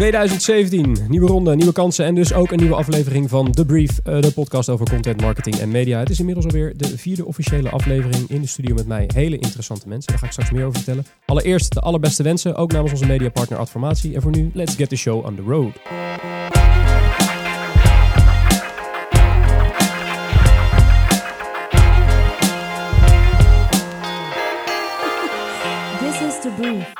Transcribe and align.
2017, 0.00 0.96
nieuwe 1.08 1.26
ronde, 1.26 1.56
nieuwe 1.56 1.72
kansen 1.72 2.04
en 2.04 2.14
dus 2.14 2.32
ook 2.32 2.50
een 2.50 2.58
nieuwe 2.58 2.74
aflevering 2.74 3.28
van 3.28 3.52
The 3.52 3.66
Brief, 3.66 3.98
eh, 3.98 4.20
de 4.20 4.32
podcast 4.32 4.68
over 4.68 4.90
content, 4.90 5.20
marketing 5.20 5.56
en 5.56 5.70
media. 5.70 5.98
Het 5.98 6.10
is 6.10 6.18
inmiddels 6.18 6.46
alweer 6.46 6.76
de 6.76 6.98
vierde 6.98 7.24
officiële 7.24 7.70
aflevering 7.70 8.28
in 8.28 8.40
de 8.40 8.46
studio 8.46 8.74
met 8.74 8.86
mij. 8.86 9.10
Hele 9.14 9.38
interessante 9.38 9.88
mensen, 9.88 10.10
daar 10.10 10.18
ga 10.18 10.26
ik 10.26 10.32
straks 10.32 10.50
meer 10.50 10.64
over 10.64 10.76
vertellen. 10.76 11.06
Allereerst 11.26 11.74
de 11.74 11.80
allerbeste 11.80 12.22
wensen, 12.22 12.56
ook 12.56 12.72
namens 12.72 12.92
onze 12.92 13.06
mediapartner 13.06 13.58
Adformatie. 13.58 14.14
En 14.14 14.22
voor 14.22 14.30
nu, 14.30 14.50
let's 14.54 14.74
get 14.74 14.88
the 14.88 14.96
show 14.96 15.26
on 15.26 15.34
the 15.34 15.42
road. 15.42 15.72
This 25.98 26.20
is 26.28 26.40
the 26.40 26.52
brief. 26.60 26.92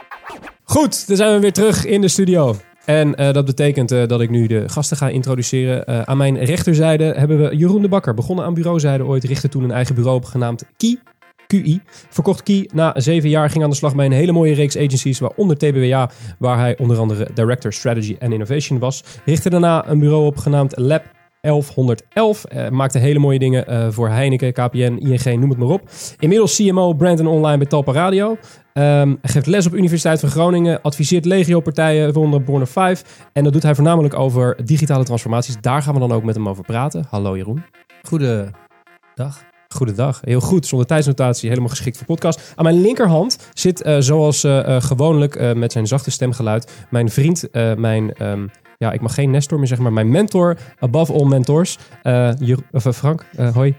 Goed, 0.64 1.06
dan 1.06 1.16
zijn 1.16 1.34
we 1.34 1.40
weer 1.40 1.52
terug 1.52 1.84
in 1.84 2.00
de 2.00 2.08
studio. 2.08 2.56
En 2.90 3.14
eh, 3.14 3.32
dat 3.32 3.44
betekent 3.44 3.92
eh, 3.92 4.06
dat 4.06 4.20
ik 4.20 4.30
nu 4.30 4.46
de 4.46 4.68
gasten 4.68 4.96
ga 4.96 5.08
introduceren. 5.08 5.86
Eh, 5.86 6.02
aan 6.02 6.16
mijn 6.16 6.44
rechterzijde 6.44 7.04
hebben 7.04 7.38
we 7.38 7.56
Jeroen 7.56 7.82
de 7.82 7.88
Bakker. 7.88 8.14
Begonnen 8.14 8.44
aan 8.44 8.54
bureauzijde 8.54 9.04
ooit, 9.04 9.24
richtte 9.24 9.48
toen 9.48 9.64
een 9.64 9.70
eigen 9.70 9.94
bureau 9.94 10.16
op 10.16 10.24
genaamd 10.24 10.64
Key. 10.76 10.98
QI. 11.46 11.80
Verkocht 12.08 12.42
Key 12.42 12.68
na 12.72 12.92
zeven 13.00 13.28
jaar, 13.28 13.50
ging 13.50 13.64
aan 13.64 13.70
de 13.70 13.76
slag 13.76 13.94
bij 13.94 14.06
een 14.06 14.12
hele 14.12 14.32
mooie 14.32 14.54
reeks 14.54 14.76
agencies, 14.76 15.18
waaronder 15.18 15.56
TBWA, 15.56 16.10
waar 16.38 16.58
hij 16.58 16.78
onder 16.78 16.98
andere 16.98 17.28
Director 17.34 17.72
Strategy 17.72 18.16
and 18.20 18.32
Innovation 18.32 18.78
was. 18.78 19.04
Richtte 19.24 19.50
daarna 19.50 19.88
een 19.88 19.98
bureau 19.98 20.26
op 20.26 20.36
genaamd 20.36 20.78
Lab 20.78 21.02
1111. 21.40 22.44
Eh, 22.44 22.68
maakte 22.68 22.98
hele 22.98 23.18
mooie 23.18 23.38
dingen 23.38 23.66
eh, 23.66 23.86
voor 23.90 24.08
Heineken, 24.08 24.52
KPN, 24.52 24.98
ING, 25.00 25.40
noem 25.40 25.50
het 25.50 25.58
maar 25.58 25.68
op. 25.68 25.88
Inmiddels 26.18 26.56
CMO 26.56 26.92
Brand 26.92 27.20
en 27.20 27.26
Online 27.26 27.58
bij 27.58 27.66
Talpa 27.66 27.92
Radio. 27.92 28.36
Hij 28.72 29.16
geeft 29.22 29.46
les 29.46 29.66
op 29.66 29.74
Universiteit 29.74 30.20
van 30.20 30.28
Groningen. 30.28 30.82
Adviseert 30.82 31.24
legio-partijen, 31.24 32.04
waaronder 32.04 32.42
Born 32.42 32.62
of 32.62 32.70
5. 32.70 33.28
En 33.32 33.44
dat 33.44 33.52
doet 33.52 33.62
hij 33.62 33.74
voornamelijk 33.74 34.14
over 34.14 34.64
digitale 34.64 35.04
transformaties. 35.04 35.56
Daar 35.60 35.82
gaan 35.82 35.94
we 35.94 36.00
dan 36.00 36.12
ook 36.12 36.22
met 36.22 36.34
hem 36.34 36.48
over 36.48 36.64
praten. 36.64 37.06
Hallo 37.10 37.36
Jeroen. 37.36 37.62
Goedendag. 38.02 39.44
Goedendag. 39.68 40.20
Heel 40.24 40.40
goed. 40.40 40.66
Zonder 40.66 40.86
tijdsnotatie. 40.86 41.48
Helemaal 41.48 41.70
geschikt 41.70 41.96
voor 41.96 42.06
podcast. 42.06 42.52
Aan 42.56 42.64
mijn 42.64 42.80
linkerhand 42.80 43.38
zit 43.54 43.82
eh, 43.82 43.96
zoals 43.98 44.46
gewoonlijk 44.66 45.54
met 45.54 45.72
zijn 45.72 45.86
zachte 45.86 46.10
stemgeluid 46.10 46.72
mijn 46.90 47.10
vriend, 47.10 47.48
mijn... 47.76 48.12
ehm, 48.12 48.46
ja, 48.84 48.92
ik 48.92 49.00
mag 49.00 49.14
geen 49.14 49.30
Nestor 49.30 49.58
meer 49.58 49.66
zeggen, 49.66 49.84
maar 49.86 49.94
mijn 49.94 50.10
mentor, 50.10 50.56
above 50.78 51.12
all 51.12 51.26
mentors. 51.26 51.78
Jero- 52.38 52.62
of, 52.70 52.86
eh, 52.86 52.92
Frank, 52.92 53.24
eh, 53.36 53.54
hoi. 53.54 53.76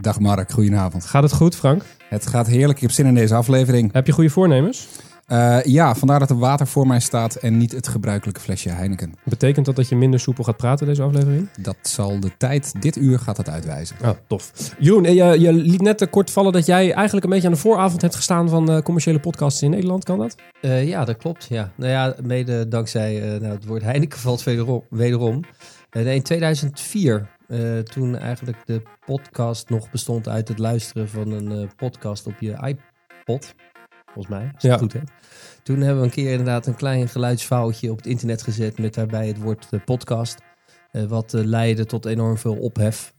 Dag 0.00 0.20
Mark, 0.20 0.50
goedenavond. 0.52 1.04
Gaat 1.04 1.22
het 1.22 1.32
goed, 1.32 1.56
Frank? 1.56 1.82
Het 2.08 2.26
gaat 2.26 2.46
heerlijk, 2.46 2.76
ik 2.76 2.82
heb 2.82 2.90
zin 2.90 3.06
in 3.06 3.14
deze 3.14 3.34
aflevering. 3.34 3.92
Heb 3.92 4.06
je 4.06 4.12
goede 4.12 4.30
voornemens? 4.30 4.88
Eh, 5.26 5.58
ja, 5.62 5.94
vandaar 5.94 6.18
dat 6.18 6.30
er 6.30 6.38
water 6.38 6.66
voor 6.66 6.86
mij 6.86 7.00
staat 7.00 7.34
en 7.34 7.56
niet 7.56 7.72
het 7.72 7.88
gebruikelijke 7.88 8.40
flesje 8.40 8.68
Heineken. 8.68 9.12
Betekent 9.24 9.66
dat 9.66 9.76
dat 9.76 9.88
je 9.88 9.96
minder 9.96 10.20
soepel 10.20 10.44
gaat 10.44 10.56
praten 10.56 10.86
deze 10.86 11.02
aflevering? 11.02 11.48
Dat 11.58 11.76
zal 11.82 12.20
de 12.20 12.30
tijd, 12.36 12.82
dit 12.82 12.96
uur 12.96 13.18
gaat 13.18 13.36
dat 13.36 13.48
uitwijzen. 13.48 13.96
Oh, 14.02 14.10
tof. 14.26 14.52
Jeroen, 14.78 15.04
eh, 15.04 15.14
je, 15.14 15.40
je 15.40 15.52
liet 15.52 15.80
net 15.80 16.10
kort 16.10 16.30
vallen 16.30 16.52
dat 16.52 16.66
jij 16.66 16.92
eigenlijk 16.92 17.24
een 17.24 17.30
beetje 17.32 17.46
aan 17.46 17.54
de 17.54 17.60
vooravond 17.60 18.02
hebt 18.02 18.14
gestaan 18.14 18.48
van 18.48 18.70
eh, 18.70 18.82
commerciële 18.82 19.20
podcasts 19.20 19.62
in 19.62 19.70
Nederland. 19.70 20.04
Kan 20.04 20.18
dat? 20.18 20.36
Eh, 20.60 20.88
ja, 20.88 21.04
dat 21.04 21.16
klopt. 21.16 21.46
Ja. 21.48 21.72
Nou 21.76 21.90
ja, 21.90 22.14
mede 22.22 22.68
dankzij 22.68 23.22
eh, 23.22 23.40
nou, 23.40 23.54
het 23.54 23.66
woord 23.66 23.82
Heineken 23.82 24.18
valt 24.28 24.42
wederom. 24.42 24.84
wederom. 24.90 25.40
Nee, 25.90 26.14
in 26.14 26.22
2004, 26.22 27.28
eh, 27.48 27.78
toen 27.78 28.16
eigenlijk 28.16 28.58
de 28.66 28.82
podcast 29.06 29.68
nog 29.68 29.90
bestond 29.90 30.28
uit 30.28 30.48
het 30.48 30.58
luisteren 30.58 31.08
van 31.08 31.30
een 31.30 31.50
eh, 31.52 31.68
podcast 31.76 32.26
op 32.26 32.34
je 32.38 32.76
iPod. 33.20 33.54
Volgens 34.12 34.34
mij, 34.34 34.44
als 34.44 34.54
ik 34.54 34.60
Ja. 34.62 34.70
het 34.70 34.80
goed 34.80 34.92
heb. 34.92 35.08
Toen 35.62 35.80
hebben 35.80 35.98
we 35.98 36.04
een 36.04 36.12
keer 36.14 36.30
inderdaad 36.30 36.66
een 36.66 36.74
klein 36.76 37.08
geluidsfoutje 37.08 37.90
op 37.90 37.96
het 37.96 38.06
internet 38.06 38.42
gezet 38.42 38.78
met 38.78 38.94
daarbij 38.94 39.26
het 39.26 39.38
woord 39.42 39.66
eh, 39.70 39.80
podcast. 39.84 40.38
Eh, 40.90 41.04
wat 41.04 41.34
eh, 41.34 41.44
leidde 41.44 41.86
tot 41.86 42.06
enorm 42.06 42.38
veel 42.38 42.56
ophef. 42.56 43.12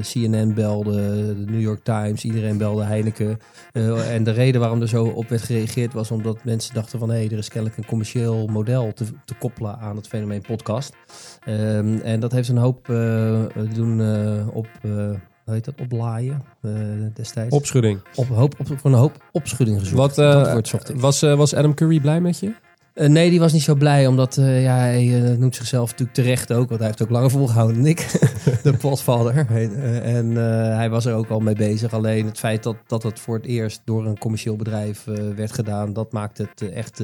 CNN 0.00 0.54
belde, 0.54 0.92
de 1.34 1.44
New 1.46 1.60
York 1.60 1.84
Times, 1.84 2.24
iedereen 2.24 2.58
belde 2.58 2.82
Heineken. 2.84 3.38
En 3.72 4.24
de 4.24 4.30
reden 4.30 4.60
waarom 4.60 4.80
er 4.80 4.88
zo 4.88 5.04
op 5.04 5.28
werd 5.28 5.42
gereageerd 5.42 5.92
was 5.92 6.10
omdat 6.10 6.44
mensen 6.44 6.74
dachten 6.74 6.98
van 6.98 7.08
hé, 7.10 7.16
hey, 7.16 7.24
er 7.30 7.38
is 7.38 7.48
kennelijk 7.48 7.78
een 7.78 7.86
commercieel 7.86 8.46
model 8.46 8.92
te, 8.92 9.04
te 9.24 9.34
koppelen 9.34 9.78
aan 9.78 9.96
het 9.96 10.08
fenomeen 10.08 10.40
podcast. 10.42 10.94
Ehm, 11.44 11.98
en 11.98 12.20
dat 12.20 12.32
heeft 12.32 12.48
een 12.48 12.56
hoop 12.56 12.86
doen 13.74 14.00
op, 14.52 14.68
hoe 15.44 15.54
heet 15.54 15.64
dat, 15.64 15.74
oplaaien 15.80 16.42
eh, 16.60 16.70
destijds. 17.14 17.54
Opschudding. 17.54 18.00
op, 18.14 18.28
hoop, 18.28 18.54
op, 18.58 18.66
voor 18.66 18.90
een 18.90 18.98
hoop 18.98 19.28
opschudding 19.32 19.78
gezorgd. 19.78 20.16
Wat, 20.16 20.90
ik. 20.90 21.00
Was, 21.00 21.22
eh, 21.22 21.34
was 21.34 21.54
Adam 21.54 21.74
Curry 21.74 22.00
blij 22.00 22.20
met 22.20 22.38
je? 22.38 22.54
Nee, 22.94 23.30
die 23.30 23.40
was 23.40 23.52
niet 23.52 23.62
zo 23.62 23.74
blij, 23.74 24.06
omdat 24.06 24.34
ja, 24.34 24.76
hij 24.76 25.34
noemt 25.38 25.54
zichzelf 25.54 25.90
natuurlijk 25.90 26.16
terecht 26.16 26.52
ook, 26.52 26.68
want 26.68 26.78
hij 26.80 26.88
heeft 26.88 27.02
ook 27.02 27.10
langer 27.10 27.30
volgehouden 27.30 27.76
dan 27.76 27.86
ik, 27.86 27.98
de 28.62 28.76
potvader. 28.76 29.46
Eh, 29.48 30.16
en 30.16 30.34
hij 30.76 30.90
was 30.90 31.04
er 31.04 31.14
ook 31.14 31.28
al 31.28 31.40
mee 31.40 31.54
bezig. 31.54 31.92
Alleen 31.92 32.26
het 32.26 32.38
feit 32.38 32.62
dat, 32.62 32.76
dat 32.86 33.02
het 33.02 33.20
voor 33.20 33.36
het 33.36 33.46
eerst 33.46 33.80
door 33.84 34.06
een 34.06 34.18
commercieel 34.18 34.56
bedrijf 34.56 35.04
werd 35.36 35.52
gedaan, 35.52 35.92
dat 35.92 36.12
maakt 36.12 36.38
het 36.38 36.70
echt 36.70 37.02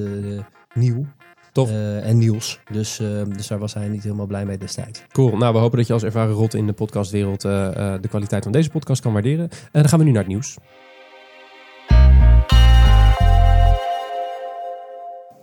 nieuw. 0.74 1.06
Tof. 1.52 1.70
Eh, 1.70 2.08
en 2.08 2.18
nieuws. 2.18 2.60
Dus, 2.72 3.00
eh, 3.00 3.06
dus 3.36 3.46
daar 3.46 3.58
was 3.58 3.74
hij 3.74 3.88
niet 3.88 4.02
helemaal 4.02 4.26
blij 4.26 4.46
mee 4.46 4.58
destijds. 4.58 5.02
Cool. 5.12 5.36
Nou, 5.36 5.52
we 5.52 5.58
hopen 5.58 5.78
dat 5.78 5.86
je 5.86 5.92
als 5.92 6.04
ervaren 6.04 6.34
rot 6.34 6.54
in 6.54 6.66
de 6.66 6.72
podcastwereld 6.72 7.44
eh, 7.44 7.94
de 8.00 8.08
kwaliteit 8.08 8.42
van 8.42 8.52
deze 8.52 8.70
podcast 8.70 9.02
kan 9.02 9.12
waarderen. 9.12 9.48
En 9.50 9.80
dan 9.80 9.88
gaan 9.88 9.98
we 9.98 10.04
nu 10.04 10.10
naar 10.10 10.22
het 10.22 10.30
nieuws. 10.30 10.56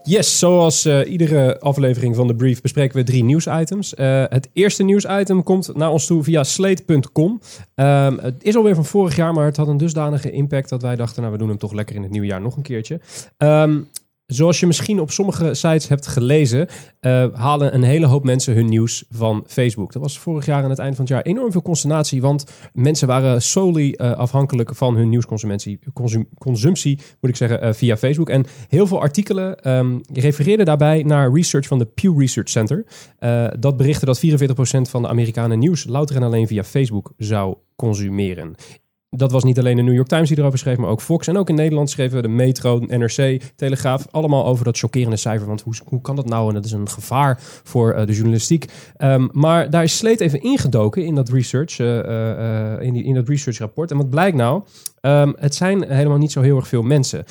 Yes, 0.04 0.40
zoals 0.40 0.86
iedere 0.86 1.60
aflevering 1.60 2.16
van 2.16 2.28
de 2.28 2.36
brief 2.36 2.62
bespreken 2.62 2.98
we 2.98 3.04
drie 3.04 3.24
nieuwsitems. 3.24 3.94
Eh, 3.94 4.24
het 4.30 4.50
eerste 4.54 4.84
nieuwsitem 4.84 5.44
komt 5.44 5.76
naar 5.76 5.92
ons 5.92 6.06
toe 6.06 6.24
via 6.24 6.44
slate.com. 6.44 7.40
Ehm, 7.76 8.18
het 8.18 8.44
is 8.44 8.56
alweer 8.56 8.76
van 8.76 8.86
vorig 8.86 9.16
jaar, 9.16 9.34
maar 9.34 9.46
het 9.46 9.58
had 9.58 9.68
een 9.68 9.78
dusdanige 9.78 10.32
impact 10.32 10.70
dat 10.70 10.82
wij 10.82 10.96
dachten, 10.96 11.22
nou 11.22 11.34
we 11.34 11.40
doen 11.40 11.50
hem 11.50 11.58
toch 11.58 11.74
lekker 11.74 11.96
in 11.96 12.02
het 12.02 12.12
nieuwe 12.12 12.28
jaar 12.28 12.42
nog 12.42 12.56
een 12.56 12.64
keertje. 12.64 13.00
Ehm, 13.38 13.80
Zoals 14.28 14.60
je 14.60 14.66
misschien 14.66 15.00
op 15.00 15.12
sommige 15.12 15.54
sites 15.54 15.88
hebt 15.88 16.08
gelezen, 16.08 16.68
eh, 17.00 17.26
halen 17.34 17.74
een 17.74 17.84
hele 17.84 18.06
hoop 18.06 18.24
mensen 18.24 18.54
hun 18.54 18.66
nieuws 18.66 19.04
van 19.10 19.44
Facebook. 19.48 19.94
Dat 19.94 20.02
was 20.02 20.20
vorig 20.20 20.46
jaar 20.46 20.64
aan 20.64 20.70
het 20.70 20.80
eind 20.80 20.96
van 20.96 21.06
het 21.06 21.14
jaar 21.14 21.24
enorm 21.24 21.52
veel 21.52 21.62
consternatie, 21.62 22.22
want 22.22 22.46
mensen 22.74 23.08
waren 23.08 23.42
solely 23.42 23.92
eh, 23.92 24.12
afhankelijk 24.12 24.76
van 24.76 24.96
hun 24.96 25.10
nieuwsconsumptie, 25.10 25.80
consum- 25.94 26.30
consumptie, 26.38 27.00
moet 27.22 27.30
ik 27.30 27.36
zeggen, 27.36 27.62
eh, 27.62 27.74
via 27.74 27.98
Facebook. 27.98 28.30
En 28.30 28.46
heel 28.68 28.88
veel 28.88 29.02
artikelen 29.02 29.58
ehm, 29.58 30.00
refereerden 30.14 30.66
daarbij 30.66 31.04
naar 31.04 31.34
research 31.34 31.68
van 31.68 31.78
de 31.78 31.86
Pew 31.86 32.20
Research 32.20 32.50
Center. 32.50 32.86
Dat 33.60 33.78
berichtte 33.78 34.06
dat 34.06 34.20
44% 34.20 34.90
van 34.90 35.02
de 35.02 35.08
Amerikanen 35.08 35.60
nieuws 35.60 35.86
louter 35.86 36.16
en 36.16 36.24
alleen 36.24 36.48
via 36.48 36.64
Facebook 36.64 37.14
zou 37.18 37.56
consumeren. 37.76 38.56
Dat 39.10 39.32
was 39.32 39.44
niet 39.44 39.60
alleen 39.60 39.76
de 39.76 39.82
New 39.82 39.94
York 39.94 40.08
Times 40.08 40.30
die 40.30 40.38
erover 40.38 40.60
schreef, 40.60 40.78
maar 40.78 40.90
ook 40.90 41.02
Fox. 41.02 41.28
En 41.28 41.38
ook 41.38 41.50
in 41.50 41.56
Nederland 41.56 41.90
schreven 41.90 42.22
de 42.22 42.28
Metro, 42.28 42.80
NRC, 42.80 43.42
Telegraaf, 43.56 44.08
allemaal 44.12 44.46
over 44.46 44.66
dat 44.66 44.78
chockerende 44.78 45.18
cijfer. 45.18 45.48
Want 45.48 45.62
hoe, 45.62 45.74
hoe 45.86 46.02
kan 46.02 46.16
dat 46.16 46.26
nou? 46.26 46.48
En 46.48 46.54
dat 46.54 46.66
is 46.66 46.72
een 46.72 46.90
gevaar 46.90 47.38
voor 47.64 47.92
eh, 47.92 48.06
de 48.06 48.14
journalistiek. 48.14 48.66
Ehm, 48.98 49.28
maar 49.32 49.70
daar 49.70 49.84
is 49.84 49.98
Sleet 49.98 50.20
even 50.20 50.42
ingedoken 50.42 51.06
in 51.06 51.16
dat 51.16 51.30
research, 51.30 51.80
eh, 51.80 52.86
in, 52.86 52.96
in 52.96 53.14
dat 53.14 53.28
research 53.28 53.58
rapport. 53.58 53.92
En 53.92 53.98
wat 53.98 54.10
blijkt 54.10 54.38
nou? 54.38 54.64
Ehm, 55.02 55.34
het 55.36 55.56
zijn 55.56 55.84
helemaal 55.84 56.18
niet 56.18 56.32
zo 56.32 56.42
heel 56.42 56.56
erg 56.56 56.68
veel 56.68 56.84
mensen. 56.84 57.24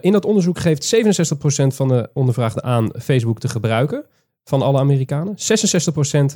In 0.00 0.12
dat 0.12 0.24
onderzoek 0.24 0.58
geeft 0.58 0.84
67% 0.84 1.74
van 1.74 1.88
de 1.88 2.10
ondervraagden 2.12 2.62
aan 2.62 2.90
Facebook 2.98 3.38
te 3.38 3.48
gebruiken. 3.48 4.04
Van 4.44 4.62
alle 4.62 4.78
Amerikanen. 4.78 5.34
66% 5.36 5.40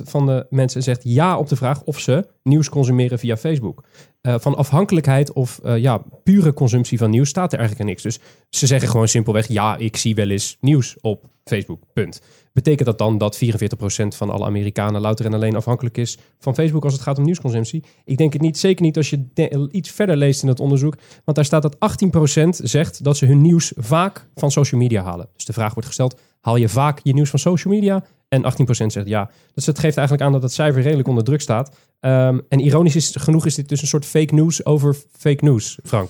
van 0.03 0.25
de 0.25 0.45
mensen 0.49 0.83
zegt 0.83 1.01
ja 1.03 1.37
op 1.37 1.47
de 1.49 1.55
vraag 1.55 1.83
of 1.83 1.99
ze 1.99 2.27
nieuws 2.43 2.69
consumeren 2.69 3.19
via 3.19 3.37
Facebook. 3.37 3.83
Eh, 4.21 4.35
van 4.39 4.55
afhankelijkheid 4.55 5.33
of 5.33 5.59
eh, 5.63 5.77
ja, 5.77 6.01
pure 6.23 6.53
consumptie 6.53 6.97
van 6.97 7.09
nieuws 7.09 7.29
staat 7.29 7.53
er 7.53 7.59
eigenlijk 7.59 7.89
niks. 7.89 8.03
Dus 8.03 8.19
ze 8.49 8.67
zeggen 8.67 8.89
gewoon 8.89 9.07
simpelweg: 9.07 9.47
ja, 9.47 9.77
ik 9.77 9.97
zie 9.97 10.15
wel 10.15 10.29
eens 10.29 10.57
nieuws 10.59 10.97
op 11.01 11.25
Facebook. 11.43 11.83
Punt. 11.93 12.21
Betekent 12.53 12.85
dat 12.85 12.97
dan 12.97 13.17
dat 13.17 13.39
44% 13.45 13.47
van 14.07 14.29
alle 14.29 14.45
Amerikanen 14.45 15.01
louter 15.01 15.25
en 15.25 15.33
alleen 15.33 15.55
afhankelijk 15.55 15.97
is 15.97 16.17
van 16.39 16.55
Facebook 16.55 16.83
als 16.83 16.93
het 16.93 17.01
gaat 17.01 17.17
om 17.17 17.23
nieuwsconsumptie? 17.23 17.83
Ik 18.05 18.17
denk 18.17 18.33
het 18.33 18.41
niet. 18.41 18.57
Zeker 18.57 18.81
niet 18.85 18.97
als 18.97 19.09
je 19.09 19.67
iets 19.71 19.91
verder 19.91 20.17
leest 20.17 20.41
in 20.41 20.47
het 20.47 20.59
onderzoek. 20.59 20.95
Want 21.23 21.37
daar 21.37 21.45
staat 21.45 21.61
dat 21.61 21.77
18% 22.45 22.49
zegt 22.49 23.03
dat 23.03 23.17
ze 23.17 23.25
hun 23.25 23.41
nieuws 23.41 23.73
vaak 23.75 24.27
van 24.35 24.51
social 24.51 24.81
media 24.81 25.03
halen. 25.03 25.29
Dus 25.35 25.45
de 25.45 25.53
vraag 25.53 25.73
wordt 25.73 25.87
gesteld: 25.87 26.19
haal 26.47 26.55
je 26.55 26.69
vaak 26.69 26.99
je 27.03 27.13
nieuws 27.13 27.29
van 27.29 27.39
social 27.39 27.73
media? 27.73 28.03
En 28.29 28.43
18% 28.43 28.45
zegt 28.67 29.07
ja. 29.07 29.29
Dus 29.53 29.65
dat 29.65 29.79
geeft 29.79 29.97
eigenlijk 29.97 30.27
aan 30.27 30.33
dat 30.33 30.41
het 30.41 30.53
cijfer 30.53 30.81
redelijk 30.81 31.07
onder 31.07 31.23
druk 31.23 31.41
staat. 31.41 31.75
Ehm, 31.99 32.39
en 32.49 32.59
ironisch 32.59 32.95
is, 32.95 33.15
genoeg 33.15 33.45
is 33.45 33.55
dit 33.55 33.69
dus 33.69 33.81
een 33.81 33.87
soort 33.87 34.05
fake 34.05 34.33
news 34.33 34.65
over 34.65 34.95
fake 35.11 35.43
news, 35.43 35.79
Frank. 35.83 36.09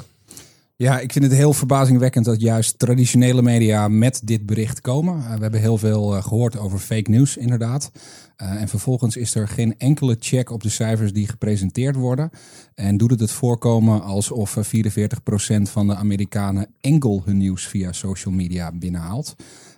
Ja, 0.76 1.00
ik 1.00 1.12
vind 1.12 1.26
het 1.26 1.34
heel 1.34 1.54
verbazingwekkend 1.54 2.26
dat 2.26 2.42
juist 2.42 2.80
traditionele 2.80 3.42
media 3.42 3.88
met 3.88 4.22
dit 4.24 4.46
bericht 4.46 4.82
komen. 4.82 5.18
Eh, 5.18 5.34
we 5.34 5.42
hebben 5.42 5.60
heel 5.60 5.78
veel 5.78 6.16
eh, 6.16 6.24
gehoord 6.24 6.58
over 6.58 6.80
fake 6.80 7.10
news, 7.10 7.38
inderdaad. 7.38 7.92
Eh, 8.38 8.62
en 8.62 8.68
vervolgens 8.68 9.16
is 9.16 9.36
er 9.36 9.48
geen 9.48 9.76
enkele 9.78 10.16
check 10.20 10.52
op 10.52 10.64
de 10.64 10.70
cijfers 10.70 11.14
die 11.14 11.28
gepresenteerd 11.28 11.96
worden. 11.96 12.30
En 12.76 12.98
doet 12.98 13.10
het 13.10 13.20
het 13.20 13.32
voorkomen 13.32 14.04
alsof 14.04 14.58
eh, 14.58 14.64
44% 14.64 15.70
van 15.70 15.88
de 15.88 15.96
Amerikanen 15.96 16.68
enkel 16.82 17.22
hun 17.26 17.38
nieuws 17.38 17.68
via 17.68 17.92
social 17.92 18.34
media 18.34 18.72
binnenhaalt. 18.72 19.36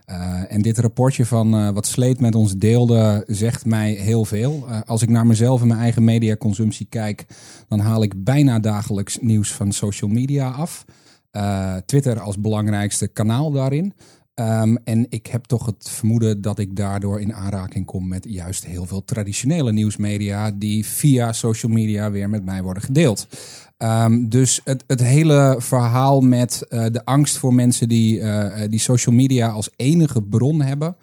Uh, 0.09 0.53
en 0.53 0.61
dit 0.61 0.77
rapportje 0.77 1.25
van 1.25 1.55
uh, 1.55 1.69
wat 1.69 1.85
Sleet 1.87 2.19
met 2.19 2.35
ons 2.35 2.55
deelde, 2.55 3.23
zegt 3.27 3.65
mij 3.65 3.91
heel 3.91 4.25
veel. 4.25 4.65
Uh, 4.69 4.79
als 4.85 5.01
ik 5.01 5.09
naar 5.09 5.25
mezelf 5.25 5.61
en 5.61 5.67
mijn 5.67 5.79
eigen 5.79 6.03
mediaconsumptie 6.03 6.85
kijk, 6.89 7.25
dan 7.67 7.79
haal 7.79 8.03
ik 8.03 8.23
bijna 8.23 8.59
dagelijks 8.59 9.17
nieuws 9.21 9.51
van 9.53 9.71
social 9.71 10.09
media 10.09 10.49
af. 10.49 10.85
Twitter 11.85 12.19
als 12.19 12.39
belangrijkste 12.39 13.07
kanaal 13.07 13.51
daarin. 13.51 13.93
Um, 14.39 14.77
en 14.83 15.05
ik 15.09 15.27
heb 15.27 15.43
toch 15.43 15.65
het 15.65 15.89
vermoeden 15.89 16.41
dat 16.41 16.59
ik 16.59 16.75
daardoor 16.75 17.21
in 17.21 17.33
aanraking 17.33 17.85
kom 17.85 18.07
met 18.07 18.25
juist 18.29 18.65
heel 18.65 18.85
veel 18.85 19.05
traditionele 19.05 19.71
nieuwsmedia 19.71 20.51
die 20.51 20.85
via 20.85 21.33
social 21.33 21.71
media 21.71 22.11
weer 22.11 22.29
met 22.29 22.45
mij 22.45 22.63
worden 22.63 22.83
gedeeld. 22.83 23.27
Um, 23.77 24.29
dus 24.29 24.61
het, 24.63 24.83
het 24.87 25.03
hele 25.03 25.55
verhaal 25.57 26.21
met 26.21 26.65
uh, 26.69 26.85
de 26.91 27.05
angst 27.05 27.37
voor 27.37 27.53
mensen 27.53 27.89
die, 27.89 28.19
uh, 28.19 28.53
die 28.69 28.79
social 28.79 29.15
media 29.15 29.49
als 29.49 29.69
enige 29.75 30.23
bron 30.23 30.61
hebben. 30.61 30.95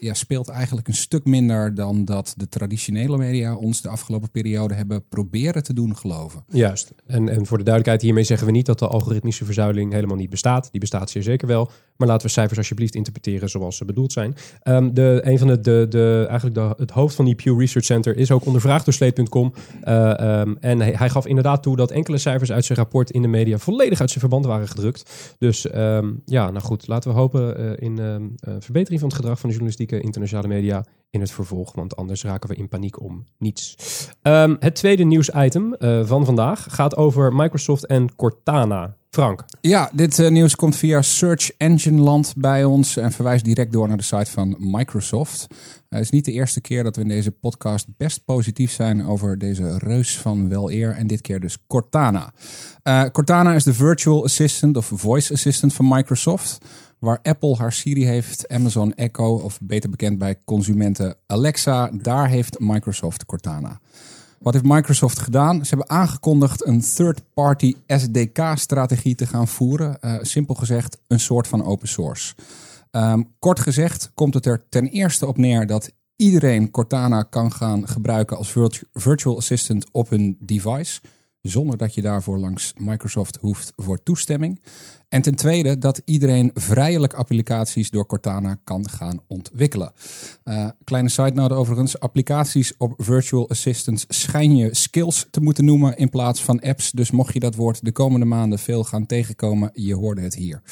Ja, 0.00 0.14
speelt 0.14 0.48
eigenlijk 0.48 0.88
een 0.88 0.94
stuk 0.94 1.24
minder 1.24 1.74
dan 1.74 2.04
dat 2.04 2.34
de 2.36 2.48
traditionele 2.48 3.16
media 3.16 3.54
ons 3.54 3.80
de 3.80 3.88
afgelopen 3.88 4.30
periode 4.30 4.74
hebben 4.74 5.08
proberen 5.08 5.62
te 5.62 5.72
doen 5.72 5.96
geloven. 5.96 6.44
Juist. 6.48 6.92
En, 7.06 7.28
en 7.28 7.46
voor 7.46 7.58
de 7.58 7.64
duidelijkheid, 7.64 8.02
hiermee 8.02 8.24
zeggen 8.24 8.46
we 8.46 8.52
niet 8.52 8.66
dat 8.66 8.78
de 8.78 8.86
algoritmische 8.86 9.44
verzuiling 9.44 9.92
helemaal 9.92 10.16
niet 10.16 10.30
bestaat. 10.30 10.68
Die 10.70 10.80
bestaat 10.80 11.10
zeer 11.10 11.22
zeker 11.22 11.48
wel. 11.48 11.70
Maar 11.96 12.08
laten 12.08 12.26
we 12.26 12.32
cijfers 12.32 12.58
alsjeblieft 12.58 12.94
interpreteren 12.94 13.48
zoals 13.48 13.76
ze 13.76 13.84
bedoeld 13.84 14.12
zijn. 14.12 14.34
Um, 14.62 14.94
de, 14.94 15.34
van 15.38 15.46
de, 15.46 15.60
de, 15.60 15.86
de, 15.88 16.26
eigenlijk 16.28 16.78
het 16.78 16.90
hoofd 16.90 17.14
van 17.14 17.24
die 17.24 17.34
Pew 17.34 17.60
Research 17.60 17.86
Center 17.86 18.16
is 18.16 18.30
ook 18.30 18.46
ondervraagd 18.46 18.84
door 18.84 18.94
Slate.com. 18.94 19.54
Uh, 19.84 20.40
um, 20.40 20.56
en 20.60 20.80
hij, 20.80 21.08
gaf 21.08 21.26
inderdaad 21.26 21.62
toe 21.62 21.76
dat 21.76 21.90
enkele 21.90 22.18
cijfers 22.18 22.52
uit 22.52 22.64
zijn 22.64 22.78
rapport 22.78 23.10
in 23.10 23.22
de 23.22 23.28
media 23.28 23.58
volledig 23.58 24.00
uit 24.00 24.08
zijn 24.08 24.20
verband 24.20 24.44
waren 24.44 24.68
gedrukt. 24.68 25.34
Dus 25.38 25.74
um, 25.74 26.22
ja, 26.24 26.50
nou 26.50 26.64
goed, 26.64 26.86
laten 26.86 27.10
we 27.10 27.16
hopen 27.16 27.60
uh, 27.60 27.72
in 27.76 28.36
verbetering 28.58 29.00
van 29.00 29.08
het 29.08 29.18
gedrag 29.18 29.38
van 29.38 29.48
de 29.48 29.54
journalistieke 29.54 30.00
internationale 30.00 30.48
media 30.48 30.84
in 31.10 31.20
het 31.20 31.30
vervolg. 31.30 31.74
Want 31.74 31.96
anders 31.96 32.24
raken 32.24 32.48
we 32.48 32.56
in 32.56 32.68
paniek 32.68 33.00
om 33.00 33.24
niets. 33.38 33.76
het 34.58 34.74
tweede 34.74 35.04
nieuwsitem 35.04 35.76
van 36.04 36.24
vandaag 36.24 36.66
gaat 36.70 36.96
over 36.96 37.34
Microsoft 37.34 37.86
en 37.86 38.14
Cortana. 38.14 38.96
Frank. 39.14 39.44
Ja, 39.60 39.90
dit 39.92 40.18
uh, 40.18 40.28
nieuws 40.28 40.56
komt 40.56 40.76
via 40.76 41.02
Search 41.02 41.50
Engine 41.56 42.02
Land 42.02 42.34
bij 42.36 42.64
ons 42.64 42.96
en 42.96 43.12
verwijst 43.12 43.44
direct 43.44 43.72
door 43.72 43.88
naar 43.88 43.96
de 43.96 44.02
site 44.02 44.30
van 44.30 44.56
Microsoft. 44.58 45.46
Het 45.88 46.00
is 46.00 46.10
niet 46.10 46.24
de 46.24 46.32
eerste 46.32 46.60
keer 46.60 46.82
dat 46.82 46.96
we 46.96 47.02
in 47.02 47.08
deze 47.08 47.30
podcast 47.30 47.86
best 47.96 48.24
positief 48.24 48.72
zijn 48.72 49.06
over 49.06 49.38
deze 49.38 49.78
reus 49.78 50.18
van 50.18 50.48
wel 50.48 50.70
eer 50.70 50.90
en 50.90 51.06
dit 51.06 51.20
keer 51.20 51.40
dus 51.40 51.58
Cortana. 51.66 52.32
Uh, 52.82 53.04
Cortana 53.12 53.54
is 53.54 53.64
de 53.64 53.74
virtual 53.74 54.24
assistant 54.24 54.76
of 54.76 54.90
voice 54.94 55.32
assistant 55.32 55.72
van 55.72 55.88
Microsoft. 55.88 56.58
Waar 56.98 57.18
Apple 57.22 57.56
haar 57.56 57.72
Siri 57.72 58.04
heeft, 58.04 58.48
Amazon 58.48 58.94
Echo 58.94 59.34
of 59.34 59.58
beter 59.62 59.90
bekend 59.90 60.18
bij 60.18 60.38
consumenten 60.44 61.16
Alexa, 61.26 61.90
daar 61.92 62.28
heeft 62.28 62.58
Microsoft 62.58 63.26
Cortana. 63.26 63.80
Wat 64.44 64.52
heeft 64.52 64.64
Microsoft 64.64 65.18
gedaan? 65.18 65.64
Ze 65.64 65.74
hebben 65.74 65.96
aangekondigd 65.96 66.66
een 66.66 66.80
third-party 66.80 67.74
SDK-strategie 67.86 69.14
te 69.14 69.26
gaan 69.26 69.48
voeren. 69.48 69.98
Uh, 70.00 70.14
simpel 70.20 70.54
gezegd, 70.54 70.98
een 71.06 71.20
soort 71.20 71.48
van 71.48 71.64
open 71.64 71.88
source. 71.88 72.34
Um, 72.90 73.34
kort 73.38 73.60
gezegd 73.60 74.10
komt 74.14 74.34
het 74.34 74.46
er 74.46 74.68
ten 74.68 74.86
eerste 74.86 75.26
op 75.26 75.36
neer 75.36 75.66
dat 75.66 75.92
iedereen 76.16 76.70
Cortana 76.70 77.22
kan 77.22 77.52
gaan 77.52 77.88
gebruiken 77.88 78.36
als 78.36 78.54
virtual 78.92 79.36
assistant 79.36 79.86
op 79.92 80.08
hun 80.08 80.36
device 80.40 81.00
zonder 81.40 81.76
dat 81.76 81.94
je 81.94 82.02
daarvoor 82.02 82.38
langs 82.38 82.72
Microsoft 82.76 83.38
hoeft 83.40 83.72
voor 83.76 84.02
toestemming. 84.02 84.60
En 85.14 85.22
ten 85.22 85.34
tweede 85.34 85.78
dat 85.78 86.02
iedereen 86.04 86.50
vrijelijk 86.54 87.12
applicaties 87.12 87.90
door 87.90 88.06
Cortana 88.06 88.58
kan 88.64 88.88
gaan 88.88 89.20
ontwikkelen. 89.26 89.92
Uh, 90.44 90.68
kleine 90.84 91.08
side 91.08 91.32
note 91.32 91.54
overigens, 91.54 92.00
applicaties 92.00 92.76
op 92.76 92.94
virtual 92.96 93.48
assistants 93.48 94.04
schijn 94.08 94.56
je 94.56 94.74
skills 94.74 95.26
te 95.30 95.40
moeten 95.40 95.64
noemen 95.64 95.96
in 95.96 96.08
plaats 96.08 96.42
van 96.42 96.60
apps. 96.60 96.90
Dus 96.90 97.10
mocht 97.10 97.32
je 97.32 97.40
dat 97.40 97.54
woord 97.54 97.84
de 97.84 97.92
komende 97.92 98.26
maanden 98.26 98.58
veel 98.58 98.84
gaan 98.84 99.06
tegenkomen, 99.06 99.70
je 99.72 99.94
hoorde 99.94 100.20
het 100.20 100.34
hier. 100.34 100.62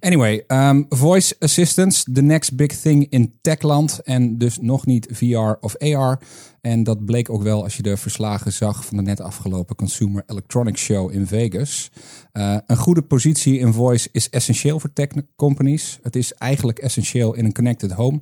Anyway, 0.00 0.44
um, 0.46 0.86
voice 0.88 1.34
assistants, 1.38 2.04
the 2.12 2.22
next 2.22 2.56
big 2.56 2.80
thing 2.80 3.06
in 3.08 3.34
techland 3.40 4.00
en 4.04 4.38
dus 4.38 4.58
nog 4.58 4.86
niet 4.86 5.08
VR 5.10 5.52
of 5.60 5.76
AR. 5.76 6.20
En 6.60 6.82
dat 6.82 7.04
bleek 7.04 7.30
ook 7.30 7.42
wel 7.42 7.62
als 7.62 7.76
je 7.76 7.82
de 7.82 7.96
verslagen 7.96 8.52
zag 8.52 8.84
van 8.84 8.96
de 8.96 9.02
net 9.02 9.20
afgelopen 9.20 9.76
Consumer 9.76 10.22
Electronics 10.26 10.80
Show 10.80 11.12
in 11.12 11.26
Vegas. 11.26 11.90
Uh, 12.32 12.56
een 12.66 12.76
goede 12.76 13.02
positie 13.02 13.58
in 13.58 13.72
voice 13.72 14.08
is 14.12 14.30
essentieel 14.30 14.80
voor 14.80 14.92
tech 14.92 15.08
companies. 15.36 15.98
Het 16.02 16.16
is 16.16 16.32
eigenlijk 16.34 16.78
essentieel 16.78 17.34
in 17.34 17.44
een 17.44 17.52
connected 17.52 17.92
home. 17.92 18.20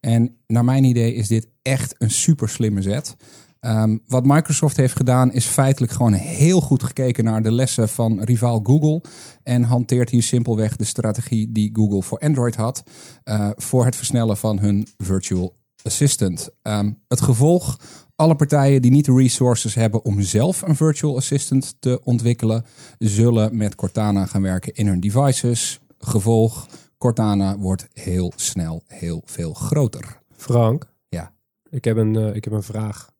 En 0.00 0.36
naar 0.46 0.64
mijn 0.64 0.84
idee 0.84 1.14
is 1.14 1.28
dit 1.28 1.48
echt 1.62 1.94
een 1.98 2.10
super 2.10 2.48
slimme 2.48 2.82
zet. 2.82 3.16
Um, 3.60 4.02
wat 4.06 4.26
Microsoft 4.26 4.76
heeft 4.76 4.96
gedaan 4.96 5.32
is 5.32 5.46
feitelijk 5.46 5.92
gewoon 5.92 6.12
heel 6.12 6.60
goed 6.60 6.82
gekeken 6.82 7.24
naar 7.24 7.42
de 7.42 7.52
lessen 7.52 7.88
van 7.88 8.22
rivaal 8.22 8.60
Google. 8.62 9.02
En 9.42 9.62
hanteert 9.62 10.10
hier 10.10 10.22
simpelweg 10.22 10.76
de 10.76 10.84
strategie 10.84 11.52
die 11.52 11.70
Google 11.72 12.02
voor 12.02 12.18
Android 12.18 12.56
had. 12.56 12.82
Uh, 13.24 13.50
voor 13.56 13.84
het 13.84 13.96
versnellen 13.96 14.36
van 14.36 14.58
hun 14.58 14.86
virtual 14.96 15.58
assistant. 15.82 16.50
Um, 16.62 17.02
het 17.08 17.20
gevolg, 17.20 17.76
alle 18.16 18.34
partijen 18.34 18.82
die 18.82 18.90
niet 18.90 19.04
de 19.04 19.14
resources 19.14 19.74
hebben 19.74 20.04
om 20.04 20.20
zelf 20.20 20.62
een 20.62 20.76
virtual 20.76 21.16
assistant 21.16 21.74
te 21.78 22.00
ontwikkelen, 22.04 22.64
zullen 22.98 23.56
met 23.56 23.74
Cortana 23.74 24.26
gaan 24.26 24.42
werken 24.42 24.74
in 24.74 24.86
hun 24.86 25.00
devices. 25.00 25.80
Gevolg, 25.98 26.66
Cortana 26.98 27.58
wordt 27.58 27.88
heel 27.92 28.32
snel 28.36 28.82
heel 28.86 29.22
veel 29.24 29.52
groter. 29.52 30.20
Frank? 30.36 30.92
Ja. 31.08 31.32
Ik 31.70 31.84
heb 31.84 31.96
een, 31.96 32.14
uh, 32.14 32.34
ik 32.34 32.44
heb 32.44 32.52
een 32.52 32.62
vraag. 32.62 33.10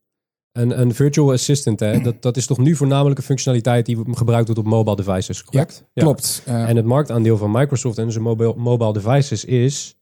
Een, 0.52 0.80
een 0.80 0.94
virtual 0.94 1.32
assistant, 1.32 1.80
hè, 1.80 2.00
dat, 2.00 2.22
dat 2.22 2.36
is 2.36 2.46
toch 2.46 2.58
nu 2.58 2.76
voornamelijk 2.76 3.18
een 3.18 3.24
functionaliteit 3.24 3.86
die 3.86 3.98
gebruikt 4.10 4.46
wordt 4.46 4.60
op 4.60 4.66
mobile 4.66 4.96
devices, 4.96 5.44
correct? 5.44 5.84
Ja, 5.92 6.02
klopt. 6.02 6.42
Ja. 6.46 6.62
Uh, 6.62 6.68
en 6.68 6.76
het 6.76 6.84
marktaandeel 6.84 7.36
van 7.36 7.50
Microsoft 7.50 7.98
en 7.98 8.12
zijn 8.12 8.24
mobile, 8.24 8.54
mobile 8.56 8.92
devices 8.92 9.44
is 9.44 9.96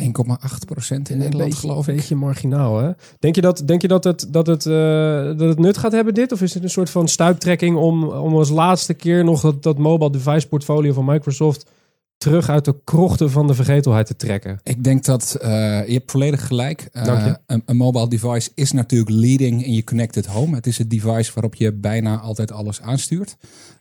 1,8% 0.00 0.06
in 0.06 1.18
Nederland, 1.18 1.36
beetje, 1.36 1.58
geloof 1.58 1.82
ik. 1.82 1.88
Een 1.88 1.96
beetje 1.96 2.14
marginaal, 2.14 2.78
hè? 2.78 2.90
Denk 3.18 3.34
je 3.34 3.40
dat, 3.40 3.62
denk 3.64 3.82
je 3.82 3.88
dat, 3.88 4.04
het, 4.04 4.26
dat, 4.28 4.46
het, 4.46 4.64
uh, 4.64 4.74
dat 5.24 5.48
het 5.48 5.58
nut 5.58 5.78
gaat 5.78 5.92
hebben, 5.92 6.14
dit? 6.14 6.32
Of 6.32 6.42
is 6.42 6.54
het 6.54 6.62
een 6.62 6.70
soort 6.70 6.90
van 6.90 7.08
stuiptrekking 7.08 7.76
om, 7.76 8.04
om 8.04 8.34
als 8.34 8.50
laatste 8.50 8.94
keer 8.94 9.24
nog 9.24 9.40
dat, 9.40 9.62
dat 9.62 9.78
mobile 9.78 10.12
device 10.12 10.48
portfolio 10.48 10.92
van 10.92 11.04
Microsoft 11.04 11.70
terug 12.16 12.48
uit 12.48 12.64
de 12.64 12.76
krochten 12.84 13.30
van 13.30 13.46
de 13.46 13.54
vergetelheid 13.54 14.06
te 14.06 14.16
trekken? 14.16 14.60
Ik 14.62 14.84
denk 14.84 15.04
dat 15.04 15.38
uh, 15.42 15.48
je 15.86 15.92
hebt 15.92 16.10
volledig 16.10 16.46
gelijk. 16.46 16.88
Uh, 16.92 17.32
een, 17.46 17.62
een, 17.66 17.76
mobile 17.76 18.08
device 18.08 18.50
is 18.54 18.72
natuurlijk 18.72 19.10
leading 19.10 19.64
in 19.64 19.72
je 19.72 19.84
connected 19.84 20.26
home. 20.26 20.54
Het 20.54 20.66
is 20.66 20.78
het 20.78 20.90
device 20.90 21.32
waarop 21.34 21.54
je 21.54 21.72
bijna 21.72 22.18
altijd 22.18 22.52
alles 22.52 22.80
aanstuurt. 22.80 23.36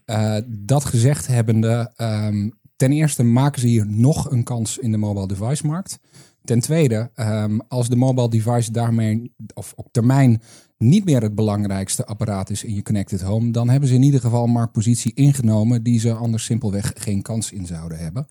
Uh, 0.06 0.36
dat 0.48 0.86
gezegd 0.86 1.28
hebbende, 1.28 1.92
um, 1.98 2.59
ten 2.80 2.92
eerste 2.92 3.24
maken 3.24 3.62
ze 3.62 3.68
hier 3.68 3.88
nog 3.88 4.32
een 4.32 4.44
kans 4.44 4.78
in 4.78 4.92
de 4.92 4.98
mobile 4.98 5.28
device 5.28 5.66
markt. 5.68 6.00
Ten 6.44 6.60
tweede, 6.60 7.12
um, 7.16 7.62
als 7.68 7.90
de 7.90 7.96
mobile 7.96 8.30
device 8.30 8.72
daarmee 8.72 9.34
of 9.54 9.74
op 9.76 9.88
termijn 9.92 10.42
niet 10.78 11.06
meer 11.06 11.22
het 11.22 11.36
belangrijkste 11.36 12.06
apparaat 12.06 12.50
is 12.50 12.64
in 12.64 12.76
je 12.76 12.82
connected 12.82 13.22
home, 13.22 13.52
dan 13.52 13.70
hebben 13.70 13.90
ze 13.90 13.96
in 13.96 14.04
ieder 14.04 14.20
geval 14.20 14.44
een 14.44 14.52
marktpositie 14.52 15.14
ingenomen 15.14 15.84
die 15.84 16.00
ze 16.00 16.14
anders 16.14 16.44
simpelweg 16.44 16.92
geen 16.96 17.22
kans 17.22 17.52
in 17.52 17.66
zouden 17.66 17.98
hebben. 17.98 18.28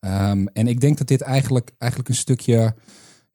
Um, 0.00 0.48
en 0.48 0.66
ik 0.66 0.80
denk 0.80 0.98
dat 0.98 1.08
dit 1.08 1.20
eigenlijk, 1.20 1.72
eigenlijk 1.78 2.10
een 2.10 2.16
stukje, 2.16 2.74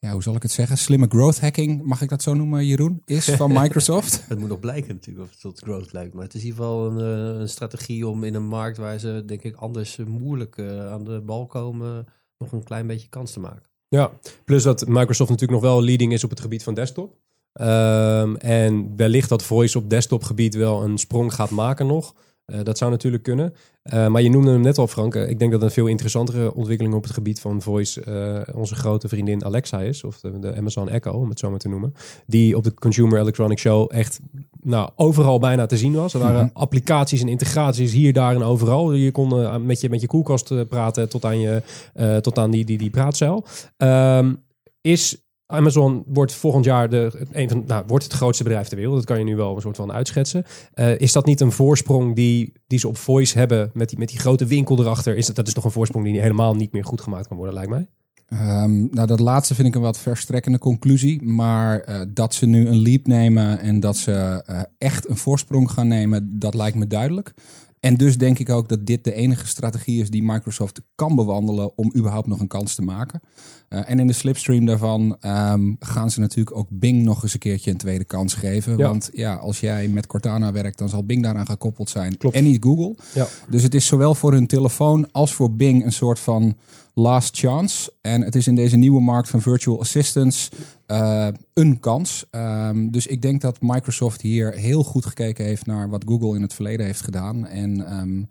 ja, 0.01 0.11
hoe 0.11 0.23
zal 0.23 0.35
ik 0.35 0.41
het 0.41 0.51
zeggen, 0.51 0.77
slimme 0.77 1.05
growth 1.09 1.39
hacking, 1.39 1.83
mag 1.83 2.01
ik 2.01 2.09
dat 2.09 2.21
zo 2.21 2.33
noemen, 2.33 2.65
Jeroen, 2.65 3.01
is 3.05 3.29
van 3.29 3.51
Microsoft. 3.61 4.23
het 4.27 4.39
moet 4.39 4.49
nog 4.49 4.59
blijken 4.59 4.93
natuurlijk 4.93 5.25
of 5.25 5.31
het 5.31 5.41
tot 5.41 5.59
growth 5.59 5.93
lijkt, 5.93 6.13
maar 6.13 6.23
het 6.23 6.33
is 6.33 6.41
in 6.41 6.47
ieder 6.47 6.63
geval 6.63 6.91
een, 6.91 6.97
eh, 7.33 7.39
een 7.39 7.49
strategie 7.49 8.07
om 8.07 8.23
in 8.23 8.35
een 8.35 8.47
markt 8.47 8.77
waar 8.77 8.99
ze, 8.99 9.23
denk 9.25 9.43
ik, 9.43 9.55
anders 9.55 9.97
moeilijk 9.97 10.57
uh, 10.57 10.91
aan 10.91 11.03
de 11.03 11.21
bal 11.25 11.45
komen, 11.45 12.05
nog 12.37 12.51
een 12.51 12.63
klein 12.63 12.87
beetje 12.87 13.09
kans 13.09 13.31
te 13.31 13.39
maken. 13.39 13.69
Ja, 13.87 14.11
plus 14.45 14.63
dat 14.63 14.87
Microsoft 14.87 15.29
natuurlijk 15.29 15.61
nog 15.61 15.71
wel 15.71 15.83
leading 15.83 16.13
is 16.13 16.23
op 16.23 16.29
het 16.29 16.39
gebied 16.39 16.63
van 16.63 16.73
desktop. 16.73 17.17
Um, 17.53 18.35
en 18.35 18.95
wellicht 18.95 19.29
dat 19.29 19.43
voice 19.43 19.77
op 19.77 19.89
desktop 19.89 20.23
gebied 20.23 20.55
wel 20.55 20.83
een 20.83 20.97
sprong 20.97 21.33
gaat 21.33 21.49
maken 21.49 21.87
nog. 21.87 22.15
Uh, 22.51 22.59
dat 22.63 22.77
zou 22.77 22.91
natuurlijk 22.91 23.23
kunnen. 23.23 23.53
Uh, 23.93 24.07
maar 24.07 24.21
je 24.21 24.29
noemde 24.29 24.51
hem 24.51 24.61
net 24.61 24.77
al, 24.77 24.87
Frank. 24.87 25.15
ik 25.15 25.39
denk 25.39 25.51
dat 25.51 25.61
een 25.61 25.71
veel 25.71 25.87
interessantere 25.87 26.53
ontwikkeling 26.53 26.95
op 26.95 27.03
het 27.03 27.11
gebied 27.11 27.39
van 27.39 27.61
voice 27.61 28.03
onze 28.55 28.75
grote 28.75 29.07
vriendin 29.07 29.45
Alexa 29.45 29.81
is. 29.81 30.03
Of 30.03 30.19
de, 30.19 30.39
de, 30.39 30.55
Amazon 30.55 30.89
Echo, 30.89 31.11
om 31.11 31.29
het 31.29 31.39
zo 31.39 31.49
maar 31.49 31.59
te 31.59 31.69
noemen. 31.69 31.93
Die 32.25 32.57
op 32.57 32.63
de 32.63 32.73
Consumer 32.73 33.19
Electronics 33.19 33.61
Show 33.61 33.89
echt 33.93 34.19
nou, 34.61 34.89
overal 34.95 35.39
bijna 35.39 35.65
te 35.65 35.77
zien 35.77 35.93
was. 35.93 36.13
Er 36.13 36.19
waren 36.19 36.35
mm 36.35 36.41
-hmm. 36.53 36.61
applicaties 36.61 37.21
en 37.21 37.27
integraties 37.27 37.93
hier, 37.93 38.13
daar 38.13 38.35
en 38.35 38.43
overal. 38.43 38.93
Je 38.93 39.11
kon 39.11 39.65
met, 39.65 39.81
je, 39.81 39.89
met 39.89 40.01
je 40.01 40.07
koelkast 40.07 40.67
praten 40.67 41.09
tot 41.09 41.25
aan, 41.25 41.39
je, 41.39 41.61
tot 42.21 42.37
aan 42.37 42.51
die, 42.51 42.65
die, 42.65 42.77
die 42.77 42.89
praatcel. 42.89 43.45
Um, 43.77 44.43
is 44.81 45.30
Amazon 45.51 46.03
wordt 46.07 46.33
volgend 46.33 46.65
jaar 46.65 46.89
de, 46.89 47.27
een 47.31 47.49
van, 47.49 47.63
nou, 47.67 47.83
wordt 47.87 48.03
het 48.03 48.13
grootste 48.13 48.43
bedrijf 48.43 48.67
ter 48.67 48.77
wereld. 48.77 48.95
Dat 48.95 49.05
kan 49.05 49.17
je 49.17 49.23
nu 49.23 49.35
wel 49.35 49.55
een 49.55 49.61
soort 49.61 49.75
van 49.75 49.91
uitschetsen. 49.91 50.45
Uh, 50.75 50.99
is 50.99 51.11
dat 51.11 51.25
niet 51.25 51.41
een 51.41 51.51
voorsprong 51.51 52.15
die, 52.15 52.53
die 52.67 52.79
ze 52.79 52.87
op 52.87 52.97
voice 52.97 53.37
hebben 53.37 53.71
met 53.73 53.89
die, 53.89 53.97
met 53.97 54.09
die 54.09 54.19
grote 54.19 54.45
winkel 54.45 54.79
erachter? 54.79 55.17
Is 55.17 55.25
dat, 55.25 55.35
dat 55.35 55.47
is 55.47 55.53
toch 55.53 55.65
een 55.65 55.71
voorsprong 55.71 56.05
die 56.05 56.21
helemaal 56.21 56.55
niet 56.55 56.71
meer 56.71 56.85
goed 56.85 57.01
gemaakt 57.01 57.27
kan 57.27 57.37
worden, 57.37 57.55
lijkt 57.55 57.69
mij? 57.69 57.87
Um, 58.33 58.87
nou, 58.91 59.07
dat 59.07 59.19
laatste 59.19 59.55
vind 59.55 59.67
ik 59.67 59.75
een 59.75 59.81
wat 59.81 59.99
verstrekkende 59.99 60.57
conclusie. 60.57 61.23
Maar 61.23 61.89
uh, 61.89 62.01
dat 62.07 62.33
ze 62.33 62.45
nu 62.45 62.67
een 62.67 62.81
leap 62.81 63.07
nemen 63.07 63.59
en 63.59 63.79
dat 63.79 63.97
ze 63.97 64.43
uh, 64.49 64.61
echt 64.77 65.09
een 65.09 65.17
voorsprong 65.17 65.71
gaan 65.71 65.87
nemen, 65.87 66.39
dat 66.39 66.53
lijkt 66.53 66.77
me 66.77 66.87
duidelijk. 66.87 67.33
En 67.81 67.95
dus 67.95 68.17
denk 68.17 68.39
ik 68.39 68.49
ook 68.49 68.69
dat 68.69 68.85
dit 68.85 69.03
de 69.03 69.13
enige 69.13 69.47
strategie 69.47 70.01
is 70.01 70.09
die 70.09 70.23
Microsoft 70.23 70.81
kan 70.95 71.15
bewandelen 71.15 71.77
om 71.77 71.91
überhaupt 71.95 72.27
nog 72.27 72.39
een 72.39 72.47
kans 72.47 72.75
te 72.75 72.81
maken. 72.81 73.21
Uh, 73.69 73.89
en 73.89 73.99
in 73.99 74.07
de 74.07 74.13
slipstream 74.13 74.65
daarvan 74.65 75.17
um, 75.25 75.75
gaan 75.79 76.11
ze 76.11 76.19
natuurlijk 76.19 76.55
ook 76.55 76.67
Bing 76.69 77.03
nog 77.03 77.23
eens 77.23 77.33
een 77.33 77.39
keertje 77.39 77.71
een 77.71 77.77
tweede 77.77 78.03
kans 78.03 78.33
geven. 78.33 78.77
Ja. 78.77 78.87
Want 78.87 79.09
ja, 79.13 79.35
als 79.35 79.59
jij 79.59 79.87
met 79.87 80.07
Cortana 80.07 80.51
werkt, 80.51 80.77
dan 80.77 80.89
zal 80.89 81.05
Bing 81.05 81.23
daaraan 81.23 81.45
gekoppeld 81.45 81.89
zijn. 81.89 82.17
Klopt. 82.17 82.35
En 82.35 82.43
niet 82.43 82.63
Google. 82.63 82.95
Ja. 83.13 83.27
Dus 83.49 83.63
het 83.63 83.73
is 83.73 83.85
zowel 83.85 84.15
voor 84.15 84.31
hun 84.31 84.47
telefoon 84.47 85.11
als 85.11 85.33
voor 85.33 85.51
Bing 85.51 85.85
een 85.85 85.91
soort 85.91 86.19
van 86.19 86.57
last 86.93 87.37
chance. 87.37 87.93
En 88.01 88.21
het 88.21 88.35
is 88.35 88.47
in 88.47 88.55
deze 88.55 88.77
nieuwe 88.77 89.01
markt 89.01 89.29
van 89.29 89.41
virtual 89.41 89.79
assistants 89.79 90.49
uh, 90.87 91.27
een 91.53 91.79
kans. 91.79 92.25
Um, 92.31 92.91
dus 92.91 93.07
ik 93.07 93.21
denk 93.21 93.41
dat 93.41 93.61
Microsoft 93.61 94.21
hier 94.21 94.53
heel 94.53 94.83
goed 94.83 95.05
gekeken 95.05 95.45
heeft 95.45 95.65
naar 95.65 95.89
wat 95.89 96.03
Google 96.07 96.35
in 96.35 96.41
het 96.41 96.53
verleden 96.53 96.85
heeft 96.85 97.01
gedaan. 97.01 97.47
En 97.47 97.99
um, 97.99 98.27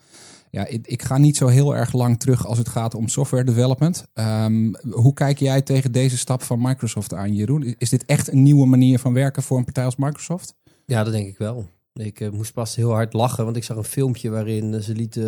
ja, 0.50 0.66
ik, 0.66 0.86
ik, 0.86 1.02
ga 1.02 1.18
niet 1.18 1.36
zo 1.36 1.46
heel 1.46 1.76
erg 1.76 1.92
lang 1.92 2.20
terug 2.20 2.46
als 2.46 2.58
het 2.58 2.68
gaat 2.68 2.94
om 2.94 3.08
software 3.08 3.44
development. 3.44 4.04
Um, 4.14 4.76
hoe 4.90 5.12
kijk 5.14 5.38
jij 5.38 5.62
tegen 5.62 5.92
deze 5.92 6.18
stap 6.18 6.42
van 6.42 6.60
Microsoft 6.60 7.14
aan, 7.14 7.34
Jeroen? 7.34 7.74
Is 7.78 7.90
dit 7.90 8.04
echt 8.04 8.32
een 8.32 8.42
nieuwe 8.42 8.66
manier 8.66 8.98
van 8.98 9.12
werken 9.12 9.42
voor 9.42 9.58
een 9.58 9.64
partij 9.64 9.84
als 9.84 9.96
Microsoft? 9.96 10.54
Ja, 10.86 11.04
dat 11.04 11.12
denk 11.12 11.26
ik 11.26 11.38
wel. 11.38 11.68
Ik 11.92 12.20
uh, 12.20 12.30
moest 12.30 12.52
pas 12.52 12.76
heel 12.76 12.90
hard 12.90 13.12
lachen, 13.12 13.44
want 13.44 13.56
ik 13.56 13.64
zag 13.64 13.76
een 13.76 13.84
filmpje 13.84 14.30
waarin 14.30 14.82
ze 14.82 14.94
lieten 14.94 15.24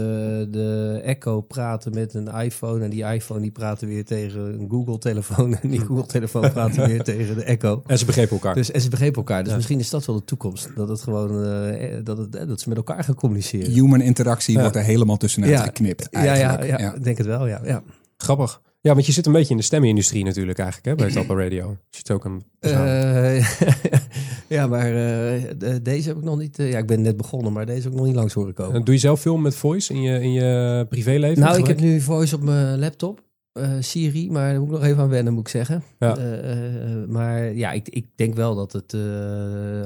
de 0.52 1.00
Echo 1.04 1.40
praten 1.40 1.94
met 1.94 2.14
een 2.14 2.28
iPhone. 2.28 2.84
En 2.84 2.90
die 2.90 3.04
iPhone 3.04 3.40
die 3.40 3.50
praatte 3.50 3.86
weer 3.86 4.04
tegen 4.04 4.40
een 4.40 4.70
Google-telefoon. 4.70 5.56
En 5.62 5.70
die 5.70 5.80
Google-telefoon 5.80 6.52
praatte 6.52 6.86
weer 6.86 7.02
tegen 7.12 7.34
de 7.34 7.44
Echo. 7.44 7.82
En 7.86 7.98
ze 7.98 8.04
begrepen 8.04 8.32
elkaar. 8.32 8.54
Dus, 8.54 8.70
en 8.70 8.80
ze 8.80 8.88
begrepen 8.88 9.16
elkaar. 9.16 9.40
Dus 9.42 9.50
ja. 9.50 9.56
misschien 9.56 9.78
is 9.78 9.90
dat 9.90 10.06
wel 10.06 10.16
de 10.16 10.24
toekomst. 10.24 10.76
Dat, 10.76 10.88
het 10.88 11.02
gewoon, 11.02 11.44
uh, 11.44 12.04
dat, 12.04 12.18
het, 12.18 12.32
dat 12.32 12.60
ze 12.60 12.68
met 12.68 12.78
elkaar 12.78 13.04
gaan 13.04 13.14
communiceren. 13.14 13.72
Human 13.72 14.00
interactie 14.00 14.54
ja. 14.54 14.60
wordt 14.60 14.76
er 14.76 14.82
helemaal 14.82 15.16
tussenuit 15.16 15.52
ja. 15.52 15.62
geknipt. 15.62 16.08
Ja, 16.10 16.22
ja, 16.22 16.34
ja, 16.34 16.64
ja, 16.78 16.94
ik 16.94 17.04
denk 17.04 17.18
het 17.18 17.26
wel, 17.26 17.46
ja. 17.46 17.60
ja. 17.64 17.82
Grappig. 18.16 18.60
Ja, 18.82 18.92
want 18.94 19.06
je 19.06 19.12
zit 19.12 19.26
een 19.26 19.32
beetje 19.32 19.50
in 19.50 19.56
de 19.56 19.62
stemmenindustrie 19.62 20.24
natuurlijk 20.24 20.58
eigenlijk, 20.58 20.88
hè, 20.88 21.04
bij 21.04 21.14
Tappa 21.16 21.42
Radio. 21.42 21.68
Je 21.68 21.96
zit 21.96 22.10
ook 22.10 22.24
een... 22.24 22.42
Uh, 22.60 23.46
ja, 24.56 24.66
maar 24.66 24.92
uh, 24.92 25.42
deze 25.82 26.08
heb 26.08 26.16
ik 26.16 26.22
nog 26.22 26.38
niet... 26.38 26.58
Uh, 26.58 26.70
ja, 26.70 26.78
ik 26.78 26.86
ben 26.86 27.00
net 27.02 27.16
begonnen, 27.16 27.52
maar 27.52 27.66
deze 27.66 27.82
heb 27.82 27.90
ik 27.92 27.96
nog 27.96 28.06
niet 28.06 28.14
langs 28.14 28.34
horen 28.34 28.54
komen. 28.54 28.84
Doe 28.84 28.94
je 28.94 29.00
zelf 29.00 29.20
veel 29.20 29.36
met 29.36 29.54
voice 29.54 29.94
in 29.94 30.02
je, 30.02 30.20
in 30.20 30.32
je 30.32 30.86
privéleven? 30.88 31.42
Nou, 31.42 31.58
ik 31.58 31.66
heb 31.66 31.80
nu 31.80 32.00
voice 32.00 32.34
op 32.34 32.42
mijn 32.42 32.78
laptop. 32.78 33.22
Uh, 33.58 33.76
Siri, 33.80 34.30
maar 34.30 34.50
daar 34.50 34.60
moet 34.60 34.68
ik 34.68 34.74
nog 34.74 34.84
even 34.84 35.02
aan 35.02 35.08
wennen, 35.08 35.32
moet 35.32 35.42
ik 35.42 35.48
zeggen. 35.48 35.82
Ja. 35.98 36.18
Uh, 36.18 37.00
uh, 37.00 37.08
maar 37.08 37.52
ja, 37.54 37.72
ik, 37.72 37.88
ik 37.88 38.06
denk 38.14 38.34
wel 38.34 38.54
dat 38.54 38.72
het 38.72 38.92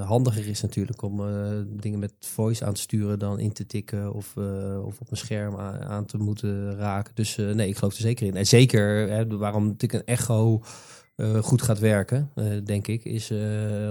handiger 0.00 0.48
is 0.48 0.62
natuurlijk 0.62 1.02
om 1.02 1.22
dingen 1.80 1.98
met 1.98 2.12
voice 2.18 2.64
aan 2.64 2.74
te 2.74 2.80
sturen 2.80 3.18
dan 3.18 3.38
in 3.38 3.52
te 3.52 3.66
tikken 3.66 4.12
of, 4.12 4.36
of 4.84 5.00
op 5.00 5.10
een 5.10 5.16
scherm 5.16 5.56
aan, 5.56 5.82
aan, 5.82 6.04
te 6.04 6.18
moeten 6.18 6.76
raken. 6.76 7.14
Dus 7.14 7.36
nee, 7.36 7.68
ik 7.68 7.76
geloof 7.76 7.94
er 7.94 8.00
zeker 8.00 8.26
in. 8.26 8.36
En 8.36 8.46
zeker 8.46 9.08
hè, 9.08 9.26
waarom 9.26 9.66
natuurlijk 9.66 10.02
een 10.02 10.14
echo 10.14 10.62
goed 11.40 11.62
gaat 11.62 11.78
werken, 11.78 12.30
denk 12.64 12.86
ik, 12.86 13.04
is 13.04 13.32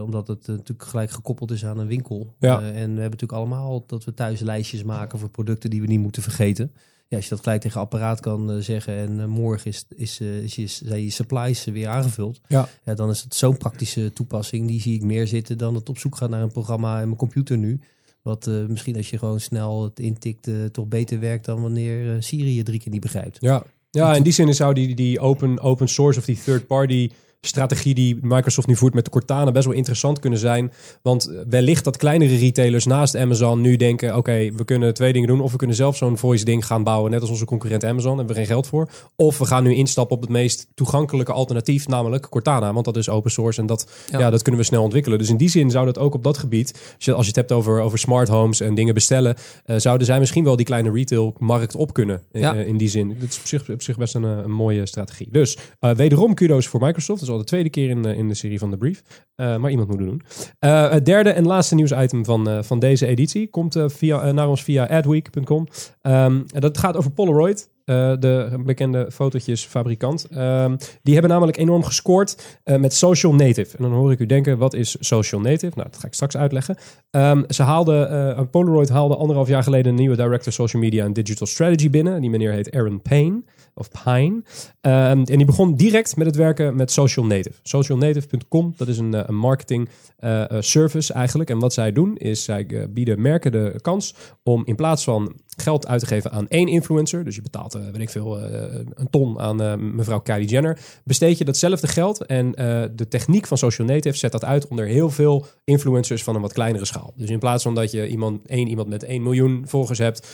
omdat 0.02 0.28
het 0.28 0.48
natuurlijk 0.48 0.90
gelijk 0.90 1.12
gekoppeld 1.12 1.52
is 1.52 1.66
aan 1.66 1.80
een 1.80 1.88
winkel. 1.88 2.36
Ja. 2.40 2.60
en 2.60 2.72
we 2.72 2.72
hebben 2.74 3.02
natuurlijk 3.02 3.32
allemaal 3.32 3.84
dat 3.88 4.04
we 4.04 4.14
thuis 4.14 4.40
lijstjes 4.40 4.84
maken 4.84 5.20
voor 5.20 5.30
producten 5.30 5.70
die 5.70 5.82
we 5.82 5.88
niet 5.88 6.02
moeten 6.02 6.22
vergeten 6.22 6.72
ja, 7.08 7.16
als 7.16 7.24
je 7.24 7.30
dat 7.30 7.44
gelijk 7.44 7.62
tegen 7.62 7.80
apparaat 7.80 8.20
kan 8.20 8.52
uh, 8.52 8.62
zeggen 8.62 8.96
en 8.96 9.12
uh, 9.20 9.26
morgen 9.26 9.72
is, 9.72 9.86
is, 9.96 10.20
uh, 10.20 10.38
is 10.38 10.56
je, 10.56 10.68
zijn 10.68 11.04
je 11.04 11.10
supplies 11.10 11.64
weer 11.64 11.88
aangevuld, 11.88 12.42
ja. 12.48 12.68
ja 12.84 12.94
dan 12.94 13.10
is 13.10 13.22
het 13.22 13.36
zo'n 13.36 13.58
praktische 13.58 14.14
toepassing. 14.14 14.68
Die 14.68 14.82
zie 14.82 14.96
ik 14.96 15.02
meer 15.02 15.28
zitten 15.28 15.58
dan 15.58 15.76
het 15.76 15.90
op 15.90 15.98
zoek 15.98 16.16
gaan 16.16 16.30
naar 16.30 16.42
een 16.42 16.52
programma 16.52 17.00
in 17.00 17.06
mijn 17.06 17.18
computer 17.18 17.58
nu. 17.58 17.80
Wat 18.22 18.46
misschien 18.68 18.96
als 18.96 19.10
je 19.10 19.18
gewoon 19.18 19.40
snel 19.40 19.84
het 19.84 20.00
intikt 20.00 20.50
toch 20.72 20.88
beter 20.88 21.20
werkt 21.20 21.46
dan 21.46 21.62
wanneer 21.62 22.24
Siri 22.24 22.56
je 22.56 22.64
drie 22.64 22.80
keer 22.80 22.92
niet 22.92 23.02
begrijpt. 23.02 23.38
Ja, 23.40 23.64
ja 23.92 24.16
in 24.16 24.24
die 24.24 24.34
zin 24.34 24.54
zou 24.54 24.74
die, 24.74 24.96
die 24.96 25.20
open, 25.20 25.60
open 25.60 25.88
source 25.88 26.20
of 26.20 26.26
die 26.26 26.42
third 26.44 26.68
party 26.68 27.10
strategie 27.48 27.94
die 27.94 28.18
Microsoft 28.22 28.68
nu 28.68 28.76
voert 28.76 28.94
met 28.94 29.06
de 29.06 29.12
Cortana 29.12 29.52
best 29.52 29.66
wel 29.66 29.76
interessant 29.76 30.20
kunnen 30.20 30.40
zijn. 30.40 30.72
Want 31.02 31.32
wellicht 31.50 31.84
dat 31.84 31.98
kleinere 31.98 32.38
retailers 32.38 32.86
naast 32.86 33.16
Amazon 33.16 33.62
nu 33.62 33.76
denken: 33.76 34.10
oké, 34.10 34.18
okay, 34.18 34.54
we 34.54 34.66
kunnen 34.66 34.94
twee 34.94 35.14
dingen 35.14 35.28
doen. 35.28 35.42
Of 35.42 35.52
we 35.52 35.58
kunnen 35.58 35.76
zelf 35.76 35.98
zo'n 35.98 36.18
voice 36.18 36.46
ding 36.46 36.66
gaan 36.66 36.84
bouwen, 36.84 37.12
net 37.12 37.22
als 37.22 37.30
onze 37.30 37.46
concurrent 37.46 37.84
Amazon. 37.84 38.10
Daar 38.10 38.18
hebben 38.18 38.36
we 38.36 38.42
geen 38.42 38.52
geld 38.52 38.68
voor. 38.68 38.90
Of 39.16 39.38
we 39.38 39.46
gaan 39.46 39.64
nu 39.64 39.76
instappen 39.76 40.16
op 40.16 40.22
het 40.22 40.32
meest 40.32 40.68
toegankelijke 40.74 41.32
alternatief, 41.32 41.88
namelijk 41.88 42.30
Cortana. 42.30 42.74
Want 42.74 42.86
dat 42.86 42.98
is 42.98 43.10
open 43.10 43.32
source 43.32 43.62
en 43.62 43.68
dat, 43.68 43.92
ja. 44.12 44.20
ja 44.20 44.30
dat 44.30 44.42
kunnen 44.42 44.62
we 44.62 44.68
snel 44.68 44.84
ontwikkelen. 44.84 45.18
Dus 45.18 45.30
in 45.30 45.38
die 45.38 45.50
zin 45.50 45.72
zou 45.72 45.86
dat 45.86 45.98
ook 45.98 46.14
op 46.14 46.24
dat 46.24 46.38
gebied, 46.38 46.72
als 46.96 47.06
je, 47.06 47.14
als 47.14 47.22
je 47.22 47.28
het 47.28 47.36
hebt 47.36 47.52
over, 47.52 47.82
over 47.82 47.98
smart 47.98 48.28
homes 48.28 48.60
en 48.60 48.76
dingen 48.76 48.94
bestellen, 48.94 49.36
uh, 49.66 49.76
zouden 49.78 50.08
zij 50.08 50.20
misschien 50.20 50.44
wel 50.44 50.56
die 50.56 50.66
kleine 50.66 50.92
retailmarkt 50.92 51.76
op 51.76 51.94
kunnen. 51.94 52.22
Ja. 52.32 52.56
uh, 52.56 52.68
in 52.68 52.78
die 52.78 52.90
zin. 52.90 53.16
Dat 53.20 53.30
is 53.30 53.40
op 53.40 53.46
zich, 53.46 53.70
op 53.70 53.82
zich 53.82 53.98
best 53.98 54.16
een, 54.16 54.24
een 54.24 54.52
mooie 54.52 54.86
strategie. 54.86 55.28
Dus 55.32 55.58
uh, 55.82 55.92
wederom 55.92 56.34
kudo's 56.34 56.68
voor 56.68 56.80
Microsoft. 56.80 57.22
De 57.38 57.44
tweede 57.44 57.70
keer 57.70 57.90
in, 57.90 58.06
in 58.06 58.28
de 58.28 58.34
serie 58.34 58.60
van 58.60 58.72
de 58.72 58.78
brief. 58.78 59.04
Uh, 59.36 59.58
maar 59.58 59.72
iemand 59.72 59.90
moet 59.90 60.00
het 60.00 60.08
doen. 60.08 60.22
Uh, 60.60 60.92
het 60.92 61.06
derde 61.06 61.30
en 61.30 61.46
laatste 61.46 61.76
nieuwsitem 61.76 62.26
van, 62.26 62.64
van 62.64 62.80
deze 62.80 63.06
editie 63.06 63.50
komt 63.50 63.78
via, 63.86 64.32
naar 64.32 64.48
ons 64.48 64.64
via 64.64 64.86
adweek.com. 64.86 65.68
Um, 66.02 66.46
dat 66.48 66.78
gaat 66.78 66.98
over 66.98 67.12
Polaroid. 67.12 67.74
De 67.86 68.62
bekende 68.66 69.12
fotootjesfabrikant. 69.12 70.28
Um, 70.38 70.78
die 71.04 71.14
hebben 71.14 71.32
namelijk 71.32 71.58
enorm 71.58 71.84
gescoord 71.84 72.60
met 72.64 72.94
Social 72.94 73.34
Native. 73.34 73.78
En 73.78 73.84
dan 73.84 73.94
hoor 73.94 74.12
ik 74.12 74.20
u 74.20 74.26
denken, 74.26 74.58
wat 74.58 74.74
is 74.74 74.96
Social 75.00 75.42
Native? 75.42 75.72
Nou, 75.76 75.90
dat 75.90 76.00
ga 76.00 76.08
ik 76.08 76.14
straks 76.14 76.38
uitleggen. 76.38 76.78
Um, 77.12 77.44
ze 77.48 77.64
haalden, 77.64 78.50
Polaroid 78.50 78.90
haalde 78.90 79.16
anderhalf 79.16 79.48
jaar 79.48 79.64
geleden 79.64 79.92
een 79.92 79.98
nieuwe 79.98 80.16
Director 80.16 80.54
Social 80.54 80.82
Media 80.82 81.06
en 81.06 81.14
Digital 81.14 81.48
Strategy 81.48 81.90
binnen. 81.90 82.22
Die 82.22 82.30
meneer 82.30 82.52
heet 82.52 82.72
Aaron 82.72 83.02
Payne 83.02 83.44
of 83.76 83.90
Pine. 84.04 84.44
Um, 84.82 85.24
en 85.24 85.24
die 85.24 85.46
begon 85.46 85.76
direct 85.76 86.16
met 86.16 86.28
het 86.28 86.36
werken 86.36 86.76
met 86.76 86.92
Social 86.92 87.26
Native. 87.26 87.56
Socialnative.com, 87.64 88.74
dat 88.78 88.88
is 88.88 88.98
een, 88.98 89.30
een 89.30 89.36
marketing 89.36 89.90
uh, 90.20 90.44
service 90.60 91.14
eigenlijk. 91.14 91.50
En 91.50 91.60
wat 91.60 91.74
zij 91.74 91.92
doen 91.92 92.18
is, 92.18 92.44
zij 92.44 92.66
uh, 92.68 92.84
bieden 92.90 93.22
merken 93.22 93.52
de 93.52 93.80
kans 93.82 94.16
om 94.44 94.62
in 94.66 94.76
plaats 94.76 95.04
van 95.04 95.34
geld 95.56 95.88
uit 95.88 96.00
te 96.00 96.06
geven 96.06 96.32
aan 96.32 96.48
één 96.48 96.68
influencer, 96.68 97.24
dus 97.24 97.36
je 97.36 97.42
betaalt, 97.42 97.76
uh, 97.76 97.82
weet 97.92 98.02
ik 98.02 98.10
veel, 98.10 98.42
een 98.42 99.10
ton 99.10 99.40
aan 99.40 99.96
mevrouw 99.96 100.20
Kylie 100.20 100.48
Jenner, 100.48 100.80
besteed 101.04 101.38
je 101.38 101.46
datzelfde 101.46 101.88
geld 101.88 102.26
en 102.26 102.52
de 102.96 103.08
techniek 103.10 103.48
van 103.48 103.58
Social 103.58 103.88
Native 103.88 104.18
zet 104.18 104.32
dat 104.32 104.44
uit 104.44 104.68
onder 104.68 104.86
heel 104.86 105.10
veel 105.10 105.46
influencers 105.64 106.24
van 106.24 106.36
een 106.36 106.42
wat 106.42 106.54
kleinere 106.54 106.86
schaal. 106.86 107.14
Dus 107.16 107.30
in 107.30 107.40
plaats 107.40 107.64
van 107.64 107.76
dat 107.76 107.92
je 107.92 108.08
iemand, 108.08 108.48
één 108.48 108.68
iemand 108.68 108.88
met 108.88 109.04
1 109.04 109.24
miljoen 109.24 109.64
volgers 109.68 110.00
hebt, 110.00 110.28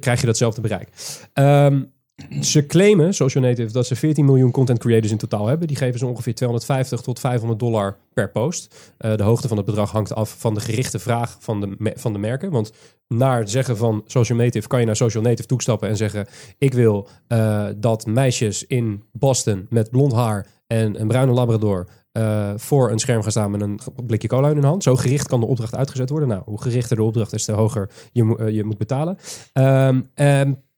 krijg 0.00 0.20
je 0.20 0.26
datzelfde 0.26 0.60
bereik. 0.60 0.88
Um, 1.34 1.94
ze 2.40 2.66
claimen, 2.66 3.14
Social 3.14 3.44
Native, 3.44 3.72
dat 3.72 3.86
ze 3.86 3.96
14 3.96 4.24
miljoen 4.24 4.50
content 4.50 4.78
creators 4.78 5.12
in 5.12 5.18
totaal 5.18 5.46
hebben. 5.46 5.68
Die 5.68 5.76
geven 5.76 5.98
ze 5.98 6.06
ongeveer 6.06 6.34
250 6.34 7.00
tot 7.00 7.20
500 7.20 7.60
dollar 7.60 7.98
per 8.14 8.30
post. 8.30 8.94
Uh, 8.98 9.16
de 9.16 9.22
hoogte 9.22 9.48
van 9.48 9.56
het 9.56 9.66
bedrag 9.66 9.90
hangt 9.90 10.14
af 10.14 10.36
van 10.38 10.54
de 10.54 10.60
gerichte 10.60 10.98
vraag 10.98 11.36
van 11.40 11.60
de, 11.60 11.92
van 11.96 12.12
de 12.12 12.18
merken. 12.18 12.50
Want 12.50 12.72
naar 13.08 13.38
het 13.38 13.50
zeggen 13.50 13.76
van 13.76 14.02
Social 14.06 14.38
Native 14.38 14.68
kan 14.68 14.80
je 14.80 14.86
naar 14.86 14.96
Social 14.96 15.22
Native 15.22 15.48
toestappen 15.48 15.88
en 15.88 15.96
zeggen: 15.96 16.26
Ik 16.58 16.74
wil 16.74 17.08
uh, 17.28 17.66
dat 17.76 18.06
meisjes 18.06 18.66
in 18.66 19.02
Boston 19.12 19.66
met 19.70 19.90
blond 19.90 20.12
haar 20.12 20.46
en 20.66 21.00
een 21.00 21.08
bruine 21.08 21.32
Labrador 21.32 21.88
uh, 22.12 22.52
voor 22.56 22.90
een 22.90 22.98
scherm 22.98 23.22
gaan 23.22 23.30
staan 23.30 23.50
met 23.50 23.60
een 23.60 23.80
blikje 24.06 24.28
cola 24.28 24.48
in 24.48 24.54
hun 24.54 24.64
hand. 24.64 24.82
Zo 24.82 24.96
gericht 24.96 25.28
kan 25.28 25.40
de 25.40 25.46
opdracht 25.46 25.74
uitgezet 25.74 26.10
worden. 26.10 26.28
Nou, 26.28 26.42
hoe 26.44 26.62
gerichter 26.62 26.96
de 26.96 27.02
opdracht 27.02 27.32
is, 27.32 27.44
te 27.44 27.52
hoger 27.52 27.90
je, 28.12 28.52
je 28.52 28.64
moet 28.64 28.78
betalen. 28.78 29.18
Um, 29.52 30.10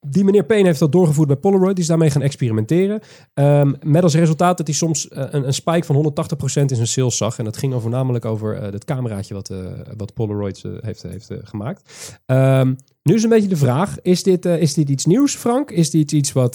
die 0.00 0.24
meneer 0.24 0.44
Payne 0.44 0.66
heeft 0.66 0.78
dat 0.78 0.92
doorgevoerd 0.92 1.28
bij 1.28 1.36
Polaroid. 1.36 1.74
Die 1.74 1.82
is 1.82 1.88
daarmee 1.88 2.10
gaan 2.10 2.22
experimenteren. 2.22 3.00
Um, 3.34 3.76
met 3.82 4.02
als 4.02 4.14
resultaat 4.14 4.56
dat 4.56 4.66
hij 4.66 4.76
soms 4.76 5.08
uh, 5.12 5.24
een, 5.30 5.46
een 5.46 5.54
spike 5.54 5.86
van 5.86 6.14
180% 6.56 6.64
in 6.64 6.76
zijn 6.76 6.86
sales 6.86 7.16
zag. 7.16 7.38
En 7.38 7.44
dat 7.44 7.56
ging 7.56 7.72
dan 7.72 7.80
voornamelijk 7.80 8.24
over 8.24 8.56
uh, 8.56 8.62
het 8.62 8.84
cameraatje 8.84 9.34
wat, 9.34 9.50
uh, 9.50 9.58
wat 9.96 10.14
Polaroid 10.14 10.64
heeft, 10.80 11.02
heeft 11.02 11.30
gemaakt. 11.42 11.82
Um, 12.26 12.76
nu 13.02 13.14
is 13.14 13.22
een 13.22 13.28
beetje 13.28 13.48
de 13.48 13.56
vraag: 13.56 13.96
is 14.02 14.22
dit, 14.22 14.44
is 14.44 14.74
dit 14.74 14.88
iets 14.88 15.04
nieuws, 15.04 15.34
Frank? 15.34 15.70
Is 15.70 15.90
dit 15.90 16.12
iets 16.12 16.32
wat, 16.32 16.54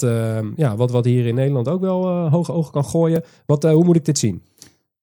ja, 0.56 0.76
wat, 0.76 0.90
wat 0.90 1.04
hier 1.04 1.26
in 1.26 1.34
Nederland 1.34 1.68
ook 1.68 1.80
wel 1.80 2.28
hoge 2.28 2.52
ogen 2.52 2.72
kan 2.72 2.84
gooien? 2.84 3.22
Wat, 3.46 3.62
hoe 3.62 3.84
moet 3.84 3.96
ik 3.96 4.04
dit 4.04 4.18
zien? 4.18 4.42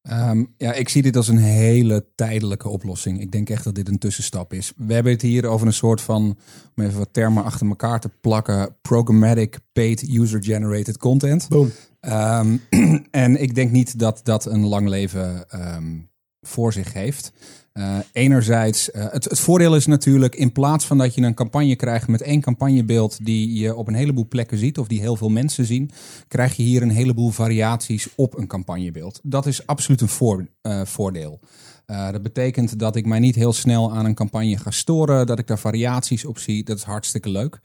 Um, 0.09 0.53
ja, 0.57 0.73
ik 0.73 0.89
zie 0.89 1.01
dit 1.01 1.15
als 1.15 1.27
een 1.27 1.37
hele 1.37 2.05
tijdelijke 2.15 2.69
oplossing. 2.69 3.21
Ik 3.21 3.31
denk 3.31 3.49
echt 3.49 3.63
dat 3.63 3.75
dit 3.75 3.87
een 3.87 3.97
tussenstap 3.97 4.53
is. 4.53 4.73
We 4.77 4.93
hebben 4.93 5.11
het 5.11 5.21
hier 5.21 5.45
over 5.45 5.67
een 5.67 5.73
soort 5.73 6.01
van, 6.01 6.37
om 6.75 6.83
even 6.83 6.97
wat 6.97 7.09
termen 7.13 7.43
achter 7.43 7.67
elkaar 7.67 7.99
te 7.99 8.09
plakken, 8.21 8.75
programmatic 8.81 9.59
paid 9.73 10.09
user-generated 10.09 10.97
content. 10.97 11.47
Boom. 11.49 11.71
Um, 12.01 12.61
en 13.11 13.41
ik 13.41 13.55
denk 13.55 13.71
niet 13.71 13.99
dat 13.99 14.19
dat 14.23 14.45
een 14.45 14.65
lang 14.65 14.87
leven 14.87 15.45
um, 15.75 16.09
voor 16.41 16.73
zich 16.73 16.93
heeft. 16.93 17.31
Uh, 17.73 17.97
enerzijds, 18.11 18.89
uh, 18.89 19.11
het, 19.11 19.23
het, 19.23 19.39
voordeel 19.39 19.75
is 19.75 19.85
natuurlijk, 19.85 20.35
in 20.35 20.51
plaats 20.51 20.85
van 20.85 20.97
dat 20.97 21.15
je 21.15 21.21
een 21.21 21.33
campagne 21.33 21.75
krijgt 21.75 22.07
met 22.07 22.21
één 22.21 22.41
campagnebeeld 22.41 23.25
die 23.25 23.59
je 23.59 23.75
op 23.75 23.87
een 23.87 23.93
heleboel 23.93 24.27
plekken 24.27 24.57
ziet 24.57 24.77
of 24.77 24.87
die 24.87 24.99
heel 24.99 25.15
veel 25.15 25.29
mensen 25.29 25.65
zien, 25.65 25.91
krijg 26.27 26.55
je 26.55 26.63
hier 26.63 26.81
een 26.81 26.89
heleboel 26.89 27.29
variaties 27.29 28.07
op 28.15 28.37
een 28.37 28.47
campagnebeeld. 28.47 29.19
Dat 29.23 29.45
is 29.45 29.67
absoluut 29.67 30.01
een 30.01 30.49
uh, 30.61 30.81
voordeel. 30.85 31.39
dat 31.85 32.21
betekent 32.21 32.79
dat 32.79 32.95
ik 32.95 33.05
mij 33.05 33.19
niet 33.19 33.35
heel 33.35 33.53
snel 33.53 33.93
aan 33.93 34.05
een 34.05 34.15
campagne 34.15 34.57
ga 34.57 34.71
storen, 34.71 35.25
dat 35.25 35.39
ik 35.39 35.47
daar 35.47 35.59
variaties 35.59 36.25
op 36.25 36.37
zie. 36.37 36.63
Dat 36.63 36.77
is 36.77 36.83
hartstikke 36.83 37.29
leuk. 37.29 37.59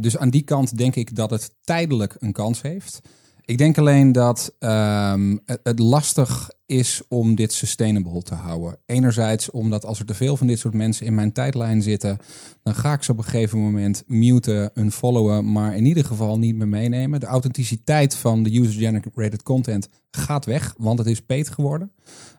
dus 0.00 0.18
aan 0.18 0.30
die 0.30 0.42
kant 0.42 0.78
denk 0.78 0.94
ik 0.94 1.14
dat 1.14 1.30
het 1.30 1.54
tijdelijk 1.64 2.16
een 2.18 2.32
kans 2.32 2.62
heeft. 2.62 3.00
Ik 3.44 3.58
denk 3.58 3.78
alleen 3.78 4.12
dat 4.12 4.54
het, 4.58 5.60
het, 5.62 5.78
lastig 5.78 6.50
is 6.72 7.02
om 7.08 7.34
dit 7.34 7.52
sustainable 7.52 8.22
te 8.22 8.34
houden. 8.34 8.78
Enerzijds 8.86 9.50
omdat 9.50 9.84
als 9.84 9.98
er 9.98 10.04
te 10.04 10.14
veel 10.14 10.36
van 10.36 10.46
dit 10.46 10.58
soort 10.58 10.74
mensen 10.74 11.06
in 11.06 11.14
mijn 11.14 11.32
tijdlijn 11.32 11.82
zitten, 11.82 12.18
dan 12.62 12.74
ga 12.74 12.92
ik 12.92 13.02
ze 13.02 13.10
op 13.12 13.18
een 13.18 13.24
gegeven 13.24 13.58
moment 13.58 14.02
muten, 14.06 14.70
unfollowen, 14.74 15.52
maar 15.52 15.76
in 15.76 15.86
ieder 15.86 16.04
geval 16.04 16.38
niet 16.38 16.54
meer 16.54 16.68
meenemen. 16.68 17.20
De 17.20 17.26
authenticiteit 17.26 18.14
van 18.14 18.42
de 18.42 18.58
user-generated 18.58 19.42
content 19.42 19.88
gaat 20.10 20.44
weg, 20.44 20.74
want 20.78 20.98
het 20.98 21.08
is 21.08 21.20
peet 21.20 21.48
geworden. 21.48 21.92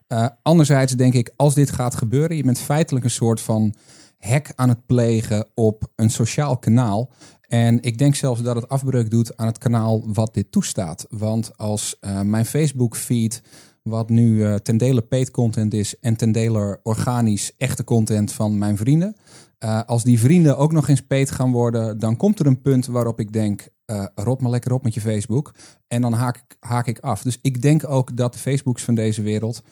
Uh, 0.08 0.26
anderzijds 0.42 0.92
denk 0.92 1.14
ik, 1.14 1.32
als 1.36 1.54
dit 1.54 1.70
gaat 1.70 1.94
gebeuren, 1.94 2.36
je 2.36 2.42
bent 2.42 2.58
feitelijk 2.58 3.04
een 3.04 3.10
soort 3.10 3.40
van 3.40 3.74
hack 4.18 4.52
aan 4.54 4.68
het 4.68 4.86
plegen 4.86 5.46
op 5.54 5.88
een 5.96 6.10
sociaal 6.10 6.58
kanaal. 6.58 7.10
En 7.48 7.82
ik 7.82 7.98
denk 7.98 8.14
zelfs 8.14 8.42
dat 8.42 8.56
het 8.56 8.68
afbreuk 8.68 9.10
doet 9.10 9.36
aan 9.36 9.46
het 9.46 9.58
kanaal 9.58 10.12
wat 10.12 10.34
dit 10.34 10.52
toestaat. 10.52 11.06
Want 11.08 11.56
als 11.56 11.96
uh, 12.00 12.20
mijn 12.20 12.46
Facebook 12.46 12.96
feed, 12.96 13.42
wat 13.88 14.08
nu 14.08 14.36
uh, 14.36 14.54
ten 14.54 14.76
dele 14.76 15.02
paid 15.02 15.30
content 15.30 15.74
is 15.74 15.98
en 16.00 16.16
ten 16.16 16.32
dele 16.32 16.80
organisch 16.82 17.52
echte 17.56 17.84
content 17.84 18.32
van 18.32 18.58
mijn 18.58 18.76
vrienden. 18.76 19.16
Uh, 19.64 19.82
als 19.86 20.04
die 20.04 20.18
vrienden 20.18 20.56
ook 20.58 20.72
nog 20.72 20.88
eens 20.88 21.00
paid 21.00 21.30
gaan 21.30 21.52
worden, 21.52 21.98
dan 21.98 22.16
komt 22.16 22.38
er 22.38 22.46
een 22.46 22.60
punt 22.60 22.86
waarop 22.86 23.20
ik 23.20 23.32
denk, 23.32 23.68
rot 24.14 24.40
maar 24.40 24.50
lekker 24.50 24.72
op 24.72 24.82
met 24.82 24.94
je 24.94 25.00
Facebook. 25.00 25.54
En 25.88 26.00
dan 26.00 26.12
haak, 26.12 26.44
haak 26.60 26.86
ik 26.86 26.98
af. 26.98 27.22
Dus 27.22 27.38
ik 27.42 27.62
denk 27.62 27.88
ook 27.88 28.16
dat 28.16 28.32
de 28.32 28.38
Facebooks 28.38 28.82
van 28.82 28.94
deze 28.94 29.22
wereld 29.22 29.62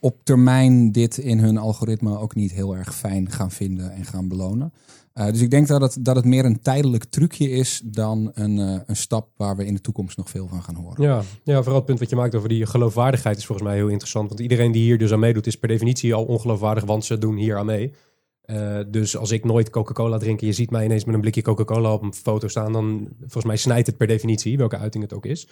op 0.00 0.24
termijn 0.24 0.92
dit 0.92 1.18
in 1.18 1.38
hun 1.38 1.58
algoritme 1.58 2.18
ook 2.18 2.34
niet 2.34 2.52
heel 2.52 2.76
erg 2.76 2.94
fijn 2.94 3.30
gaan 3.30 3.50
vinden 3.50 3.92
en 3.92 4.04
gaan 4.04 4.28
belonen. 4.28 4.72
Uh, 5.20 5.26
dus 5.26 5.40
ik 5.40 5.50
denk 5.50 5.66
dat 5.66 5.80
het, 5.80 5.96
dat 6.00 6.16
het 6.16 6.24
meer 6.24 6.44
een 6.44 6.60
tijdelijk 6.60 7.04
trucje 7.04 7.50
is 7.50 7.80
dan 7.84 8.30
een, 8.34 8.58
uh, 8.58 8.80
een 8.86 8.96
stap 8.96 9.28
waar 9.36 9.56
we 9.56 9.64
in 9.64 9.74
de 9.74 9.80
toekomst 9.80 10.16
nog 10.16 10.30
veel 10.30 10.48
van 10.48 10.62
gaan 10.62 10.74
horen. 10.74 11.02
Ja, 11.02 11.22
ja, 11.44 11.56
vooral 11.56 11.74
het 11.74 11.84
punt 11.84 11.98
wat 11.98 12.10
je 12.10 12.16
maakt 12.16 12.34
over 12.34 12.48
die 12.48 12.66
geloofwaardigheid 12.66 13.36
is 13.36 13.46
volgens 13.46 13.68
mij 13.68 13.76
heel 13.76 13.88
interessant. 13.88 14.28
Want 14.28 14.40
iedereen 14.40 14.72
die 14.72 14.82
hier 14.82 14.98
dus 14.98 15.12
aan 15.12 15.18
meedoet 15.18 15.46
is 15.46 15.58
per 15.58 15.68
definitie 15.68 16.14
al 16.14 16.24
ongeloofwaardig, 16.24 16.84
want 16.84 17.04
ze 17.04 17.18
doen 17.18 17.36
hier 17.36 17.56
aan 17.56 17.66
mee. 17.66 17.92
Uh, 18.46 18.78
dus 18.88 19.16
als 19.16 19.30
ik 19.30 19.44
nooit 19.44 19.70
Coca-Cola 19.70 20.18
drink 20.18 20.40
en 20.40 20.46
je 20.46 20.52
ziet 20.52 20.70
mij 20.70 20.84
ineens 20.84 21.04
met 21.04 21.14
een 21.14 21.20
blikje 21.20 21.42
Coca-Cola 21.42 21.92
op 21.92 22.02
een 22.02 22.14
foto 22.14 22.48
staan, 22.48 22.72
dan 22.72 23.08
volgens 23.18 23.44
mij 23.44 23.56
snijdt 23.56 23.86
het 23.86 23.96
per 23.96 24.06
definitie, 24.06 24.58
welke 24.58 24.78
uiting 24.78 25.02
het 25.02 25.12
ook 25.12 25.26
is. 25.26 25.48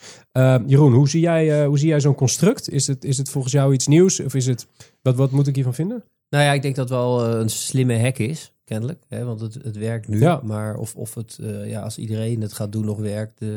Jeroen, 0.67 0.93
hoe 0.93 1.09
zie 1.09 1.21
jij, 1.21 1.65
hoe 1.65 1.79
zie 1.79 1.89
jij 1.89 2.01
zo'n 2.01 2.15
construct? 2.15 2.71
Is 2.71 2.87
het, 2.87 3.05
is 3.05 3.19
het 3.19 3.31
volgens 3.31 3.53
jou 3.53 3.73
iets 3.73 3.87
nieuws 3.87 4.21
of 4.21 4.35
is 4.35 4.47
het, 4.47 4.67
wat, 5.03 5.17
wat 5.17 5.31
moet 5.31 5.47
ik 5.47 5.55
hiervan 5.55 5.75
vinden? 5.75 6.05
Nou 6.29 6.45
ja, 6.45 6.53
ik 6.53 6.63
denk 6.63 6.77
dat 6.77 6.89
wel 6.89 7.27
een 7.27 7.51
slimme 7.51 7.99
hack 7.99 8.19
is 8.19 8.53
kennelijk. 8.69 9.05
Hè? 9.09 9.25
Want 9.25 9.41
het, 9.41 9.55
het 9.55 9.77
werkt 9.77 10.09
nu. 10.09 10.21
Ja. 10.21 10.41
Maar 10.45 10.77
of, 10.77 10.95
of 10.95 11.15
het, 11.15 11.39
uh, 11.41 11.69
ja, 11.71 11.81
als 11.81 11.99
iedereen 11.99 12.41
het 12.41 12.53
gaat 12.53 12.73
doen, 12.73 12.85
nog 12.85 12.99
werkt, 12.99 13.43
uh, 13.43 13.51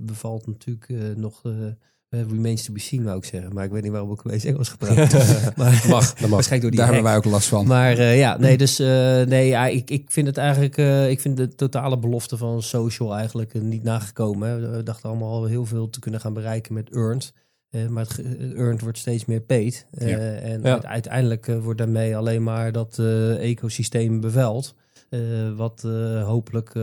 bevalt 0.00 0.46
natuurlijk 0.46 0.88
uh, 0.88 1.16
nog. 1.16 1.42
remains 2.08 2.64
to 2.64 2.72
be 2.72 2.80
seen, 2.80 3.04
wou 3.04 3.16
ik 3.16 3.24
zeggen. 3.24 3.54
Maar 3.54 3.64
ik 3.64 3.70
weet 3.70 3.82
niet 3.82 3.92
waarom 3.92 4.12
ik 4.12 4.18
opeens 4.26 4.44
Engels 4.44 4.68
gepraat 4.68 4.96
maar, 5.56 5.84
mag, 5.88 6.14
dat 6.14 6.20
mag. 6.20 6.30
Waarschijnlijk 6.30 6.60
door 6.60 6.70
die 6.70 6.78
Daar 6.78 6.86
hebben 6.86 7.04
wij 7.04 7.16
ook 7.16 7.24
last 7.24 7.48
van. 7.48 7.66
Maar 7.66 8.02
ja, 8.02 8.38
nee, 8.38 8.56
dus 8.56 8.78
nee, 8.78 9.46
ja, 9.46 9.66
ik, 9.66 9.90
ik 9.90 10.10
vind 10.10 10.26
het 10.26 10.36
eigenlijk, 10.36 10.76
ik 11.10 11.20
vind 11.20 11.36
de 11.36 11.54
totale 11.54 11.98
belofte 11.98 12.36
van 12.36 12.62
social 12.62 13.16
eigenlijk 13.16 13.62
niet 13.62 13.82
nagekomen. 13.82 14.48
Hè. 14.48 14.70
We 14.70 14.82
dachten 14.82 15.08
allemaal 15.08 15.44
heel 15.44 15.66
veel 15.66 15.90
te 15.90 16.00
kunnen 16.00 16.20
gaan 16.20 16.34
bereiken 16.34 16.74
met 16.74 16.90
Earned. 16.90 17.32
Uh, 17.74 17.88
maar 17.88 18.06
het 18.06 18.18
earned 18.54 18.80
wordt 18.80 18.98
steeds 18.98 19.24
meer 19.24 19.40
paid. 19.40 19.86
Uh, 19.98 20.08
ja. 20.08 20.18
En 20.18 20.62
ja. 20.62 20.82
uiteindelijk 20.82 21.46
uh, 21.46 21.58
wordt 21.58 21.78
daarmee 21.78 22.16
alleen 22.16 22.42
maar 22.42 22.72
dat 22.72 22.98
ecosysteem 23.38 24.20
beveld. 24.20 24.74
wat 25.56 25.82
hopelijk, 26.24 26.74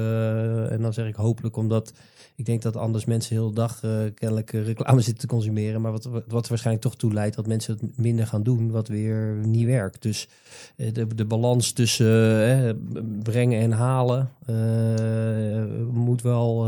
en 0.72 0.78
dan 0.82 0.94
zeg 0.94 1.08
ik 1.08 1.16
hopelijk 1.16 1.58
omdat 1.58 1.94
ik 2.42 2.48
denk 2.48 2.62
dat 2.62 2.78
anders 2.78 3.06
mensen 3.06 3.36
heel 3.36 3.48
de 3.48 3.56
dag 3.56 3.84
uh, 3.84 3.92
kennelijk 4.14 4.54
uh, 4.54 4.66
reclame 4.66 5.02
zitten 5.08 5.22
te 5.22 5.34
consumeren. 5.34 5.82
Maar 5.82 5.92
wat, 5.92 6.10
wat 6.28 6.48
waarschijnlijk 6.48 6.86
toch 6.86 6.96
toe 6.96 7.14
leidt 7.14 7.36
dat 7.36 7.48
mensen 7.48 7.74
het 7.74 7.98
minder 7.98 8.28
gaan 8.28 8.44
doen, 8.44 8.72
wat 8.72 8.88
weer 8.88 9.40
niet 9.46 9.66
werkt. 9.66 10.02
Dus 10.02 10.28
uh, 10.78 10.94
de, 10.94 11.16
de 11.16 11.26
balans 11.26 11.72
tussen 11.72 12.80
brengen 13.24 13.60
en 13.60 13.72
halen 13.72 14.30
moet 15.92 16.22
wel 16.22 16.66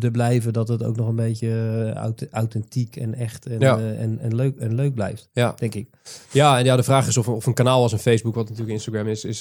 er 0.00 0.10
blijven 0.10 0.52
dat 0.52 0.68
het 0.68 0.82
ook 0.82 0.96
nog 0.96 1.08
een 1.08 1.16
beetje 1.16 2.28
authentiek 2.30 2.96
en 2.96 3.14
echt 3.14 3.46
en, 3.46 3.60
ja. 3.60 3.78
en, 3.78 4.18
en, 4.18 4.34
leuk, 4.34 4.56
en 4.56 4.74
leuk 4.74 4.94
blijft, 4.94 5.28
ja. 5.32 5.54
denk 5.56 5.74
ik. 5.74 5.88
Ja, 6.32 6.58
en 6.58 6.64
ja, 6.64 6.76
de 6.76 6.82
vraag 6.82 7.08
is 7.08 7.16
of, 7.16 7.28
of 7.28 7.46
een 7.46 7.54
kanaal 7.54 7.82
als 7.82 7.92
een 7.92 7.98
Facebook, 7.98 8.34
wat 8.34 8.48
natuurlijk 8.48 8.74
Instagram 8.74 9.06
is, 9.06 9.24
is 9.24 9.40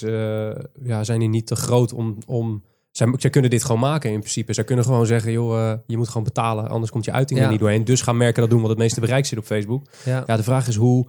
ja, 0.84 1.04
zijn 1.04 1.20
die 1.20 1.30
niet 1.30 1.48
te 1.48 1.56
groot 1.56 1.94
om... 1.94 2.18
om 2.28 2.64
zij, 2.92 3.14
zij, 3.18 3.30
kunnen 3.30 3.50
dit 3.50 3.64
gewoon 3.64 3.80
maken 3.80 4.12
in 4.12 4.20
principe. 4.20 4.54
Zij 4.54 4.64
kunnen 4.64 4.86
gewoon 4.86 5.06
zeggen, 5.06 5.32
joh, 5.32 5.58
uh, 5.58 5.74
je 5.88 5.98
moet 5.98 6.08
gewoon 6.08 6.24
betalen, 6.24 6.70
anders 6.70 6.92
komt 6.92 7.06
je 7.06 7.12
uiting 7.12 7.40
er 7.40 7.50
niet 7.50 7.60
doorheen. 7.60 7.86
Dus 7.86 8.02
gaan 8.02 8.18
merken 8.18 8.42
dat 8.42 8.50
doen 8.50 8.62
wat 8.62 8.70
het 8.70 8.80
meeste 8.80 9.00
bereik 9.00 9.26
zit 9.26 9.38
op 9.38 9.46
Facebook. 9.46 9.86
Ja, 10.06 10.24
ja 10.28 10.38
de 10.38 10.44
vraag 10.44 10.68
is 10.68 10.76
hoe, 10.76 11.08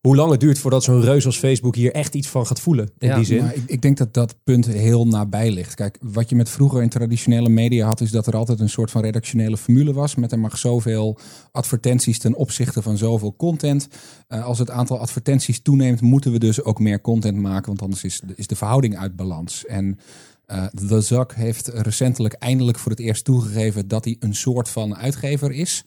hoe 0.00 0.16
lang 0.16 0.30
het 0.30 0.40
duurt 0.40 0.58
voordat 0.58 0.84
zo'n 0.84 1.00
reus 1.00 1.26
als 1.26 1.38
Facebook 1.38 1.74
hier 1.74 1.92
echt 1.92 2.14
iets 2.14 2.28
van 2.28 2.46
gaat 2.46 2.60
voelen. 2.60 2.90
In 2.98 3.14
die 3.14 3.24
zin. 3.24 3.44
ik, 3.44 3.62
ik, 3.66 3.82
denk 3.82 3.96
dat 3.96 4.14
dat 4.14 4.34
punt 4.44 4.66
heel 4.66 5.06
nabij 5.06 5.50
ligt. 5.50 5.74
Kijk, 5.74 5.98
wat 6.00 6.28
je 6.28 6.36
met 6.36 6.48
vroeger 6.48 6.82
in 6.82 6.88
traditionele 6.88 7.48
media 7.48 7.86
had, 7.86 8.00
is 8.00 8.10
dat 8.10 8.26
er 8.26 8.36
altijd 8.36 8.60
een 8.60 8.68
soort 8.68 8.90
van 8.90 9.02
redactionele 9.02 9.56
formule 9.56 9.92
was. 9.92 10.14
Met 10.14 10.32
er 10.32 10.38
mag 10.38 10.58
zoveel 10.58 11.18
advertenties 11.52 12.18
ten 12.18 12.34
opzichte 12.34 12.82
van 12.82 12.96
zoveel 12.96 13.34
content. 13.36 13.88
Uh, 14.28 14.44
als 14.44 14.58
het 14.58 14.70
aantal 14.70 14.98
advertenties 14.98 15.62
toeneemt, 15.62 16.00
moeten 16.00 16.32
we 16.32 16.38
dus 16.38 16.62
ook 16.62 16.78
meer 16.78 17.00
content 17.00 17.36
maken. 17.36 17.66
Want 17.66 17.82
anders 17.82 18.04
is, 18.04 18.22
is 18.34 18.46
de 18.46 18.56
verhouding 18.56 18.96
uit 18.96 19.16
balans. 19.16 19.66
En 19.66 19.98
uh, 20.52 20.64
The 20.64 21.00
Zak 21.00 21.34
heeft 21.34 21.68
recentelijk 21.68 22.34
eindelijk 22.34 22.78
voor 22.78 22.90
het 22.90 23.00
eerst 23.00 23.24
toegegeven 23.24 23.88
dat 23.88 24.04
hij 24.04 24.16
een 24.20 24.34
soort 24.34 24.68
van 24.68 24.96
uitgever 24.96 25.52
is. 25.52 25.84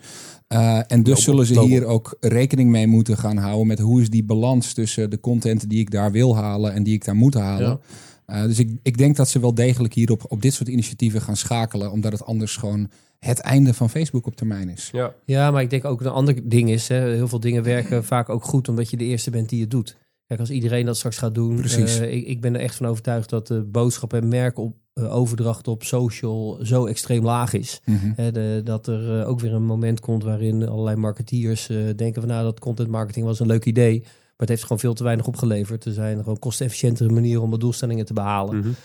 Uh, 0.49 0.79
en 0.87 1.03
dus 1.03 1.23
zullen 1.23 1.45
ze 1.45 1.61
hier 1.61 1.85
ook 1.85 2.17
rekening 2.19 2.69
mee 2.69 2.87
moeten 2.87 3.17
gaan 3.17 3.37
houden 3.37 3.67
met 3.67 3.79
hoe 3.79 4.01
is 4.01 4.09
die 4.09 4.23
balans 4.23 4.73
tussen 4.73 5.09
de 5.09 5.19
content 5.19 5.69
die 5.69 5.79
ik 5.79 5.91
daar 5.91 6.11
wil 6.11 6.35
halen 6.35 6.73
en 6.73 6.83
die 6.83 6.93
ik 6.93 7.05
daar 7.05 7.15
moet 7.15 7.33
halen. 7.33 7.79
Ja. 8.27 8.41
Uh, 8.41 8.43
dus 8.43 8.59
ik, 8.59 8.77
ik 8.83 8.97
denk 8.97 9.15
dat 9.15 9.29
ze 9.29 9.39
wel 9.39 9.53
degelijk 9.53 9.93
hier 9.93 10.11
op, 10.11 10.25
op 10.27 10.41
dit 10.41 10.53
soort 10.53 10.69
initiatieven 10.69 11.21
gaan 11.21 11.37
schakelen, 11.37 11.91
omdat 11.91 12.11
het 12.11 12.25
anders 12.25 12.55
gewoon 12.55 12.89
het 13.19 13.39
einde 13.39 13.73
van 13.73 13.89
Facebook 13.89 14.25
op 14.25 14.35
termijn 14.35 14.69
is. 14.69 14.89
Ja, 14.91 15.13
ja 15.25 15.51
maar 15.51 15.61
ik 15.61 15.69
denk 15.69 15.85
ook 15.85 16.01
een 16.01 16.07
ander 16.07 16.49
ding 16.49 16.69
is, 16.69 16.87
hè, 16.87 17.09
heel 17.09 17.27
veel 17.27 17.39
dingen 17.39 17.63
werken 17.63 18.05
vaak 18.05 18.29
ook 18.29 18.43
goed 18.43 18.69
omdat 18.69 18.89
je 18.89 18.97
de 18.97 19.03
eerste 19.03 19.29
bent 19.29 19.49
die 19.49 19.61
het 19.61 19.71
doet. 19.71 19.97
Kijk, 20.33 20.47
als 20.47 20.55
iedereen 20.55 20.85
dat 20.85 20.97
straks 20.97 21.17
gaat 21.17 21.35
doen, 21.35 21.55
Precies. 21.55 21.99
Uh, 21.99 22.13
ik, 22.13 22.27
ik, 22.27 22.41
ben 22.41 22.55
er 22.55 22.61
echt 22.61 22.75
van 22.75 22.85
overtuigd 22.85 23.29
dat 23.29 23.47
de 23.47 23.61
boodschap 23.61 24.13
en 24.13 24.27
merk 24.27 24.57
op 24.57 24.75
uh, 24.93 25.15
overdracht 25.15 25.67
op 25.67 25.83
social 25.83 26.59
zo 26.63 26.85
extreem 26.85 27.23
laag 27.23 27.53
is. 27.53 27.81
Mm 27.85 27.97
-hmm. 27.97 28.31
de, 28.31 28.61
dat 28.63 28.87
er 28.87 29.19
uh, 29.19 29.29
ook 29.29 29.39
weer 29.39 29.53
een 29.53 29.65
moment 29.65 29.99
komt 29.99 30.23
waarin 30.23 30.67
allerlei 30.67 30.95
marketeers 30.95 31.67
denken 31.95 32.21
van 32.21 32.27
nou 32.27 32.43
dat 32.43 32.59
content 32.59 32.89
marketing 32.89 33.25
was 33.25 33.39
een 33.39 33.47
leuk 33.47 33.65
idee. 33.65 33.99
Maar 34.01 34.09
het 34.37 34.49
heeft 34.49 34.61
gewoon 34.61 34.79
veel 34.79 34.93
te 34.93 35.03
weinig 35.03 35.27
opgeleverd. 35.27 35.85
Er 35.85 35.93
zijn 35.93 36.17
gewoon 36.17 36.39
kostefficiëntere 36.39 37.13
manieren 37.13 37.41
om 37.41 37.51
de 37.51 37.57
doelstellingen 37.57 38.05
te 38.05 38.13
behalen. 38.13 38.55
Mm 38.55 38.61
-hmm. 38.61 38.75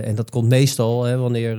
en 0.00 0.14
dat 0.14 0.30
komt 0.30 0.48
meestal 0.48 1.04
hè, 1.04 1.16
wanneer, 1.16 1.56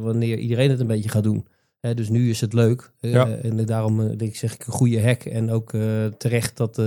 wanneer 0.00 0.38
iedereen 0.38 0.70
het 0.70 0.80
een 0.80 0.86
beetje 0.86 1.08
gaat 1.08 1.22
doen 1.22 1.46
dus 1.80 2.08
nu 2.08 2.30
is 2.30 2.40
het 2.40 2.52
leuk. 2.52 2.90
Uh, 3.00 3.44
en 3.44 3.64
daarom 3.64 4.00
uh, 4.00 4.06
denk 4.06 4.20
ik, 4.20 4.36
zeg 4.36 4.54
ik 4.54 4.66
een 4.66 4.72
goede 4.72 5.02
hack. 5.02 5.24
En 5.24 5.50
ook 5.50 5.72
uh, 5.72 6.04
terecht 6.18 6.56
dat, 6.56 6.80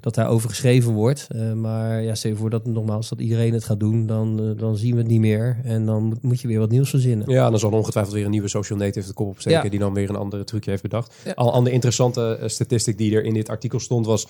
dat 0.00 0.14
daarover 0.14 0.48
geschreven 0.48 0.92
wordt. 0.92 1.28
maar 1.54 2.02
ja, 2.02 2.14
stel 2.14 2.30
je 2.30 2.36
voor 2.36 2.50
dat 2.50 2.66
nogmaals 2.66 3.08
dat 3.08 3.20
iedereen 3.20 3.52
het 3.52 3.64
gaat 3.64 3.80
doen. 3.80 4.06
Dan, 4.06 4.54
dan 4.56 4.76
zien 4.76 4.92
we 4.92 4.98
het 4.98 5.06
niet 5.06 5.20
meer. 5.20 5.60
En 5.64 5.86
dan 5.86 6.02
moet, 6.02 6.22
moet 6.22 6.40
je 6.40 6.48
weer 6.48 6.58
wat 6.58 6.70
nieuws 6.70 6.90
verzinnen. 6.90 7.30
Ja, 7.30 7.50
dan 7.50 7.58
zal 7.58 7.70
ongetwijfeld 7.70 8.14
weer 8.14 8.24
een 8.24 8.30
nieuwe 8.30 8.48
social 8.48 8.78
native 8.78 9.06
de 9.06 9.14
kop 9.14 9.28
opsteken. 9.28 9.62
Ja. 9.62 9.68
Die 9.68 9.78
dan 9.78 9.94
weer 9.94 10.08
een 10.08 10.16
andere 10.16 10.44
trucje 10.44 10.70
heeft 10.70 10.82
bedacht. 10.82 11.14
Ja. 11.24 11.32
Al 11.32 11.46
een 11.46 11.52
andere 11.52 11.74
interessante 11.74 12.38
statistiek 12.46 12.98
die 12.98 13.16
er 13.16 13.24
in 13.24 13.34
dit 13.34 13.48
artikel 13.48 13.80
stond 13.80 14.06
was 14.06 14.26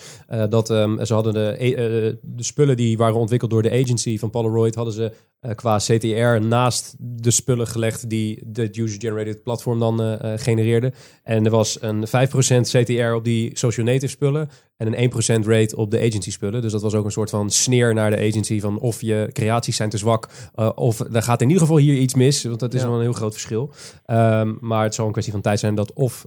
dat 0.48 0.70
um, 0.70 1.05
ze 1.05 1.14
hadden 1.14 1.33
de, 1.33 2.18
de 2.22 2.42
spullen 2.42 2.76
die 2.76 2.96
waren 2.96 3.16
ontwikkeld 3.16 3.50
door 3.50 3.62
de 3.62 3.70
agency 3.70 4.18
van 4.18 4.31
Polaroid. 4.31 4.74
Hadden 4.74 4.94
ze 4.94 5.12
eh, 5.40 5.55
qua 5.55 5.76
CTR 5.76 6.46
naast 6.46 6.94
de 6.98 7.31
spullen 7.31 7.66
gelegd 7.66 8.11
die 8.11 8.42
de 8.46 8.68
user-generated 8.72 9.42
platform 9.42 9.79
dan 9.81 10.01
eh, 10.03 10.33
eh, 10.33 10.40
genereerde. 10.40 10.93
En 11.23 11.45
er 11.45 11.51
was 11.51 11.83
een 11.83 12.07
5% 12.07 12.69
CTR 12.71 13.12
op 13.14 13.25
die 13.25 13.51
social 13.59 13.87
native 13.87 14.07
spullen 14.12 14.51
en 14.77 14.87
een 14.87 14.95
1% 15.43 15.47
rate 15.47 15.77
op 15.77 15.90
de 15.90 15.99
agency 15.99 16.31
spullen. 16.31 16.62
Dus 16.62 16.73
dat 16.73 16.83
was 16.83 16.95
ook 16.95 17.05
een 17.05 17.11
soort 17.11 17.31
van 17.31 17.51
sneer 17.51 17.95
naar 17.95 18.11
de 18.11 18.16
agency 18.29 18.61
van 18.61 18.79
of 18.79 19.01
je 19.01 19.31
creaties 19.33 19.77
zijn 19.77 19.88
te 19.90 19.99
zwak 19.99 20.29
eh, 20.55 20.71
of 20.75 21.01
er 21.01 21.23
gaat 21.23 21.40
in 21.40 21.47
ieder 21.47 21.62
geval 21.62 21.79
hier 21.79 21.95
iets 21.95 22.14
mis, 22.14 22.45
want 22.45 22.61
dat 22.61 22.75
is 22.75 22.81
Ja. 22.81 22.87
wel 22.87 22.97
een 22.97 23.03
heel 23.03 23.12
groot 23.12 23.33
verschil. 23.33 23.73
Ehm, 24.05 24.55
maar 24.61 24.83
het 24.85 24.95
zal 24.95 25.07
een 25.07 25.12
kwestie 25.12 25.33
van 25.33 25.43
tijd 25.43 25.59
zijn 25.61 25.75
dat 25.75 25.93
of 25.93 26.25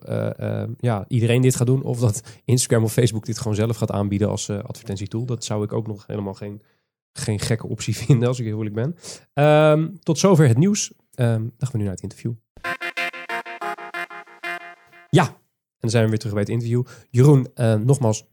ja, 0.80 1.06
iedereen 1.08 1.42
dit 1.42 1.56
gaat 1.56 1.68
doen 1.68 1.84
of 1.84 2.00
dat 2.00 2.22
Instagram 2.46 2.84
of 2.84 2.94
Facebook 2.94 3.26
dit 3.26 3.38
gewoon 3.38 3.56
zelf 3.56 3.78
gaat 3.78 3.92
aanbieden 3.92 4.30
als 4.30 4.50
advertentietool. 4.50 5.26
Dat 5.26 5.44
zou 5.44 5.64
ik 5.64 5.74
ook 5.74 5.88
nog 5.88 6.04
helemaal 6.08 6.34
geen, 6.34 6.62
geen 7.14 7.40
gekke 7.40 7.68
optie 7.68 7.96
vinden 8.06 8.28
als 8.28 8.40
ik 8.40 8.46
heel 8.46 8.58
eerlijk 8.58 8.76
ben. 8.76 8.96
Ehm, 9.34 9.88
tot 10.04 10.20
zover 10.20 10.48
het 10.48 10.58
nieuws. 10.58 10.92
Ehm, 11.14 11.30
dan 11.42 11.52
gaan 11.58 11.72
we 11.72 11.78
nu 11.78 11.84
naar 11.84 11.94
het 11.94 12.04
interview. 12.04 12.32
Ja, 15.16 15.26
en 15.28 15.34
dan 15.80 15.90
zijn 15.90 16.04
we 16.04 16.10
weer 16.10 16.18
terug 16.20 16.34
bij 16.34 16.44
het 16.44 16.52
interview. 16.52 16.84
Jeroen, 17.10 17.48
eh, 17.56 17.74
nogmaals, 17.76 18.26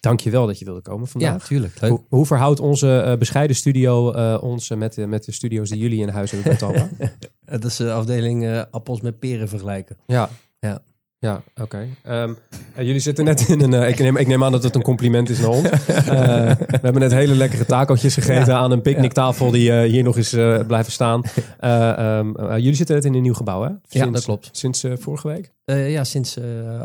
dank 0.00 0.20
je 0.20 0.30
wel 0.30 0.46
dat 0.46 0.58
je 0.58 0.64
wilde 0.64 0.80
komen 0.82 1.08
vandaag. 1.08 1.40
Ja, 1.42 1.46
tuurlijk. 1.46 1.80
Leuk. 1.80 1.90
Hoe, 1.90 2.04
hoe 2.08 2.26
verhoudt 2.26 2.60
onze 2.60 3.00
eh, 3.00 3.16
bescheiden 3.18 3.56
studio 3.56 4.12
eh, 4.12 4.42
ons 4.42 4.68
met, 4.70 4.94
de- 4.94 5.06
met 5.06 5.24
de 5.24 5.32
studio's 5.32 5.68
die 5.70 5.78
jullie 5.78 6.00
in 6.00 6.08
huis 6.08 6.30
hebben 6.30 6.48
bij 6.48 6.58
Talpa? 6.58 6.88
Dat 7.44 7.64
is 7.64 7.76
de 7.76 7.92
afdeling 7.92 8.64
appels 8.70 9.00
met 9.00 9.18
peren 9.18 9.48
vergelijken. 9.48 9.96
ja. 10.06 10.28
Ja. 10.60 10.82
Ja, 11.20 11.42
oké. 11.60 11.86
Ehm, 12.02 12.32
eh, 12.74 12.84
jullie 12.86 13.00
zitten 13.00 13.24
net 13.24 13.48
in 13.48 13.60
een... 13.60 13.74
eh, 13.74 13.88
ik, 13.88 13.98
neem, 13.98 14.16
ik 14.16 14.26
neem 14.26 14.44
aan 14.44 14.52
dat 14.52 14.62
het 14.62 14.74
een 14.74 14.82
compliment 14.82 15.28
is 15.28 15.38
naar 15.38 15.48
ons. 15.48 15.68
Eh, 15.88 16.56
we 16.56 16.78
hebben 16.82 17.00
net 17.00 17.10
hele 17.12 17.34
lekkere 17.34 17.64
takeltjes 17.64 18.14
gegeten 18.14 18.54
aan 18.54 18.70
een 18.70 18.82
picknicktafel 18.82 19.50
die 19.50 19.72
eh, 19.72 19.90
hier 19.90 20.02
nog 20.02 20.16
eens 20.16 20.30
blijven 20.66 20.92
staan. 20.92 21.22
Eh, 21.58 21.98
ehm, 21.98 22.36
eh, 22.36 22.56
jullie 22.56 22.74
zitten 22.74 22.94
net 22.94 23.04
in 23.04 23.14
een 23.14 23.22
nieuw 23.22 23.34
gebouw, 23.34 23.62
hè? 23.62 23.70
Ja, 23.88 24.06
dat 24.06 24.24
klopt. 24.24 24.48
Sinds 24.52 24.84
vorige 24.98 25.28
week? 25.28 25.52
Ja, 25.64 26.04
sinds 26.04 26.38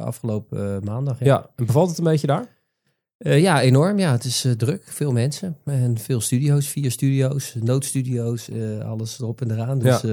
afgelopen 0.04 0.84
maandag. 0.84 1.17
Ja. 1.19 1.50
En 1.56 1.65
bevalt 1.65 1.89
het 1.89 1.98
een 1.98 2.04
beetje 2.04 2.28
daar? 2.28 2.45
Ja, 3.17 3.62
enorm. 3.62 4.00
Ja, 4.00 4.12
het 4.12 4.24
is 4.24 4.48
druk. 4.58 4.84
Veel 4.86 5.12
mensen 5.12 5.58
en 5.65 5.98
veel 5.98 6.21
studio's. 6.21 6.67
Vier 6.67 6.91
studio's, 6.91 7.56
noodstudio's, 7.60 8.50
alles 8.86 9.19
erop 9.19 9.41
en 9.41 9.52
eraan. 9.52 9.80
Dus, 9.80 10.04
eh, 10.04 10.12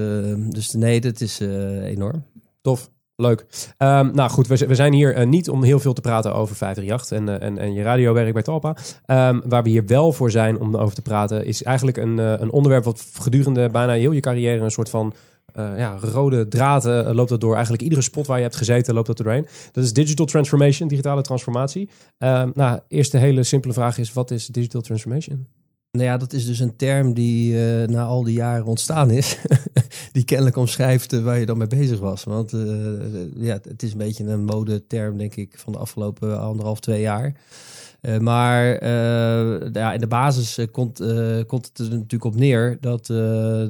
dus 0.49 0.71
nee, 0.71 1.01
dat 1.01 1.21
is 1.21 1.39
enorm. 1.83 2.23
Tof. 2.61 2.91
Leuk. 3.23 3.45
Ehm, 3.77 4.09
nou 4.13 4.29
goed, 4.29 4.47
we, 4.47 4.67
we 4.67 4.75
zijn 4.75 4.93
hier 4.93 5.15
eh, 5.15 5.25
niet 5.25 5.49
om 5.49 5.63
heel 5.63 5.79
veel 5.79 5.93
te 5.93 6.01
praten 6.01 6.35
over 6.35 6.55
538 6.55 7.17
en, 7.17 7.29
eh, 7.29 7.47
en, 7.47 7.57
en 7.57 7.73
je 7.73 7.83
radiowerk 7.83 8.33
bij 8.33 8.41
Talpa. 8.41 8.75
Ehm, 9.05 9.39
waar 9.45 9.63
we 9.63 9.69
hier 9.69 9.85
wel 9.85 10.11
voor 10.11 10.31
zijn 10.31 10.59
om 10.59 10.75
over 10.75 10.95
te 10.95 11.01
praten, 11.01 11.45
is 11.45 11.63
eigenlijk 11.63 11.97
een, 11.97 12.19
eh, 12.19 12.33
een 12.37 12.51
onderwerp 12.51 12.83
wat 12.83 13.05
gedurende 13.19 13.69
bijna 13.69 13.93
heel 13.93 14.11
je 14.11 14.19
carrière 14.19 14.63
een 14.63 14.71
soort 14.71 14.89
van 14.89 15.13
ja, 15.55 15.97
rode 16.01 16.47
draad 16.47 16.83
loopt 16.85 17.29
dat 17.29 17.41
door. 17.41 17.53
Eigenlijk 17.53 17.83
iedere 17.83 18.01
spot 18.01 18.27
waar 18.27 18.37
je 18.37 18.43
hebt 18.43 18.55
gezeten 18.55 18.93
loopt 18.93 19.07
dat 19.07 19.17
doorheen. 19.17 19.47
Dat 19.71 19.83
is 19.83 19.93
digital 19.93 20.25
transformation, 20.25 20.87
digitale 20.87 21.21
transformatie. 21.21 21.89
Ehm 22.17 22.49
nou, 22.53 22.79
eerst 22.87 23.11
de 23.11 23.17
hele 23.17 23.43
simpele 23.43 23.73
vraag 23.73 23.97
is, 23.97 24.13
wat 24.13 24.31
is 24.31 24.47
digital 24.47 24.81
transformation? 24.81 25.47
Nou 25.97 26.05
ja, 26.05 26.17
dat 26.17 26.33
is 26.33 26.45
dus 26.45 26.59
een 26.59 26.75
term 26.75 27.13
die 27.13 27.65
eh, 27.65 27.87
na 27.87 28.03
al 28.03 28.23
die 28.23 28.33
jaren 28.33 28.65
ontstaan 28.65 29.09
is. 29.11 29.37
die 30.11 30.23
kennelijk 30.23 30.55
omschrijft 30.55 31.13
eh, 31.13 31.23
waar 31.23 31.39
je 31.39 31.45
dan 31.45 31.57
mee 31.57 31.67
bezig 31.67 31.99
was. 31.99 32.23
Want 32.23 32.53
eh, 32.53 32.59
ja, 33.35 33.59
het 33.61 33.83
is 33.83 33.91
een 33.91 33.97
beetje 33.97 34.23
een 34.23 34.45
modeterm, 34.45 35.17
denk 35.17 35.35
ik, 35.35 35.57
van 35.57 35.73
de 35.73 35.79
afgelopen 35.79 36.39
anderhalf, 36.39 36.79
twee 36.79 37.01
jaar. 37.01 37.35
Maar 38.19 38.83
ja, 39.73 39.93
in 39.93 39.99
de 39.99 40.07
basis 40.07 40.59
komt, 40.71 40.97
komt 41.47 41.65
het 41.65 41.77
er 41.77 41.89
natuurlijk 41.89 42.23
op 42.23 42.35
neer 42.35 42.77
dat 42.81 43.05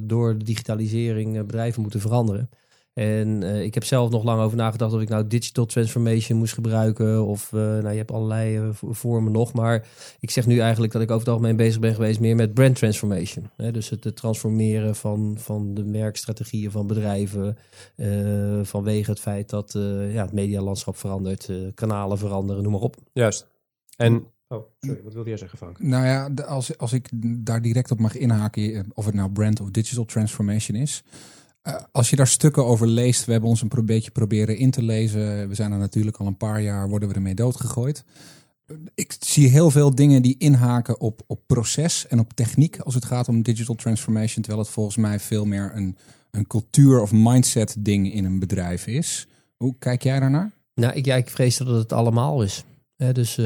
door 0.03 0.37
de 0.37 0.43
digitalisering 0.43 1.45
bedrijven 1.45 1.81
moeten 1.81 1.99
veranderen. 1.99 2.49
En 2.93 3.43
eh, 3.43 3.63
ik 3.63 3.73
heb 3.73 3.83
zelf 3.83 4.09
nog 4.09 4.23
lang 4.23 4.41
over 4.41 4.57
nagedacht 4.57 4.93
of 4.93 5.01
ik 5.01 5.09
nou 5.09 5.27
digital 5.27 5.65
transformation 5.65 6.37
moest 6.37 6.53
gebruiken. 6.53 7.25
Of 7.25 7.53
eh, 7.53 7.59
nou, 7.59 7.89
je 7.91 7.97
hebt 7.97 8.11
allerlei 8.11 8.57
eh, 8.57 8.69
vo- 8.71 8.93
vormen 8.93 9.31
nog. 9.31 9.53
Maar 9.53 9.87
ik 10.19 10.31
zeg 10.31 10.45
nu 10.47 10.59
eigenlijk 10.59 10.93
dat 10.93 11.01
ik 11.01 11.07
over 11.11 11.23
het 11.25 11.33
algemeen 11.33 11.55
bezig 11.55 11.79
ben 11.79 11.93
geweest 11.95 12.19
meer 12.19 12.35
met 12.35 12.53
brand 12.53 12.75
transformation. 12.75 13.49
Hè? 13.57 13.71
Dus 13.71 13.89
het, 13.89 14.03
het 14.03 14.15
transformeren 14.15 14.95
van, 14.95 15.35
van 15.39 15.73
de 15.73 15.83
merkstrategieën 15.83 16.71
van 16.71 16.87
bedrijven. 16.87 17.57
eh, 17.95 18.59
vanwege 18.63 19.09
het 19.09 19.19
feit 19.19 19.49
dat 19.49 19.75
eh, 19.75 20.13
ja, 20.13 20.21
het 20.23 20.33
medialandschap 20.33 20.97
verandert, 20.97 21.49
eh, 21.49 21.55
kanalen 21.75 22.17
veranderen, 22.17 22.63
noem 22.63 22.71
maar 22.71 22.81
op. 22.81 22.95
Juist. 23.13 23.47
En, 23.97 24.25
oh, 24.47 24.63
sorry, 24.79 25.03
wat 25.03 25.13
wilde 25.13 25.29
jij 25.29 25.37
zeggen, 25.37 25.57
Frank? 25.57 25.79
Nou 25.79 26.05
ja, 26.05 26.29
als, 26.45 26.77
als 26.77 26.93
ik 26.93 27.09
daar 27.45 27.61
direct 27.61 27.91
op 27.91 27.99
mag 27.99 28.15
inhaken, 28.15 28.85
of 28.93 29.05
het 29.05 29.15
nou 29.15 29.31
brand 29.31 29.61
of 29.61 29.69
digital 29.71 30.05
transformation 30.05 30.77
is. 30.77 31.03
Eh, 31.63 31.75
als 31.91 32.09
je 32.09 32.15
daar 32.15 32.27
stukken 32.27 32.65
over 32.65 32.87
leest, 32.87 33.25
we 33.25 33.31
hebben 33.31 33.49
ons 33.49 33.61
een 33.61 33.85
beetje 33.85 34.11
proberen 34.11 34.57
in 34.57 34.71
te 34.71 34.83
lezen. 34.83 35.47
We 35.49 35.55
zijn 35.55 35.71
er 35.71 35.77
natuurlijk 35.77 36.17
al 36.17 36.27
een 36.27 36.37
paar 36.37 36.61
jaar, 36.61 36.89
worden 36.89 37.09
we 37.09 37.15
ermee 37.15 37.35
doodgegooid. 37.35 38.03
Eh, 38.65 38.75
Ik 38.95 39.15
zie 39.19 39.47
heel 39.49 39.71
veel 39.71 39.95
dingen 39.95 40.21
die 40.21 40.35
inhaken 40.37 40.99
op, 40.99 41.21
op 41.27 41.41
proces 41.45 42.07
en 42.07 42.19
op 42.19 42.33
techniek 42.33 42.79
als 42.79 42.93
het 42.93 43.05
gaat 43.05 43.27
om 43.27 43.41
digital 43.41 43.75
transformation. 43.75 44.41
Terwijl 44.43 44.63
het 44.63 44.73
volgens 44.73 44.97
mij 44.97 45.19
veel 45.19 45.45
meer 45.45 45.71
een, 45.75 45.97
een 46.31 46.47
cultuur 46.47 47.01
of 47.01 47.11
mindset 47.11 47.75
ding 47.79 48.13
in 48.13 48.25
een 48.25 48.39
bedrijf 48.39 48.87
is. 48.87 49.27
Hoe 49.57 49.75
kijk 49.79 50.03
jij 50.03 50.19
daarnaar? 50.19 50.51
Nou, 50.75 50.93
ik, 50.93 51.05
ja, 51.05 51.15
ik 51.15 51.29
vrees 51.29 51.57
dat 51.57 51.67
het 51.67 51.93
allemaal 51.93 52.43
is. 52.43 52.63
Dus 53.11 53.37
eh, 53.37 53.43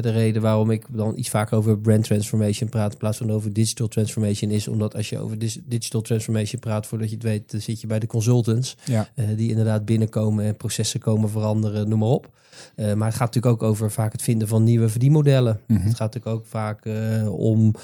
de 0.00 0.10
reden 0.10 0.42
waarom 0.42 0.70
ik 0.70 0.86
dan 0.90 1.12
iets 1.16 1.28
vaker 1.30 1.56
over 1.56 1.78
brand 1.78 2.04
transformation 2.04 2.68
praat 2.68 2.92
in 2.92 2.98
plaats 2.98 3.18
van 3.18 3.30
over 3.32 3.52
digital 3.52 3.88
transformation 3.88 4.50
is 4.50 4.68
omdat 4.68 4.94
als 4.94 5.08
je 5.08 5.18
over 5.18 5.38
digital 5.64 6.00
transformation 6.00 6.60
praat, 6.60 6.86
voordat 6.86 7.08
je 7.08 7.14
het 7.14 7.24
weet, 7.24 7.50
dan 7.50 7.60
zit 7.60 7.80
je 7.80 7.86
bij 7.86 7.98
de 7.98 8.06
consultants. 8.06 8.76
Ja. 8.84 9.08
eh, 9.14 9.24
die 9.36 9.50
inderdaad 9.50 9.84
binnenkomen 9.84 10.44
en 10.44 10.56
processen 10.56 11.00
komen 11.00 11.30
veranderen, 11.30 11.88
noem 11.88 11.98
maar 11.98 12.08
op. 12.08 12.30
Eh, 12.74 12.94
maar 12.94 13.08
het 13.08 13.16
gaat 13.16 13.34
natuurlijk 13.34 13.62
ook 13.62 13.68
over 13.68 13.90
vaak 13.90 14.12
het 14.12 14.22
vinden 14.22 14.48
van 14.48 14.64
nieuwe 14.64 14.88
verdienmodellen. 14.88 15.60
Mhm. 15.66 15.80
Het 15.80 15.94
gaat 15.94 16.14
natuurlijk 16.14 16.36
ook 16.36 16.46
vaak 16.46 16.88
om 17.30 17.74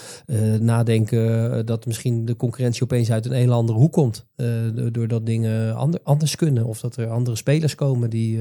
nadenken 0.61 1.67
dat 1.67 1.87
misschien 1.87 2.25
de 2.25 2.37
concurrentie 2.37 2.83
opeens 2.83 3.11
uit 3.11 3.27
een 3.27 3.33
hele 3.33 3.53
andere 3.53 3.79
hoek 3.79 3.93
komt. 3.93 4.27
do- 4.75 4.91
doordat 4.91 5.27
dingen 5.27 5.75
ander, 5.77 6.01
anders 6.03 6.37
kunnen. 6.37 6.65
Of 6.65 6.81
dat 6.81 6.97
er 6.97 7.09
andere 7.09 7.37
spelers 7.37 7.75
komen 7.75 8.11
die, 8.11 8.39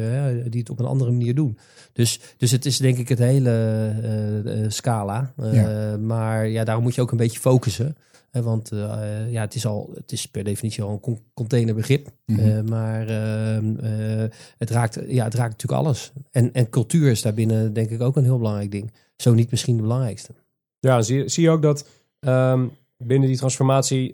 die 0.50 0.60
het 0.60 0.70
op 0.70 0.80
een 0.80 0.86
andere 0.86 1.12
manier 1.12 1.36
doen. 1.36 1.58
Dus, 1.98 2.20
dus 2.38 2.52
het 2.52 2.66
is 2.66 2.78
denk 2.78 2.98
ik 2.98 3.10
het 3.10 3.20
hele 3.20 3.50
eh, 3.50 4.64
eh, 4.64 4.70
scala. 4.72 5.34
Eh, 5.38 5.54
Ja. 5.54 5.98
Maar 5.98 6.48
ja, 6.48 6.64
daarom 6.64 6.84
moet 6.84 6.96
je 6.96 7.02
ook 7.02 7.12
een 7.12 7.18
beetje 7.18 7.40
focussen. 7.40 7.96
Hè, 8.32 8.42
want 8.42 8.72
eh, 8.72 9.32
ja, 9.32 9.42
het 9.42 9.56
is, 9.56 9.66
al, 9.66 9.92
het 9.96 10.12
is 10.12 10.28
per 10.28 10.44
definitie 10.44 10.84
al 10.84 10.92
een 10.92 11.00
con- 11.00 11.20
containerbegrip. 11.34 12.08
Mhm. 12.26 12.40
Eh, 12.40 12.62
maar 12.62 13.08
ehm, 13.08 13.76
eh, 13.80 14.26
het, 14.58 14.70
raakt, 14.70 15.00
ja, 15.08 15.24
het 15.24 15.34
raakt 15.34 15.52
natuurlijk 15.52 15.82
alles. 15.82 16.12
En, 16.32 16.54
en 16.54 16.70
cultuur 16.70 17.12
is 17.12 17.22
daarbinnen 17.22 17.74
denk 17.74 17.90
ik 17.90 18.02
ook 18.02 18.16
een 18.16 18.24
heel 18.24 18.38
belangrijk 18.38 18.72
ding. 18.72 18.92
Zo 19.16 19.34
niet 19.34 19.52
misschien 19.52 19.76
de 19.76 19.82
belangrijkste. 19.82 20.32
Ja, 20.80 21.02
zie, 21.02 21.18
je- 21.18 21.30
zie 21.30 21.44
je 21.44 21.50
ook 21.50 21.62
dat 21.62 21.88
ehm, 22.20 22.66
binnen 22.98 23.28
die 23.28 23.38
transformatie 23.38 24.14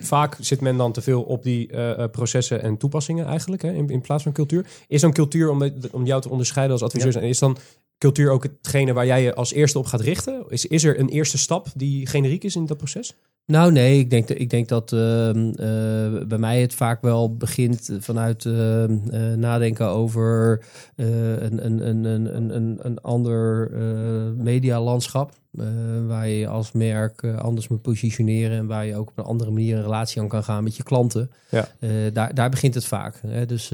vaak 0.00 0.36
zit 0.40 0.60
men 0.60 0.76
dan 0.76 0.92
te 0.92 1.00
veel 1.00 1.22
op 1.22 1.42
die 1.42 1.68
eh, 1.68 1.90
eh, 1.90 2.10
processen 2.10 2.62
en 2.62 2.76
toepassingen 2.76 3.26
eigenlijk, 3.26 3.62
hè, 3.62 3.72
in, 3.72 3.88
in 3.88 4.00
plaats 4.00 4.22
van 4.22 4.32
cultuur. 4.32 4.66
Is 4.88 5.00
dan 5.00 5.12
cultuur, 5.12 5.50
om, 5.50 5.70
om 5.92 6.06
jou 6.06 6.20
te 6.20 6.28
onderscheiden 6.28 6.72
als 6.72 6.82
adviseur, 6.82 7.22
is 7.22 7.38
dan 7.38 7.56
cultuur 7.98 8.30
ook 8.30 8.42
hetgene 8.42 8.92
waar 8.92 9.06
jij 9.06 9.22
je 9.22 9.34
als 9.34 9.52
eerste 9.52 9.78
op 9.78 9.86
gaat 9.86 10.00
richten? 10.00 10.44
Is, 10.48 10.66
is 10.66 10.84
er 10.84 10.98
een 10.98 11.08
eerste 11.08 11.38
stap 11.38 11.66
die 11.74 12.06
generiek 12.06 12.44
is 12.44 12.56
in 12.56 12.66
dat 12.66 12.76
proces? 12.76 13.14
Nou 13.48 13.72
nee, 13.72 13.98
ik 13.98 14.10
denk, 14.10 14.28
dat- 14.28 14.38
ik 14.38 14.50
denk 14.50 14.68
dat 14.68 14.92
ehm, 14.92 15.48
eh, 15.50 16.26
bij 16.26 16.38
mij 16.38 16.60
het 16.60 16.74
vaak 16.74 17.02
wel 17.02 17.36
begint 17.36 17.90
vanuit 17.98 18.44
ehm, 18.46 18.98
eh, 19.10 19.32
nadenken 19.32 19.86
over 19.86 20.60
eh, 20.96 21.30
een, 21.42 21.64
een, 21.66 21.88
een, 21.88 22.04
een, 22.04 22.54
een, 22.56 22.78
een, 22.82 23.00
ander 23.00 23.70
medialandschap. 24.36 25.32
waar 26.06 26.28
je 26.28 26.48
als 26.48 26.72
merk 26.72 27.24
anders 27.24 27.68
moet 27.68 27.82
positioneren 27.82 28.56
en 28.56 28.66
waar 28.66 28.86
je 28.86 28.96
ook 28.96 29.08
op 29.10 29.18
een 29.18 29.24
andere 29.24 29.50
manier 29.50 29.76
een 29.76 29.82
relatie 29.82 30.20
aan 30.20 30.28
kan 30.28 30.44
gaan 30.44 30.64
met 30.64 30.76
je 30.76 30.82
klanten. 30.82 31.30
Ja. 31.50 31.68
Daar, 32.12 32.34
daar 32.34 32.50
begint 32.50 32.74
het 32.74 32.84
vaak. 32.84 33.20
Hè? 33.26 33.46
Dus 33.46 33.72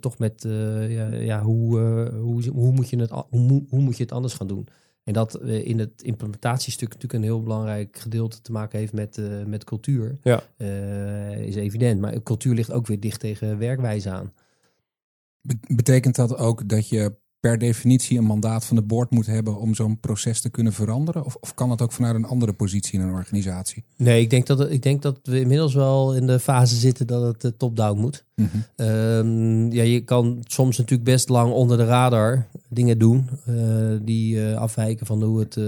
toch 0.00 0.18
met 0.18 0.46
ja, 0.88 1.06
ja, 1.14 1.42
hoe, 1.42 1.78
hoe, 2.20 2.48
hoe, 2.48 2.72
moet 2.72 2.90
je 2.90 2.96
het, 2.96 3.10
hoe 3.30 3.80
moet 3.80 3.96
je 3.96 4.02
het 4.02 4.12
anders 4.12 4.34
gaan 4.34 4.46
doen? 4.46 4.68
En 5.04 5.12
dat 5.12 5.34
eh, 5.34 5.66
in 5.66 5.78
het 5.78 6.02
implementatiestuk 6.02 6.88
natuurlijk 6.88 7.14
een 7.14 7.22
heel 7.22 7.42
belangrijk 7.42 7.98
gedeelte 7.98 8.40
te 8.40 8.52
maken 8.52 8.78
heeft 8.78 8.92
met, 8.92 9.18
eh, 9.18 9.44
met 9.46 9.64
cultuur. 9.64 10.18
Ja. 10.22 10.42
Eh, 10.56 11.38
is 11.38 11.54
evident. 11.56 12.00
Maar 12.00 12.22
cultuur 12.22 12.54
ligt 12.54 12.72
ook 12.72 12.86
weer 12.86 13.00
dicht 13.00 13.20
tegen 13.20 13.58
werkwijze 13.58 14.10
aan. 14.10 14.32
Be- 15.40 15.74
Betekent 15.74 16.14
dat 16.16 16.36
ook 16.36 16.68
dat 16.68 16.88
je 16.88 17.14
per 17.40 17.58
definitie 17.58 18.18
een 18.18 18.24
mandaat 18.24 18.64
van 18.64 18.76
de 18.76 18.82
board 18.82 19.10
moet 19.10 19.26
hebben 19.26 19.56
om 19.56 19.74
zo'n 19.74 20.00
proces 20.00 20.40
te 20.40 20.50
kunnen 20.50 20.72
veranderen? 20.72 21.24
Of, 21.24 21.36
of 21.40 21.54
kan 21.54 21.68
dat 21.68 21.82
ook 21.82 21.92
vanuit 21.92 22.14
een 22.14 22.24
andere 22.24 22.52
positie 22.52 22.98
in 23.00 23.06
een 23.06 23.14
organisatie? 23.14 23.84
Nee, 23.96 24.20
ik 24.22 24.30
denk, 24.30 24.46
dat, 24.46 24.70
ik 24.70 24.82
denk 24.82 25.02
dat 25.02 25.18
we 25.22 25.40
inmiddels 25.40 25.74
wel 25.74 26.14
in 26.16 26.26
de 26.26 26.40
fase 26.40 26.76
zitten 26.76 27.06
dat 27.06 27.42
het 27.42 27.58
top-down 27.58 28.00
moet. 28.00 28.24
Mhm. 28.40 28.56
Ehm, 28.76 29.72
ja, 29.72 29.82
je 29.82 30.00
kan 30.00 30.44
soms 30.46 30.78
natuurlijk 30.78 31.10
best 31.10 31.28
lang 31.28 31.52
onder 31.52 31.76
de 31.76 31.84
radar 31.84 32.46
dingen 32.68 32.98
doen 32.98 33.28
eh, 33.46 33.54
die 34.02 34.46
eh, 34.46 34.56
afwijken 34.56 35.06
van 35.06 35.22
hoe 35.22 35.38
het 35.38 35.56
eh, 35.56 35.64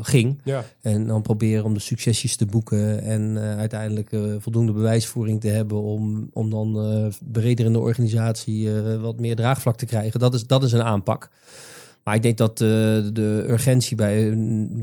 ging. 0.00 0.40
Ja. 0.44 0.64
En 0.80 1.06
dan 1.06 1.22
proberen 1.22 1.64
om 1.64 1.74
de 1.74 1.80
succesjes 1.80 2.36
te 2.36 2.46
boeken 2.46 3.02
en 3.02 3.38
uiteindelijk 3.38 4.10
voldoende 4.38 4.72
bewijsvoering 4.72 5.40
te 5.40 5.48
hebben 5.48 5.82
om, 5.82 6.30
om 6.32 6.50
dan 6.50 7.12
breder 7.32 7.66
in 7.66 7.72
de 7.72 7.78
organisatie 7.78 8.70
wat 9.00 9.20
meer 9.20 9.36
draagvlak 9.36 9.76
te 9.76 9.86
krijgen. 9.86 10.20
Dat 10.20 10.34
is, 10.34 10.46
dat 10.46 10.62
is 10.62 10.72
een 10.72 10.82
aanpak. 10.82 11.30
Maar 12.06 12.14
ik 12.14 12.22
denk 12.22 12.36
dat 12.36 12.60
eh, 12.60 12.68
de 13.12 13.44
urgentie 13.48 13.96
bij 13.96 14.30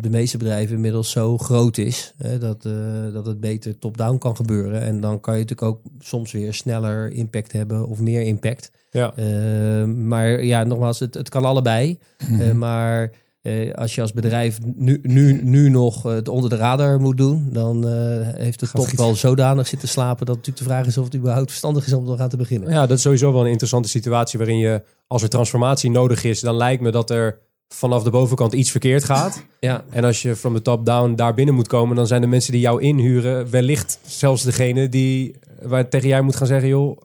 de 0.01 0.09
meeste 0.09 0.37
bedrijven 0.37 0.75
inmiddels 0.75 1.11
zo 1.11 1.37
groot 1.37 1.77
is 1.77 2.13
hè, 2.17 2.37
dat, 2.37 2.65
eh, 2.65 3.13
dat 3.13 3.25
het 3.25 3.39
beter 3.39 3.79
top-down 3.79 4.17
kan 4.17 4.35
gebeuren. 4.35 4.81
En 4.81 4.99
dan 4.99 5.19
kan 5.19 5.33
je 5.33 5.39
natuurlijk 5.39 5.69
ook 5.69 5.81
soms 5.99 6.31
weer 6.31 6.53
sneller 6.53 7.11
impact 7.11 7.51
hebben 7.51 7.87
of 7.87 7.99
meer 7.99 8.21
impact. 8.21 8.71
Ja. 8.91 9.13
Eh, 9.15 9.83
maar 9.85 10.43
ja, 10.43 10.63
nogmaals, 10.63 10.99
het, 10.99 11.13
het 11.13 11.29
kan 11.29 11.45
allebei. 11.45 11.99
Eh, 12.17 12.51
maar 12.51 13.11
eh, 13.43 13.73
als 13.73 13.95
je 13.95 14.01
als 14.01 14.13
bedrijf 14.13 14.57
nu, 14.75 14.99
nu, 15.01 15.41
nu 15.43 15.69
nog 15.69 16.03
het 16.03 16.27
onder 16.27 16.49
de 16.49 16.55
radar 16.55 16.99
moet 16.99 17.17
doen, 17.17 17.49
dan 17.51 17.87
eh, 17.87 17.93
heeft 18.35 18.59
de 18.59 18.67
top 18.69 18.89
wel 18.89 19.15
zodanig 19.15 19.67
zitten 19.67 19.87
slapen 19.87 20.25
dat 20.25 20.35
natuurlijk 20.35 20.65
de 20.65 20.71
vraag 20.71 20.85
is 20.85 20.97
of 20.97 21.05
het 21.05 21.15
überhaupt 21.15 21.49
verstandig 21.49 21.85
is 21.85 21.93
om 21.93 22.05
nog 22.05 22.19
aan 22.19 22.29
te 22.29 22.37
beginnen. 22.37 22.69
Ja, 22.69 22.85
dat 22.85 22.97
is 22.97 23.03
sowieso 23.03 23.31
wel 23.31 23.41
een 23.41 23.51
interessante 23.51 23.89
situatie 23.89 24.39
waarin 24.39 24.57
je, 24.57 24.81
als 25.07 25.23
er 25.23 25.29
transformatie 25.29 25.91
nodig 25.91 26.23
is, 26.23 26.39
dan 26.39 26.55
lijkt 26.55 26.81
me 26.81 26.91
dat 26.91 27.09
er 27.09 27.39
vanaf 27.67 28.03
de 28.03 28.09
bovenkant 28.09 28.53
iets 28.53 28.71
verkeerd 28.71 29.03
gaat. 29.03 29.43
Ja, 29.59 29.83
En 29.89 30.03
als 30.03 30.21
je 30.21 30.35
from 30.35 30.53
the 30.55 30.61
top 30.61 30.85
down 30.85 31.15
daar 31.15 31.33
binnen 31.33 31.55
moet 31.55 31.67
komen, 31.67 31.95
dan 31.95 32.07
zijn 32.07 32.21
de 32.21 32.27
mensen 32.27 32.51
die 32.51 32.61
jou 32.61 32.81
inhuren 32.81 33.49
wellicht 33.49 33.99
zelfs 34.05 34.43
degene 34.43 34.89
die 34.89 35.35
waar 35.61 35.89
tegen 35.89 36.07
jij 36.07 36.21
moet 36.21 36.35
gaan 36.35 36.47
zeggen, 36.47 36.69
joh, 36.69 36.97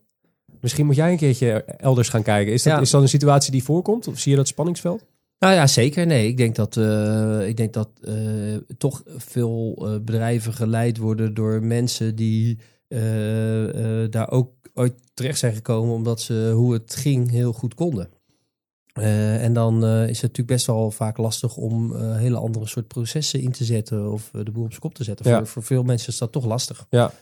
misschien 0.60 0.86
moet 0.86 0.96
jij 0.96 1.10
een 1.10 1.16
keertje 1.16 1.64
elders 1.64 2.08
gaan 2.08 2.22
kijken. 2.22 2.52
Is 2.52 2.62
dat, 2.62 2.72
Ja. 2.72 2.80
is 2.80 2.90
dat 2.90 3.02
een 3.02 3.08
situatie 3.08 3.52
die 3.52 3.64
voorkomt? 3.64 4.08
Of 4.08 4.18
zie 4.18 4.30
je 4.30 4.36
dat 4.36 4.48
spanningsveld? 4.48 5.04
Nou 5.38 5.54
ja, 5.54 5.66
zeker. 5.66 6.06
Nee, 6.06 6.28
ik 6.28 6.36
denk 6.36 6.54
dat, 6.54 6.76
eh, 6.76 7.48
ik 7.48 7.56
denk 7.56 7.72
dat 7.72 7.88
eh, 8.02 8.14
toch 8.78 9.02
veel 9.16 9.74
eh, 9.78 10.00
bedrijven 10.00 10.52
geleid 10.54 10.96
worden 10.96 11.34
door 11.34 11.62
mensen 11.62 12.14
die 12.14 12.58
daar 14.10 14.30
ook 14.30 14.52
ooit 14.74 14.94
terecht 15.14 15.38
zijn 15.38 15.54
gekomen 15.54 15.94
omdat 15.94 16.20
ze 16.20 16.52
hoe 16.54 16.72
het 16.72 16.94
ging 16.96 17.30
heel 17.30 17.52
goed 17.52 17.74
konden. 17.74 18.08
En 18.92 19.52
dan 19.52 19.84
is 19.84 20.08
het 20.08 20.22
natuurlijk 20.22 20.46
best 20.46 20.66
wel 20.66 20.90
vaak 20.90 21.16
lastig 21.16 21.56
om 21.56 21.96
hele 21.96 22.36
andere 22.36 22.66
soort 22.66 22.88
processen 22.88 23.40
in 23.40 23.52
te 23.52 23.64
zetten 23.64 24.12
of 24.12 24.30
de 24.32 24.50
boel 24.50 24.64
op 24.64 24.70
zijn 24.70 24.80
kop 24.80 24.94
te 24.94 25.04
zetten. 25.04 25.30
Ja. 25.30 25.36
Voor, 25.36 25.46
voor 25.46 25.62
veel 25.62 25.82
mensen 25.82 26.12
is 26.12 26.18
dat 26.18 26.32
toch 26.32 26.44
lastig. 26.44 26.86
Ja. 26.90 27.12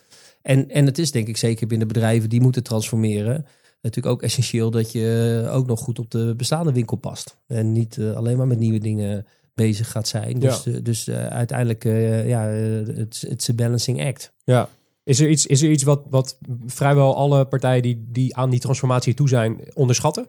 En, 0.42 0.70
en 0.70 0.87
het 0.87 0.98
is 0.98 1.11
denk 1.11 1.29
ik 1.29 1.37
zeker 1.37 1.66
binnen 1.66 1.88
bedrijven 1.88 2.29
die 2.29 2.40
moeten 2.40 2.62
transformeren. 2.62 3.46
Natuurlijk 3.87 4.14
ook 4.14 4.22
essentieel 4.22 4.70
dat 4.70 4.92
je 4.92 5.46
ook 5.51 5.66
nog 5.66 5.81
goed 5.81 5.99
op 5.99 6.11
de 6.11 6.35
bestaande 6.37 6.72
winkel 6.72 6.96
past. 6.96 7.37
En 7.46 7.72
niet 7.72 7.99
eh, 7.99 8.12
alleen 8.16 8.37
maar 8.37 8.46
met 8.46 8.59
nieuwe 8.59 8.79
dingen 8.79 9.27
bezig 9.55 9.90
gaat 9.90 10.09
zijn. 10.09 10.38
Dus, 10.38 10.66
eh, 10.66 10.75
dus 10.83 11.09
eh, 11.09 11.27
uiteindelijk, 11.27 11.85
eh, 11.85 12.29
ja, 12.29 12.51
eh, 12.51 12.87
het 12.87 13.25
is 13.38 13.49
een 13.49 13.57
balancing 13.57 14.05
act. 14.07 14.33
Ja. 14.44 14.68
Is 15.05 15.20
er 15.20 15.29
iets, 15.31 15.46
is 15.46 15.62
er 15.62 15.70
iets 15.70 15.83
wat, 15.83 16.03
wat 16.11 16.38
vrijwel 16.66 17.16
alle 17.16 17.44
partijen 17.44 17.83
die, 17.83 18.07
die 18.09 18.37
aan 18.37 18.51
die 18.51 18.61
transformatie 18.61 19.14
toe 19.14 19.29
zijn 19.29 19.61
onderschatten? 19.75 20.27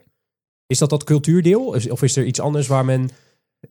Is 0.66 0.78
dat 0.78 0.90
dat 0.90 1.04
cultuurdeel? 1.04 1.74
Is- 1.74 1.90
Of 1.90 2.02
is 2.02 2.16
er 2.16 2.24
iets 2.24 2.40
anders 2.40 2.66
waar 2.66 2.84
men... 2.84 3.08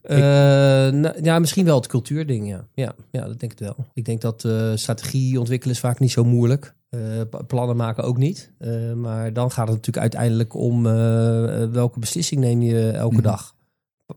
Eh, 0.02 0.18
nou, 0.18 1.24
ja, 1.24 1.40
misschien 1.40 1.66
wel 1.66 1.76
het 1.76 1.88
cultuurding, 1.88 2.48
ja. 2.48 2.68
Ja, 2.74 2.96
ja 3.12 3.28
dat 3.28 3.40
denk 3.40 3.52
ik 3.52 3.60
wel. 3.60 3.76
Ik 3.94 4.06
denk 4.06 4.22
dat 4.22 4.46
eh, 4.46 4.72
strategie 4.76 5.40
ontwikkelen 5.40 5.74
is 5.76 5.82
vaak 5.82 6.00
niet 6.00 6.12
zo 6.12 6.24
moeilijk. 6.24 6.76
Eh, 6.90 7.00
plannen 7.48 7.76
maken 7.76 8.04
ook 8.04 8.18
niet. 8.18 8.52
Eh, 8.58 8.94
maar 8.94 9.34
dan 9.34 9.52
gaat 9.52 9.68
het 9.68 9.76
natuurlijk 9.76 9.98
uiteindelijk 10.14 10.54
om 10.54 10.86
eh, 10.86 10.94
welke 11.72 12.00
beslissing 12.00 12.42
neem 12.42 12.62
je 12.62 12.90
elke 12.90 13.14
Mhm. 13.16 13.24
dag. 13.24 13.56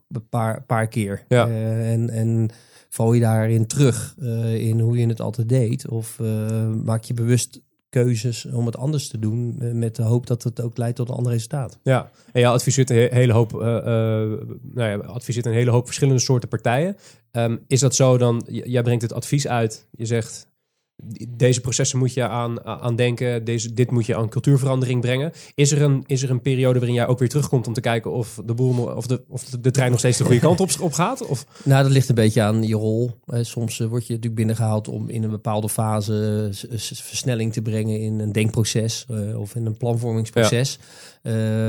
Een 0.09 0.27
paar, 0.29 0.63
paar 0.63 0.87
keer. 0.87 1.23
Ja. 1.27 1.47
En, 1.79 2.09
en 2.09 2.49
val 2.89 3.13
je 3.13 3.21
daarin 3.21 3.67
terug 3.67 4.15
in 4.53 4.79
hoe 4.79 4.97
je 4.97 5.07
het 5.07 5.21
altijd 5.21 5.49
deed? 5.49 5.87
Of 5.87 6.19
maak 6.83 7.03
je 7.03 7.13
bewust 7.13 7.61
keuzes 7.89 8.45
om 8.45 8.65
het 8.65 8.77
anders 8.77 9.07
te 9.07 9.19
doen 9.19 9.57
met 9.79 9.95
de 9.95 10.03
hoop 10.03 10.27
dat 10.27 10.43
het 10.43 10.61
ook 10.61 10.77
leidt 10.77 10.95
tot 10.95 11.09
een 11.09 11.15
ander 11.15 11.31
resultaat? 11.31 11.79
Ja, 11.83 12.09
en 12.31 12.41
ja, 12.41 12.51
adviseert 12.51 12.89
een 12.89 12.95
he- 12.97 13.07
hele 13.15 13.33
hoop, 13.33 13.51
nou 13.51 14.89
ja, 14.89 14.95
adviseert 14.97 15.45
een 15.45 15.51
hele 15.53 15.71
hoop 15.71 15.85
verschillende 15.85 16.19
soorten 16.21 16.49
partijen. 16.49 16.95
Ehm, 17.31 17.57
is 17.67 17.79
dat 17.79 17.95
zo 17.95 18.17
dan, 18.17 18.43
jij 18.47 18.81
brengt 18.81 19.01
het 19.01 19.13
advies 19.13 19.47
uit, 19.47 19.87
je 19.91 20.05
zegt, 20.05 20.47
deze 21.29 21.61
processen 21.61 21.99
moet 21.99 22.13
je 22.13 22.27
aan, 22.27 22.65
aan 22.65 22.95
denken, 22.95 23.43
deze, 23.43 23.73
dit 23.73 23.91
moet 23.91 24.05
je 24.05 24.15
aan 24.15 24.29
cultuurverandering 24.29 25.01
brengen. 25.01 25.31
Is 25.55 25.71
er, 25.71 25.81
een, 25.81 26.03
is 26.07 26.23
er 26.23 26.29
een 26.29 26.41
periode 26.41 26.79
waarin 26.79 26.97
jij 26.97 27.07
ook 27.07 27.19
weer 27.19 27.29
terugkomt 27.29 27.67
om 27.67 27.73
te 27.73 27.81
kijken 27.81 28.11
of 28.11 28.41
de, 28.45 28.53
boel, 28.53 28.85
of 28.85 29.07
de, 29.07 29.21
of 29.27 29.43
de, 29.43 29.71
trein 29.71 29.89
nog 29.89 29.99
steeds 29.99 30.17
de 30.17 30.23
goede 30.23 30.39
kant 30.39 30.59
op, 30.59 30.69
op 30.79 30.93
gaat? 30.93 31.25
Of, 31.25 31.45
Nou, 31.63 31.83
dat 31.83 31.91
ligt 31.91 32.09
een 32.09 32.15
beetje 32.15 32.41
aan 32.41 32.63
je 32.63 32.75
rol. 32.75 33.11
Soms 33.41 33.79
eh, 33.79 33.87
word 33.87 34.07
je 34.07 34.13
natuurlijk 34.13 34.35
binnengehaald 34.35 34.87
om 34.87 35.09
in 35.09 35.23
een 35.23 35.29
bepaalde 35.29 35.69
fase 35.69 36.49
versnelling 36.81 37.53
te 37.53 37.61
brengen 37.61 37.99
in 37.99 38.19
een 38.19 38.31
denkproces 38.31 39.05
eh, 39.09 39.39
of 39.39 39.55
in 39.55 39.65
een 39.65 39.77
planvormingsproces. 39.77 40.79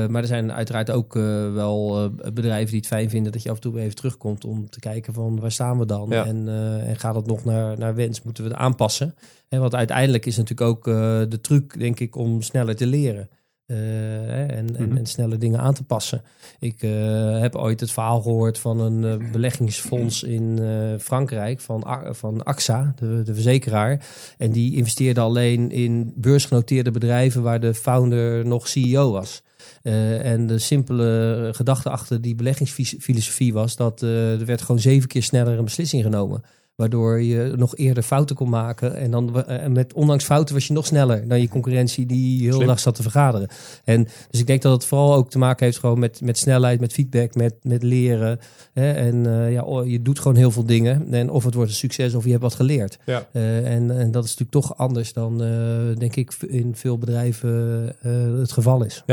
Maar 0.07 0.21
er 0.21 0.27
zijn 0.27 0.51
uiteraard 0.51 0.91
ook 0.91 1.15
eh, 1.15 1.53
wel 1.53 2.03
eh, 2.03 2.31
bedrijven 2.31 2.69
die 2.69 2.77
het 2.77 2.87
fijn 2.87 3.09
vinden 3.09 3.31
dat 3.31 3.43
je 3.43 3.49
af 3.49 3.55
en 3.55 3.61
toe 3.61 3.73
weer 3.73 3.83
even 3.83 3.95
terugkomt 3.95 4.45
om 4.45 4.69
te 4.69 4.79
kijken 4.79 5.13
van 5.13 5.39
waar 5.39 5.51
staan 5.51 5.79
we 5.79 5.85
dan 5.85 6.09
Ja. 6.09 6.25
en, 6.25 6.47
eh, 6.47 6.89
en 6.89 6.95
gaat 6.99 7.15
het 7.15 7.25
nog 7.25 7.45
naar, 7.45 7.77
naar 7.77 7.95
wens? 7.95 8.21
Moeten 8.21 8.43
we 8.43 8.49
het 8.49 8.59
aanpassen? 8.59 9.15
En 9.49 9.59
want 9.59 9.75
uiteindelijk 9.75 10.25
is 10.25 10.37
natuurlijk 10.37 10.69
ook 10.69 10.87
eh, 10.87 11.21
de 11.29 11.41
truc, 11.41 11.79
denk 11.79 11.99
ik, 11.99 12.15
om 12.15 12.41
sneller 12.41 12.75
te 12.75 12.87
leren. 12.87 13.29
Eh, 13.65 14.57
en, 14.57 14.75
en, 14.75 14.87
Mhm. 14.87 14.97
en 14.97 15.05
snelle 15.05 15.37
dingen 15.37 15.59
aan 15.59 15.73
te 15.73 15.83
passen. 15.83 16.21
Ik 16.59 16.81
eh, 16.83 17.39
heb 17.39 17.55
ooit 17.55 17.79
het 17.79 17.91
verhaal 17.91 18.21
gehoord 18.21 18.59
van 18.59 18.79
een 18.79 19.21
eh, 19.21 19.31
beleggingsfonds 19.31 20.23
in 20.23 20.59
Frankrijk, 20.99 21.59
van, 21.59 21.85
van 22.09 22.43
AXA, 22.43 22.93
de, 22.95 23.21
de 23.23 23.33
verzekeraar. 23.33 24.05
En 24.37 24.51
die 24.51 24.75
investeerde 24.75 25.21
alleen 25.21 25.71
in 25.71 26.13
beursgenoteerde 26.15 26.91
bedrijven 26.91 27.41
waar 27.41 27.59
de 27.59 27.73
founder 27.73 28.45
nog 28.45 28.67
CEO 28.67 29.11
was. 29.11 29.43
En 29.81 30.47
de 30.47 30.59
simpele 30.59 31.49
gedachte 31.55 31.89
achter 31.89 32.21
die 32.21 32.35
beleggingsfilosofie 32.35 33.53
was 33.53 33.75
dat 33.75 34.01
er 34.01 34.45
werd 34.45 34.61
gewoon 34.61 34.81
zeven 34.81 35.07
keer 35.07 35.23
sneller 35.23 35.57
een 35.57 35.63
beslissing 35.63 36.03
genomen. 36.03 36.43
Waardoor 36.75 37.21
je 37.21 37.53
nog 37.55 37.77
eerder 37.77 38.03
fouten 38.03 38.35
kon 38.35 38.49
maken. 38.49 38.95
En 38.95 39.11
dan 39.11 39.45
en 39.45 39.71
met 39.71 39.93
ondanks 39.93 40.23
fouten 40.23 40.55
was 40.55 40.67
je 40.67 40.73
nog 40.73 40.85
sneller 40.85 41.27
dan 41.27 41.41
je 41.41 41.47
concurrentie 41.47 42.05
die 42.05 42.41
heel 42.41 42.53
Slim. 42.53 42.67
dag 42.67 42.79
zat 42.79 42.95
te 42.95 43.01
vergaderen. 43.01 43.47
En 43.83 44.07
dus 44.29 44.39
ik 44.39 44.47
denk 44.47 44.61
dat 44.61 44.71
het 44.71 44.85
vooral 44.85 45.13
ook 45.13 45.29
te 45.29 45.37
maken 45.37 45.65
heeft 45.65 45.79
gewoon 45.79 45.99
met, 45.99 46.21
met 46.21 46.37
snelheid, 46.37 46.79
met 46.79 46.93
feedback, 46.93 47.35
met, 47.35 47.55
met 47.61 47.83
leren. 47.83 48.39
Hè? 48.73 48.91
En 48.91 49.25
eh, 49.25 49.51
ja, 49.51 49.83
je 49.85 50.01
doet 50.01 50.19
gewoon 50.19 50.37
heel 50.37 50.51
veel 50.51 50.65
dingen. 50.65 51.13
En 51.13 51.29
of 51.29 51.43
het 51.43 51.53
wordt 51.53 51.69
een 51.69 51.75
succes 51.75 52.13
of 52.13 52.23
je 52.23 52.29
hebt 52.29 52.41
wat 52.41 52.55
geleerd. 52.55 52.97
ja. 53.05 53.27
Eh, 53.33 53.73
en, 53.73 53.99
en 53.99 54.11
dat 54.11 54.23
is 54.23 54.29
natuurlijk 54.29 54.51
toch 54.67 54.77
anders 54.77 55.13
dan, 55.13 55.43
eh, 55.43 55.97
denk 55.97 56.15
ik, 56.15 56.33
in 56.47 56.75
veel 56.75 56.97
bedrijven 56.97 57.85
eh, 58.01 58.39
het 58.39 58.51
geval 58.51 58.83
is. 58.83 59.03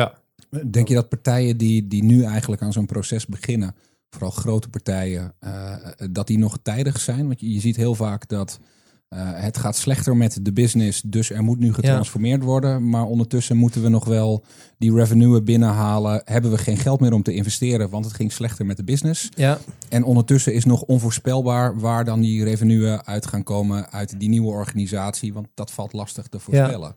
Denk 0.71 0.89
je 0.89 0.95
dat 0.95 1.09
partijen 1.09 1.57
die, 1.57 1.89
die 1.89 2.05
nu 2.05 2.25
eigenlijk 2.25 2.63
aan 2.63 2.73
zo'n 2.73 2.87
proces 2.87 3.27
beginnen, 3.27 3.75
vooral 4.11 4.31
grote 4.31 4.69
partijen, 4.69 5.33
eh, 5.39 5.75
dat 6.11 6.27
die 6.27 6.39
nog 6.39 6.59
tijdig 6.63 7.01
zijn? 7.01 7.27
Want 7.27 7.41
je, 7.41 7.53
je 7.53 7.61
ziet 7.61 7.77
heel 7.77 7.95
vaak 7.95 8.29
dat 8.29 8.61
eh, 9.11 9.19
het 9.35 9.59
gaat 9.59 9.77
slechter 9.77 10.17
met 10.17 10.39
de 10.43 10.53
business, 10.53 11.03
dus 11.03 11.31
er 11.31 11.43
moet 11.43 11.59
nu 11.59 11.75
getransformeerd 11.75 12.43
worden. 12.43 12.89
Maar 12.89 13.05
ondertussen 13.05 13.57
moeten 13.57 13.83
we 13.83 13.89
nog 13.89 14.05
wel 14.05 14.45
die 14.79 14.95
revenue 14.95 15.43
binnenhalen. 15.43 16.23
Hebben 16.25 16.51
we 16.51 16.59
geen 16.59 16.77
geld 16.77 17.01
meer 17.01 17.13
om 17.13 17.23
te 17.23 17.35
investeren, 17.35 17.91
want 17.91 18.05
het 18.05 18.15
ging 18.15 18.33
slechter 18.33 18.67
met 18.67 18.77
de 18.77 18.85
business. 18.85 19.29
Ja, 19.37 19.59
En 19.89 20.05
ondertussen 20.05 20.55
is 20.55 20.65
nog 20.65 20.83
onvoorspelbaar 20.83 21.79
waar 21.79 22.05
dan 22.05 22.21
die 22.21 22.45
revenue 22.45 23.05
uit 23.05 23.27
gaan 23.27 23.43
komen 23.43 23.91
uit 23.91 24.21
die 24.21 24.29
nieuwe 24.29 24.51
organisatie. 24.51 25.33
Want 25.33 25.47
dat 25.55 25.71
valt 25.71 25.93
lastig 25.93 26.27
te 26.27 26.39
voorspellen. 26.39 26.95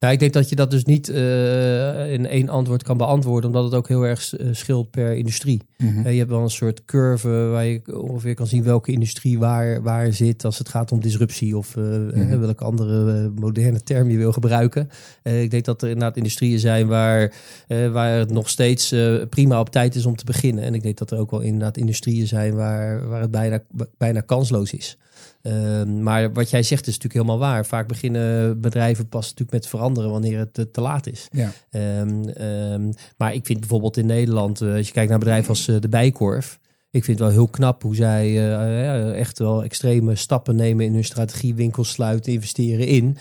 Nou, 0.00 0.12
ik 0.12 0.18
denk 0.18 0.32
dat 0.32 0.48
je 0.48 0.56
dat 0.56 0.70
dus 0.70 0.84
niet 0.84 1.08
eh, 1.08 2.12
in 2.12 2.26
één 2.26 2.48
antwoord 2.48 2.82
kan 2.82 2.96
beantwoorden, 2.96 3.50
omdat 3.50 3.64
het 3.64 3.74
ook 3.74 3.88
heel 3.88 4.02
erg 4.02 4.36
eh, 4.36 4.48
scheelt 4.52 4.90
per 4.90 5.16
industrie. 5.16 5.62
Mhm. 5.76 6.06
Eh, 6.06 6.12
je 6.12 6.18
hebt 6.18 6.30
wel 6.30 6.42
een 6.42 6.50
soort 6.50 6.84
curve 6.84 7.28
waar 7.28 7.64
je 7.64 8.00
ongeveer 8.00 8.34
kan 8.34 8.46
zien 8.46 8.62
welke 8.62 8.92
industrie 8.92 9.38
waar, 9.38 9.82
waar 9.82 10.12
zit 10.12 10.44
als 10.44 10.58
het 10.58 10.68
gaat 10.68 10.92
om 10.92 11.00
disruptie 11.00 11.56
of 11.56 11.76
eh, 11.76 12.38
welke 12.38 12.64
andere 12.64 13.30
moderne 13.34 13.82
term 13.82 14.10
je 14.10 14.16
wil 14.16 14.32
gebruiken. 14.32 14.88
Ik 15.22 15.50
denk 15.50 15.64
dat 15.64 15.82
er 15.82 15.88
inderdaad 15.88 16.16
industrieën 16.16 16.58
zijn 16.58 16.86
waar, 16.86 17.32
waar 17.68 18.18
het 18.18 18.30
nog 18.30 18.48
steeds 18.48 18.94
prima 19.28 19.60
op 19.60 19.70
tijd 19.70 19.94
is 19.94 20.06
om 20.06 20.16
te 20.16 20.24
beginnen. 20.24 20.64
En 20.64 20.74
ik 20.74 20.82
denk 20.82 20.98
dat 20.98 21.10
er 21.10 21.18
ook 21.18 21.30
wel 21.30 21.40
inderdaad 21.40 21.76
industrieën 21.76 22.26
zijn 22.26 22.54
waar, 22.54 23.08
waar 23.08 23.20
het 23.20 23.30
bijna, 23.30 23.62
bijna 23.98 24.20
kansloos 24.20 24.72
is. 24.72 24.98
Ehm, 25.42 26.02
maar 26.02 26.32
wat 26.32 26.50
jij 26.50 26.62
zegt 26.62 26.86
is 26.86 26.94
natuurlijk 26.98 27.14
helemaal 27.14 27.48
waar. 27.48 27.66
Vaak 27.66 27.88
beginnen 27.88 28.60
bedrijven 28.60 29.08
pas 29.08 29.22
natuurlijk 29.22 29.52
met 29.52 29.66
veranderen 29.66 30.10
wanneer 30.10 30.38
het 30.38 30.58
eh, 30.58 30.64
te 30.72 30.80
laat 30.80 31.06
is. 31.06 31.28
Ja. 31.32 31.52
Ehm, 31.70 32.28
ehm, 32.28 32.92
maar 33.16 33.34
ik 33.34 33.46
vind 33.46 33.60
bijvoorbeeld 33.60 33.96
in 33.96 34.06
Nederland, 34.06 34.60
eh, 34.60 34.74
als 34.74 34.86
je 34.86 34.92
kijkt 34.92 35.10
naar 35.10 35.18
bedrijven 35.18 35.48
als 35.48 35.68
eh, 35.68 35.76
de 35.80 35.88
Bijkorf. 35.88 36.58
Ik 36.90 37.04
vind 37.04 37.18
het 37.18 37.26
wel 37.28 37.36
heel 37.36 37.48
knap 37.48 37.82
hoe 37.82 37.94
zij 37.94 38.30
ja, 38.30 39.12
echt 39.12 39.38
wel 39.38 39.64
extreme 39.64 40.14
stappen 40.14 40.56
nemen 40.56 40.84
in 40.84 40.94
hun 40.94 41.04
strategie, 41.04 41.54
winkels 41.54 41.90
sluiten, 41.90 42.32
investeren 42.32 42.86
in. 42.86 43.16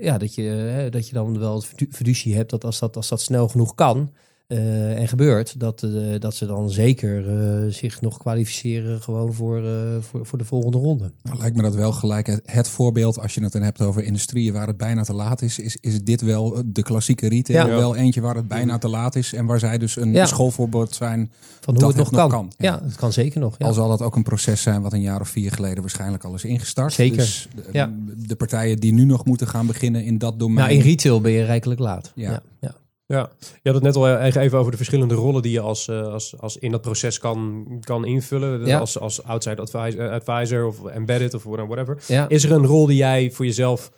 Ja, 0.00 0.18
dat 0.18 0.34
je, 0.34 0.86
dat 0.90 1.08
je 1.08 1.14
dan 1.14 1.38
wel 1.38 1.54
het 1.54 1.66
fidu- 1.66 1.88
fiducie 1.90 2.34
hebt 2.34 2.50
dat 2.50 2.64
als 2.64 2.78
dat, 2.78 2.96
als 2.96 3.08
dat 3.08 3.20
snel 3.20 3.48
genoeg 3.48 3.74
kan, 3.74 4.12
eh, 4.46 4.98
en 4.98 5.08
gebeurt, 5.08 5.60
dat, 5.60 5.82
eh, 5.82 5.90
dat 6.18 6.34
ze 6.34 6.46
dan 6.46 6.70
zeker 6.70 7.28
eh, 7.40 7.72
zich 7.72 8.00
nog 8.00 8.18
kwalificeren 8.18 9.00
gewoon 9.02 9.32
voor, 9.34 9.64
eh, 9.64 9.72
voor, 10.00 10.26
voor 10.26 10.38
de 10.38 10.44
volgende 10.44 10.78
ronde. 10.78 11.12
Nou, 11.22 11.38
lijkt 11.38 11.56
me 11.56 11.62
dat 11.62 11.74
wel 11.74 11.92
gelijk 11.92 12.26
het, 12.26 12.40
het 12.44 12.68
voorbeeld 12.68 13.18
als 13.20 13.34
je 13.34 13.42
het 13.42 13.52
dan 13.52 13.62
hebt 13.62 13.80
over 13.80 14.02
industrieën 14.04 14.52
waar 14.52 14.66
het 14.66 14.76
bijna 14.76 15.02
te 15.02 15.12
laat 15.12 15.42
is. 15.42 15.58
Is, 15.58 15.76
is 15.80 16.02
dit 16.02 16.20
wel 16.20 16.62
de 16.66 16.82
klassieke 16.82 17.28
retail? 17.28 17.66
Ja. 17.68 17.76
Wel 17.76 17.96
eentje 17.96 18.20
waar 18.20 18.34
het 18.34 18.48
bijna 18.48 18.78
te 18.78 18.88
laat 18.88 19.16
is 19.16 19.32
en 19.32 19.46
waar 19.46 19.58
zij 19.58 19.78
dus 19.78 19.96
een 19.96 20.12
Ja. 20.12 20.26
schoolvoorbeeld 20.26 20.94
zijn. 20.94 21.30
Van 21.60 21.74
hoe 21.74 21.82
Dat 21.82 21.96
het 21.96 22.10
nog 22.10 22.28
kan. 22.28 22.52
Ja. 22.56 22.72
ja. 22.72 22.80
het 22.84 22.96
kan 22.96 23.12
zeker 23.12 23.40
nog. 23.40 23.54
Ja. 23.58 23.66
Al 23.66 23.72
zal 23.72 23.88
dat 23.88 24.02
ook 24.02 24.16
een 24.16 24.22
proces 24.22 24.62
zijn 24.62 24.82
wat 24.82 24.92
een 24.92 25.00
jaar 25.00 25.20
of 25.20 25.28
vier 25.28 25.52
geleden 25.52 25.80
waarschijnlijk 25.80 26.24
al 26.24 26.34
is 26.34 26.44
ingestart. 26.44 26.92
Zeker. 26.92 27.16
Dus 27.16 27.48
de, 27.54 27.62
Ja. 27.72 27.92
de 28.26 28.36
partijen 28.36 28.76
die 28.78 28.92
nu 28.92 29.04
nog 29.04 29.24
moeten 29.24 29.48
gaan 29.48 29.66
beginnen 29.66 30.04
in 30.04 30.18
dat 30.18 30.38
domein. 30.38 30.66
nou, 30.68 30.78
in 30.78 30.84
retail 30.84 31.20
ben 31.20 31.32
je 31.32 31.44
rijkelijk 31.44 31.80
laat. 31.80 32.12
Ja. 32.14 32.42
Ja. 32.60 32.74
Ja. 33.06 33.30
Je 33.40 33.70
had 33.70 33.74
het 33.74 33.82
net 33.82 33.96
al 33.96 34.08
eh, 34.08 34.34
even 34.42 34.58
over 34.58 34.70
de 34.70 34.76
verschillende 34.76 35.14
rollen 35.14 35.42
die 35.42 35.52
je 35.52 35.60
als, 35.60 35.88
eh, 35.88 36.12
als, 36.12 36.38
als 36.38 36.56
in 36.56 36.70
dat 36.70 36.80
proces 36.80 37.18
kan, 37.18 37.66
kan 37.80 38.04
invullen. 38.04 38.66
Ja. 38.66 38.78
Als, 38.78 38.98
als 38.98 39.22
outside 39.22 39.60
advisor, 39.60 40.00
eh, 40.00 40.10
advisor 40.10 40.66
of 40.66 40.86
embedded 40.86 41.34
of 41.34 41.42
whatever. 41.42 41.98
Ja. 42.06 42.28
Is 42.28 42.44
er 42.44 42.52
een 42.52 42.66
rol 42.66 42.86
die 42.86 42.96
jij 42.96 43.30
voor 43.30 43.44
jezelf 43.44 43.92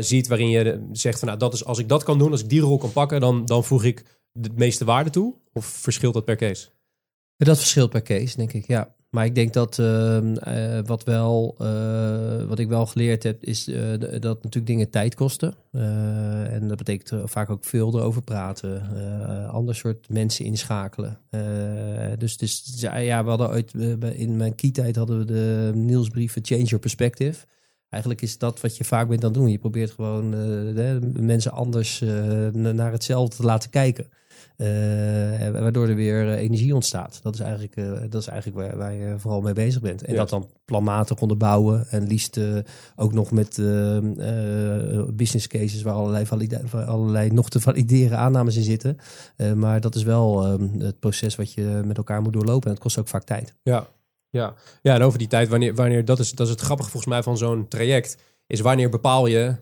ziet 0.00 0.28
waarin 0.28 0.48
je 0.48 0.88
zegt 0.92 1.18
van 1.18 1.28
nou, 1.28 1.40
dat 1.40 1.54
is, 1.54 1.64
als 1.64 1.78
ik 1.78 1.88
dat 1.88 2.02
kan 2.02 2.18
doen, 2.18 2.30
als 2.30 2.42
ik 2.42 2.48
die 2.48 2.60
rol 2.60 2.78
kan 2.78 2.92
pakken, 2.92 3.20
dan, 3.20 3.44
dan 3.44 3.64
voeg 3.64 3.84
ik 3.84 4.04
de 4.32 4.50
meeste 4.54 4.84
waarde 4.84 5.10
toe? 5.10 5.34
Of 5.52 5.66
verschilt 5.66 6.14
dat 6.14 6.24
per 6.24 6.36
case? 6.36 6.68
Dat 7.36 7.58
verschilt 7.58 7.90
per 7.90 8.02
case, 8.02 8.36
denk 8.36 8.52
ik, 8.52 8.66
ja. 8.66 8.94
Maar 9.10 9.24
ik 9.24 9.34
denk 9.34 9.52
dat 9.52 9.78
ehm, 9.78 10.36
eh, 10.36 10.78
wat, 10.84 11.04
wel, 11.04 11.54
eh, 11.58 12.44
wat 12.44 12.58
ik 12.58 12.68
wel 12.68 12.86
geleerd 12.86 13.22
heb, 13.22 13.44
is 13.44 13.68
eh, 13.68 13.98
dat 13.98 14.22
natuurlijk 14.22 14.66
dingen 14.66 14.90
tijd 14.90 15.14
kosten. 15.14 15.54
En 16.50 16.68
dat 16.68 16.76
betekent 16.76 17.30
vaak 17.30 17.50
ook 17.50 17.64
veel 17.64 17.98
erover 17.98 18.22
praten. 18.22 18.82
ander 19.50 19.74
soort 19.74 20.08
mensen 20.08 20.44
inschakelen. 20.44 21.18
Dus, 22.18 22.36
dus 22.36 22.74
ja, 22.80 23.24
we 23.24 23.30
hadden 23.30 24.16
in 24.16 24.36
mijn 24.36 24.54
key-tijd 24.54 24.96
hadden 24.96 25.18
we 25.18 25.24
de 25.24 25.72
nieuwsbrieven 25.74 26.44
Change 26.44 26.62
Your 26.62 26.78
Perspective. 26.78 27.46
Eigenlijk 27.88 28.22
is 28.22 28.38
dat 28.38 28.60
wat 28.60 28.76
je 28.76 28.84
vaak 28.84 29.08
bent 29.08 29.24
aan 29.24 29.30
het 29.30 29.38
doen. 29.38 29.50
Je 29.50 29.58
probeert 29.58 29.90
gewoon 29.90 30.34
mensen 31.26 31.52
anders 31.52 32.00
na- 32.52 32.72
naar 32.72 32.92
hetzelfde 32.92 33.36
te 33.36 33.42
laten 33.42 33.70
kijken. 33.70 34.06
Eh, 34.58 35.50
waardoor 35.50 35.88
er 35.88 35.94
weer 35.94 36.28
eh, 36.32 36.42
energie 36.42 36.74
ontstaat. 36.74 37.20
Dat 37.22 37.34
is 37.34 37.40
eigenlijk, 37.40 37.76
eh, 37.76 37.92
dat 38.10 38.20
is 38.20 38.26
eigenlijk 38.26 38.58
waar, 38.60 38.76
waar 38.76 38.92
je 38.94 39.18
vooral 39.18 39.40
mee 39.40 39.52
bezig 39.52 39.80
bent. 39.80 40.02
En 40.02 40.12
Ja. 40.12 40.18
dat 40.18 40.28
dan 40.30 40.48
planmatig 40.64 41.20
onderbouwen. 41.20 41.86
En 41.90 42.06
liefst 42.06 42.40
ook 42.96 43.12
nog 43.12 43.30
met 43.30 43.56
business 45.16 45.46
cases 45.46 45.82
waar 45.82 45.94
allerlei, 45.94 46.48
waar 46.70 46.84
allerlei 46.84 47.30
nog 47.30 47.50
te 47.50 47.60
valideren 47.60 48.18
aannames 48.18 48.56
in 48.56 48.62
zitten. 48.62 48.96
Maar 49.56 49.80
dat 49.80 49.94
is 49.94 50.02
wel 50.02 50.44
eh, 50.44 50.54
het 50.78 50.98
proces 51.00 51.36
wat 51.36 51.52
je 51.52 51.82
met 51.84 51.96
elkaar 51.96 52.22
moet 52.22 52.32
doorlopen. 52.32 52.66
En 52.66 52.72
het 52.74 52.82
kost 52.82 52.98
ook 52.98 53.08
vaak 53.08 53.24
tijd. 53.24 53.54
Ja, 53.62 53.86
ja. 54.30 54.54
ja 54.82 54.94
en 54.94 55.02
over 55.02 55.18
die 55.18 55.28
tijd, 55.28 55.48
wanneer, 55.48 55.74
wanneer 55.74 56.04
dat, 56.04 56.18
is, 56.18 56.32
dat 56.32 56.46
is 56.46 56.52
het 56.52 56.62
grappige 56.62 56.90
volgens 56.90 57.12
mij 57.12 57.22
van 57.22 57.38
zo'n 57.38 57.68
traject, 57.68 58.16
is 58.46 58.60
wanneer 58.60 58.90
bepaal 58.90 59.26
je, 59.26 59.54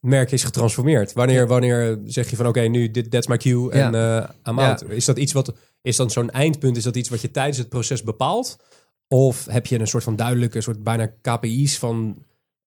merk 0.00 0.30
is 0.32 0.44
getransformeerd. 0.44 1.12
Wanneer, 1.12 1.46
wanneer 1.46 1.98
zeg 2.04 2.30
je 2.30 2.36
van 2.36 2.46
oké, 2.46 2.60
nu 2.60 2.90
dit 2.90 3.10
that's 3.10 3.26
my 3.26 3.36
cue 3.36 3.70
en 3.72 3.94
eh 3.94 4.28
I'm 4.48 4.58
out. 4.58 4.84
Is 4.88 5.04
dat 5.04 5.18
iets 5.18 5.32
wat, 5.32 5.52
is 5.82 5.96
dan 5.96 6.10
zo'n 6.10 6.30
eindpunt, 6.30 6.76
is 6.76 6.82
dat 6.82 6.96
iets 6.96 7.08
wat 7.08 7.20
je 7.20 7.30
tijdens 7.30 7.58
het 7.58 7.68
proces 7.68 8.02
bepaalt? 8.02 8.56
Of 9.08 9.46
heb 9.50 9.66
je 9.66 9.78
een 9.80 9.86
soort 9.86 10.04
van 10.04 10.16
duidelijke, 10.16 10.60
soort 10.60 10.82
bijna 10.82 11.10
KPI's 11.22 11.78
van 11.78 12.24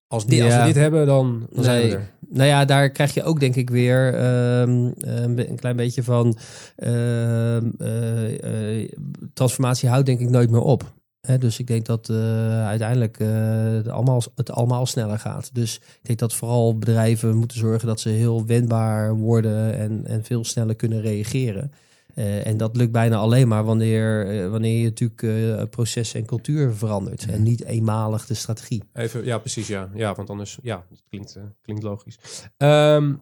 als, 0.07 0.25
dit, 0.25 0.41
als 0.41 0.53
we 0.53 0.65
dit 0.65 0.75
hebben, 0.75 1.05
dan, 1.05 1.47
dan 1.51 1.63
zijn 1.63 1.81
we 1.81 1.95
er. 1.95 2.11
Nou 2.29 2.47
ja, 2.47 2.65
daar 2.65 2.89
krijg 2.89 3.13
je 3.13 3.23
ook 3.23 3.39
denk 3.39 3.55
ik 3.55 3.69
weer 3.69 4.13
ehm, 4.13 4.91
een 4.97 5.35
be- 5.35 5.49
een 5.49 5.55
klein 5.59 5.75
beetje 5.75 6.03
van 6.03 6.37
ehm, 6.75 7.69
eh, 7.77 8.79
eh, 8.81 8.89
transformatie 9.33 9.89
houdt 9.89 10.05
denk 10.05 10.19
ik 10.19 10.29
nooit 10.29 10.49
meer 10.49 10.61
op. 10.61 10.93
Dus 11.39 11.59
ik 11.59 11.67
denk 11.67 11.85
dat 11.85 12.09
eh, 12.09 12.67
uiteindelijk 12.67 13.19
eh, 13.19 13.27
het, 13.71 13.87
allemaal, 13.87 14.21
het 14.35 14.51
allemaal 14.51 14.85
sneller 14.85 15.19
gaat. 15.19 15.49
Dus 15.53 15.75
ik 15.75 15.99
denk 16.01 16.19
dat 16.19 16.33
vooral 16.33 16.77
bedrijven 16.77 17.35
moeten 17.35 17.57
zorgen 17.57 17.87
dat 17.87 17.99
ze 17.99 18.09
heel 18.09 18.45
wendbaar 18.45 19.15
worden 19.15 19.77
en, 19.77 20.05
en 20.05 20.23
veel 20.23 20.43
sneller 20.43 20.75
kunnen 20.75 21.01
reageren. 21.01 21.71
Eh, 22.15 22.47
en 22.47 22.57
dat 22.57 22.75
lukt 22.75 22.91
bijna 22.91 23.17
alleen 23.17 23.47
maar 23.47 23.63
wanneer, 23.63 24.49
wanneer 24.49 24.77
je 24.77 24.83
natuurlijk 24.83 25.69
proces 25.69 26.13
en 26.13 26.25
cultuur 26.25 26.73
verandert. 26.73 27.25
En 27.25 27.43
niet 27.43 27.63
eenmalig 27.63 28.25
de 28.25 28.33
strategie. 28.33 28.83
Even, 28.93 29.25
ja, 29.25 29.37
precies, 29.37 29.67
ja. 29.67 29.89
Ja, 29.93 30.13
want 30.13 30.29
anders, 30.29 30.57
ja, 30.61 30.85
het 30.89 31.03
klinkt, 31.09 31.37
klinkt 31.61 31.83
logisch. 31.83 32.17
Ehm, 32.57 33.13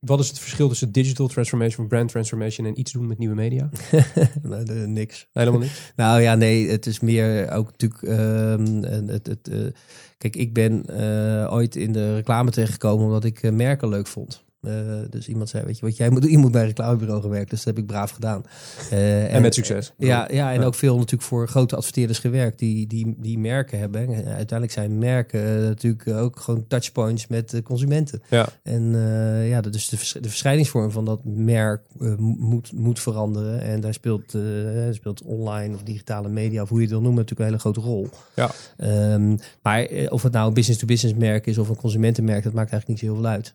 wat 0.00 0.20
is 0.20 0.28
het 0.28 0.38
verschil 0.38 0.68
tussen 0.68 0.92
digital 0.92 1.28
transformation, 1.28 1.88
brand 1.88 2.08
transformation 2.10 2.66
en 2.66 2.78
iets 2.78 2.92
doen 2.92 3.06
met 3.06 3.18
nieuwe 3.18 3.34
media? 3.34 3.70
Niks. 4.86 5.26
Helemaal 5.32 5.60
niet. 5.60 5.92
Nou 5.96 6.20
ja, 6.20 6.34
nee, 6.34 6.68
het 6.68 6.86
is 6.86 7.00
meer 7.00 7.50
ook 7.50 7.70
natuurlijk. 7.70 8.02
ehm, 8.02 8.82
het, 9.06 9.26
het, 9.26 9.48
eh, 9.48 9.58
kijk, 10.18 10.36
ik 10.36 10.52
ben 10.52 10.86
eh, 10.86 11.52
ooit 11.52 11.76
in 11.76 11.92
de 11.92 12.14
reclame 12.14 12.50
terechtgekomen 12.50 13.06
omdat 13.06 13.24
ik 13.24 13.42
eh, 13.42 13.52
merken 13.52 13.88
leuk 13.88 14.06
vond. 14.06 14.44
Eh, 14.60 14.72
dus 15.10 15.28
iemand 15.28 15.48
zei, 15.48 15.64
weet 15.64 15.78
je 15.78 15.84
wat 15.86 15.96
jij 15.96 16.10
moet 16.10 16.22
doen? 16.22 16.30
Je 16.30 16.38
moet 16.38 16.52
bij 16.52 16.60
een 16.60 16.66
reclamebureau 16.66 17.20
gaan 17.20 17.30
werken. 17.30 17.48
Dus 17.48 17.58
dat 17.64 17.74
heb 17.74 17.82
ik 17.84 17.90
braaf 17.90 18.10
gedaan. 18.10 18.42
Eh, 18.90 19.34
En 19.34 19.42
met 19.42 19.54
succes. 19.54 19.92
Ja, 19.98 20.28
ja 20.32 20.52
en 20.52 20.60
Ja. 20.60 20.66
ook 20.66 20.74
veel 20.74 20.94
natuurlijk 20.96 21.22
voor 21.22 21.48
grote 21.48 21.76
adverteerders 21.76 22.18
gewerkt 22.18 22.58
die, 22.58 22.86
die, 22.86 23.14
die 23.18 23.38
merken 23.38 23.78
hebben. 23.78 24.00
En 24.00 24.24
uiteindelijk 24.24 24.72
zijn 24.72 24.98
merken 24.98 25.56
eh, 25.56 25.62
natuurlijk 25.62 26.08
ook 26.08 26.40
gewoon 26.40 26.66
touchpoints 26.66 27.26
met 27.26 27.60
consumenten. 27.64 28.22
Ja. 28.30 28.48
En 28.62 28.94
eh, 28.94 29.48
ja, 29.48 29.60
dus 29.60 29.88
de, 29.88 29.96
vers- 29.96 30.16
de 30.20 30.28
verschijningsvorm 30.28 30.90
van 30.90 31.04
dat 31.04 31.20
merk 31.24 31.82
eh, 32.00 32.14
moet, 32.16 32.72
moet 32.72 33.00
veranderen. 33.00 33.60
En 33.60 33.80
daar 33.80 33.94
speelt, 33.94 34.34
eh, 34.34 34.40
speelt 34.90 35.22
online 35.22 35.74
of 35.74 35.82
digitale 35.82 36.28
media, 36.28 36.62
of 36.62 36.68
hoe 36.68 36.78
je 36.78 36.84
het 36.84 36.92
wil 36.92 37.02
noemen, 37.02 37.18
natuurlijk 37.20 37.40
een 37.50 37.56
hele 37.56 37.74
grote 37.74 37.80
rol. 37.88 38.08
Ja. 38.36 38.50
Ehm, 38.76 39.36
maar 39.62 39.82
eh, 39.84 40.12
of 40.12 40.22
het 40.22 40.32
nou 40.32 40.48
een 40.48 40.54
business-to-business 40.54 41.18
merk 41.18 41.46
is 41.46 41.58
of 41.58 41.68
een 41.68 41.76
consumentenmerk, 41.76 42.42
dat 42.44 42.52
maakt 42.52 42.70
eigenlijk 42.72 42.88
niet 42.88 43.10
zo 43.10 43.14
heel 43.14 43.22
veel 43.22 43.32
uit. 43.32 43.54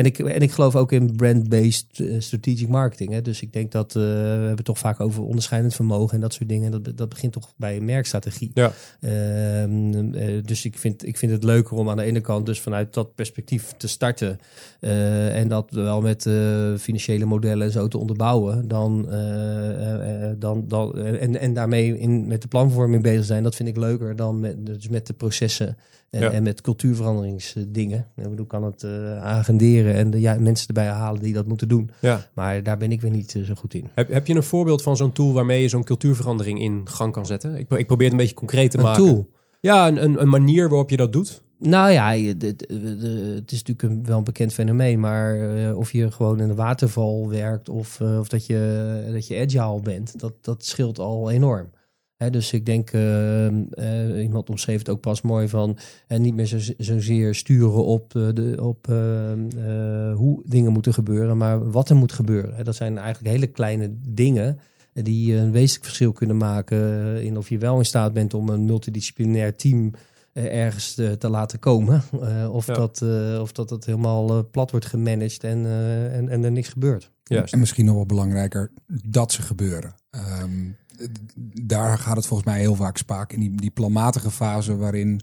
En, 0.00 0.06
ik, 0.06 0.18
en 0.18 0.40
ik 0.40 0.52
geloof 0.52 0.76
ook 0.76 0.92
in 0.92 1.16
brand-based 1.16 1.86
eh, 1.94 2.14
strategic 2.18 2.68
marketing. 2.68 3.12
Hè? 3.12 3.22
Dus 3.22 3.42
ik 3.42 3.52
denk 3.52 3.72
dat 3.72 3.96
eh, 3.96 4.02
we 4.02 4.08
hebben 4.08 4.56
het 4.56 4.64
toch 4.64 4.78
vaak 4.78 5.00
over 5.00 5.22
onderscheidend 5.22 5.74
vermogen 5.74 6.14
en 6.14 6.20
dat 6.20 6.32
soort 6.32 6.48
dingen. 6.48 6.70
Dat, 6.70 6.96
dat 6.96 7.08
begint 7.08 7.32
toch 7.32 7.52
bij 7.56 7.76
een 7.76 7.84
merkstrategie. 7.84 8.50
Ja. 8.54 8.72
Ehm, 9.00 10.14
eh, 10.14 10.44
dus 10.44 10.64
ik 10.64 10.78
vind, 10.78 11.06
ik 11.06 11.16
vind 11.16 11.32
het 11.32 11.44
leuker 11.44 11.76
om 11.76 11.90
aan 11.90 11.96
de 11.96 12.02
ene 12.02 12.20
kant 12.20 12.46
dus 12.46 12.60
vanuit 12.60 12.94
dat 12.94 13.14
perspectief 13.14 13.72
te 13.76 13.88
starten. 13.88 14.38
en 14.80 15.48
dat 15.48 15.70
wel 15.70 16.00
met 16.00 16.22
financiële 16.78 17.24
modellen 17.24 17.66
en 17.66 17.72
zo 17.72 17.88
te 17.88 17.98
onderbouwen. 17.98 18.68
Dan, 18.68 19.08
dan, 20.38 20.68
dan, 20.68 20.98
en, 20.98 21.36
en 21.36 21.54
daarmee 21.54 21.98
in, 21.98 22.26
met 22.26 22.42
de 22.42 22.48
planvorming 22.48 23.02
bezig 23.02 23.24
zijn. 23.24 23.42
Dat 23.42 23.56
vind 23.56 23.68
ik 23.68 23.76
leuker 23.76 24.16
dan 24.16 24.40
met, 24.40 24.66
dus 24.66 24.88
met 24.88 25.06
de 25.06 25.12
processen. 25.12 25.76
En, 26.10 26.20
Ja. 26.20 26.30
en 26.30 26.42
met 26.42 26.60
cultuurveranderingsdingen. 26.60 28.06
Ik 28.16 28.28
bedoel, 28.30 28.46
kan 28.46 28.64
het 28.64 28.82
eh, 28.82 29.22
agenderen 29.22 29.94
en 29.94 30.10
de 30.10 30.20
ja, 30.20 30.36
mensen 30.38 30.66
erbij 30.68 30.86
halen 30.86 31.22
die 31.22 31.32
dat 31.32 31.46
moeten 31.46 31.68
doen. 31.68 31.90
Ja. 32.00 32.26
Maar 32.34 32.62
daar 32.62 32.76
ben 32.76 32.92
ik 32.92 33.00
weer 33.00 33.10
niet 33.10 33.34
eh, 33.34 33.42
zo 33.42 33.54
goed 33.54 33.74
in. 33.74 33.88
Heb, 33.94 34.08
heb 34.12 34.26
je 34.26 34.34
een 34.34 34.42
voorbeeld 34.42 34.82
van 34.82 34.96
zo'n 34.96 35.12
tool 35.12 35.32
waarmee 35.32 35.62
je 35.62 35.68
zo'n 35.68 35.84
cultuurverandering 35.84 36.60
in 36.60 36.80
gang 36.84 37.12
kan 37.12 37.26
zetten? 37.26 37.54
Ik, 37.56 37.70
ik 37.70 37.86
probeer 37.86 38.04
het 38.04 38.12
een 38.12 38.20
beetje 38.22 38.34
concreet 38.34 38.70
te 38.70 38.76
Een 38.78 38.82
maken. 38.82 39.04
tool. 39.04 39.28
Ja, 39.60 39.88
een, 39.88 40.02
een, 40.04 40.20
een 40.20 40.28
manier 40.28 40.68
waarop 40.68 40.90
je 40.90 40.96
dat 40.96 41.12
doet. 41.12 41.42
Nou 41.58 41.90
ja, 41.90 42.12
de- 42.12 42.36
de- 42.36 42.56
de- 42.56 43.32
het 43.34 43.52
is 43.52 43.62
natuurlijk 43.62 43.82
een, 43.82 44.04
wel 44.06 44.18
een 44.18 44.24
bekend 44.24 44.52
fenomeen, 44.52 45.00
maar 45.00 45.56
eh, 45.56 45.76
of 45.78 45.92
je 45.92 46.10
gewoon 46.10 46.40
in 46.40 46.48
een 46.48 46.54
waterval 46.56 47.28
werkt 47.28 47.68
of, 47.68 48.00
of 48.00 48.28
dat, 48.28 48.46
je, 48.46 49.08
dat 49.12 49.26
je 49.26 49.38
agile 49.46 49.80
bent, 49.82 50.20
dat, 50.20 50.32
dat 50.40 50.64
scheelt 50.64 50.98
al 50.98 51.30
enorm. 51.30 51.70
Hè, 52.20 52.30
dus 52.30 52.52
ik 52.52 52.66
denk, 52.66 52.90
eh, 52.90 53.46
eh, 53.46 54.22
iemand 54.22 54.50
omschreef 54.50 54.78
het 54.78 54.88
ook 54.88 55.00
pas 55.00 55.20
mooi 55.22 55.48
van 55.48 55.78
en 56.06 56.22
niet 56.22 56.34
meer 56.34 56.46
zo, 56.46 56.58
zozeer 56.78 57.34
sturen 57.34 57.84
op, 57.84 58.16
eh, 58.16 58.28
de, 58.34 58.56
op 58.62 58.88
eh, 58.88 59.32
eh, 59.32 60.16
hoe 60.16 60.42
dingen 60.44 60.72
moeten 60.72 60.94
gebeuren, 60.94 61.36
maar 61.36 61.70
wat 61.70 61.88
er 61.88 61.96
moet 61.96 62.12
gebeuren. 62.12 62.64
Dat 62.64 62.76
zijn 62.76 62.98
eigenlijk 62.98 63.34
hele 63.34 63.46
kleine 63.46 63.94
dingen 64.08 64.58
eh, 64.92 65.04
die 65.04 65.34
een 65.36 65.50
wezenlijk 65.52 65.84
verschil 65.84 66.12
kunnen 66.12 66.36
maken 66.36 66.78
eh, 67.16 67.24
in 67.24 67.36
of 67.36 67.48
je 67.48 67.58
wel 67.58 67.78
in 67.78 67.84
staat 67.84 68.12
bent 68.12 68.34
om 68.34 68.48
een 68.48 68.64
multidisciplinair 68.64 69.56
team 69.56 69.90
eh, 70.32 70.44
ergens 70.64 70.94
te, 70.94 71.16
te 71.18 71.28
laten 71.28 71.58
komen. 71.58 72.02
Eh, 72.22 72.54
of, 72.54 72.66
Ja. 72.66 72.74
dat, 72.74 73.02
eh, 73.02 73.38
of 73.40 73.52
dat 73.52 73.70
het 73.70 73.84
helemaal 73.86 74.28
eh, 74.30 74.38
plat 74.50 74.70
wordt 74.70 74.86
gemanaged 74.86 75.44
en, 75.44 75.64
eh, 75.66 76.16
en, 76.16 76.28
en 76.28 76.44
er 76.44 76.52
niks 76.52 76.68
gebeurt. 76.68 77.10
Juist. 77.24 77.52
En 77.52 77.58
misschien 77.58 77.84
nog 77.84 77.94
wel 77.94 78.06
belangrijker 78.06 78.70
dat 79.08 79.32
ze 79.32 79.42
gebeuren. 79.42 79.94
Ehm, 80.10 80.50
d- 80.50 80.79
daar 81.62 81.98
gaat 81.98 82.16
het 82.16 82.26
volgens 82.26 82.48
mij 82.48 82.58
heel 82.60 82.74
vaak 82.74 82.96
spaak 82.96 83.32
in 83.32 83.40
die, 83.40 83.54
die 83.56 83.70
planmatige 83.70 84.30
fase 84.30 84.76
waarin 84.76 85.20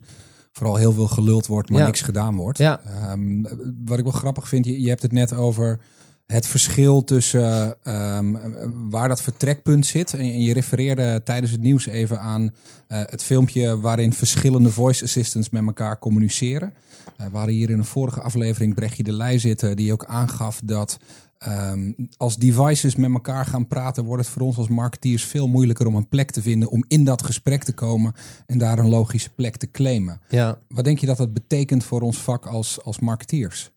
vooral 0.52 0.76
heel 0.76 0.94
veel 0.94 1.08
geluld 1.08 1.48
wordt, 1.48 1.70
maar 1.70 1.80
Ja. 1.80 1.86
niks 1.86 2.02
gedaan 2.02 2.36
wordt. 2.36 2.58
Ja. 2.58 2.82
Ehm, 2.86 3.42
wat 3.86 3.98
ik 3.98 4.04
wel 4.04 4.14
grappig 4.14 4.48
vind, 4.48 4.66
je, 4.66 4.82
je 4.82 4.90
hebt 4.90 5.02
het 5.02 5.12
net 5.12 5.34
over 5.34 5.80
het 6.26 6.48
verschil 6.48 7.04
tussen 7.04 7.76
ehm, 7.84 8.36
waar 8.90 9.08
dat 9.08 9.22
vertrekpunt 9.22 9.86
zit. 9.86 10.14
En, 10.14 10.42
je 10.42 10.54
refereerde 10.54 11.22
tijdens 11.24 11.52
het 11.52 11.62
nieuws 11.62 11.86
even 11.88 12.20
aan 12.20 12.52
eh, 12.88 13.02
het 13.06 13.24
filmpje 13.24 13.80
waarin 13.80 14.14
verschillende 14.14 14.70
voice 14.72 15.04
assistants 15.04 15.50
met 15.50 15.66
elkaar 15.66 16.00
communiceren. 16.00 16.74
We 17.18 17.38
hadden 17.38 17.56
hier 17.56 17.70
in 17.70 17.78
een 17.78 17.86
vorige 17.86 18.22
aflevering 18.22 18.74
Brechtje 18.76 19.04
de 19.04 19.14
Leij 19.14 19.40
zitten, 19.40 19.76
die 19.76 19.92
ook 19.92 20.06
aangaf 20.06 20.62
dat 20.64 20.98
Ehm, 21.38 21.92
als 22.18 22.38
devices 22.38 22.96
met 22.96 23.12
elkaar 23.12 23.46
gaan 23.46 23.68
praten, 23.68 24.04
wordt 24.04 24.24
het 24.24 24.34
voor 24.34 24.42
ons 24.42 24.58
als 24.58 24.68
marketeers 24.68 25.26
veel 25.26 25.48
moeilijker 25.48 25.88
om 25.88 25.96
een 25.96 26.08
plek 26.08 26.32
te 26.32 26.42
vinden, 26.42 26.70
om 26.70 26.84
in 26.88 27.04
dat 27.04 27.24
gesprek 27.24 27.64
te 27.64 27.74
komen 27.74 28.14
en 28.46 28.58
daar 28.58 28.80
een 28.80 28.90
logische 28.90 29.30
plek 29.30 29.58
te 29.58 29.72
claimen. 29.72 30.22
Ja. 30.30 30.60
Wat 30.68 30.84
denk 30.84 31.00
je 31.00 31.06
dat 31.06 31.18
dat 31.18 31.34
betekent 31.34 31.84
voor 31.84 32.02
ons 32.02 32.18
vak 32.18 32.46
als, 32.46 32.84
als 32.84 33.00
marketeers? 33.00 33.72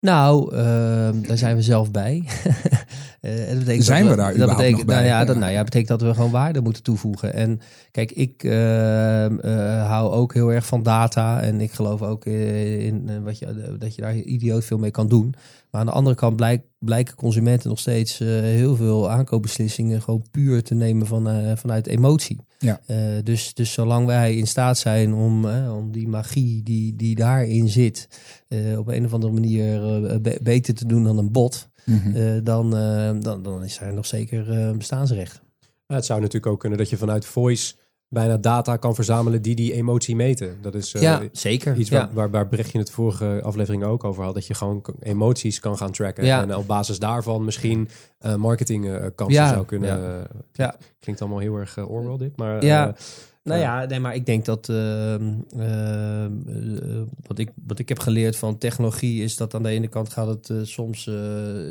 Nou, 0.00 0.54
ehm, 0.54 1.22
daar 1.22 1.38
zijn 1.38 1.56
we 1.56 1.62
zelf 1.62 1.90
bij. 1.90 2.22
Eh, 3.20 3.48
dat 3.48 3.58
betekent 3.58 3.84
Zijn 3.84 4.04
dat 4.04 4.10
we 4.10 4.16
daar 4.16 4.36
dat 4.36 4.56
betekent, 4.56 4.86
bij? 4.86 4.94
Nou 4.94 5.06
ja, 5.06 5.24
dat 5.24 5.36
nou 5.36 5.52
ja, 5.52 5.64
betekent 5.64 5.88
dat 5.88 6.02
we 6.02 6.14
gewoon 6.14 6.30
waarde 6.30 6.60
moeten 6.60 6.82
toevoegen. 6.82 7.34
En 7.34 7.60
kijk, 7.90 8.12
ik 8.12 8.44
ehm, 8.44 9.38
eh, 9.38 9.86
hou 9.86 10.12
ook 10.12 10.34
heel 10.34 10.52
erg 10.52 10.66
van 10.66 10.82
data. 10.82 11.40
En 11.40 11.60
ik 11.60 11.72
geloof 11.72 12.02
ook 12.02 12.24
eh, 12.24 12.86
in 12.86 13.22
wat 13.22 13.38
je, 13.38 13.76
dat 13.78 13.94
je 13.94 14.02
daar 14.02 14.16
idioot 14.16 14.64
veel 14.64 14.78
mee 14.78 14.90
kan 14.90 15.08
doen. 15.08 15.34
Maar 15.70 15.80
aan 15.80 15.86
de 15.86 15.92
andere 15.92 16.16
kant 16.16 16.36
blijk, 16.36 16.62
blijken 16.78 17.14
consumenten 17.14 17.68
nog 17.68 17.78
steeds 17.78 18.20
eh, 18.20 18.28
heel 18.28 18.76
veel 18.76 19.10
aankoopbeslissingen 19.10 20.02
gewoon 20.02 20.24
puur 20.30 20.62
te 20.62 20.74
nemen 20.74 21.06
van, 21.06 21.28
eh, 21.28 21.56
vanuit 21.56 21.86
emotie. 21.86 22.40
Ja. 22.58 22.80
Eh, 22.86 22.96
dus, 23.24 23.54
dus 23.54 23.72
zolang 23.72 24.06
wij 24.06 24.36
in 24.36 24.46
staat 24.46 24.78
zijn 24.78 25.14
om, 25.14 25.44
om 25.70 25.92
die 25.92 26.08
magie 26.08 26.62
die, 26.62 26.96
die 26.96 27.14
daarin 27.14 27.68
zit, 27.68 28.08
eh, 28.48 28.78
op 28.78 28.88
een 28.88 29.04
of 29.04 29.12
andere 29.12 29.32
manier 29.32 29.94
eh, 30.04 30.16
be- 30.20 30.38
beter 30.42 30.74
te 30.74 30.86
doen 30.86 31.04
dan 31.04 31.18
een 31.18 31.32
bot, 31.32 31.68
Mhm. 31.84 32.16
eh, 32.16 32.32
dan, 32.42 32.76
eh, 32.76 33.10
dan, 33.20 33.42
dan 33.42 33.64
is 33.64 33.80
er 33.80 33.94
nog 33.94 34.06
zeker 34.06 34.50
eh, 34.50 34.70
bestaansrecht. 34.76 35.40
Ja, 35.86 35.94
het 35.94 36.04
zou 36.04 36.18
natuurlijk 36.20 36.52
ook 36.52 36.60
kunnen 36.60 36.78
dat 36.78 36.90
je 36.90 36.96
vanuit 36.96 37.24
voice 37.24 37.74
bijna 38.08 38.36
data 38.36 38.76
kan 38.76 38.94
verzamelen 38.94 39.42
die 39.42 39.54
die 39.54 39.72
emotie 39.72 40.16
meten. 40.16 40.58
Dat 40.60 40.74
is 40.74 40.94
eh, 40.94 41.02
ja, 41.02 41.22
zeker. 41.32 41.76
iets 41.76 41.90
ja. 41.90 41.98
waar, 41.98 42.14
waar, 42.14 42.30
waar 42.30 42.48
Brechtje 42.48 42.78
het 42.78 42.90
vorige 42.90 43.40
aflevering 43.42 43.84
ook 43.84 44.04
over 44.04 44.24
had. 44.24 44.34
Dat 44.34 44.46
je 44.46 44.54
gewoon 44.54 44.84
emoties 45.00 45.60
kan 45.60 45.76
gaan 45.76 45.92
tracken. 45.92 46.24
Ja. 46.24 46.42
En 46.42 46.56
op 46.56 46.66
basis 46.66 46.98
daarvan 46.98 47.44
misschien 47.44 47.88
eh 48.18 48.34
marketingkansen 48.34 49.48
zou 49.48 49.64
kunnen... 49.64 50.26
ja. 50.52 50.72
eh. 50.72 50.80
Klinkt 51.00 51.20
allemaal 51.20 51.40
heel 51.40 51.56
erg 51.56 51.76
uh, 51.76 51.90
Orwell 51.90 52.16
dit. 52.16 52.36
Maar 52.36 52.64
Ja. 52.64 52.94
Nou 53.42 53.60
Ja. 53.60 53.84
nee, 53.84 54.00
maar 54.00 54.14
ik 54.14 54.26
denk 54.26 54.44
dat 54.44 54.68
ehm, 54.68 55.32
ehm, 55.58 56.32
eh, 56.46 57.02
wat, 57.26 57.38
ik, 57.38 57.50
wat 57.66 57.78
ik 57.78 57.88
heb 57.88 57.98
geleerd 57.98 58.36
van 58.36 58.58
technologie 58.58 59.22
is 59.22 59.36
dat 59.36 59.54
aan 59.54 59.62
de 59.62 59.68
ene 59.68 59.88
kant 59.88 60.08
gaat 60.08 60.26
het 60.26 60.68
soms 60.68 61.10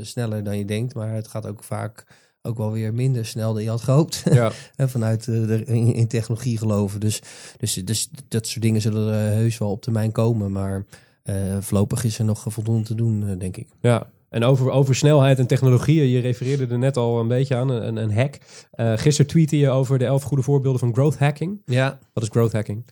sneller 0.02 0.44
dan 0.44 0.58
je 0.58 0.66
denkt, 0.66 0.94
maar 0.94 1.14
het 1.14 1.28
gaat 1.28 1.48
ook 1.48 1.64
vaak 1.64 2.06
ook 2.48 2.58
wel 2.58 2.72
weer 2.72 2.94
minder 2.94 3.26
snel 3.26 3.54
dan 3.54 3.64
je 3.64 3.70
had 3.70 3.82
gehoopt. 3.82 4.24
ja. 4.32 4.52
En 4.76 4.90
vanuit 4.90 5.28
eh, 5.28 5.48
de, 5.48 5.64
in, 5.66 5.94
in 5.94 6.08
technologie 6.08 6.58
geloven. 6.58 7.00
Dus, 7.00 7.22
dus, 7.58 7.74
dus 7.74 8.10
dat 8.28 8.48
soort 8.48 8.62
dingen 8.62 8.82
zullen 8.82 9.14
er 9.14 9.34
heus 9.34 9.58
wel 9.58 9.72
op 9.72 9.82
termijn 9.82 10.12
komen. 10.12 10.52
Maar 10.52 10.86
eh, 11.24 11.36
voorlopig 11.60 12.04
is 12.04 12.20
er 12.20 12.26
nog 12.26 12.46
voldoende 12.48 12.84
te 12.84 12.96
doen, 12.96 13.28
eh, 13.28 13.40
denk 13.40 13.58
ik. 13.58 13.68
Ja, 13.82 14.08
en 14.30 14.44
over, 14.44 14.72
over 14.72 14.96
snelheid 14.96 15.40
en 15.40 15.48
technologieën, 15.48 16.08
je 16.08 16.20
refereerde 16.20 16.68
er 16.68 16.78
net 16.78 16.98
al 16.98 17.20
een 17.20 17.28
beetje 17.28 17.56
aan, 17.56 17.70
een, 17.70 17.96
een 17.96 18.14
hack. 18.14 18.38
Eh 18.72 18.94
gisteren 18.96 19.32
tweette 19.32 19.58
je 19.58 19.70
over 19.70 19.98
de 19.98 20.06
elf 20.06 20.24
goede 20.24 20.44
voorbeelden 20.44 20.80
van 20.80 20.94
growth 20.94 21.18
hacking. 21.18 21.62
Ja, 21.66 22.00
Wat 22.14 22.24
is 22.24 22.30
growth 22.30 22.52
hacking? 22.52 22.86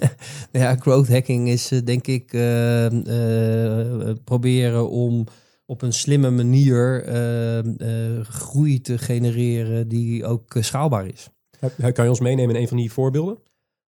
ja 0.52 0.76
growth 0.76 1.08
hacking 1.08 1.48
is 1.48 1.70
eh, 1.70 1.78
denk 1.84 2.06
ik 2.06 2.32
eh, 2.32 2.86
eh, 2.86 4.08
eh, 4.08 4.16
proberen 4.24 4.90
om 4.90 5.26
op 5.66 5.82
een 5.82 5.92
slimme 5.92 6.30
manier 6.30 7.04
eh, 7.04 7.58
eh, 7.58 8.24
groei 8.24 8.80
te 8.80 8.98
genereren 8.98 9.88
die 9.88 10.24
ook 10.24 10.54
eh, 10.54 10.62
schaalbaar 10.62 11.06
is. 11.06 11.28
Heb- 11.58 11.94
Kan 11.94 12.04
je 12.04 12.10
ons 12.10 12.20
meenemen 12.20 12.54
in 12.54 12.60
een 12.62 12.68
van 12.68 12.76
die 12.76 12.92
voorbeelden? 12.92 13.38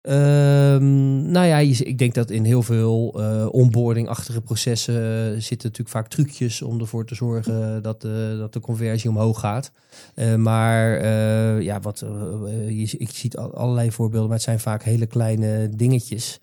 Ehm, 0.01 1.32
nou 1.32 1.45
ja, 1.47 1.57
ik 1.57 1.97
denk 1.97 2.13
dat 2.13 2.30
in 2.30 2.43
heel 2.43 2.61
veel 2.63 3.13
eh 3.21 3.47
onboarding-achtige 3.51 4.41
processen 4.41 5.32
zitten 5.41 5.67
natuurlijk 5.69 5.89
vaak 5.95 6.07
trucjes 6.07 6.61
om 6.61 6.80
ervoor 6.80 7.05
te 7.05 7.15
zorgen 7.15 7.82
dat, 7.84 8.01
de 8.01 8.36
dat 8.39 8.53
de 8.53 8.59
conversie 8.59 9.09
omhoog 9.09 9.39
gaat. 9.39 9.71
Eh, 10.15 10.36
maar 10.36 10.97
eh, 10.97 11.61
ja, 11.61 11.80
wat, 11.80 11.99
je, 12.67 12.95
ik 12.97 13.09
zie 13.09 13.38
al- 13.38 13.53
allerlei 13.55 13.91
voorbeelden, 13.91 14.28
maar 14.28 14.38
het 14.38 14.45
zijn 14.45 14.59
vaak 14.59 14.84
hele 14.84 15.05
kleine 15.05 15.69
dingetjes. 15.76 16.39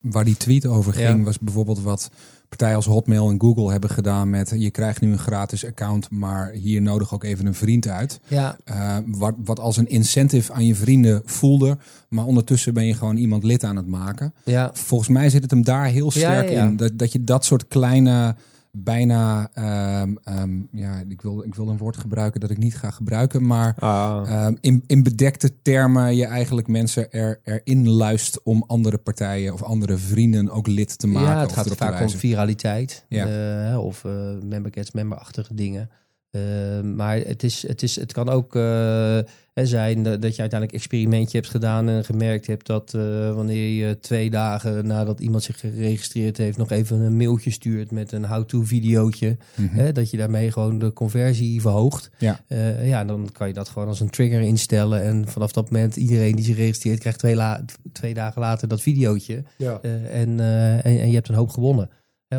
Waar 0.00 0.24
die 0.24 0.36
tweet 0.36 0.66
over 0.66 0.92
ging, 0.92 1.18
Ja. 1.18 1.24
was 1.24 1.38
bijvoorbeeld 1.38 1.82
wat 1.82 2.10
partijen 2.56 2.76
als 2.76 2.86
Hotmail 2.86 3.30
en 3.30 3.40
Google 3.40 3.70
hebben 3.70 3.90
gedaan 3.90 4.30
met 4.30 4.52
je 4.56 4.70
krijgt 4.70 5.00
nu 5.00 5.12
een 5.12 5.18
gratis 5.18 5.66
account, 5.66 6.10
maar 6.10 6.50
hier 6.50 6.82
nodig 6.82 7.14
ook 7.14 7.24
even 7.24 7.46
een 7.46 7.54
vriend 7.54 7.88
uit. 7.88 8.20
Ja, 8.26 8.56
Uh, 8.70 8.96
wat, 9.06 9.34
wat 9.44 9.58
als 9.60 9.76
een 9.76 9.88
incentive 9.88 10.52
aan 10.52 10.66
je 10.66 10.74
vrienden 10.74 11.22
voelde, 11.24 11.78
maar 12.08 12.24
ondertussen 12.24 12.74
ben 12.74 12.86
je 12.86 12.94
gewoon 12.94 13.16
iemand 13.16 13.44
lid 13.44 13.64
aan 13.64 13.76
het 13.76 13.86
maken. 13.86 14.34
ja, 14.44 14.70
Volgens 14.72 15.08
mij 15.10 15.30
zit 15.30 15.42
het 15.42 15.50
hem 15.50 15.64
daar 15.64 15.84
heel 15.86 16.04
Ja, 16.04 16.10
sterk 16.10 16.48
ja, 16.48 16.54
ja. 16.54 16.64
in. 16.66 16.76
Dat, 16.76 16.98
dat 16.98 17.12
je 17.12 17.24
dat 17.24 17.44
soort 17.44 17.68
kleine, 17.68 18.34
bijna, 18.76 19.50
ehm, 19.54 20.14
ehm, 20.24 20.60
ja, 20.72 21.02
ik 21.08 21.22
wil, 21.22 21.44
ik 21.44 21.54
wil 21.54 21.68
een 21.68 21.78
woord 21.78 21.96
gebruiken 21.96 22.40
dat 22.40 22.50
ik 22.50 22.58
niet 22.58 22.76
ga 22.76 22.90
gebruiken, 22.90 23.46
maar 23.46 23.74
Ah, 23.78 24.22
Ehm, 24.30 24.54
in, 24.60 24.84
in 24.86 25.02
bedekte 25.02 25.62
termen 25.62 26.16
je 26.16 26.24
eigenlijk 26.26 26.66
mensen 26.68 27.12
er, 27.12 27.40
erin 27.44 27.88
luist 27.88 28.42
om 28.42 28.64
andere 28.66 28.98
partijen 28.98 29.52
of 29.52 29.62
andere 29.62 29.96
vrienden 29.96 30.50
ook 30.50 30.66
lid 30.66 30.98
te 30.98 31.06
maken. 31.06 31.30
ja 31.30 31.40
het 31.40 31.52
gaat 31.52 31.74
vaak 31.76 32.00
om 32.00 32.08
viraliteit 32.08 33.04
Ja. 33.08 33.26
eh, 33.72 33.84
of 33.84 34.04
eh 34.04 34.12
member 34.44 34.72
gets 34.72 34.90
member-achtige 34.92 35.54
dingen. 35.54 35.90
Eh, 36.34 36.40
maar 36.80 37.16
het, 37.18 37.42
is, 37.42 37.66
het, 37.66 37.82
is, 37.82 37.96
het 37.96 38.12
kan 38.12 38.28
ook 38.28 38.56
eh, 38.56 39.18
zijn 39.54 40.02
dat 40.02 40.12
je 40.36 40.40
uiteindelijk 40.40 40.72
een 40.72 40.78
experimentje 40.78 41.36
hebt 41.38 41.50
gedaan 41.50 41.88
en 41.88 42.04
gemerkt 42.04 42.46
hebt 42.46 42.66
dat 42.66 42.94
eh, 42.94 43.34
wanneer 43.34 43.68
je 43.86 43.98
twee 44.00 44.30
dagen 44.30 44.86
nadat 44.86 45.20
iemand 45.20 45.42
zich 45.42 45.60
geregistreerd 45.60 46.36
heeft 46.36 46.56
nog 46.58 46.70
even 46.70 47.00
een 47.00 47.16
mailtje 47.16 47.50
stuurt 47.50 47.90
met 47.90 48.12
een 48.12 48.24
how-to 48.26 48.62
videootje, 48.62 49.36
Mhm. 49.56 49.92
dat 49.92 50.10
je 50.10 50.16
daarmee 50.16 50.52
gewoon 50.52 50.78
de 50.78 50.92
conversie 50.92 51.60
verhoogt. 51.60 52.10
Ja. 52.18 52.40
Eh, 52.46 52.88
ja, 52.88 53.04
dan 53.04 53.28
kan 53.32 53.48
je 53.48 53.54
dat 53.54 53.68
gewoon 53.68 53.88
als 53.88 54.00
een 54.00 54.10
trigger 54.10 54.40
instellen 54.40 55.02
en 55.02 55.28
vanaf 55.28 55.52
dat 55.52 55.70
moment 55.70 55.96
iedereen 55.96 56.36
die 56.36 56.44
zich 56.44 56.56
registreert 56.56 56.98
krijgt 56.98 57.18
twee, 57.18 57.34
la- 57.34 57.64
twee 57.92 58.14
dagen 58.14 58.40
later 58.40 58.68
dat 58.68 58.80
videootje. 58.82 59.42
ja. 59.56 59.78
En, 59.82 60.40
en, 60.40 60.40
en 60.84 61.08
je 61.08 61.14
hebt 61.14 61.28
een 61.28 61.34
hoop 61.34 61.50
gewonnen. 61.50 61.90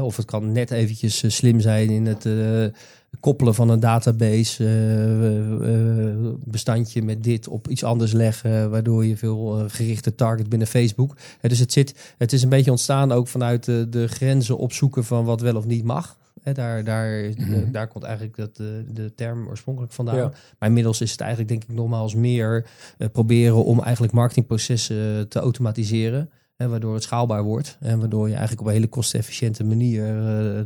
Of 0.04 0.18
het 0.18 0.26
kan 0.26 0.52
net 0.52 0.72
eventjes 0.72 1.24
eh, 1.24 1.30
slim 1.32 1.60
zijn 1.60 1.90
in 1.90 2.06
het 2.06 2.26
eh, 2.26 2.66
koppelen 3.20 3.56
van 3.56 3.70
een 3.70 3.80
database 3.80 4.66
eh, 4.66 6.34
bestandje 6.44 7.02
met 7.02 7.24
dit 7.24 7.48
op 7.48 7.68
iets 7.68 7.84
anders 7.84 8.12
leggen, 8.12 8.70
waardoor 8.70 9.06
je 9.06 9.18
veel 9.18 9.66
gerichte 9.68 10.16
target 10.16 10.50
binnen 10.50 10.68
Facebook. 10.68 11.16
Hè, 11.40 11.50
dus 11.50 11.60
het, 11.60 11.72
zit, 11.72 12.14
het 12.18 12.34
is 12.34 12.44
een 12.44 12.50
beetje 12.50 12.72
ontstaan 12.72 13.12
ook 13.12 13.28
vanuit 13.28 13.64
de, 13.64 13.88
de 13.90 14.08
grenzen 14.08 14.58
opzoeken 14.58 15.04
van 15.04 15.26
wat 15.26 15.42
wel 15.42 15.56
of 15.56 15.66
niet 15.66 15.84
mag. 15.84 16.18
Daar, 16.54 16.84
daar, 16.84 17.30
Mhm. 17.38 17.72
daar 17.72 17.88
komt 17.88 18.04
eigenlijk 18.04 18.36
dat, 18.36 18.60
eh, 18.60 18.66
de 18.88 19.14
term 19.16 19.48
oorspronkelijk 19.48 19.94
vandaan. 19.94 20.16
Ja. 20.16 20.32
Maar 20.60 20.70
inmiddels 20.70 21.02
is 21.02 21.12
het 21.12 21.20
eigenlijk 21.22 21.50
denk 21.50 21.64
ik 21.64 21.76
nogmaals 21.76 22.16
meer 22.16 22.66
proberen 23.12 23.66
om 23.66 23.82
eigenlijk 23.82 24.14
marketingprocessen 24.14 25.30
te 25.30 25.40
automatiseren. 25.40 26.30
Hè, 26.56 26.68
waardoor 26.68 26.94
het 26.94 27.04
schaalbaar 27.04 27.44
wordt. 27.44 27.78
En 27.80 28.00
waardoor 28.00 28.24
je 28.26 28.32
eigenlijk 28.32 28.62
op 28.62 28.68
een 28.68 28.74
hele 28.74 28.88
kostenefficiënte 28.88 29.64
manier 29.64 30.04
eh, 30.08 30.14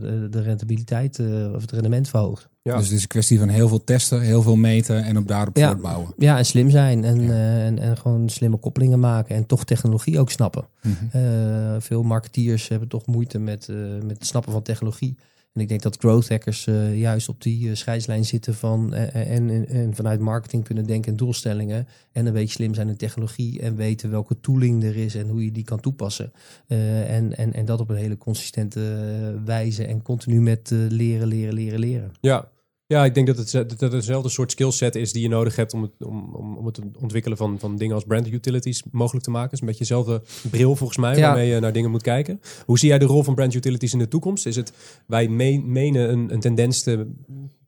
de, 0.01 0.27
de 0.29 0.41
rentabiliteit 0.41 1.19
eh, 1.19 1.53
of 1.55 1.61
het 1.61 1.71
rendement 1.71 2.07
verhoogt. 2.09 2.47
Ja. 2.61 2.75
Dus 2.75 2.85
het 2.85 2.95
is 2.95 3.01
een 3.01 3.07
kwestie 3.07 3.39
van 3.39 3.47
heel 3.47 3.67
veel 3.67 3.83
testen, 3.83 4.21
heel 4.21 4.41
veel 4.41 4.55
meten 4.55 5.03
en 5.03 5.17
op 5.17 5.27
daarop 5.27 5.57
Ja. 5.57 5.67
voortbouwen. 5.67 6.13
Ja, 6.17 6.37
en 6.37 6.45
slim 6.45 6.69
zijn. 6.69 7.03
En, 7.03 7.21
Ja. 7.21 7.29
eh, 7.31 7.65
en, 7.65 7.79
en 7.79 7.97
gewoon 7.97 8.29
slimme 8.29 8.57
koppelingen 8.57 8.99
maken. 8.99 9.35
En 9.35 9.45
toch 9.45 9.63
technologie 9.65 10.19
ook 10.19 10.31
snappen. 10.31 10.67
Mhm. 10.81 10.93
Eh, 11.11 11.75
veel 11.79 12.03
marketeers 12.03 12.67
hebben 12.67 12.87
toch 12.87 13.05
moeite 13.05 13.39
met, 13.39 13.69
eh, 13.69 13.75
met 14.03 14.17
het 14.17 14.25
snappen 14.25 14.51
van 14.51 14.61
technologie. 14.61 15.17
En 15.53 15.61
ik 15.61 15.67
denk 15.67 15.81
dat 15.81 15.97
growth 15.97 16.29
hackers 16.29 16.67
eh, 16.67 16.99
juist 16.99 17.29
op 17.29 17.41
die 17.41 17.69
eh, 17.69 17.75
scheidslijn 17.75 18.25
zitten 18.25 18.55
van 18.55 18.93
eh, 18.93 19.31
en, 19.35 19.49
en, 19.49 19.67
en 19.67 19.95
vanuit 19.95 20.19
marketing 20.19 20.63
kunnen 20.63 20.85
denken 20.85 21.11
en 21.11 21.17
doelstellingen. 21.17 21.87
En 22.11 22.25
een 22.25 22.33
beetje 22.33 22.53
slim 22.53 22.73
zijn 22.73 22.87
in 22.87 22.97
technologie 22.97 23.61
en 23.61 23.75
weten 23.75 24.09
welke 24.09 24.39
tooling 24.39 24.83
er 24.83 24.97
is 24.97 25.15
en 25.15 25.27
hoe 25.27 25.45
je 25.45 25.51
die 25.51 25.63
kan 25.63 25.79
toepassen. 25.79 26.31
En, 26.67 27.37
en, 27.37 27.53
en 27.53 27.65
dat 27.65 27.79
op 27.79 27.89
een 27.89 27.95
hele 27.95 28.17
consistente 28.17 28.81
wijze 29.45 29.85
en 29.85 30.01
continu 30.01 30.41
met 30.41 30.69
leren, 30.71 31.27
leren, 31.27 31.53
leren, 31.53 31.79
leren. 31.79 32.11
Ja. 32.21 32.49
Ja, 32.91 33.05
ik 33.05 33.13
denk 33.13 33.27
dat 33.27 33.37
het, 33.37 33.51
dat 33.51 33.79
het 33.79 33.91
hetzelfde 33.91 34.29
soort 34.29 34.51
skillset 34.51 34.95
is 34.95 35.11
die 35.11 35.21
je 35.21 35.27
nodig 35.29 35.55
hebt 35.55 35.73
om 35.73 35.81
het, 35.81 35.91
om, 35.99 36.35
om, 36.35 36.57
om 36.57 36.65
het 36.65 36.79
ontwikkelen 36.99 37.37
van, 37.37 37.59
van 37.59 37.75
dingen 37.75 37.95
als 37.95 38.03
brand 38.03 38.27
utilities 38.31 38.83
mogelijk 38.91 39.23
te 39.25 39.31
maken. 39.31 39.49
Het 39.49 39.53
is 39.53 39.59
een 39.61 39.67
beetje 39.67 39.83
dezelfde 39.95 40.21
bril 40.49 40.75
volgens 40.75 40.97
mij 40.99 41.15
Ja. 41.15 41.21
waarmee 41.21 41.49
je 41.49 41.59
naar 41.59 41.73
dingen 41.73 41.91
moet 41.91 42.01
kijken. 42.01 42.41
Hoe 42.65 42.79
zie 42.79 42.89
jij 42.89 42.99
de 42.99 43.05
rol 43.05 43.23
van 43.23 43.35
brand 43.35 43.53
utilities 43.53 43.93
in 43.93 43.99
de 43.99 44.07
toekomst? 44.07 44.45
Is 44.45 44.55
het, 44.55 44.73
wij 45.07 45.27
me- 45.27 45.61
menen 45.65 46.09
een, 46.11 46.33
een 46.33 46.39
tendens 46.39 46.81
te 46.81 47.11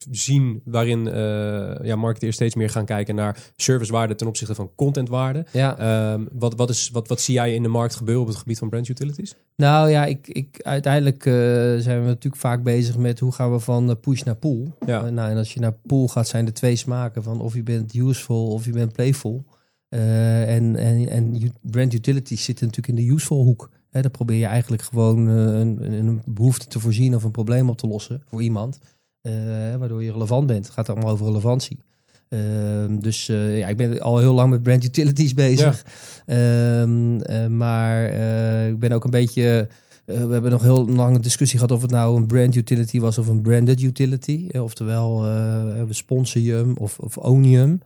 zien 0.09 0.61
waarin 0.65 1.07
eh 1.07 1.75
ja, 1.81 1.95
marketeers 1.95 2.35
steeds 2.35 2.55
meer 2.55 2.69
gaan 2.69 2.85
kijken 2.85 3.15
naar 3.15 3.37
servicewaarde 3.55 4.15
ten 4.15 4.27
opzichte 4.27 4.55
van 4.55 4.71
contentwaarde. 4.75 5.45
Ja. 5.51 5.77
Ehm, 5.77 6.25
wat, 6.31 6.55
wat, 6.55 6.69
is, 6.69 6.89
wat, 6.89 7.07
wat 7.07 7.21
zie 7.21 7.33
jij 7.33 7.53
in 7.53 7.63
de 7.63 7.69
markt 7.69 7.95
gebeuren 7.95 8.23
op 8.23 8.29
het 8.29 8.37
gebied 8.37 8.57
van 8.57 8.69
brand 8.69 8.87
utilities? 8.87 9.35
Nou 9.55 9.89
ja, 9.89 10.05
ik, 10.05 10.27
ik, 10.27 10.59
uiteindelijk 10.61 11.25
eh, 11.25 11.33
zijn 11.77 11.99
we 11.99 12.05
natuurlijk 12.05 12.41
vaak 12.41 12.63
bezig 12.63 12.97
met 12.97 13.19
hoe 13.19 13.31
gaan 13.31 13.51
we 13.51 13.59
van 13.59 13.89
eh, 13.89 13.95
push 14.01 14.21
naar 14.21 14.35
pull. 14.35 14.71
Ja. 14.85 15.09
Nou, 15.09 15.29
en 15.29 15.37
als 15.37 15.53
je 15.53 15.59
naar 15.59 15.73
pull 15.85 16.07
gaat, 16.07 16.27
zijn 16.27 16.45
er 16.45 16.53
twee 16.53 16.75
smaken 16.75 17.23
van 17.23 17.41
of 17.41 17.53
je 17.53 17.63
bent 17.63 17.93
useful 17.93 18.47
of 18.47 18.65
je 18.65 18.71
bent 18.71 18.93
playful. 18.93 19.45
En, 19.89 20.75
en, 20.75 21.09
en 21.09 21.53
brand 21.61 21.93
utilities 21.93 22.43
zitten 22.43 22.65
natuurlijk 22.65 22.99
in 22.99 23.05
de 23.05 23.13
useful 23.13 23.43
hoek. 23.43 23.69
Hè, 23.89 24.01
dan 24.01 24.11
probeer 24.11 24.37
je 24.37 24.45
eigenlijk 24.45 24.81
gewoon 24.81 25.27
een, 25.27 25.93
een 25.93 26.21
behoefte 26.25 26.67
te 26.67 26.79
voorzien 26.79 27.15
of 27.15 27.23
een 27.23 27.31
probleem 27.31 27.69
op 27.69 27.77
te 27.77 27.87
lossen 27.87 28.21
voor 28.25 28.41
iemand. 28.41 28.79
Eh, 29.21 29.75
waardoor 29.75 30.03
je 30.03 30.11
relevant 30.11 30.47
bent. 30.47 30.65
Het 30.65 30.73
gaat 30.73 30.89
allemaal 30.89 31.11
over 31.11 31.25
relevantie. 31.25 31.79
Ehm, 32.29 32.99
dus 32.99 33.29
eh, 33.29 33.57
ja, 33.57 33.67
ik 33.67 33.77
ben 33.77 34.01
al 34.01 34.17
heel 34.17 34.33
lang 34.33 34.49
met 34.49 34.63
brand 34.63 34.83
utilities 34.83 35.33
bezig. 35.45 35.85
Ehm, 36.25 37.19
eh, 37.19 37.47
maar 37.47 38.03
ik 38.67 38.79
ben 38.79 38.91
ook 38.91 39.03
een 39.03 39.11
beetje. 39.11 39.67
Eh, 40.13 40.25
we 40.25 40.33
hebben 40.33 40.51
nog 40.51 40.61
heel 40.61 40.87
lang 40.87 41.15
een 41.15 41.21
discussie 41.21 41.59
gehad 41.59 41.75
of 41.75 41.81
het 41.81 41.91
nou 41.91 42.17
een 42.17 42.25
brand 42.25 42.55
utility 42.55 42.99
was 42.99 43.17
of 43.17 43.27
een 43.27 43.41
branded 43.41 43.81
utility. 43.81 44.47
Eh, 44.51 44.63
oftewel, 44.63 45.25
eh, 45.25 45.83
we 45.87 45.93
sponsoren 45.93 46.47
je 46.47 46.53
hem 46.53 46.77
of, 46.77 46.99
of 46.99 47.17
own 47.17 47.43
je 47.43 47.57
hem. 47.57 47.79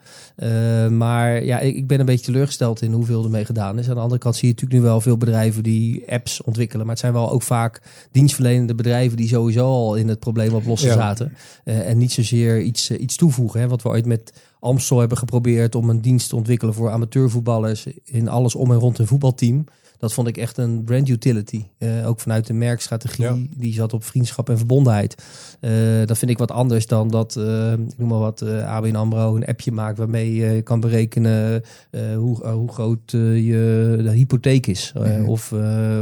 Maar 0.97 1.43
ja, 1.43 1.59
ik, 1.59 1.75
ik 1.75 1.87
ben 1.87 1.99
een 1.99 2.05
beetje 2.05 2.25
teleurgesteld 2.25 2.81
in 2.81 2.91
hoeveel 2.91 3.23
ermee 3.23 3.45
gedaan 3.45 3.79
is. 3.79 3.89
Aan 3.89 3.95
de 3.95 4.01
andere 4.01 4.19
kant 4.19 4.35
zie 4.35 4.47
je 4.47 4.53
natuurlijk 4.53 4.81
nu 4.81 4.87
wel 4.87 5.01
veel 5.01 5.17
bedrijven 5.17 5.63
die 5.63 6.11
apps 6.11 6.41
ontwikkelen. 6.41 6.85
Maar 6.85 6.95
het 6.95 7.03
zijn 7.03 7.13
wel 7.13 7.31
ook 7.31 7.43
vaak 7.43 7.81
dienstverlenende 8.11 8.75
bedrijven 8.75 9.17
die 9.17 9.27
sowieso 9.27 9.65
al 9.65 9.95
in 9.95 10.07
het 10.07 10.19
probleem 10.19 10.53
oplossen 10.53 10.89
Ja. 10.89 10.95
zaten. 10.95 11.33
En 11.63 11.97
niet 11.97 12.11
zozeer 12.11 12.61
iets, 12.61 12.91
iets 12.91 13.15
toevoegen. 13.15 13.59
Hè, 13.59 13.67
wat 13.67 13.81
we 13.81 13.89
ooit 13.89 14.05
met 14.05 14.33
Amstel 14.59 14.99
hebben 14.99 15.17
geprobeerd 15.17 15.75
om 15.75 15.89
een 15.89 16.01
dienst 16.01 16.29
te 16.29 16.35
ontwikkelen 16.35 16.73
voor 16.73 16.89
amateurvoetballers 16.91 17.87
in 18.03 18.27
alles 18.27 18.55
om 18.55 18.71
en 18.71 18.77
rond 18.77 18.99
een 18.99 19.07
voetbalteam. 19.07 19.65
Dat 19.97 20.13
vond 20.13 20.27
ik 20.27 20.37
echt 20.37 20.57
een 20.57 20.83
brand 20.83 21.09
utility. 21.09 21.63
Eh, 21.77 22.07
ook 22.07 22.19
vanuit 22.19 22.47
de 22.47 22.53
merkstrategie. 22.53 23.23
Ja. 23.23 23.37
Die 23.49 23.73
zat 23.73 23.93
op 23.93 24.03
vriendschap 24.03 24.49
en 24.49 24.57
verbondenheid. 24.57 25.15
Eh, 25.59 25.71
dat 26.05 26.17
vind 26.17 26.31
ik 26.31 26.37
wat 26.37 26.51
anders 26.51 26.87
dan 26.87 27.07
dat, 27.07 27.35
eh, 27.35 27.71
ik 27.71 27.97
noem 27.97 28.09
maar 28.09 28.19
wat, 28.19 28.41
ABN 28.41 28.95
AMRO 28.95 29.35
een 29.35 29.45
appje 29.45 29.71
maakt 29.71 29.97
waarmee 29.97 30.35
je 30.35 30.61
kan 30.61 30.79
berekenen 30.79 31.63
hoe, 32.15 32.47
hoe 32.47 32.71
groot 32.71 33.11
je 33.11 33.99
de 34.03 34.11
hypotheek 34.11 34.67
is. 34.67 34.91
Mhm. 34.95 35.25
of, 35.25 35.53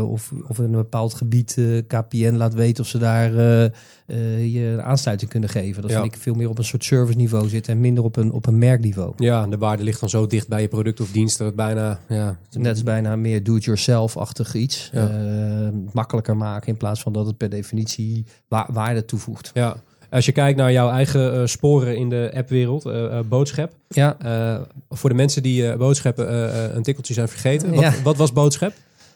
of, 0.02 0.34
of 0.48 0.58
in 0.58 0.64
een 0.64 0.72
bepaald 0.72 1.14
gebied 1.14 1.58
KPN 1.88 2.36
laat 2.36 2.54
weten 2.54 2.84
of 2.84 2.89
ze 2.89 2.98
daar 2.98 3.32
eh, 4.06 4.54
je 4.54 4.60
een 4.66 4.82
aansluiting 4.82 5.30
kunnen 5.32 5.49
geven. 5.49 5.82
Dat 5.82 5.91
Ja. 5.91 6.01
vind 6.01 6.16
ik 6.16 6.22
veel 6.22 6.34
meer 6.34 6.49
op 6.49 6.58
een 6.58 6.64
soort 6.64 6.84
service 6.84 7.18
niveau 7.18 7.49
zitten 7.49 7.74
en 7.74 7.80
minder 7.80 8.04
op 8.04 8.16
een, 8.16 8.32
op 8.32 8.45
een 8.47 8.58
merkniveau. 8.58 9.14
Ja, 9.18 9.47
de 9.47 9.58
waarde 9.58 9.84
ligt 9.84 9.99
dan 9.99 10.10
zo 10.10 10.28
dicht 10.28 10.47
bij 10.47 10.62
je 10.62 10.68
product 10.68 11.01
of 11.01 11.12
dienst 11.12 11.38
dat 11.38 11.47
het 11.47 11.56
bijna... 11.56 11.99
Ja, 12.10 12.38
Net 12.51 12.76
is 12.76 12.84
bijna 12.84 13.16
meer 13.16 13.43
do-it-yourself-achtig 13.43 14.54
iets. 14.54 14.89
Ja. 14.93 15.08
Eh, 15.10 15.68
makkelijker 15.93 16.38
maken 16.38 16.68
in 16.68 16.78
plaats 16.78 17.01
van 17.01 17.14
dat 17.14 17.26
het 17.26 17.38
per 17.38 17.49
definitie 17.49 18.26
wa- 18.47 18.70
waarde 18.72 19.06
toevoegt. 19.06 19.51
ja. 19.54 19.76
Als 20.10 20.26
je 20.26 20.32
kijkt 20.32 20.58
naar 20.58 20.72
jouw 20.72 20.89
eigen 20.89 21.34
eh, 21.34 21.45
sporen 21.45 21.97
in 21.97 22.10
de 22.10 22.32
appwereld, 22.36 22.86
eh, 22.86 23.20
boodschap. 23.30 23.72
Ja, 23.88 24.18
voor 24.89 25.10
de 25.10 25.16
mensen 25.16 25.43
die 25.43 25.78
boodschappen 25.78 26.76
een 26.76 26.84
tikkeltje 26.84 27.14
zijn 27.14 27.28
vergeten. 27.28 27.74
Ja. 27.74 27.82
Wat, 27.91 28.01
wat 28.04 28.18
was 28.18 28.34
boodschap? 28.34 28.74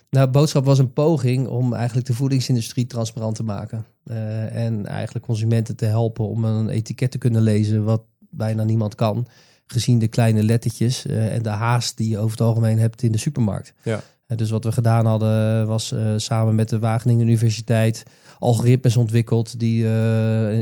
Nou, 0.09 0.27
boodschap 0.27 0.65
was 0.65 0.79
een 0.79 0.93
poging 0.93 1.47
om 1.47 1.73
eigenlijk 1.73 2.07
de 2.07 2.13
voedingsindustrie 2.13 2.85
transparant 2.85 3.35
te 3.35 3.43
maken. 3.43 3.85
Eh, 4.08 4.55
en 4.55 4.86
eigenlijk 4.86 5.26
consumenten 5.26 5.76
te 5.76 5.86
helpen 5.86 6.28
om 6.28 6.43
een 6.43 6.70
etiket 6.70 7.12
te 7.12 7.18
kunnen 7.18 7.41
lezen 7.41 7.84
wat 7.84 8.01
bijna 8.30 8.64
niemand 8.64 8.95
kan. 8.95 9.28
Gezien 9.66 9.99
de 9.99 10.08
kleine 10.08 10.43
lettertjes 10.43 11.05
eh, 11.05 11.36
en 11.36 11.43
de 11.43 11.49
haast 11.49 11.97
die 11.97 12.10
je 12.10 12.18
over 12.18 12.32
het 12.32 12.47
algemeen 12.47 12.80
hebt 12.80 13.03
in 13.03 13.12
de 13.12 13.18
supermarkt. 13.18 13.74
Ja. 13.84 14.01
Eh, 14.26 14.38
dus 14.38 14.49
wat 14.49 14.64
we 14.64 14.72
gedaan 14.72 15.05
hadden 15.05 15.68
was 15.68 15.93
samen 16.16 16.55
met 16.55 16.70
de 16.70 16.80
Wageningen 16.80 17.28
Universiteit 17.28 18.03
algoritmes 18.39 18.97
ontwikkeld 18.97 19.60
die 19.60 19.84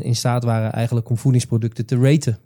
in 0.01 0.15
staat 0.15 0.43
waren 0.43 0.71
eigenlijk 0.71 1.09
om 1.09 1.17
voedingsproducten 1.17 1.85
te 1.85 1.99
raten. 1.99 2.37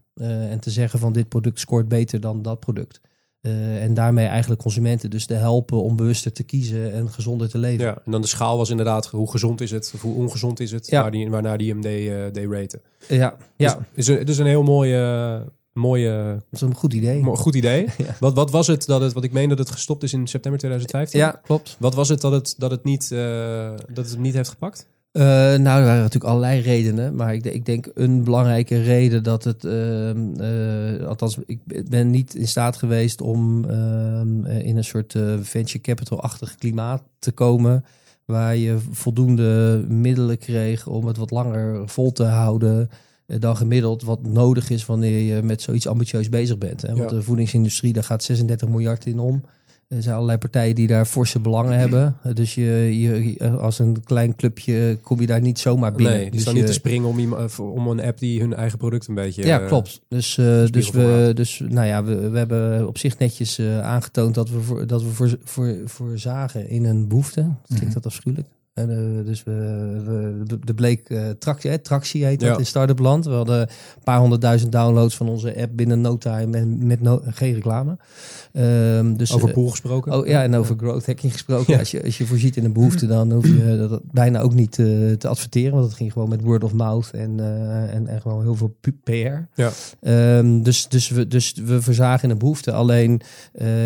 En 0.49 0.59
te 0.59 0.69
zeggen 0.69 0.99
van 0.99 1.13
dit 1.13 1.29
product 1.29 1.59
scoort 1.59 1.87
beter 1.87 2.19
dan 2.19 2.41
dat 2.41 2.59
product. 2.59 3.01
Eh, 3.41 3.83
en 3.83 3.93
daarmee 3.93 4.25
eigenlijk 4.25 4.61
consumenten 4.61 5.09
dus 5.09 5.25
te 5.25 5.33
helpen 5.33 5.81
om 5.83 5.95
bewuster 5.95 6.31
te 6.33 6.43
kiezen 6.43 6.93
en 6.93 7.09
gezonder 7.09 7.49
te 7.49 7.57
leven. 7.57 7.85
Ja, 7.85 8.01
en 8.05 8.11
dan 8.11 8.21
de 8.21 8.27
schaal 8.27 8.57
was 8.57 8.69
inderdaad 8.69 9.07
hoe 9.07 9.31
gezond 9.31 9.61
is 9.61 9.71
het 9.71 9.91
of 9.95 10.01
hoe 10.01 10.15
ongezond 10.15 10.59
is 10.59 10.71
het, 10.71 10.87
Ja. 10.87 11.01
waar 11.01 11.11
die, 11.11 11.29
waarnaar 11.29 11.57
die 11.57 11.69
hem 11.71 11.81
deed, 11.81 12.09
eh, 12.09 12.15
deed 12.31 12.51
raten. 12.51 12.81
ja, 13.07 13.35
ja. 13.55 13.79
Dus, 13.93 14.07
is 14.09 14.37
een, 14.37 14.43
een 14.45 14.49
heel 14.49 14.63
mooie, 14.63 15.43
mooie, 15.73 16.33
dat 16.33 16.43
is 16.51 16.61
een 16.61 16.75
goed 16.75 16.93
idee. 16.93 17.21
mo- 17.21 17.35
goed 17.35 17.55
idee. 17.55 17.85
Ja. 17.97 18.15
Wat, 18.19 18.33
wat 18.33 18.51
was 18.51 18.67
het 18.67 18.85
dat 18.85 19.01
het, 19.01 19.13
wat 19.13 19.23
ik 19.23 19.31
meen 19.31 19.49
dat 19.49 19.57
het 19.57 19.69
gestopt 19.71 20.03
is 20.03 20.13
in 20.13 20.27
september 20.27 20.59
2015? 20.59 21.19
Ja, 21.19 21.41
klopt. 21.43 21.75
Wat 21.79 21.93
was 21.95 22.09
het 22.09 22.21
dat 22.21 22.31
het, 22.31 22.55
dat 22.57 22.71
het, 22.71 22.83
niet, 22.83 23.11
eh, 23.11 23.71
dat 23.93 24.09
het 24.09 24.17
niet 24.19 24.33
heeft 24.33 24.49
gepakt? 24.49 24.87
Eh, 25.11 25.23
nou, 25.55 25.79
er 25.79 25.85
waren 25.85 26.01
natuurlijk 26.01 26.31
allerlei 26.31 26.61
redenen. 26.61 27.15
Maar 27.15 27.33
ik, 27.33 27.45
ik 27.45 27.65
denk 27.65 27.91
een 27.93 28.23
belangrijke 28.23 28.81
reden 28.81 29.23
dat 29.23 29.43
het... 29.43 29.65
ehm, 29.65 30.39
eh, 30.39 31.07
althans, 31.07 31.37
ik 31.45 31.59
ben 31.89 32.09
niet 32.09 32.35
in 32.35 32.47
staat 32.47 32.77
geweest 32.77 33.21
om 33.21 33.65
ehm, 33.69 34.45
eh, 34.45 34.65
in 34.65 34.77
een 34.77 34.83
soort 34.83 35.15
venture 35.41 35.81
capital-achtig 35.81 36.55
klimaat 36.55 37.03
te 37.19 37.31
komen... 37.31 37.85
waar 38.25 38.55
je 38.55 38.77
voldoende 38.91 39.83
middelen 39.87 40.37
kreeg 40.37 40.87
om 40.87 41.05
het 41.05 41.17
wat 41.17 41.31
langer 41.31 41.89
vol 41.89 42.11
te 42.11 42.23
houden... 42.23 42.89
dan 43.25 43.57
gemiddeld 43.57 44.03
wat 44.03 44.27
nodig 44.27 44.69
is 44.69 44.85
wanneer 44.85 45.35
je 45.35 45.41
met 45.41 45.61
zoiets 45.61 45.87
ambitieus 45.87 46.29
bezig 46.29 46.57
bent. 46.57 46.81
Hè? 46.81 46.87
Want 46.87 47.09
Ja. 47.09 47.15
de 47.15 47.23
voedingsindustrie, 47.23 47.93
daar 47.93 48.03
gaat 48.03 48.23
36 48.23 48.67
miljard 48.67 49.05
in 49.05 49.19
om. 49.19 49.43
Er 49.89 50.01
zijn 50.01 50.15
allerlei 50.15 50.37
partijen 50.37 50.75
die 50.75 50.87
daar 50.87 51.05
forse 51.05 51.39
belangen 51.39 51.77
hebben. 51.79 52.15
Dus 52.33 52.55
je, 52.55 52.99
je, 52.99 53.49
als 53.49 53.79
een 53.79 54.03
klein 54.03 54.35
clubje 54.35 54.97
kom 55.01 55.19
je 55.21 55.27
daar 55.27 55.41
niet 55.41 55.59
zomaar 55.59 55.91
binnen. 55.93 56.13
nee, 56.13 56.21
die 56.23 56.31
dus 56.31 56.41
staan 56.41 56.53
je- 56.53 56.59
niet 56.59 56.69
te 56.69 56.73
springen 56.75 57.09
om, 57.09 57.33
om 57.59 57.87
een 57.87 58.01
app 58.01 58.17
die 58.19 58.39
hun 58.39 58.53
eigen 58.53 58.77
product 58.77 59.07
een 59.07 59.15
beetje... 59.15 59.45
ja, 59.45 59.59
eh, 59.59 59.67
klopt. 59.67 60.01
Dus, 60.07 60.37
eh, 60.37 60.65
dus, 60.65 60.89
we, 60.89 61.31
dus 61.35 61.61
nou 61.67 61.87
ja, 61.87 62.03
we, 62.03 62.29
we 62.29 62.37
hebben 62.37 62.87
op 62.87 62.97
zich 62.97 63.17
netjes 63.17 63.57
eh, 63.57 63.81
aangetoond 63.81 64.35
dat 64.35 64.49
we, 64.49 64.59
voor, 64.61 64.87
dat 64.87 65.01
we 65.03 65.09
voor, 65.09 65.37
voor, 65.43 65.75
voorzagen 65.85 66.69
in 66.69 66.85
een 66.85 67.07
behoefte. 67.07 67.41
Klinkt 67.67 67.83
Mhm. 67.85 67.93
dat 67.93 68.05
afschuwelijk? 68.05 68.47
En, 68.79 68.89
eh, 68.89 69.25
dus 69.25 69.43
we, 69.43 69.51
we, 70.05 70.57
de- 70.65 70.73
bleek 70.73 71.09
eh, 71.09 71.29
tractie, 71.39 71.69
hè, 71.69 71.77
tractie 71.77 72.25
heet 72.25 72.39
dat 72.39 72.49
Ja. 72.49 72.57
in 72.57 72.65
Startup 72.65 72.99
Land. 72.99 73.25
We 73.25 73.31
hadden 73.31 73.59
een 73.61 73.67
paar 74.03 74.19
honderdduizend 74.19 74.71
downloads 74.71 75.15
van 75.15 75.29
onze 75.29 75.61
app 75.61 75.71
binnen 75.75 76.01
no 76.01 76.17
time 76.17 76.57
en 76.57 76.87
met 76.87 77.01
no, 77.01 77.21
geen 77.25 77.53
reclame. 77.53 77.97
Ehm, 78.53 79.13
dus, 79.15 79.33
Over 79.33 79.47
eh, 79.47 79.53
pool 79.53 79.69
gesproken. 79.69 80.13
Oh 80.13 80.27
ja, 80.27 80.43
en 80.43 80.55
over 80.55 80.75
growth 80.77 81.05
hacking 81.05 81.31
gesproken. 81.31 81.73
Ja. 81.73 81.79
Als, 81.79 81.91
je, 81.91 82.03
als 82.03 82.17
je 82.17 82.25
voorziet 82.25 82.57
in 82.57 82.65
een 82.65 82.73
behoefte, 82.73 83.07
dan 83.07 83.31
hoef 83.31 83.45
je 83.47 83.77
dat 83.89 84.01
bijna 84.11 84.39
ook 84.39 84.53
niet 84.53 84.71
te 84.71 85.27
adverteren. 85.27 85.71
Want 85.73 85.85
het 85.85 85.93
ging 85.93 86.11
gewoon 86.11 86.29
met 86.29 86.41
word 86.41 86.63
of 86.63 86.73
mouth 86.73 87.09
en, 87.11 87.39
en, 87.91 88.07
en 88.07 88.21
gewoon 88.21 88.41
heel 88.41 88.55
veel 88.55 88.75
PR. 89.03 89.61
Ja. 89.61 89.71
Ehm, 90.01 90.61
dus, 90.61 90.87
dus, 90.87 91.09
we, 91.09 91.27
dus 91.27 91.53
we 91.65 91.81
verzagen 91.81 92.23
in 92.23 92.29
een 92.29 92.37
behoefte. 92.37 92.71
Alleen 92.71 93.21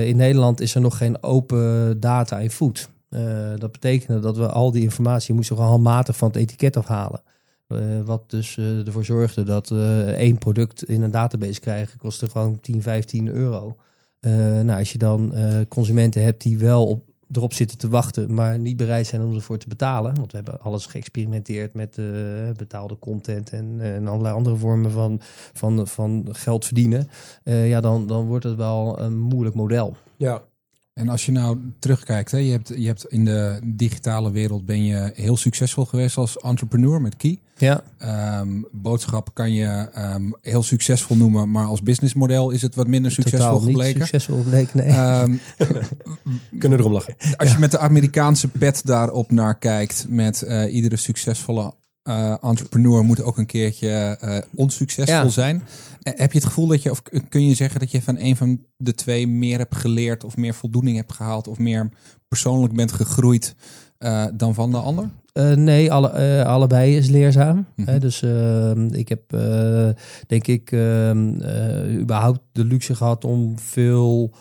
in 0.06 0.16
Nederland 0.16 0.62
is 0.62 0.76
er 0.76 0.82
nog 0.82 0.98
geen 0.98 1.24
open 1.24 2.00
data 2.00 2.40
in 2.40 2.52
food. 2.52 2.90
Eh, 3.14 3.54
dat 3.58 3.72
betekende 3.72 4.20
dat 4.20 4.38
we 4.38 4.48
al 4.48 4.72
die 4.72 4.82
informatie 4.82 5.34
moesten 5.34 5.56
gewoon 5.56 5.72
handmatig 5.72 6.18
van 6.18 6.28
het 6.28 6.38
etiket 6.38 6.78
afhalen. 6.78 7.22
Eh, 7.68 7.78
wat 8.06 8.30
dus 8.30 8.58
eh, 8.58 8.86
ervoor 8.88 9.06
zorgde 9.06 9.44
dat 9.44 9.72
één 10.16 10.38
product 10.38 10.84
in 10.84 11.02
een 11.02 11.12
database 11.12 11.60
krijgen 11.60 11.98
kostte 11.98 12.30
gewoon 12.30 12.60
10, 12.60 12.82
15 12.82 13.28
euro. 13.28 13.76
Nou, 14.64 14.80
als 14.80 14.92
je 14.92 14.98
dan 14.98 15.34
consumenten 15.68 16.24
hebt 16.24 16.42
die 16.42 16.58
wel 16.58 16.88
op, 16.88 17.04
erop 17.32 17.54
zitten 17.54 17.78
te 17.78 17.90
wachten, 17.90 18.34
maar 18.34 18.60
niet 18.60 18.78
bereid 18.78 19.08
zijn 19.08 19.22
om 19.22 19.36
ervoor 19.36 19.58
te 19.58 19.68
betalen. 19.68 20.16
Want 20.16 20.32
we 20.32 20.38
hebben 20.38 20.62
alles 20.62 20.86
geëxperimenteerd 20.86 21.74
met 21.74 22.00
betaalde 22.58 23.00
content 23.00 23.50
en, 23.50 24.08
allerlei 24.08 24.36
andere 24.36 24.56
vormen 24.56 24.92
van, 24.92 25.20
van, 25.54 25.88
van 25.88 26.28
geld 26.32 26.66
verdienen. 26.66 27.08
Ja, 27.44 27.82
dan, 27.82 28.08
dan 28.08 28.26
wordt 28.26 28.46
het 28.46 28.56
wel 28.56 29.00
een 29.00 29.20
moeilijk 29.20 29.56
model. 29.56 29.96
Ja. 30.18 30.44
En 30.94 31.10
als 31.10 31.26
je 31.26 31.32
nou 31.32 31.58
terugkijkt, 31.80 32.32
hè, 32.32 32.38
je, 32.38 32.52
hebt, 32.52 32.68
je 32.78 32.86
hebt 32.86 33.06
in 33.06 33.26
de 33.26 33.60
digitale 33.64 34.32
wereld 34.32 34.66
ben 34.66 34.84
je 34.86 35.12
heel 35.16 35.38
succesvol 35.38 35.86
geweest 35.86 36.18
als 36.18 36.40
entrepreneur 36.40 37.02
met 37.02 37.18
Key. 37.18 37.40
Ja, 37.58 37.84
Ehm, 37.98 38.62
boodschap 38.72 39.30
kan 39.34 39.54
je 39.54 39.90
ehm, 39.94 40.32
heel 40.42 40.64
succesvol 40.64 41.16
noemen, 41.16 41.52
maar 41.52 41.66
als 41.66 41.82
businessmodel 41.82 42.50
is 42.50 42.62
het 42.62 42.76
wat 42.76 42.88
minder 42.88 43.12
succesvol 43.12 43.40
totaal 43.40 43.60
niet 43.60 43.70
gebleken. 43.70 44.00
succesvol 44.00 44.44
gebleken, 44.44 44.78
nee. 44.78 44.88
Ehm, 44.88 45.36
Kunnen 46.60 46.80
erom 46.80 46.92
lachen. 46.92 47.16
als 47.38 47.52
je 47.52 47.60
met 47.60 47.72
de 47.72 47.80
Amerikaanse 47.80 48.48
pet 48.48 48.82
daarop 48.86 49.32
naar 49.32 49.58
kijkt, 49.58 50.06
met 50.10 50.42
eh, 50.42 50.74
iedere 50.74 50.96
succesvolle 50.96 51.74
eh, 52.04 52.36
entrepreneur 52.44 53.04
moet 53.04 53.22
ook 53.22 53.38
een 53.38 53.46
keertje 53.46 54.18
eh, 54.20 54.38
onsuccesvol 54.56 55.16
Ja. 55.16 55.30
zijn. 55.30 55.64
Eh, 56.02 56.14
heb 56.16 56.32
je 56.32 56.38
het 56.38 56.48
gevoel 56.48 56.68
dat 56.68 56.82
je, 56.84 56.92
of 56.92 57.02
kun 57.30 57.48
je 57.48 57.56
zeggen 57.56 57.80
dat 57.80 57.92
je 57.92 58.02
van 58.02 58.18
een 58.20 58.36
van 58.36 58.66
de 58.78 58.96
twee 58.96 59.28
meer 59.28 59.58
hebt 59.58 59.76
geleerd, 59.76 60.24
of 60.24 60.38
meer 60.38 60.54
voldoening 60.54 60.98
hebt 60.98 61.14
gehaald, 61.14 61.48
of 61.48 61.58
meer 61.58 61.90
persoonlijk 62.28 62.74
bent 62.76 62.92
gegroeid 62.92 63.56
dan 64.34 64.54
van 64.54 64.72
de 64.72 64.78
ander? 64.78 65.10
Eh, 65.34 65.52
nee, 65.52 65.92
alle, 65.92 66.10
eh, 66.10 66.46
allebei 66.46 66.98
is 66.98 67.10
leerzaam. 67.10 67.66
Mhm. 67.76 67.90
Hè, 67.90 68.00
dus 68.00 68.22
ehm, 68.22 68.94
ik 68.94 69.10
heb, 69.10 69.34
eh, 69.34 69.90
denk 70.28 70.48
ik, 70.48 70.72
ehm, 70.72 71.42
eh, 71.42 72.00
überhaupt 72.00 72.40
de 72.52 72.66
luxe 72.66 72.96
gehad 72.96 73.26
om 73.26 73.60
veel 73.60 74.32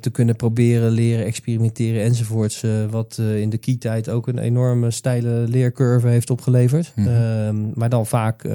te 0.00 0.10
kunnen 0.12 0.36
proberen, 0.36 0.90
leren, 0.90 1.24
experimenteren 1.24 2.02
enzovoorts. 2.02 2.64
wat 2.90 3.20
in 3.36 3.50
de 3.50 3.58
key-tijd 3.58 4.08
ook 4.08 4.26
een 4.26 4.38
enorme 4.38 4.90
steile 4.90 5.44
leercurve 5.48 6.08
heeft 6.08 6.30
opgeleverd. 6.30 6.92
Mhm. 6.94 7.08
Ehm, 7.08 7.56
maar 7.74 7.88
dan 7.88 8.06
vaak 8.06 8.48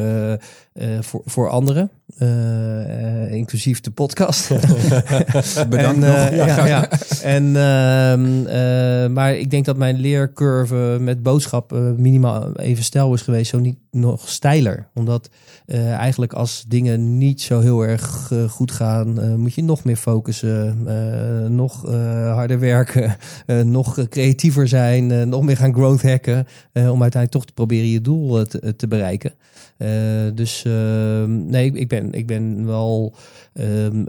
voor, 0.99 1.21
voor 1.25 1.49
anderen, 1.49 1.89
eh, 2.19 3.23
eh, 3.25 3.31
inclusief 3.33 3.81
de 3.81 3.91
podcast. 3.91 4.49
Bedankt 5.69 5.93
En, 5.93 5.99
nog. 5.99 6.15
eh, 6.15 6.35
ja, 6.37 6.65
ja. 6.67 6.89
En, 7.23 7.55
ehm, 7.55 8.45
eh, 8.45 9.09
maar 9.09 9.35
ik 9.35 9.49
denk 9.49 9.65
dat 9.65 9.77
mijn 9.77 9.99
leercurve 9.99 10.97
met 10.99 11.23
boodschap 11.23 11.71
minimaal 11.97 12.55
even 12.55 12.83
stijl 12.83 13.13
is 13.13 13.21
geweest, 13.21 13.49
zo 13.49 13.59
niet 13.59 13.77
nog 13.91 14.29
steiler. 14.29 14.87
Omdat 14.93 15.29
eh, 15.65 15.91
eigenlijk 15.93 16.33
als 16.33 16.65
dingen 16.67 17.17
niet 17.17 17.41
zo 17.41 17.59
heel 17.59 17.81
erg 17.81 18.31
goed 18.49 18.71
gaan, 18.71 19.19
eh, 19.21 19.35
moet 19.35 19.53
je 19.53 19.63
nog 19.63 19.83
meer 19.83 19.95
focussen, 19.95 20.77
eh, 20.87 21.49
nog 21.49 21.87
eh, 21.91 22.33
harder 22.33 22.59
werken, 22.59 23.15
eh, 23.45 23.61
nog 23.61 24.07
creatiever 24.09 24.67
zijn, 24.67 25.29
nog 25.29 25.43
meer 25.43 25.57
gaan 25.57 25.73
growth 25.73 26.01
hacken, 26.01 26.47
eh, 26.71 26.91
om 26.91 27.01
uiteindelijk 27.01 27.31
toch 27.31 27.45
te 27.45 27.53
proberen 27.53 27.89
je 27.89 28.01
doel 28.01 28.45
te, 28.45 28.75
te 28.75 28.87
bereiken. 28.87 29.33
Eh, 29.79 30.27
dus 30.33 30.65
eh, 30.65 31.23
nee, 31.23 31.71
ik, 31.71 31.87
ben, 31.87 32.11
ik 32.11 32.27
ben 32.27 32.65
wel 32.65 33.13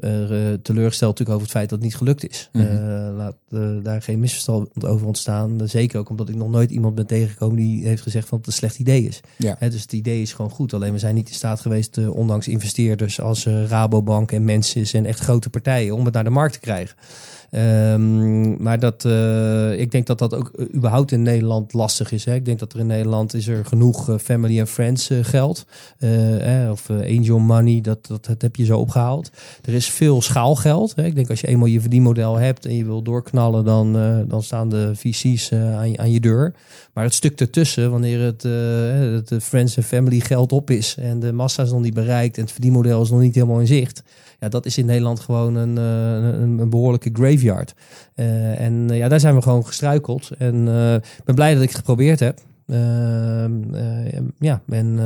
er, 0.00 0.62
teleurgesteld 0.62 1.10
natuurlijk 1.18 1.30
over 1.30 1.42
het 1.42 1.50
feit 1.50 1.68
dat 1.68 1.78
het 1.78 1.86
niet 1.86 1.96
gelukt 1.96 2.28
is. 2.28 2.48
Mhm. 2.52 2.66
Eh, 2.66 3.16
laat 3.16 3.36
eh, 3.50 3.60
daar 3.82 4.02
geen 4.02 4.20
misverstand 4.20 4.86
over 4.86 5.06
ontstaan. 5.06 5.60
Zeker 5.64 5.98
ook 5.98 6.08
omdat 6.08 6.28
ik 6.28 6.34
nog 6.34 6.50
nooit 6.50 6.70
iemand 6.70 6.94
ben 6.94 7.06
tegengekomen 7.06 7.56
die 7.56 7.86
heeft 7.86 8.02
gezegd 8.02 8.28
van 8.28 8.38
dat 8.38 8.46
het 8.46 8.54
een 8.54 8.68
slecht 8.68 8.78
idee 8.78 9.04
is. 9.04 9.20
Ja. 9.36 9.56
Hè, 9.58 9.70
dus 9.70 9.82
het 9.82 9.92
idee 9.92 10.22
is 10.22 10.32
gewoon 10.32 10.50
goed. 10.50 10.74
Alleen 10.74 10.92
we 10.92 10.98
zijn 10.98 11.14
niet 11.14 11.28
in 11.28 11.34
staat 11.34 11.60
geweest, 11.60 12.08
ondanks 12.08 12.48
investeerders 12.48 13.20
als 13.20 13.46
Rabobank 13.46 14.32
en 14.32 14.44
mensen 14.44 14.84
en 14.92 15.06
echt 15.06 15.20
grote 15.20 15.50
partijen, 15.50 15.94
om 15.94 16.04
het 16.04 16.14
naar 16.14 16.24
de 16.24 16.30
markt 16.30 16.52
te 16.52 16.60
krijgen. 16.60 16.96
Ehm, 17.50 18.62
maar 18.62 18.78
dat, 18.78 19.04
ik 19.78 19.90
denk 19.90 20.06
dat 20.06 20.18
dat 20.18 20.34
ook 20.34 20.52
überhaupt 20.74 21.12
in 21.12 21.22
Nederland 21.22 21.72
lastig 21.72 22.12
is. 22.12 22.24
Hè. 22.24 22.34
Ik 22.34 22.44
denk 22.44 22.58
dat 22.58 22.72
er 22.72 22.78
in 22.78 22.86
Nederland 22.86 23.34
is 23.34 23.48
er 23.48 23.64
genoeg 23.64 24.16
family 24.22 24.58
en 24.58 24.66
friends 24.66 25.10
geld. 25.22 25.66
eh, 25.98 26.70
of 26.70 26.90
angel 26.90 27.38
money, 27.38 27.80
dat, 27.80 28.06
dat, 28.06 28.24
dat 28.24 28.42
heb 28.42 28.56
je 28.56 28.64
zo 28.64 28.78
opgehaald. 28.78 29.30
Er 29.64 29.74
is 29.74 29.90
veel 29.90 30.22
schaalgeld. 30.22 30.94
Hè. 30.96 31.04
Ik 31.04 31.14
denk 31.14 31.30
als 31.30 31.40
je 31.40 31.46
eenmaal 31.46 31.66
je 31.66 31.80
verdienmodel 31.80 32.36
hebt 32.36 32.66
en 32.66 32.76
je 32.76 32.84
wil 32.84 33.02
doorknallen, 33.02 33.64
dan, 33.64 33.96
eh, 33.96 34.18
dan 34.26 34.42
staan 34.42 34.68
de 34.68 34.90
VC's 34.94 35.50
eh, 35.50 35.76
aan, 35.76 35.90
je, 35.90 35.98
aan 35.98 36.10
je 36.10 36.20
deur. 36.20 36.54
Maar 36.94 37.04
het 37.04 37.14
stuk 37.14 37.40
ertussen, 37.40 37.90
wanneer 37.90 38.20
het, 38.20 38.44
eh, 38.44 38.52
het 39.00 39.42
friends 39.42 39.76
en 39.76 39.82
family 39.82 40.20
geld 40.20 40.52
op 40.52 40.70
is 40.70 40.96
en 41.00 41.20
de 41.20 41.32
massa 41.32 41.62
is 41.62 41.70
nog 41.70 41.82
niet 41.82 41.94
bereikt 41.94 42.36
en 42.36 42.42
het 42.42 42.52
verdienmodel 42.52 43.02
is 43.02 43.10
nog 43.10 43.20
niet 43.20 43.34
helemaal 43.34 43.60
in 43.60 43.66
zicht. 43.66 44.02
Ja, 44.40 44.48
dat 44.48 44.66
is 44.66 44.78
in 44.78 44.86
Nederland 44.86 45.20
gewoon 45.20 45.54
een, 45.54 45.76
een, 45.76 46.70
behoorlijke 46.70 47.10
graveyard. 47.12 47.74
En 48.14 48.88
ja, 48.88 49.08
daar 49.08 49.20
zijn 49.20 49.34
we 49.34 49.42
gewoon 49.42 49.66
gestruikeld. 49.66 50.30
En 50.38 50.54
ik 51.18 51.24
ben 51.24 51.34
blij 51.34 51.54
dat 51.54 51.62
ik 51.62 51.68
het 51.68 51.78
geprobeerd 51.78 52.20
heb. 52.20 52.40
Ehm, 52.70 53.74
eh, 53.74 54.22
ja, 54.38 54.62
en 54.68 54.98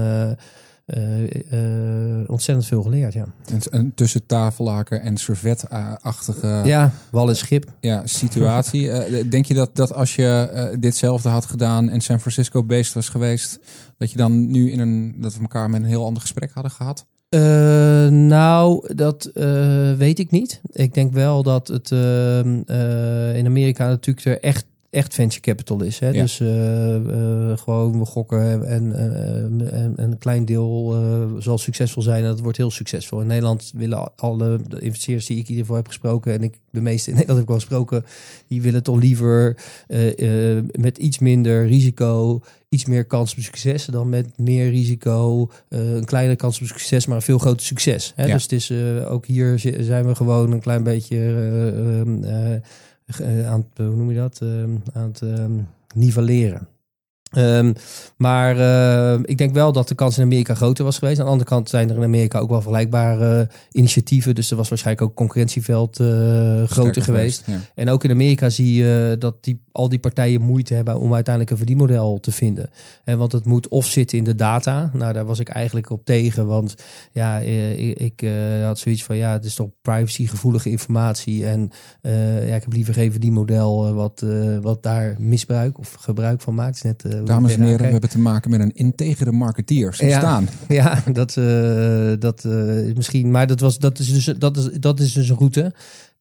ontzettend 2.27 2.67
veel 2.67 2.83
geleerd, 2.83 3.13
ja. 3.13 3.27
Een 3.71 3.95
tussen 3.95 4.27
tafellaken 4.27 5.01
en 5.01 5.17
servetachtige 5.17 6.47
ja. 6.47 6.65
ja, 6.65 6.93
wal 7.11 7.29
en 7.29 7.37
schip. 7.37 7.73
situatie. 8.05 8.91
Eh, 8.95 9.31
denk 9.31 9.45
je 9.45 9.55
dat, 9.55 9.77
dat 9.77 9.95
als 9.95 10.15
je 10.15 10.49
eh, 10.53 10.77
ditzelfde 10.81 11.29
had 11.29 11.47
gedaan 11.47 11.89
en 11.89 12.01
San 12.01 12.21
Francisco 12.21 12.65
based 12.65 12.95
was 12.95 13.09
geweest, 13.09 13.59
dat 13.99 14.11
je 14.11 14.17
dan 14.17 14.51
nu 14.51 14.71
in 14.71 14.81
een 14.81 15.15
dat 15.19 15.35
we 15.35 15.41
elkaar 15.41 15.71
met 15.71 15.81
een 15.81 15.89
heel 15.89 16.05
ander 16.05 16.23
gesprek 16.23 16.51
hadden 16.53 16.73
gehad? 16.73 17.07
Eh, 17.35 18.09
nou, 18.09 18.95
dat 18.95 19.25
eh, 19.25 19.93
weet 19.93 20.19
ik 20.19 20.31
niet. 20.31 20.61
Ik 20.73 20.95
denk 20.95 21.13
wel 21.13 21.43
dat 21.43 21.69
het 21.69 21.93
ehm, 21.93 22.63
eh, 22.67 23.37
in 23.37 23.47
Amerika 23.47 23.89
natuurlijk 23.89 24.27
er 24.27 24.41
echt, 24.41 24.67
echt 24.95 25.15
venture 25.15 25.41
capital 25.41 25.83
is. 25.83 25.99
Hè? 25.99 26.09
Ja. 26.09 26.23
Dus 26.23 26.41
eh, 26.41 26.95
eh, 26.97 27.59
gewoon 27.59 27.99
we 27.99 28.05
gokken 28.05 28.67
en, 28.69 28.93
eh, 28.95 29.83
en 29.83 29.93
een 29.97 30.19
klein 30.19 30.45
deel 30.45 30.95
eh, 30.95 31.43
zal 31.43 31.59
succesvol 31.59 32.03
zijn 32.03 32.23
en 32.23 32.29
dat 32.29 32.41
wordt 32.41 32.57
heel 32.57 32.71
succesvol. 32.71 33.21
In 33.21 33.27
Nederland 33.27 33.73
willen 33.75 34.13
alle 34.17 34.61
de 34.69 34.81
investeerders 34.81 35.27
die 35.27 35.39
ik 35.39 35.47
hiervoor 35.47 35.77
heb 35.77 35.87
gesproken 35.87 36.33
en 36.33 36.43
ik 36.43 36.59
de 36.71 36.81
meeste 36.81 37.11
in 37.11 37.17
Nederland 37.17 37.39
heb 37.41 37.49
ik 37.49 37.55
wel 37.61 37.69
gesproken, 37.69 38.05
die 38.49 38.63
willen 38.63 38.83
toch 38.83 39.01
liever 39.01 39.57
eh, 39.87 40.57
eh, 40.57 40.65
met 40.79 40.99
iets 40.99 41.19
minder 41.19 41.67
risico 41.67 42.41
iets 42.69 42.85
meer 42.85 43.05
kans 43.05 43.35
op 43.37 43.43
succes 43.43 43.85
dan 43.85 44.09
met 44.09 44.39
meer 44.39 44.71
risico. 44.71 45.51
eh, 45.69 45.95
een 45.95 46.05
kleine 46.05 46.37
kans 46.37 46.61
op 46.61 46.67
succes, 46.67 47.07
maar 47.07 47.17
een 47.17 47.23
veel 47.23 47.39
groter 47.39 47.67
succes. 47.67 48.13
Hè? 48.17 48.25
Ja. 48.27 48.33
Dus 48.33 48.43
het 48.43 48.53
is 48.53 48.71
eh, 48.71 49.13
ook 49.13 49.27
hier 49.27 49.59
zi- 49.59 49.83
zijn 49.83 50.07
we 50.07 50.15
gewoon 50.15 50.53
een 50.53 50.61
klein 50.61 50.83
beetje 50.83 51.17
eh, 53.07 53.21
eh, 53.21 53.41
eh, 53.41 53.51
aan 53.51 53.61
het, 53.61 53.87
hoe 53.87 53.97
noem 53.97 54.11
je 54.11 54.17
dat? 54.17 54.41
Ehm, 54.43 54.77
aan 54.93 55.13
het 55.13 55.23
nivelleren. 55.95 56.69
Ehm, 57.35 57.73
maar 58.17 58.59
eh, 58.59 59.21
ik 59.23 59.39
denk 59.39 59.55
wel 59.55 59.73
dat 59.73 59.89
de 59.89 59.95
kans 59.95 60.19
in 60.19 60.25
Amerika 60.25 60.55
groter 60.55 60.85
was 60.85 60.99
geweest. 60.99 61.19
Aan 61.19 61.25
de 61.25 61.31
andere 61.31 61.51
kant 61.51 61.69
zijn 61.69 61.91
er 61.91 61.97
in 61.97 62.03
Amerika 62.03 62.39
ook 62.39 62.49
wel 62.49 62.61
vergelijkbare 62.61 63.49
initiatieven. 63.73 64.35
Dus 64.35 64.51
er 64.51 64.57
was 64.57 64.69
waarschijnlijk 64.69 65.07
ook 65.07 65.17
concurrentieveld 65.17 66.01
eh, 66.01 66.63
groter 66.63 67.03
geweest. 67.03 67.43
Ja. 67.47 67.61
En 67.75 67.89
ook 67.89 68.05
in 68.05 68.11
Amerika 68.11 68.49
zie 68.49 68.75
je 68.75 69.17
dat 69.19 69.45
die, 69.45 69.63
al 69.73 69.89
die 69.89 69.99
partijen 69.99 70.41
moeite 70.41 70.75
hebben 70.75 70.99
om 70.99 71.15
uiteindelijk 71.15 71.53
een 71.53 71.59
verdienmodel 71.59 72.21
te 72.21 72.33
vinden. 72.33 72.71
En 73.05 73.19
want 73.19 73.33
het 73.33 73.45
moet 73.45 73.69
of 73.69 73.87
zitten 73.87 74.19
in 74.19 74.25
de 74.25 74.35
data. 74.35 74.91
Nou, 74.93 75.13
daar 75.13 75.25
was 75.25 75.39
ik 75.39 75.49
eigenlijk 75.49 75.91
op 75.91 76.05
tegen. 76.05 76.47
Want 76.47 76.75
ja, 77.13 77.41
eh, 77.41 77.89
ik, 77.89 77.99
ik 77.99 78.23
eh, 78.23 78.65
had 78.65 78.79
zoiets 78.79 79.05
van 79.05 79.17
ja, 79.17 79.33
het 79.33 79.45
is 79.45 79.55
toch 79.55 79.69
privacygevoelige 79.83 80.71
informatie. 80.71 81.47
En 81.47 81.71
eh, 82.01 82.49
ja, 82.49 82.55
ik 82.55 82.63
heb 82.63 82.73
liever 82.73 82.95
geen 82.95 83.11
verdienmodel 83.11 83.87
eh, 83.87 83.95
wat, 83.95 84.23
eh, 84.23 84.59
wat 84.61 84.83
daar 84.83 85.17
misbruik 85.19 85.79
of 85.79 85.93
gebruik 85.93 86.41
van 86.41 86.55
maakt. 86.55 86.77
Is 86.77 86.83
net, 86.83 87.05
eh, 87.05 87.24
Dames 87.25 87.55
en 87.55 87.63
heren, 87.63 87.85
we 87.85 87.93
hebben 87.93 88.11
te 88.11 88.19
maken 88.19 88.51
met 88.51 88.61
een 88.61 88.75
integere 88.75 89.33
marketeer. 89.33 89.95
Zie 89.95 90.09
Ja. 90.09 90.19
staan. 90.19 90.49
ja, 90.69 91.03
dat, 91.13 91.37
eh, 91.37 92.13
dat 92.19 92.45
eh, 92.45 92.87
is 92.87 92.93
misschien. 92.93 93.31
Maar 93.31 93.47
dat, 93.47 93.61
was, 93.61 93.79
dat, 93.79 93.99
is 93.99 94.13
dus, 94.13 94.25
dat, 94.39 94.57
is, 94.57 94.69
dat 94.81 95.01
is 95.01 95.13
dus 95.13 95.29
een 95.29 95.37
route. 95.37 95.73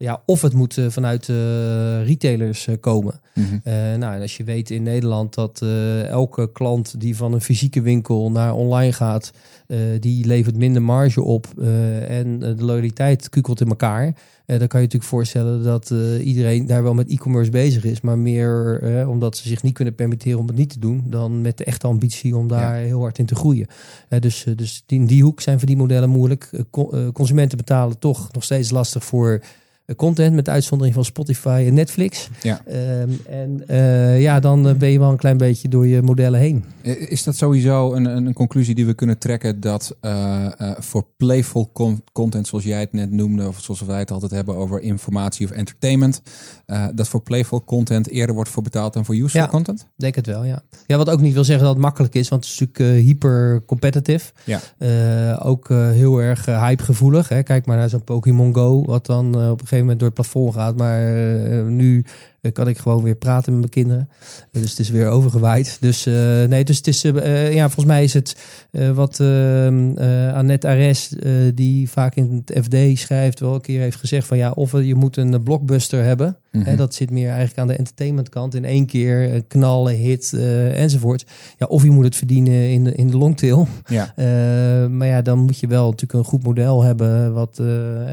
Ja, 0.04 0.22
of 0.26 0.42
het 0.42 0.54
moet 0.54 0.78
eh, 0.78 0.86
vanuit 0.90 1.30
eh, 1.30 1.36
retailers 2.06 2.68
eh, 2.68 2.76
komen. 2.80 3.20
Mhm. 3.34 3.60
Nou, 4.00 4.16
en 4.16 4.22
als 4.22 4.38
je 4.38 4.44
weet 4.44 4.70
in 4.70 4.84
Nederland 4.84 5.34
dat 5.34 5.62
elke 6.08 6.52
klant 6.52 7.00
die 7.00 7.16
van 7.16 7.34
een 7.34 7.42
fysieke 7.42 7.82
winkel 7.82 8.32
naar 8.32 8.54
online 8.54 8.94
gaat, 8.94 9.32
die 10.00 10.26
levert 10.26 10.58
minder 10.58 10.82
marge 10.82 11.22
op 11.22 11.48
en 12.08 12.40
de 12.40 12.56
loyaliteit 12.60 13.30
kukelt 13.30 13.62
in 13.62 13.68
elkaar. 13.68 14.16
Eh, 14.46 14.60
dan 14.60 14.68
kan 14.68 14.80
je 14.80 14.86
natuurlijk 14.86 15.12
voorstellen 15.12 15.64
dat 15.64 15.94
iedereen 16.24 16.66
daar 16.68 16.84
wel 16.84 16.94
met 16.94 17.10
e-commerce 17.10 17.52
bezig 17.52 17.84
is, 17.84 18.02
maar 18.02 18.18
meer 18.18 18.82
omdat 19.08 19.38
ze 19.38 19.48
zich 19.48 19.64
niet 19.64 19.74
kunnen 19.74 19.96
permitteren 19.96 20.40
om 20.40 20.48
het 20.48 20.56
niet 20.56 20.70
te 20.70 20.80
doen, 20.80 21.04
dan 21.06 21.42
met 21.42 21.58
de 21.58 21.64
echte 21.64 21.88
ambitie 21.88 22.36
om 22.36 22.48
daar 22.48 22.76
heel 22.76 23.00
hard 23.00 23.20
in 23.20 23.26
te 23.26 23.36
groeien. 23.36 23.68
Dus, 24.20 24.46
dus 24.56 24.84
in 24.88 25.06
die 25.06 25.24
hoek 25.24 25.42
zijn 25.42 25.58
verdienmodellen 25.58 26.10
moeilijk. 26.10 26.50
Eh, 26.52 26.60
co- 26.70 26.90
eh, 26.92 27.08
consumenten 27.14 27.58
betalen 27.58 28.00
toch 28.00 28.32
nog 28.32 28.44
steeds 28.44 28.70
lastig 28.70 29.04
voor 29.04 29.42
content, 29.96 30.36
met 30.36 30.50
uitzondering 30.50 30.96
van 30.96 31.06
Spotify 31.06 31.64
en 31.68 31.74
Netflix. 31.74 32.30
Ja. 32.42 32.62
Ehm, 32.66 33.10
en 33.30 33.64
eh, 33.68 34.22
ja, 34.22 34.40
dan 34.40 34.68
eh, 34.68 34.76
ben 34.76 34.90
je 34.90 35.00
wel 35.00 35.10
een 35.12 35.18
klein 35.18 35.38
beetje 35.38 35.68
door 35.68 35.88
je 35.88 36.02
modellen 36.02 36.40
heen. 36.40 36.64
Eh, 36.82 37.12
Is 37.12 37.24
dat 37.24 37.36
sowieso 37.36 37.94
een, 37.94 38.06
een, 38.06 38.34
conclusie 38.34 38.76
die 38.76 38.86
we 38.86 38.94
kunnen 38.94 39.18
trekken 39.18 39.60
dat 39.60 39.96
eh, 40.02 40.46
eh, 40.58 40.72
voor 40.80 41.06
playful 41.18 41.70
con- 41.74 42.04
content, 42.12 42.48
zoals 42.48 42.64
jij 42.64 42.80
het 42.80 42.94
net 42.94 43.12
noemde, 43.12 43.48
of 43.48 43.60
zoals 43.62 43.82
wij 43.82 44.00
het 44.00 44.12
altijd 44.12 44.32
hebben 44.32 44.56
over 44.56 44.82
informatie 44.82 45.46
of 45.46 45.52
entertainment, 45.52 46.22
eh, 46.66 46.86
dat 46.96 47.08
voor 47.08 47.22
playful 47.22 47.64
content 47.64 48.10
eerder 48.10 48.36
wordt 48.36 48.50
voor 48.50 48.64
betaald 48.64 48.94
dan 48.94 49.06
voor 49.06 49.16
useful 49.16 49.42
Ja. 49.42 49.48
content? 49.48 49.88
Denk 49.96 50.16
het 50.16 50.26
wel, 50.26 50.44
ja. 50.44 50.62
Ja, 50.88 50.98
wat 50.98 51.10
ook 51.10 51.22
niet 51.22 51.34
wil 51.34 51.44
zeggen 51.44 51.66
dat 51.66 51.74
het 51.74 51.84
makkelijk 51.84 52.16
is, 52.16 52.30
want 52.30 52.44
het 52.44 52.54
is 52.54 52.60
natuurlijk 52.60 52.98
eh, 53.00 53.06
hyper 53.06 53.64
competitive. 53.66 54.32
Ja. 54.44 54.60
Eh, 54.78 55.46
ook 55.48 55.70
eh, 55.70 55.90
heel 55.90 56.18
erg 56.22 56.46
hypegevoelig. 56.46 57.30
Hè. 57.30 57.44
Kijk 57.44 57.66
maar 57.66 57.78
naar 57.78 57.90
zo'n 57.90 58.04
Pokémon 58.04 58.54
Go, 58.56 58.84
wat 58.86 59.06
dan 59.06 59.26
eh, 59.40 59.50
op 59.50 59.62
een 59.62 59.68
gegeven 59.68 59.83
moment 59.84 60.00
door 60.00 60.08
het 60.08 60.18
plafond 60.18 60.54
gaat. 60.54 60.78
Maar 60.78 61.00
eh, 61.02 61.64
nu 61.66 62.06
kan 62.52 62.68
ik 62.68 62.78
gewoon 62.78 63.04
weer 63.04 63.16
praten 63.16 63.52
met 63.52 63.60
mijn 63.60 63.72
kinderen. 63.72 64.10
Dus 64.52 64.70
het 64.70 64.80
is 64.80 64.90
weer 64.90 65.08
overgewaaid. 65.08 65.78
Dus 65.80 66.06
eh, 66.06 66.14
nee, 66.44 66.64
dus 66.64 66.78
het 66.78 66.88
is, 66.88 67.04
eh, 67.04 67.46
eh, 67.46 67.54
ja, 67.54 67.64
volgens 67.64 67.86
mij 67.86 68.04
is 68.04 68.14
het 68.14 68.36
wat 68.94 69.20
ehm, 69.20 69.98
eh 69.98 70.34
Annette 70.34 70.68
Ares, 70.68 71.14
die 71.54 71.90
vaak 71.90 72.16
in 72.16 72.44
het 72.46 72.66
FD 72.66 73.00
schrijft, 73.00 73.40
wel 73.40 73.54
een 73.54 73.62
keer 73.62 73.82
heeft 73.82 73.98
gezegd 73.98 74.28
van 74.28 74.38
ja, 74.38 74.52
of 74.52 74.72
je 74.72 74.96
moet 74.96 75.18
een 75.18 75.44
blockbuster 75.44 76.04
hebben. 76.04 76.38
Mhm. 76.52 76.64
Hè, 76.66 76.76
dat 76.76 76.94
zit 76.94 77.12
meer 77.12 77.28
eigenlijk 77.28 77.58
aan 77.58 77.68
de 77.68 77.76
entertainmentkant. 77.76 78.56
In 78.56 78.66
één 78.66 78.86
keer 78.86 79.44
knallen, 79.48 79.96
hit 79.96 80.34
enzovoort. 80.74 81.26
Ja, 81.58 81.66
of 81.66 81.84
je 81.84 81.90
moet 81.90 82.04
het 82.04 82.16
verdienen 82.16 82.70
in 82.72 82.84
de, 82.84 82.96
in 82.96 83.08
de 83.08 83.18
longtail. 83.18 83.68
Ja. 83.86 84.14
Maar 84.90 85.08
ja, 85.08 85.22
dan 85.22 85.40
moet 85.40 85.60
je 85.60 85.68
wel 85.68 85.84
natuurlijk 85.86 86.14
een 86.14 86.24
goed 86.24 86.44
model 86.44 86.84
hebben. 86.84 87.34
Wat, 87.34 87.62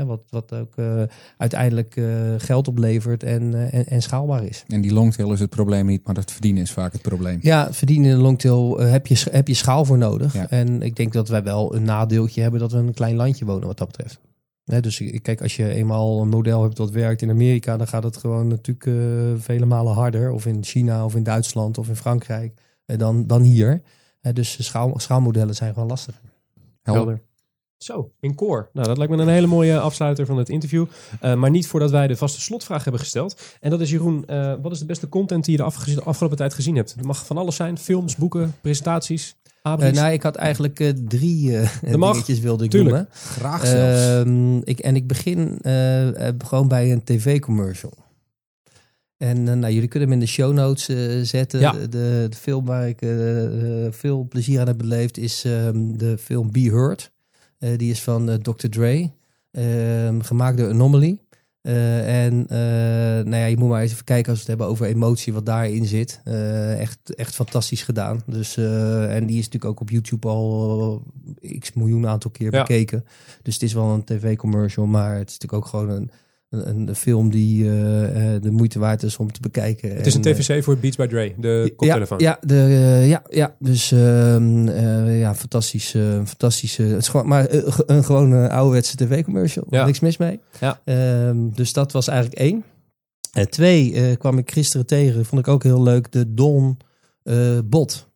wat, 0.07 0.21
wat 0.31 0.53
ook 0.53 0.75
uiteindelijk 1.37 2.01
geld 2.39 2.69
oplevert 2.69 3.23
en, 3.23 3.71
en, 3.71 3.87
en 3.87 4.03
is. 4.43 4.65
En 4.69 4.81
die 4.81 4.93
longtail 4.93 5.33
is 5.33 5.41
het 5.41 5.51
probleem 5.51 5.87
niet, 5.87 6.07
maar 6.07 6.15
het 6.17 6.31
verdienen 6.33 6.63
is 6.63 6.71
vaak 6.73 6.93
het 6.93 7.03
probleem. 7.03 7.39
Ja, 7.43 7.73
verdienen 7.73 8.11
in 8.11 8.17
de 8.17 8.23
longtail 8.23 8.81
eh, 8.81 8.91
heb, 8.91 9.07
je, 9.07 9.25
heb 9.31 9.49
je 9.49 9.55
schaal 9.55 9.85
voor 9.85 9.99
nodig. 9.99 10.33
Ja. 10.35 10.49
En 10.51 10.83
ik 10.83 10.97
denk 10.97 11.13
dat 11.13 11.29
wij 11.29 11.43
wel 11.43 11.75
een 11.75 11.83
nadeeltje 11.83 12.43
hebben 12.43 12.61
dat 12.61 12.73
we 12.73 12.79
een 12.79 12.95
klein 12.95 13.17
landje 13.17 13.45
wonen 13.45 13.67
wat 13.67 13.79
dat 13.79 13.87
betreft. 13.87 14.19
Hè, 14.65 14.81
dus 14.81 15.01
ik- 15.01 15.23
kijk, 15.23 15.43
als 15.43 15.57
je 15.57 15.69
eenmaal 15.75 16.21
een 16.21 16.29
model 16.29 16.63
hebt 16.63 16.77
dat 16.77 16.91
werkt 16.91 17.23
in 17.23 17.31
Amerika, 17.31 17.77
dan 17.77 17.87
gaat 17.89 18.03
het 18.03 18.17
gewoon 18.17 18.47
natuurlijk 18.49 18.87
eh, 18.87 18.95
vele 19.43 19.67
malen 19.67 19.93
harder. 19.95 20.31
Of 20.33 20.47
in 20.47 20.65
China, 20.65 21.05
of 21.05 21.15
in 21.15 21.23
Duitsland, 21.23 21.79
of 21.79 21.89
in 21.89 21.97
Frankrijk, 21.97 22.53
eh, 22.87 22.99
dan, 22.99 23.27
dan 23.27 23.43
hier. 23.43 23.83
Dus 24.33 24.65
schaal, 24.65 24.93
schaalmodellen 24.99 25.55
zijn 25.55 25.73
gewoon 25.75 25.89
lastig. 25.89 26.21
Helder. 26.83 27.21
Zo, 27.83 28.11
in 28.21 28.35
koor. 28.35 28.69
Nou, 28.73 28.87
dat 28.87 28.97
lijkt 28.99 29.13
me 29.13 29.23
een 29.23 29.29
hele 29.29 29.47
mooie 29.47 29.79
afsluiter 29.81 30.27
van 30.27 30.37
het 30.39 30.49
interview. 30.49 30.87
Eh, 31.21 31.35
maar 31.35 31.51
niet 31.51 31.67
voordat 31.67 31.91
wij 31.91 32.07
de 32.07 32.17
vaste 32.17 32.41
slotvraag 32.41 32.83
hebben 32.83 33.01
gesteld. 33.01 33.41
En 33.61 33.71
dat 33.71 33.81
is 33.81 33.91
Jeroen, 33.91 34.25
eh, 34.27 34.55
wat 34.63 34.73
is 34.73 34.79
de 34.79 34.85
beste 34.85 35.09
content 35.09 35.45
die 35.45 35.53
je 35.53 35.59
de 35.61 35.67
afge- 35.67 36.03
afgelopen 36.03 36.37
tijd 36.37 36.55
gezien 36.55 36.77
hebt? 36.77 36.95
Het 36.95 37.05
mag 37.05 37.27
van 37.27 37.37
alles 37.39 37.57
zijn, 37.57 37.79
films, 37.79 38.17
boeken, 38.17 38.55
presentaties. 38.61 39.37
Eh, 39.63 39.77
nou, 39.77 40.13
ik 40.13 40.23
had 40.23 40.37
eigenlijk 40.37 40.81
eh, 40.81 40.89
drie 41.09 41.57
eh, 41.59 41.95
mag. 41.95 42.13
dingetjes 42.13 42.41
wilde 42.41 42.65
ik 42.65 42.71
Tuurlijk. 42.71 42.95
noemen. 42.95 43.13
Graag 43.13 43.67
zelfs. 43.67 44.27
Ehm, 44.27 44.57
ik, 44.59 44.79
en 44.79 44.97
ik 44.97 45.07
begin 45.07 45.59
eh, 45.63 46.29
eh, 46.29 46.35
gewoon 46.39 46.69
bij 46.69 46.93
een 46.93 47.05
tv-commercial. 47.05 47.93
En 49.17 49.43
nou, 49.45 49.73
jullie 49.73 49.89
kunnen 49.89 50.09
hem 50.09 50.19
in 50.19 50.25
de 50.25 50.31
show 50.33 50.53
notes 50.53 50.87
zetten. 51.31 51.61
Ja. 51.61 51.73
De, 51.73 51.89
de, 51.89 52.29
film 52.37 52.65
waar 52.65 52.89
ik 52.89 52.99
veel 53.95 54.27
plezier 54.29 54.61
aan 54.61 54.67
heb 54.67 54.79
beleefd 54.79 55.19
is 55.19 55.45
ehm, 55.45 55.97
de 55.97 56.19
film 56.19 56.53
Be 56.53 56.61
Heard. 56.71 57.13
Eh, 57.61 57.79
die 57.79 57.91
is 57.91 58.03
van 58.03 58.31
eh, 58.31 58.37
Dr. 58.37 58.69
Dre. 58.69 59.11
Ehm, 59.51 60.21
gemaakt 60.21 60.59
door 60.59 60.69
Anomaly. 60.71 61.19
Eh, 61.61 62.25
en 62.25 62.47
nou 63.29 63.37
ja, 63.37 63.45
je 63.45 63.57
moet 63.57 63.69
maar 63.69 63.83
eens 63.83 63.93
even 63.93 64.05
kijken 64.05 64.31
als 64.31 64.45
we 64.45 64.51
het 64.51 64.59
hebben 64.59 64.67
over 64.67 64.87
emotie, 64.87 65.33
wat 65.33 65.47
daarin 65.47 65.87
zit. 65.87 66.21
Echt, 66.79 67.15
echt 67.15 67.35
fantastisch 67.35 67.83
gedaan. 67.83 68.23
Dus, 68.27 68.57
en 68.57 69.27
die 69.27 69.39
is 69.39 69.45
natuurlijk 69.45 69.65
ook 69.65 69.81
op 69.81 69.91
YouTube 69.91 70.29
al 70.29 71.03
x 71.59 71.73
miljoen 71.73 72.07
aantal 72.07 72.31
keer 72.31 72.53
Ja. 72.53 72.61
bekeken. 72.63 73.05
Dus 73.43 73.55
het 73.55 73.63
is 73.63 73.73
wel 73.73 73.85
een 73.89 74.05
tv-commercial, 74.05 74.87
maar 74.87 75.17
het 75.19 75.29
is 75.29 75.39
natuurlijk 75.39 75.63
ook 75.63 75.71
gewoon 75.71 75.89
een, 75.89 76.11
een, 76.51 76.89
een 76.89 76.95
film 76.95 77.31
die 77.31 77.65
eh, 77.65 78.35
eh, 78.35 78.43
de 78.43 78.51
moeite 78.51 78.79
waard 78.79 79.03
is 79.03 79.17
om 79.17 79.33
te 79.33 79.41
bekijken. 79.41 79.97
het 79.97 80.07
is 80.07 80.15
een 80.15 80.23
En, 80.23 80.31
eh, 80.31 80.39
tvc 80.39 80.65
voor 80.65 80.77
Beats 80.79 80.97
by 80.97 81.07
Dre, 81.07 81.35
de 81.39 81.63
ja, 81.65 81.75
koptelefoon. 81.77 82.19
ja, 82.19 82.39
de, 82.41 82.55
eh, 82.55 83.09
ja, 83.09 83.23
ja, 83.29 83.57
dus 83.59 83.93
ehm, 83.93 84.69
eh, 84.69 85.21
ja, 85.21 85.35
fantastisch, 85.35 85.95
eh, 85.95 86.03
fantastische. 86.25 86.83
Het 86.83 87.03
is 87.03 87.09
gewoon, 87.09 87.27
maar 87.27 87.47
een 87.87 88.05
gewone 88.05 88.51
ouderwetse 88.51 88.97
tv-commercial. 88.97 89.67
Ja. 89.71 89.85
Niks 89.85 90.01
mis 90.01 90.17
mee. 90.17 90.41
Ja. 90.61 90.81
Ehm, 90.85 91.49
dus 91.55 91.73
dat 91.73 91.93
was 91.93 92.09
eigenlijk 92.09 92.41
één. 92.41 92.65
Twee 93.49 94.17
kwam 94.17 94.39
ik 94.39 94.51
gisteren 94.51 94.87
tegen, 94.87 95.25
vond 95.25 95.41
ik 95.41 95.49
ook 95.49 95.63
heel 95.63 95.83
leuk, 95.83 96.13
de 96.13 96.35
Don 96.35 96.77
Bot. 97.65 98.09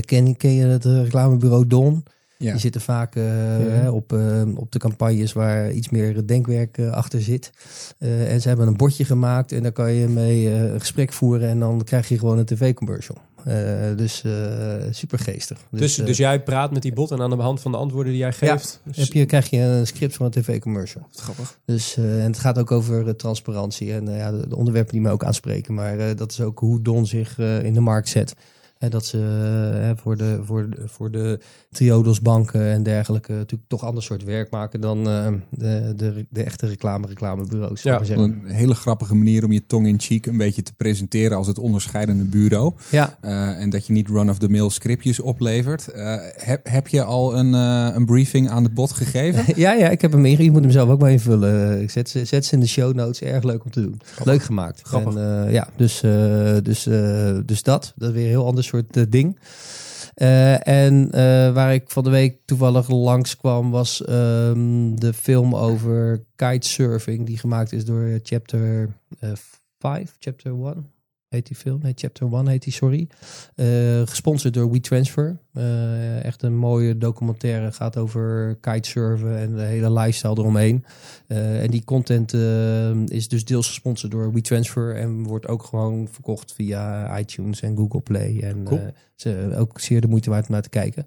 Ken, 0.00 0.36
ken 0.36 0.52
je 0.52 0.64
het 0.64 0.84
reclamebureau 0.84 1.66
Don? 1.66 2.04
Ja. 2.44 2.50
Die 2.50 2.60
zitten 2.60 2.80
vaak 2.80 3.16
eh, 3.16 3.94
op, 3.94 4.12
eh, 4.12 4.42
op 4.54 4.72
de 4.72 4.78
campagnes 4.78 5.32
waar 5.32 5.72
iets 5.72 5.88
meer 5.88 6.26
denkwerk 6.26 6.78
eh, 6.78 6.90
achter 6.90 7.20
zit. 7.20 7.52
En 7.98 8.40
ze 8.40 8.48
hebben 8.48 8.66
een 8.66 8.76
bordje 8.76 9.04
gemaakt 9.04 9.52
en 9.52 9.62
daar 9.62 9.72
kan 9.72 9.92
je 9.92 10.08
mee 10.08 10.50
een 10.50 10.80
gesprek 10.80 11.12
voeren 11.12 11.48
en 11.48 11.58
dan 11.58 11.84
krijg 11.84 12.08
je 12.08 12.18
gewoon 12.18 12.38
een 12.38 12.44
tv-commercial. 12.44 13.16
Dus 13.96 14.24
super 14.90 15.18
geestig. 15.18 15.58
Dus, 15.70 15.98
eh, 15.98 16.06
dus 16.06 16.16
jij 16.16 16.42
praat 16.42 16.72
met 16.72 16.82
die 16.82 16.92
bot 16.92 17.10
en 17.10 17.20
aan 17.20 17.30
de 17.30 17.36
hand 17.36 17.60
van 17.60 17.72
de 17.72 17.78
antwoorden 17.78 18.12
die 18.12 18.20
jij 18.20 18.32
geeft... 18.32 18.80
dus- 18.84 18.96
heb 18.96 19.12
je, 19.12 19.26
krijg 19.26 19.50
je 19.50 19.58
een 19.58 19.86
script 19.86 20.14
voor 20.14 20.26
een 20.26 20.32
tv-commercial. 20.32 21.06
Grappig. 21.12 21.58
Dus, 21.64 21.96
en 21.96 22.04
het 22.04 22.38
gaat 22.38 22.58
ook 22.58 22.70
over 22.70 23.16
transparantie 23.16 23.92
en 23.92 24.06
ja, 24.10 24.30
de, 24.30 24.48
de 24.48 24.56
onderwerpen 24.56 24.92
die 24.92 25.00
mij 25.00 25.12
ook 25.12 25.24
aanspreken. 25.24 25.74
Maar 25.74 26.16
dat 26.16 26.30
is 26.30 26.40
ook 26.40 26.58
hoe 26.58 26.82
Don 26.82 27.06
zich 27.06 27.38
in 27.38 27.74
de 27.74 27.80
markt 27.80 28.08
zet. 28.08 28.34
Hè, 28.84 28.90
dat 28.90 29.06
ze 29.06 29.16
hè, 29.80 29.96
voor, 29.96 30.16
de, 30.16 30.40
voor, 30.42 30.70
de, 30.70 30.76
voor 30.84 31.10
de 31.10 31.40
triodosbanken 31.70 32.70
en 32.70 32.82
dergelijke 32.82 33.32
natuurlijk 33.32 33.68
toch 33.68 33.84
ander 33.84 34.02
soort 34.02 34.24
werk 34.24 34.50
maken 34.50 34.80
dan 34.80 35.08
eh, 35.08 35.26
de, 35.50 35.92
de, 35.96 36.26
de 36.30 36.42
echte 36.42 36.66
reclame, 36.66 37.06
reclamebureaus. 37.06 37.82
Ja. 37.82 38.00
Een 38.08 38.42
hele 38.44 38.74
grappige 38.74 39.14
manier 39.14 39.44
om 39.44 39.52
je 39.52 39.66
tong 39.66 39.86
in 39.86 40.00
cheek 40.00 40.26
een 40.26 40.36
beetje 40.36 40.62
te 40.62 40.72
presenteren 40.72 41.36
als 41.36 41.46
het 41.46 41.58
onderscheidende 41.58 42.24
bureau. 42.24 42.72
Ja, 42.90 43.16
Eh, 43.20 43.60
en 43.60 43.70
dat 43.70 43.86
je 43.86 43.92
niet 43.92 44.08
run-of-the-mill 44.08 44.68
scriptjes 44.68 45.20
oplevert. 45.20 45.88
Eh, 45.88 46.16
heb, 46.36 46.68
heb 46.68 46.88
je 46.88 47.02
al 47.02 47.36
een, 47.38 47.54
eh, 47.54 47.94
een 47.94 48.06
briefing 48.06 48.48
aan 48.48 48.64
het 48.64 48.74
bot 48.74 48.92
gegeven? 48.92 49.44
ja, 49.64 49.72
ja, 49.72 49.88
ik 49.88 50.00
heb 50.00 50.12
hem 50.12 50.24
ingezien. 50.24 50.44
Je 50.44 50.50
moet 50.50 50.62
hem 50.62 50.70
zelf 50.70 50.88
ook 50.88 51.00
maar 51.00 51.10
invullen. 51.10 51.82
Ik 51.82 51.90
zet 51.90 52.08
ze, 52.08 52.24
zet 52.24 52.44
ze 52.44 52.54
in 52.54 52.60
de 52.60 52.66
show 52.66 52.94
notes. 52.94 53.20
Erg 53.20 53.42
leuk 53.42 53.64
om 53.64 53.70
te 53.70 53.80
doen. 53.80 54.00
Leuk 54.24 54.42
gemaakt. 54.42 54.80
Grappig. 54.82 55.14
En, 55.14 55.46
eh, 55.46 55.52
ja, 55.52 55.68
dus, 55.76 56.02
eh, 56.02 56.56
dus, 56.62 56.86
eh, 56.86 57.38
dus 57.44 57.62
dat. 57.62 57.92
Dat 57.96 58.08
is 58.08 58.14
weer 58.14 58.24
een 58.24 58.30
heel 58.30 58.46
ander 58.46 58.64
soort 58.74 58.96
eh, 58.96 59.04
ding. 59.08 59.38
Eh, 60.14 60.68
en 60.68 61.10
eh, 61.10 61.52
waar 61.52 61.74
ik 61.74 61.90
van 61.90 62.04
de 62.04 62.10
week 62.10 62.38
toevallig 62.44 62.88
langs 62.88 63.36
kwam 63.36 63.70
was 63.70 64.04
ehm, 64.04 64.94
de 64.94 65.12
film 65.12 65.54
over 65.54 66.24
kitesurfing. 66.36 67.26
Die 67.26 67.38
gemaakt 67.38 67.72
is 67.72 67.84
door 67.84 68.18
Chapter 68.22 68.88
5, 69.78 70.16
Chapter 70.18 70.52
1. 70.52 70.93
Heet 71.34 71.46
die 71.46 71.56
film? 71.56 71.80
Nee, 71.82 71.92
Chapter 71.96 72.32
1 72.32 72.48
heet 72.48 72.62
die, 72.62 72.72
sorry. 72.72 73.08
Eh, 73.54 73.66
gesponsord 74.04 74.54
door 74.54 74.70
WeTransfer. 74.70 75.38
Eh 75.52 76.24
echt 76.24 76.42
een 76.42 76.56
mooie 76.56 76.98
documentaire. 76.98 77.72
Gaat 77.72 77.96
over 77.96 78.56
kitesurfen 78.60 79.38
en 79.38 79.54
de 79.54 79.62
hele 79.62 79.92
lifestyle 79.92 80.38
eromheen. 80.38 80.84
Eh, 81.26 81.62
en 81.62 81.70
die 81.70 81.84
content 81.84 82.32
is 83.10 83.28
dus 83.28 83.44
deels 83.44 83.66
gesponsord 83.66 84.12
door 84.12 84.32
WeTransfer. 84.32 84.96
En 84.96 85.22
wordt 85.22 85.48
ook 85.48 85.62
gewoon 85.62 86.08
verkocht 86.10 86.52
via 86.52 87.18
iTunes 87.18 87.62
en 87.62 87.76
Google 87.76 88.00
Play. 88.00 88.40
En 88.40 88.64
Cool. 88.64 88.80
ze, 89.14 89.54
ook 89.56 89.80
zeer 89.80 90.00
de 90.00 90.08
moeite 90.08 90.30
waard 90.30 90.46
om 90.46 90.52
naar 90.52 90.62
te 90.62 90.68
kijken. 90.68 91.06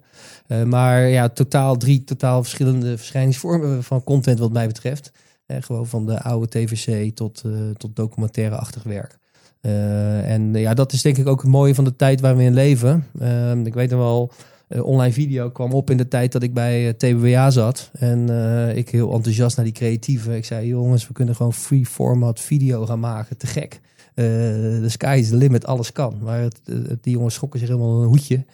Maar 0.66 1.08
ja, 1.08 1.28
totaal 1.28 1.76
drie 1.76 2.04
totaal 2.04 2.42
verschillende 2.42 2.96
verschijningsvormen 2.96 3.84
van 3.84 4.04
content 4.04 4.38
wat 4.38 4.52
mij 4.52 4.66
betreft. 4.66 5.12
Gewoon 5.46 5.86
van 5.86 6.06
de 6.06 6.22
oude 6.22 6.48
TVC 6.48 7.14
tot, 7.14 7.44
tot 7.76 7.96
documentaire-achtig 7.96 8.82
werk. 8.82 9.18
Eh, 9.60 10.30
en 10.30 10.54
eh, 10.54 10.60
ja, 10.60 10.74
dat 10.74 10.92
is 10.92 11.02
denk 11.02 11.16
ik 11.16 11.26
ook 11.26 11.40
het 11.42 11.50
mooie 11.50 11.74
van 11.74 11.84
de 11.84 11.96
tijd 11.96 12.20
waar 12.20 12.36
we 12.36 12.42
in 12.42 12.54
leven. 12.54 13.06
Ehm, 13.18 13.66
ik 13.66 13.74
weet 13.74 13.90
nog 13.90 13.98
wel, 13.98 14.32
eh, 14.68 14.84
online 14.84 15.12
video 15.12 15.50
kwam 15.50 15.72
op 15.72 15.90
in 15.90 15.96
de 15.96 16.08
tijd 16.08 16.32
dat 16.32 16.42
ik 16.42 16.54
bij 16.54 16.92
TBWA 16.92 17.50
zat. 17.50 17.90
En 17.92 18.28
ik 18.76 18.88
heel 18.88 19.12
enthousiast 19.12 19.56
naar 19.56 19.64
die 19.64 19.74
creatieven. 19.74 20.36
Ik 20.36 20.44
zei, 20.44 20.66
jongens, 20.66 21.06
we 21.06 21.12
kunnen 21.12 21.36
gewoon 21.36 21.52
free 21.52 21.86
format 21.86 22.40
video 22.40 22.86
gaan 22.86 23.00
maken. 23.00 23.36
Te 23.36 23.46
gek. 23.46 23.80
De 24.14 24.88
sky 24.88 25.16
is 25.20 25.28
the 25.28 25.36
limit, 25.36 25.66
alles 25.66 25.92
kan. 25.92 26.18
Maar 26.22 26.40
het, 26.40 26.60
die 27.00 27.12
jongens 27.12 27.34
schokken 27.34 27.60
zich 27.60 27.68
helemaal 27.68 28.00
een 28.00 28.08
hoedje. 28.08 28.44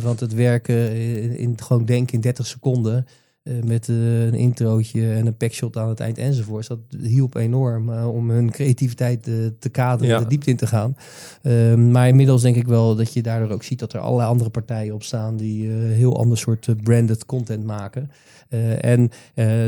Want 0.00 0.20
het 0.20 0.34
werken 0.34 0.92
in 1.38 1.54
gewoon 1.62 1.84
denken 1.84 2.14
in 2.14 2.20
30 2.20 2.46
seconden. 2.46 3.06
Eh, 3.48 3.54
met 3.64 3.88
eh, 3.88 4.24
een 4.24 4.34
introotje 4.34 5.12
en 5.12 5.26
een 5.26 5.36
packshot 5.36 5.76
aan 5.76 5.88
het 5.88 6.00
eind 6.00 6.18
enzovoorts. 6.18 6.68
Dat 6.68 6.78
hielp 7.02 7.34
enorm 7.34 7.92
eh, 7.92 8.08
om 8.08 8.30
hun 8.30 8.50
creativiteit 8.50 9.22
te 9.58 9.68
kaderen, 9.68 10.14
Ja. 10.14 10.18
de 10.18 10.28
diepte 10.28 10.50
in 10.50 10.56
te 10.56 10.66
gaan. 10.66 10.96
Ehm, 11.42 11.90
maar 11.90 12.08
inmiddels 12.08 12.42
denk 12.42 12.56
ik 12.56 12.66
wel 12.66 12.94
dat 12.94 13.12
je 13.12 13.22
daardoor 13.22 13.50
ook 13.50 13.62
ziet 13.62 13.78
dat 13.78 13.92
er 13.92 14.00
allerlei 14.00 14.28
andere 14.28 14.50
partijen 14.50 14.94
op 14.94 15.02
staan 15.02 15.36
die 15.36 15.68
heel 15.70 16.18
ander 16.18 16.38
soort 16.38 16.68
branded 16.82 17.26
content 17.26 17.64
maken. 17.64 18.10
En 18.80 19.10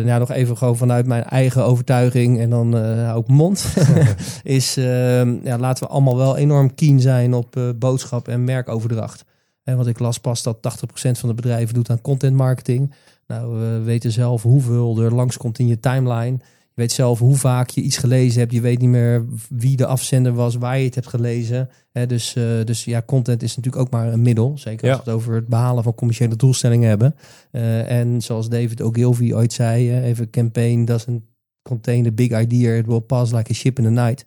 nou, 0.04 0.18
nog 0.18 0.30
even 0.30 0.56
gewoon 0.56 0.76
vanuit 0.76 1.06
mijn 1.06 1.24
eigen 1.24 1.64
overtuiging 1.64 2.40
en 2.40 2.50
dan 2.50 2.74
hou 2.74 3.20
ik 3.20 3.26
mijn 3.26 3.38
mond. 3.38 3.74
is 4.42 4.76
ehm, 4.76 5.36
ja, 5.44 5.58
laten 5.58 5.84
we 5.86 5.92
allemaal 5.92 6.16
wel 6.16 6.36
enorm 6.36 6.74
keen 6.74 7.00
zijn 7.00 7.34
op 7.34 7.74
boodschap 7.78 8.28
en 8.28 8.44
merkoverdracht. 8.44 9.24
En 9.62 9.76
want 9.76 9.88
ik 9.88 9.98
las 9.98 10.18
pas 10.18 10.42
dat 10.42 10.56
80% 10.56 11.18
van 11.18 11.28
de 11.28 11.34
bedrijven 11.34 11.74
doet 11.74 11.90
aan 11.90 12.00
content 12.00 12.36
marketing. 12.36 12.92
Nou, 13.30 13.58
we 13.58 13.80
weten 13.84 14.12
zelf 14.12 14.42
hoeveel 14.42 14.98
er 14.98 15.14
langskomt 15.14 15.58
in 15.58 15.66
je 15.66 15.80
timeline. 15.80 16.36
Je 16.74 16.86
weet 16.86 16.92
zelf 16.92 17.18
hoe 17.18 17.36
vaak 17.36 17.70
je 17.70 17.80
iets 17.80 17.96
gelezen 17.96 18.40
hebt. 18.40 18.52
Je 18.52 18.60
weet 18.60 18.78
niet 18.78 18.88
meer 18.88 19.24
wie 19.48 19.76
de 19.76 19.86
afzender 19.86 20.32
was, 20.32 20.54
waar 20.54 20.78
je 20.78 20.84
het 20.84 20.94
hebt 20.94 21.06
gelezen. 21.06 21.68
Dus, 22.06 22.36
eh, 22.36 22.44
dus 22.64 22.84
ja, 22.84 23.02
content 23.06 23.42
is 23.42 23.56
natuurlijk 23.56 23.82
ook 23.82 23.90
maar 23.90 24.12
een 24.12 24.22
middel. 24.22 24.58
Zeker 24.58 24.88
als 24.88 24.98
we 25.04 25.10
het 25.10 25.14
over 25.20 25.34
het 25.34 25.46
behalen 25.46 25.82
van 25.82 25.94
commerciële 25.94 26.36
doelstellingen 26.36 26.88
hebben. 26.88 27.14
Eh, 27.50 27.90
en 27.90 28.22
zoals 28.22 28.48
David 28.48 28.82
Ogilvy 28.82 29.32
ooit 29.32 29.52
zei, 29.52 29.90
eh, 29.90 30.04
even 30.04 30.30
campaign 30.30 30.84
doesn't 30.84 31.22
contain 31.62 32.02
the 32.02 32.12
big 32.12 32.40
idea. 32.40 32.74
It 32.74 32.86
will 32.86 33.00
pass 33.00 33.32
like 33.32 33.50
a 33.50 33.54
ship 33.54 33.78
in 33.78 33.84
the 33.84 33.90
night. 33.90 34.24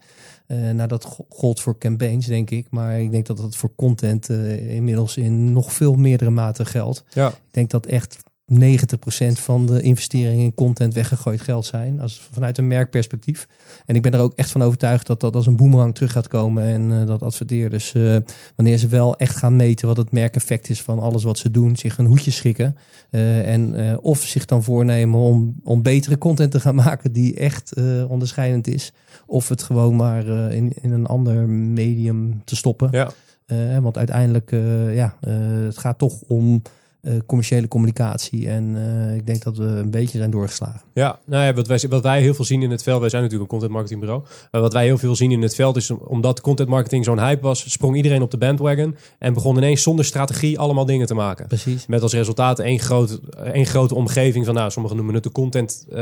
Eh, 0.47 0.57
nou, 0.57 0.87
dat 0.87 1.05
go- 1.05 1.25
gold 1.29 1.59
voor 1.59 1.77
campaigns, 1.77 2.25
denk 2.25 2.49
ik. 2.49 2.67
Maar 2.69 2.99
ik 2.99 3.11
denk 3.11 3.25
dat 3.25 3.37
dat 3.37 3.55
voor 3.55 3.75
content 3.75 4.29
inmiddels 4.29 5.17
in 5.17 5.51
nog 5.53 5.73
veel 5.73 5.93
meerdere 5.93 6.29
mate 6.29 6.65
geldt. 6.65 7.03
Ja. 7.13 7.27
Ik 7.27 7.35
denk 7.51 7.69
dat 7.69 7.85
echt 7.85 8.17
90% 8.61 9.39
van 9.39 9.65
de 9.65 9.81
investeringen 9.81 10.43
in 10.43 10.53
content 10.53 10.93
weggegooid 10.93 11.41
geld 11.41 11.65
zijn. 11.65 12.01
Als, 12.01 12.27
vanuit 12.31 12.57
een 12.57 12.67
merkperspectief. 12.67 13.47
En 13.85 13.95
ik 13.95 14.01
ben 14.01 14.13
er 14.13 14.19
ook 14.19 14.33
echt 14.35 14.51
van 14.51 14.61
overtuigd 14.61 15.07
dat 15.07 15.19
dat 15.19 15.35
als 15.35 15.45
een 15.45 15.55
boemerang 15.55 15.95
terug 15.95 16.11
gaat 16.11 16.27
komen. 16.27 16.63
En 16.63 17.01
eh, 17.01 17.07
dat 17.07 17.21
adverteerders, 17.21 17.93
eh, 17.93 18.17
wanneer 18.55 18.77
ze 18.77 18.87
wel 18.87 19.17
echt 19.17 19.35
gaan 19.35 19.55
meten 19.55 19.87
wat 19.87 19.97
het 19.97 20.11
merkeffect 20.11 20.69
is 20.69 20.81
van 20.81 20.99
alles 20.99 21.23
wat 21.23 21.37
ze 21.37 21.51
doen, 21.51 21.75
zich 21.75 21.97
een 21.97 22.05
hoedje 22.05 22.31
schikken. 22.31 22.77
Eh, 23.09 23.53
en 23.53 23.99
of 24.01 24.21
zich 24.21 24.45
dan 24.45 24.63
voornemen 24.63 25.19
om, 25.19 25.55
om 25.63 25.81
betere 25.81 26.17
content 26.17 26.51
te 26.51 26.59
gaan 26.59 26.75
maken 26.85 27.11
die 27.11 27.35
echt 27.35 27.73
onderscheidend 28.07 28.67
is. 28.67 28.93
Of 29.25 29.49
het 29.49 29.63
gewoon 29.63 29.95
maar 29.95 30.27
in, 30.51 30.73
in 30.81 30.91
een 30.91 31.05
ander 31.05 31.49
medium 31.49 32.41
te 32.45 32.55
stoppen. 32.55 32.89
Ja. 32.91 33.11
Want 33.81 33.97
uiteindelijk, 33.97 34.51
ja, 34.93 35.17
het 35.65 35.77
gaat 35.77 35.97
toch 35.97 36.21
om 36.27 36.61
eh, 37.03 37.13
commerciële 37.25 37.67
communicatie. 37.67 38.49
En 38.49 38.75
eh, 38.75 39.15
ik 39.15 39.25
denk 39.25 39.43
dat 39.43 39.57
we 39.57 39.63
een 39.63 39.89
beetje 39.89 40.17
zijn 40.17 40.31
doorgeslagen. 40.31 40.81
Ja, 40.93 41.19
nou 41.25 41.45
ja, 41.45 41.53
wat, 41.53 41.67
wij, 41.67 41.79
wat 41.89 42.03
wij 42.03 42.21
heel 42.21 42.33
veel 42.33 42.45
zien 42.45 42.61
in 42.61 42.71
het 42.71 42.83
veld, 42.83 42.99
wij 42.99 43.09
zijn 43.09 43.21
natuurlijk 43.21 43.51
een 43.51 43.57
content 43.57 43.77
marketingbureau. 43.77 44.23
Maar 44.51 44.61
wat 44.61 44.73
wij 44.73 44.85
heel 44.85 44.97
veel 44.97 45.15
zien 45.15 45.31
in 45.31 45.41
het 45.41 45.55
veld 45.55 45.75
is, 45.75 45.91
omdat 45.91 46.41
content 46.41 46.69
marketing 46.69 47.05
zo'n 47.05 47.19
hype 47.19 47.41
was, 47.41 47.71
sprong 47.71 47.95
iedereen 47.95 48.21
op 48.21 48.31
de 48.31 48.37
bandwagon 48.37 48.95
en 49.19 49.33
begon 49.33 49.57
ineens 49.57 49.81
zonder 49.81 50.05
strategie 50.05 50.59
allemaal 50.59 50.85
dingen 50.85 51.07
te 51.07 51.13
maken. 51.13 51.47
Precies. 51.47 51.85
Met 51.85 52.01
als 52.01 52.13
resultaat 52.13 52.59
één, 52.59 52.79
groot, 52.79 53.19
één 53.53 53.65
grote 53.65 53.95
omgeving 53.95 54.45
van, 54.45 54.53
nou, 54.53 54.71
sommigen 54.71 54.97
noemen 54.97 55.15
het 55.15 55.23
de 55.23 55.31
content, 55.31 55.85
eh, 55.89 55.97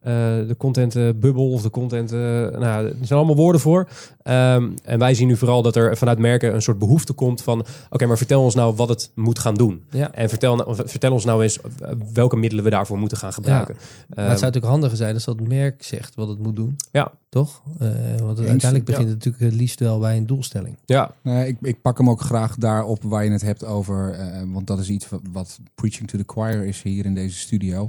de 0.00 0.54
content 0.58 1.20
bubbel 1.20 1.50
of 1.50 1.62
de 1.62 1.70
content, 1.70 2.10
nou, 2.10 2.86
er 2.86 2.94
zijn 3.00 3.18
allemaal 3.18 3.36
woorden 3.36 3.60
voor. 3.60 3.88
Ehm, 4.22 4.70
en 4.84 4.98
wij 4.98 5.14
zien 5.14 5.28
nu 5.28 5.36
vooral 5.36 5.62
dat 5.62 5.76
er 5.76 5.96
vanuit 5.96 6.18
merken 6.18 6.54
een 6.54 6.62
soort 6.62 6.78
behoefte 6.78 7.12
komt 7.12 7.42
van, 7.42 7.64
oké, 7.90 8.06
maar 8.06 8.16
vertel 8.16 8.42
ons 8.42 8.54
nou 8.54 8.74
wat 8.74 8.88
het 8.88 9.10
moet 9.14 9.38
gaan 9.38 9.54
doen. 9.54 9.82
Ja. 9.90 10.03
En 10.12 10.28
vertel, 10.28 10.56
nou- 10.56 10.76
vertel 10.88 11.12
ons 11.12 11.24
nou 11.24 11.42
eens 11.42 11.60
eh, 11.60 11.90
welke 12.12 12.36
middelen 12.36 12.64
we 12.64 12.70
daarvoor 12.70 12.98
moeten 12.98 13.18
gaan 13.18 13.32
gebruiken. 13.32 13.74
Maar 13.74 13.84
het 14.08 14.16
Ehm, 14.16 14.26
zou 14.26 14.40
natuurlijk 14.40 14.72
handiger 14.72 14.96
zijn 14.96 15.14
als 15.14 15.24
dat 15.24 15.40
merk 15.40 15.82
zegt 15.82 16.14
wat 16.14 16.28
het 16.28 16.38
moet 16.38 16.56
doen. 16.56 16.76
Ja. 16.92 17.12
Toch? 17.28 17.62
Eh, 17.78 17.88
want 18.22 18.38
uiteindelijk 18.38 18.84
begint 18.84 19.06
ja. 19.08 19.14
het 19.14 19.24
natuurlijk 19.24 19.44
het 19.44 19.54
liefst 19.60 19.80
wel 19.80 19.98
bij 19.98 20.16
een 20.16 20.26
doelstelling. 20.26 20.76
ja, 20.84 21.14
Nee, 21.22 21.48
ik, 21.48 21.56
ik 21.60 21.82
pak 21.82 21.98
hem 21.98 22.10
ook 22.10 22.20
graag 22.20 22.56
daarop 22.56 23.02
waar 23.02 23.24
je 23.24 23.30
het 23.30 23.42
hebt 23.42 23.64
over, 23.64 24.10
eh, 24.12 24.42
want 24.52 24.66
dat 24.66 24.78
is 24.78 24.88
iets 24.88 25.08
wat, 25.08 25.20
wat 25.32 25.58
preaching 25.74 26.08
to 26.08 26.18
the 26.18 26.24
choir 26.26 26.64
is 26.64 26.82
hier 26.82 27.04
in 27.04 27.14
deze 27.14 27.38
studio. 27.38 27.88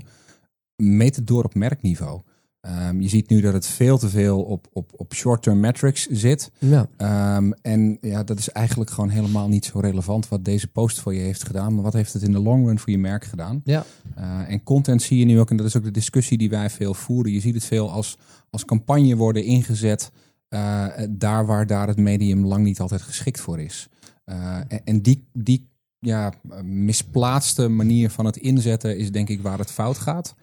Meet 0.76 1.16
het 1.16 1.28
door 1.28 1.43
op 1.43 1.55
merkniveau. 1.55 2.22
Ehm, 2.66 3.01
je 3.01 3.07
ziet 3.07 3.30
nu 3.30 3.41
dat 3.41 3.53
het 3.53 3.68
veel 3.68 3.97
te 3.97 4.09
veel 4.09 4.41
op, 4.41 4.68
op, 4.74 4.91
op 4.95 5.13
short-term 5.13 5.59
metrics 5.59 6.07
zit. 6.07 6.51
Ja. 6.59 6.88
Ehm, 6.97 7.51
en 7.61 7.97
ja, 8.01 8.24
dat 8.24 8.39
is 8.39 8.49
eigenlijk 8.49 8.89
gewoon 8.89 9.09
helemaal 9.09 9.47
niet 9.47 9.66
zo 9.66 9.80
relevant 9.80 10.30
wat 10.30 10.45
deze 10.45 10.68
post 10.68 10.99
voor 10.99 11.13
je 11.13 11.22
heeft 11.22 11.43
gedaan. 11.43 11.74
Maar 11.74 11.84
wat 11.84 11.93
heeft 11.93 12.13
het 12.13 12.22
in 12.22 12.32
de 12.32 12.39
long 12.39 12.66
run 12.68 12.80
voor 12.80 12.91
je 12.91 12.97
merk 12.97 13.26
gedaan? 13.26 13.61
Ja. 13.63 13.86
Eh, 14.16 14.51
en 14.51 14.63
content 14.63 15.01
zie 15.01 15.20
je 15.20 15.26
nu 15.26 15.39
ook, 15.39 15.49
en 15.49 15.57
dat 15.57 15.66
is 15.66 15.78
ook 15.78 15.84
de 15.84 15.91
discussie 15.91 16.38
die 16.38 16.49
wij 16.49 16.70
veel 16.70 16.93
voeren. 16.93 17.32
Je 17.32 17.39
ziet 17.39 17.53
het 17.53 17.66
veel 17.66 17.91
als, 17.91 18.18
als 18.49 18.66
campagne 18.66 19.16
worden 19.16 19.43
ingezet 19.43 20.11
eh, 20.47 20.86
daar 21.09 21.45
waar 21.45 21.68
daar 21.68 21.88
het 21.88 21.97
medium 21.97 22.45
lang 22.45 22.63
niet 22.63 22.80
altijd 22.80 23.01
geschikt 23.01 23.39
voor 23.39 23.59
is. 23.59 23.88
Eh, 24.24 24.57
en, 24.68 24.82
en 24.84 25.01
die, 25.01 25.28
die 25.34 25.70
ja, 25.99 26.34
misplaatste 26.63 27.68
manier 27.68 28.09
van 28.09 28.26
het 28.26 28.38
inzetten 28.38 28.97
is 28.97 29.11
denk 29.11 29.30
ik 29.30 29.41
waar 29.41 29.59
het 29.59 29.72
fout 29.72 29.97
gaat. 29.97 30.36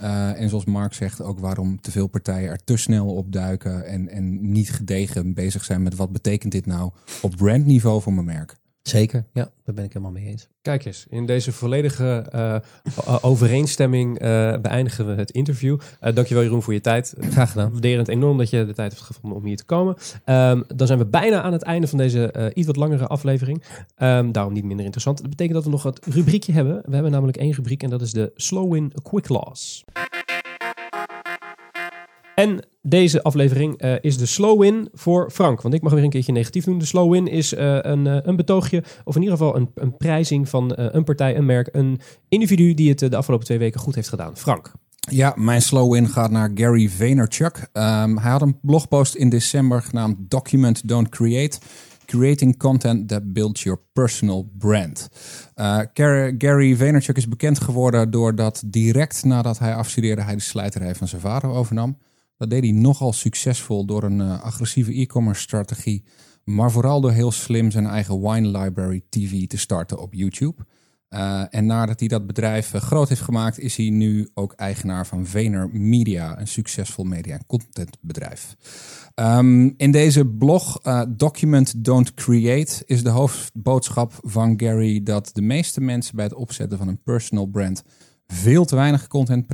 Eh, 0.00 0.40
en 0.40 0.48
zoals 0.48 0.64
Mark 0.64 0.94
zegt, 0.94 1.22
ook 1.22 1.38
waarom 1.38 1.80
te 1.80 1.90
veel 1.90 2.06
partijen 2.06 2.50
er 2.50 2.64
te 2.64 2.76
snel 2.76 3.14
op 3.14 3.32
duiken 3.32 3.86
en, 3.86 4.08
en 4.08 4.50
niet 4.50 4.72
gedegen 4.72 5.34
bezig 5.34 5.64
zijn 5.64 5.82
met 5.82 5.96
wat 5.96 6.12
betekent 6.12 6.52
dit 6.52 6.66
nou 6.66 6.90
op 7.22 7.36
brandniveau 7.36 8.02
voor 8.02 8.12
mijn 8.12 8.26
merk. 8.26 8.56
Zeker. 8.90 9.24
Ja, 9.32 9.50
daar 9.64 9.74
ben 9.74 9.84
ik 9.84 9.92
helemaal 9.92 10.12
mee 10.12 10.26
eens. 10.26 10.48
Kijk 10.62 10.84
eens, 10.84 11.06
in 11.08 11.26
deze 11.26 11.52
volledige 11.52 12.26
eh, 12.30 12.56
overeenstemming 13.20 14.18
eh, 14.18 14.54
beëindigen 14.62 15.06
we 15.06 15.12
het 15.12 15.30
interview. 15.30 15.78
Eh 16.00 16.14
dankjewel 16.14 16.42
Jeroen 16.42 16.62
voor 16.62 16.72
je 16.72 16.80
tijd. 16.80 17.14
Graag 17.18 17.50
gedaan. 17.50 17.74
Het 17.74 18.08
enorm 18.08 18.38
dat 18.38 18.50
je 18.50 18.66
de 18.66 18.72
tijd 18.72 18.92
hebt 18.92 19.04
gevonden 19.04 19.38
om 19.38 19.44
hier 19.44 19.56
te 19.56 19.64
komen. 19.64 19.96
Ehm, 20.24 20.62
dan 20.74 20.86
zijn 20.86 20.98
we 20.98 21.06
bijna 21.06 21.42
aan 21.42 21.52
het 21.52 21.62
einde 21.62 21.86
van 21.86 21.98
deze 21.98 22.52
iets 22.54 22.66
wat 22.66 22.76
langere 22.76 23.06
aflevering. 23.06 23.62
Ehm, 23.96 24.32
daarom 24.32 24.52
niet 24.52 24.64
minder 24.64 24.84
interessant. 24.84 25.18
Dat 25.20 25.30
betekent 25.30 25.54
dat 25.54 25.64
we 25.64 25.70
nog 25.70 25.82
het 25.82 26.06
rubriekje 26.06 26.52
hebben. 26.52 26.82
We 26.84 26.94
hebben 26.94 27.12
namelijk 27.12 27.38
één 27.38 27.52
rubriek 27.52 27.82
en 27.82 27.90
dat 27.90 28.02
is 28.02 28.12
de 28.12 28.32
Slow 28.34 28.72
Win 28.72 28.92
Quick 29.02 29.28
Loss. 29.28 29.84
En 32.40 32.60
deze 32.82 33.22
aflevering 33.22 33.78
eh, 33.78 33.94
is 34.00 34.18
de 34.18 34.26
slow 34.26 34.60
win 34.60 34.88
voor 34.92 35.30
Frank. 35.30 35.62
Want 35.62 35.74
ik 35.74 35.82
mag 35.82 35.92
weer 35.92 36.04
een 36.04 36.10
keertje 36.10 36.32
negatief 36.32 36.64
doen. 36.64 36.78
De 36.78 36.84
slow 36.84 37.12
win 37.12 37.26
is 37.26 37.54
eh, 37.54 37.78
een, 37.80 38.06
eh, 38.06 38.18
een 38.22 38.36
betoogje, 38.36 38.82
of 39.04 39.14
in 39.14 39.22
ieder 39.22 39.36
geval 39.36 39.56
een, 39.56 39.70
een 39.74 39.96
prijzing 39.96 40.48
van 40.48 40.72
een 40.74 41.04
partij, 41.04 41.36
een 41.36 41.46
merk, 41.46 41.68
een 41.72 42.00
individu 42.28 42.74
die 42.74 42.88
het 42.88 42.98
de 42.98 43.16
afgelopen 43.16 43.46
twee 43.46 43.58
weken 43.58 43.80
goed 43.80 43.94
heeft 43.94 44.08
gedaan. 44.08 44.36
Frank. 44.36 44.72
Ja, 45.10 45.32
mijn 45.36 45.62
slow 45.62 45.92
win 45.92 46.08
gaat 46.08 46.30
naar 46.30 46.50
Gary 46.54 46.88
Vaynerchuk. 46.88 47.68
Ehm, 47.72 48.16
hij 48.16 48.30
had 48.30 48.42
een 48.42 48.58
blogpost 48.60 49.14
in 49.14 49.28
december 49.28 49.82
genaamd 49.82 50.16
Document 50.18 50.88
Don't 50.88 51.08
Create. 51.08 51.58
Creating 52.04 52.56
content 52.56 53.08
that 53.08 53.32
builds 53.32 53.62
your 53.62 53.80
personal 53.92 54.50
brand. 54.58 55.08
Gar- 55.94 56.34
Gary 56.38 56.76
Vaynerchuk 56.76 57.16
is 57.16 57.28
bekend 57.28 57.60
geworden 57.60 58.10
doordat 58.10 58.62
direct 58.66 59.24
nadat 59.24 59.58
hij 59.58 59.74
afstudeerde 59.74 60.22
hij 60.22 60.34
de 60.34 60.40
slijterij 60.40 60.94
van 60.94 61.08
Zavaro 61.08 61.54
overnam. 61.54 61.96
Dat 62.40 62.50
deed 62.50 62.62
hij 62.62 62.72
nogal 62.72 63.12
succesvol 63.12 63.84
door 63.84 64.02
een 64.02 64.20
eh, 64.20 64.42
agressieve 64.42 64.92
e-commerce 64.92 65.40
strategie, 65.40 66.04
maar 66.44 66.70
vooral 66.70 67.00
door 67.00 67.10
heel 67.10 67.30
slim 67.30 67.70
zijn 67.70 67.86
eigen 67.86 68.20
Wine 68.20 68.58
Library 68.58 69.02
TV 69.08 69.46
te 69.46 69.56
starten 69.56 69.98
op 69.98 70.14
YouTube. 70.14 70.66
Uh, 71.10 71.44
en 71.50 71.66
nadat 71.66 72.00
hij 72.00 72.08
dat 72.08 72.26
bedrijf 72.26 72.74
uh, 72.74 72.80
groot 72.80 73.08
heeft 73.08 73.20
gemaakt, 73.20 73.58
is 73.58 73.76
hij 73.76 73.90
nu 73.90 74.28
ook 74.34 74.52
eigenaar 74.52 75.06
van 75.06 75.26
Vener 75.26 75.68
Media, 75.72 76.40
een 76.40 76.48
succesvol 76.48 77.04
media- 77.04 77.34
en 77.34 77.46
contentbedrijf. 77.46 78.56
Um, 79.14 79.74
in 79.76 79.90
deze 79.90 80.26
blog, 80.26 80.80
Document 81.08 81.84
Don't 81.84 82.14
Create, 82.14 82.82
is 82.86 83.02
de 83.02 83.10
hoofdboodschap 83.10 84.18
van 84.22 84.60
Gary 84.60 85.02
dat 85.02 85.30
de 85.32 85.42
meeste 85.42 85.80
mensen 85.80 86.16
bij 86.16 86.24
het 86.24 86.34
opzetten 86.34 86.78
van 86.78 86.88
een 86.88 87.02
personal 87.02 87.46
brand 87.46 87.82
veel 88.26 88.64
te 88.64 88.76
weinig 88.76 89.06
content 89.06 89.46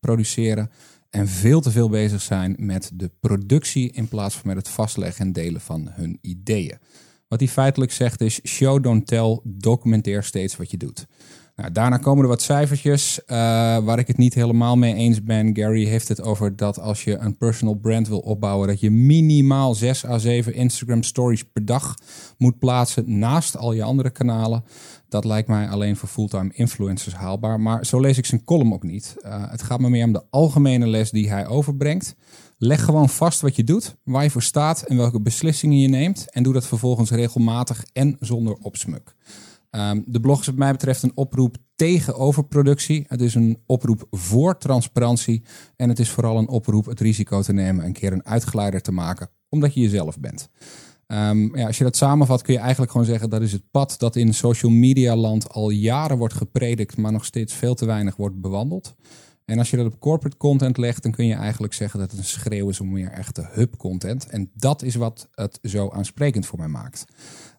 produceren 0.00 0.70
en 1.10 1.28
veel 1.28 1.60
te 1.60 1.70
veel 1.70 1.88
bezig 1.88 2.20
zijn 2.20 2.54
met 2.58 2.90
de 2.94 3.10
productie 3.20 3.90
in 3.90 4.08
plaats 4.08 4.34
van 4.34 4.46
met 4.46 4.56
het 4.56 4.68
vastleggen 4.68 5.26
en 5.26 5.32
delen 5.32 5.60
van 5.60 5.88
hun 5.90 6.18
ideeën. 6.20 6.78
Wat 7.28 7.40
hij 7.40 7.48
feitelijk 7.48 7.92
zegt 7.92 8.20
is: 8.20 8.40
show, 8.44 8.82
don't 8.82 9.06
tell, 9.06 9.40
documenteer 9.44 10.22
steeds 10.22 10.56
wat 10.56 10.70
je 10.70 10.76
doet. 10.76 11.06
Nou, 11.58 11.72
daarna 11.72 11.96
komen 11.96 12.22
er 12.22 12.28
wat 12.28 12.42
cijfertjes 12.42 13.20
uh, 13.26 13.28
waar 13.78 13.98
ik 13.98 14.06
het 14.06 14.16
niet 14.16 14.34
helemaal 14.34 14.76
mee 14.76 14.94
eens 14.94 15.22
ben. 15.22 15.56
Gary 15.56 15.84
heeft 15.84 16.08
het 16.08 16.22
over 16.22 16.56
dat 16.56 16.78
als 16.78 17.04
je 17.04 17.16
een 17.16 17.36
personal 17.36 17.74
brand 17.74 18.08
wil 18.08 18.18
opbouwen, 18.18 18.68
dat 18.68 18.80
je 18.80 18.90
minimaal 18.90 19.74
6 19.74 20.06
à 20.06 20.18
7 20.18 20.54
Instagram 20.54 21.02
stories 21.02 21.44
per 21.44 21.64
dag 21.64 21.94
moet 22.36 22.58
plaatsen 22.58 23.18
naast 23.18 23.56
al 23.56 23.72
je 23.72 23.82
andere 23.82 24.10
kanalen. 24.10 24.64
Dat 25.08 25.24
lijkt 25.24 25.48
mij 25.48 25.68
alleen 25.68 25.96
voor 25.96 26.08
fulltime 26.08 26.50
influencers 26.52 27.14
haalbaar. 27.14 27.60
Maar 27.60 27.86
zo 27.86 28.00
lees 28.00 28.18
ik 28.18 28.26
zijn 28.26 28.44
column 28.44 28.72
ook 28.72 28.82
niet. 28.82 29.16
Uh, 29.24 29.50
het 29.50 29.62
gaat 29.62 29.80
me 29.80 29.90
meer 29.90 30.04
om 30.04 30.12
de 30.12 30.24
algemene 30.30 30.86
les 30.86 31.10
die 31.10 31.30
hij 31.30 31.46
overbrengt. 31.46 32.16
Leg 32.58 32.84
gewoon 32.84 33.08
vast 33.08 33.40
wat 33.40 33.56
je 33.56 33.64
doet, 33.64 33.96
waar 34.04 34.22
je 34.22 34.30
voor 34.30 34.42
staat 34.42 34.82
en 34.82 34.96
welke 34.96 35.20
beslissingen 35.20 35.78
je 35.78 35.88
neemt. 35.88 36.30
En 36.30 36.42
doe 36.42 36.52
dat 36.52 36.66
vervolgens 36.66 37.10
regelmatig 37.10 37.84
en 37.92 38.16
zonder 38.20 38.54
opsmuk. 38.54 39.14
Um, 39.70 40.04
de 40.06 40.20
blog 40.20 40.40
is 40.40 40.46
wat 40.46 40.54
mij 40.54 40.72
betreft 40.72 41.02
een 41.02 41.16
oproep 41.16 41.56
tegen 41.74 42.16
overproductie. 42.16 43.04
Het 43.08 43.20
is 43.20 43.34
een 43.34 43.58
oproep 43.66 44.06
voor 44.10 44.58
transparantie. 44.58 45.42
En 45.76 45.88
het 45.88 45.98
is 45.98 46.10
vooral 46.10 46.38
een 46.38 46.48
oproep 46.48 46.84
het 46.86 47.00
risico 47.00 47.42
te 47.42 47.52
nemen 47.52 47.84
een 47.84 47.92
keer 47.92 48.12
een 48.12 48.26
uitgeleider 48.26 48.80
te 48.80 48.92
maken, 48.92 49.30
omdat 49.48 49.74
je 49.74 49.80
jezelf 49.80 50.20
bent. 50.20 50.48
Um, 51.12 51.56
ja, 51.56 51.66
als 51.66 51.78
je 51.78 51.84
dat 51.84 51.96
samenvat 51.96 52.42
kun 52.42 52.54
je 52.54 52.60
eigenlijk 52.60 52.90
gewoon 52.90 53.06
zeggen 53.06 53.30
dat 53.30 53.42
is 53.42 53.52
het 53.52 53.70
pad 53.70 53.94
dat 53.98 54.16
in 54.16 54.34
social 54.34 54.72
media 54.72 55.16
land 55.16 55.50
al 55.50 55.70
jaren 55.70 56.18
wordt 56.18 56.34
gepredikt, 56.34 56.96
maar 56.96 57.12
nog 57.12 57.24
steeds 57.24 57.54
veel 57.54 57.74
te 57.74 57.86
weinig 57.86 58.16
wordt 58.16 58.40
bewandeld. 58.40 58.94
En 59.44 59.58
als 59.58 59.70
je 59.70 59.76
dat 59.76 59.86
op 59.86 60.00
corporate 60.00 60.36
content 60.36 60.76
legt, 60.76 61.02
dan 61.02 61.12
kun 61.12 61.26
je 61.26 61.34
eigenlijk 61.34 61.72
zeggen 61.72 62.00
dat 62.00 62.10
het 62.10 62.18
een 62.18 62.26
schreeuw 62.26 62.68
is 62.68 62.80
om 62.80 62.92
meer 62.92 63.10
echte 63.10 63.48
hub 63.52 63.76
content. 63.76 64.26
En 64.26 64.50
dat 64.54 64.82
is 64.82 64.94
wat 64.94 65.28
het 65.34 65.58
zo 65.62 65.88
aansprekend 65.88 66.46
voor 66.46 66.58
mij 66.58 66.68
maakt. 66.68 67.04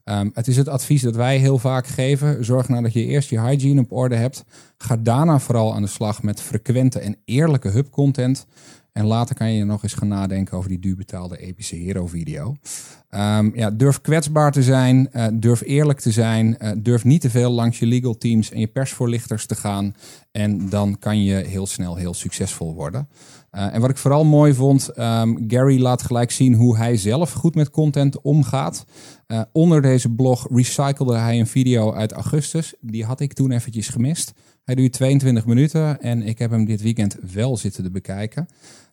Um, 0.03 0.31
het 0.33 0.47
is 0.47 0.57
het 0.57 0.67
advies 0.67 1.01
dat 1.01 1.15
wij 1.15 1.37
heel 1.37 1.57
vaak 1.57 1.87
geven. 1.87 2.45
Zorg 2.45 2.67
nou 2.67 2.83
dat 2.83 2.93
je 2.93 3.05
eerst 3.05 3.29
je 3.29 3.41
hygiene 3.41 3.81
op 3.81 3.91
orde 3.91 4.15
hebt. 4.15 4.43
Ga 4.77 4.97
daarna 4.97 5.39
vooral 5.39 5.73
aan 5.73 5.81
de 5.81 5.87
slag 5.87 6.23
met 6.23 6.41
frequente 6.41 6.99
en 6.99 7.17
eerlijke 7.25 7.69
hub 7.69 7.89
content. 7.89 8.45
En 8.93 9.05
later 9.05 9.35
kan 9.35 9.53
je 9.53 9.65
nog 9.65 9.83
eens 9.83 9.93
gaan 9.93 10.07
nadenken 10.07 10.57
over 10.57 10.69
die 10.69 10.79
duur 10.79 10.95
betaalde 10.95 11.37
epische 11.37 11.75
hero 11.75 12.07
video. 12.07 12.55
Um, 13.15 13.55
ja, 13.55 13.71
durf 13.71 14.01
kwetsbaar 14.01 14.51
te 14.51 14.63
zijn, 14.63 15.09
uh, 15.13 15.27
durf 15.33 15.61
eerlijk 15.61 15.99
te 15.99 16.11
zijn, 16.11 16.57
uh, 16.59 16.71
durf 16.77 17.03
niet 17.03 17.21
te 17.21 17.29
veel 17.29 17.51
langs 17.51 17.79
je 17.79 17.85
legal 17.85 18.17
teams 18.17 18.51
en 18.51 18.59
je 18.59 18.67
persvoorlichters 18.67 19.45
te 19.45 19.55
gaan. 19.55 19.95
En 20.31 20.69
dan 20.69 20.99
kan 20.99 21.23
je 21.23 21.35
heel 21.35 21.67
snel 21.67 21.95
heel 21.95 22.13
succesvol 22.13 22.73
worden. 22.73 23.09
Uh, 23.51 23.73
en 23.73 23.81
wat 23.81 23.89
ik 23.89 23.97
vooral 23.97 24.25
mooi 24.25 24.53
vond, 24.53 24.97
um, 24.97 25.43
Gary 25.47 25.81
laat 25.81 26.01
gelijk 26.01 26.31
zien 26.31 26.53
hoe 26.53 26.77
hij 26.77 26.97
zelf 26.97 27.31
goed 27.31 27.55
met 27.55 27.69
content 27.69 28.21
omgaat. 28.21 28.85
Onder 29.51 29.81
deze 29.81 30.09
blog 30.09 30.47
recyclede 30.51 31.17
hij 31.17 31.39
een 31.39 31.47
video 31.47 31.93
uit 31.93 32.11
augustus. 32.11 32.73
Die 32.81 33.05
had 33.05 33.19
ik 33.19 33.33
toen 33.33 33.51
eventjes 33.51 33.87
gemist. 33.87 34.33
Hij 34.69 34.77
duurt 34.77 34.93
22 34.93 35.45
minuten 35.45 36.01
en 36.01 36.21
ik 36.21 36.39
heb 36.39 36.51
hem 36.51 36.65
dit 36.65 36.81
weekend 36.81 37.17
wel 37.33 37.57
zitten 37.57 37.83
te 37.83 37.91
bekijken. 37.91 38.47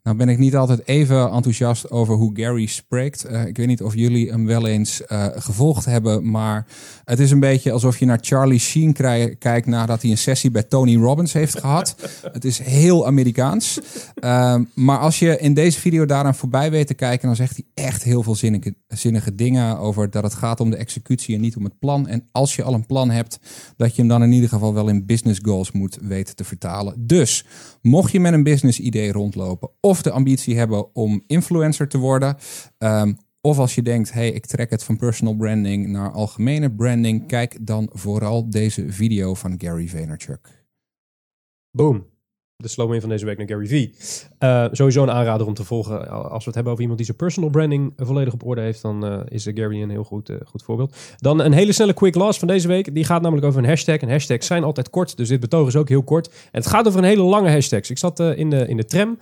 Nou 0.07 0.19
ben 0.19 0.29
ik 0.29 0.39
niet 0.39 0.57
altijd 0.57 0.87
even 0.87 1.31
enthousiast 1.31 1.91
over 1.91 2.15
hoe 2.15 2.31
Gary 2.35 2.67
spreekt. 2.67 3.31
Uh, 3.31 3.47
ik 3.47 3.57
weet 3.57 3.67
niet 3.67 3.83
of 3.83 3.95
jullie 3.95 4.31
hem 4.31 4.47
wel 4.47 4.67
eens 4.67 5.03
uh, 5.09 5.27
gevolgd 5.35 5.85
hebben, 5.85 6.31
maar 6.31 6.67
het 7.05 7.19
is 7.19 7.31
een 7.31 7.41
beetje 7.41 7.73
alsof 7.73 7.99
je 7.99 8.07
naar 8.07 8.19
Charlie 8.21 8.59
Sheen 8.59 8.93
kijkt 9.39 9.67
nadat 9.67 10.03
hij 10.03 10.11
een 10.11 10.19
sessie 10.19 10.51
bij 10.51 10.63
Tony 10.63 10.97
Robbins 10.97 11.33
heeft 11.33 11.59
gehad. 11.59 11.97
het 12.33 12.45
is 12.45 12.59
heel 12.59 13.07
Amerikaans. 13.07 13.79
Uh, 14.25 14.57
maar 14.75 14.99
als 14.99 15.19
je 15.19 15.39
in 15.39 15.55
deze 15.55 15.81
video 15.81 16.05
daaraan 16.05 16.35
voorbij 16.35 16.71
weet 16.71 16.87
te 16.87 16.95
kijken, 16.95 17.27
dan 17.27 17.37
zegt 17.37 17.57
hij 17.57 17.85
echt 17.85 18.03
heel 18.03 18.23
veel 18.23 18.35
zinnige, 18.35 18.75
zinnige 18.89 19.35
dingen 19.35 19.79
over 19.79 20.11
dat 20.11 20.23
het 20.23 20.35
gaat 20.35 20.61
om 20.61 20.71
de 20.71 20.77
executie 20.77 21.35
en 21.35 21.41
niet 21.41 21.57
om 21.57 21.65
het 21.65 21.79
plan. 21.79 22.09
En 22.09 22.29
als 22.33 22.57
je 22.57 22.63
al 22.63 22.75
een 22.75 22.87
plan 22.87 23.11
hebt, 23.11 23.39
dat 23.77 23.95
je 23.95 24.01
hem 24.01 24.09
dan 24.09 24.23
in 24.23 24.33
ieder 24.33 24.49
geval 24.49 24.75
wel 24.75 24.89
in 24.89 25.07
business 25.07 25.41
goals 25.43 25.73
moet 25.73 25.99
weten 26.03 26.37
te 26.37 26.45
vertalen. 26.45 27.07
Dus 27.07 27.45
mocht 27.83 28.13
je 28.13 28.21
met 28.21 28.33
een 28.33 28.43
business 28.43 28.81
idee 28.81 29.13
rondlopen 29.13 29.71
of 29.81 29.96
de 30.03 30.11
ambitie 30.11 30.59
hebben 30.59 30.95
om 30.95 31.23
influencer 31.27 31.89
te 31.89 31.99
worden, 31.99 32.37
um, 32.79 33.17
of 33.41 33.59
als 33.59 33.75
je 33.75 33.83
denkt, 33.83 34.13
hey, 34.13 34.31
ik 34.31 34.47
trek 34.47 34.71
het 34.71 34.85
van 34.85 34.97
personal 34.97 35.37
branding 35.37 35.87
naar 35.87 36.13
algemene 36.13 36.75
branding, 36.75 37.27
kijk 37.27 37.67
dan 37.67 37.91
vooral 37.93 38.51
deze 38.51 38.93
video 38.93 39.35
van 39.35 39.55
Gary 39.59 39.89
Vaynerchuk. 39.89 40.65
Boom 41.71 42.16
de 42.57 42.69
slow 42.69 43.01
van 43.01 43.09
deze 43.09 43.25
week 43.25 43.39
naar 43.39 43.49
Gary 43.49 43.67
Vee. 43.67 43.95
Uh, 44.41 44.67
sowieso 44.73 45.03
een 45.03 45.11
aanrader 45.11 45.47
om 45.47 45.55
te 45.55 45.65
volgen. 45.65 46.09
Als 46.09 46.39
we 46.39 46.45
het 46.45 46.55
hebben 46.55 46.67
over 46.67 46.81
iemand 46.81 46.99
die 46.99 47.07
zijn 47.07 47.19
personal 47.19 47.51
branding 47.51 47.93
volledig 47.97 48.33
op 48.33 48.45
orde 48.45 48.61
heeft, 48.61 48.83
dan 48.83 49.13
uh, 49.13 49.21
is 49.29 49.49
Gary 49.55 49.83
een 49.83 49.91
heel 49.91 50.05
goed, 50.05 50.31
uh, 50.31 50.37
goed 50.45 50.63
voorbeeld. 50.63 50.97
Dan 51.17 51.41
een 51.41 51.53
hele 51.53 51.73
snelle 51.73 51.95
quick 51.95 52.15
loss 52.15 52.39
van 52.39 52.49
deze 52.49 52.69
week. 52.69 52.95
Die 52.95 53.05
gaat 53.05 53.23
namelijk 53.23 53.47
over 53.47 53.63
een 53.63 53.69
hashtag. 53.69 53.97
En 53.97 54.11
hashtags 54.11 54.47
zijn 54.47 54.65
altijd 54.65 54.91
kort, 54.91 55.17
dus 55.17 55.29
dit 55.29 55.41
betoog 55.41 55.67
is 55.67 55.77
ook 55.77 55.89
heel 55.89 56.03
kort. 56.03 56.29
En 56.29 56.61
het 56.61 56.67
gaat 56.67 56.87
over 56.87 56.99
een 56.99 57.07
hele 57.07 57.23
lange 57.23 57.51
hashtag. 57.51 57.91
Ik 57.91 57.99
zat 57.99 58.21
in, 58.21 58.51
de, 58.51 58.69
in 58.69 58.77
de 58.77 58.85
tram 58.85 59.19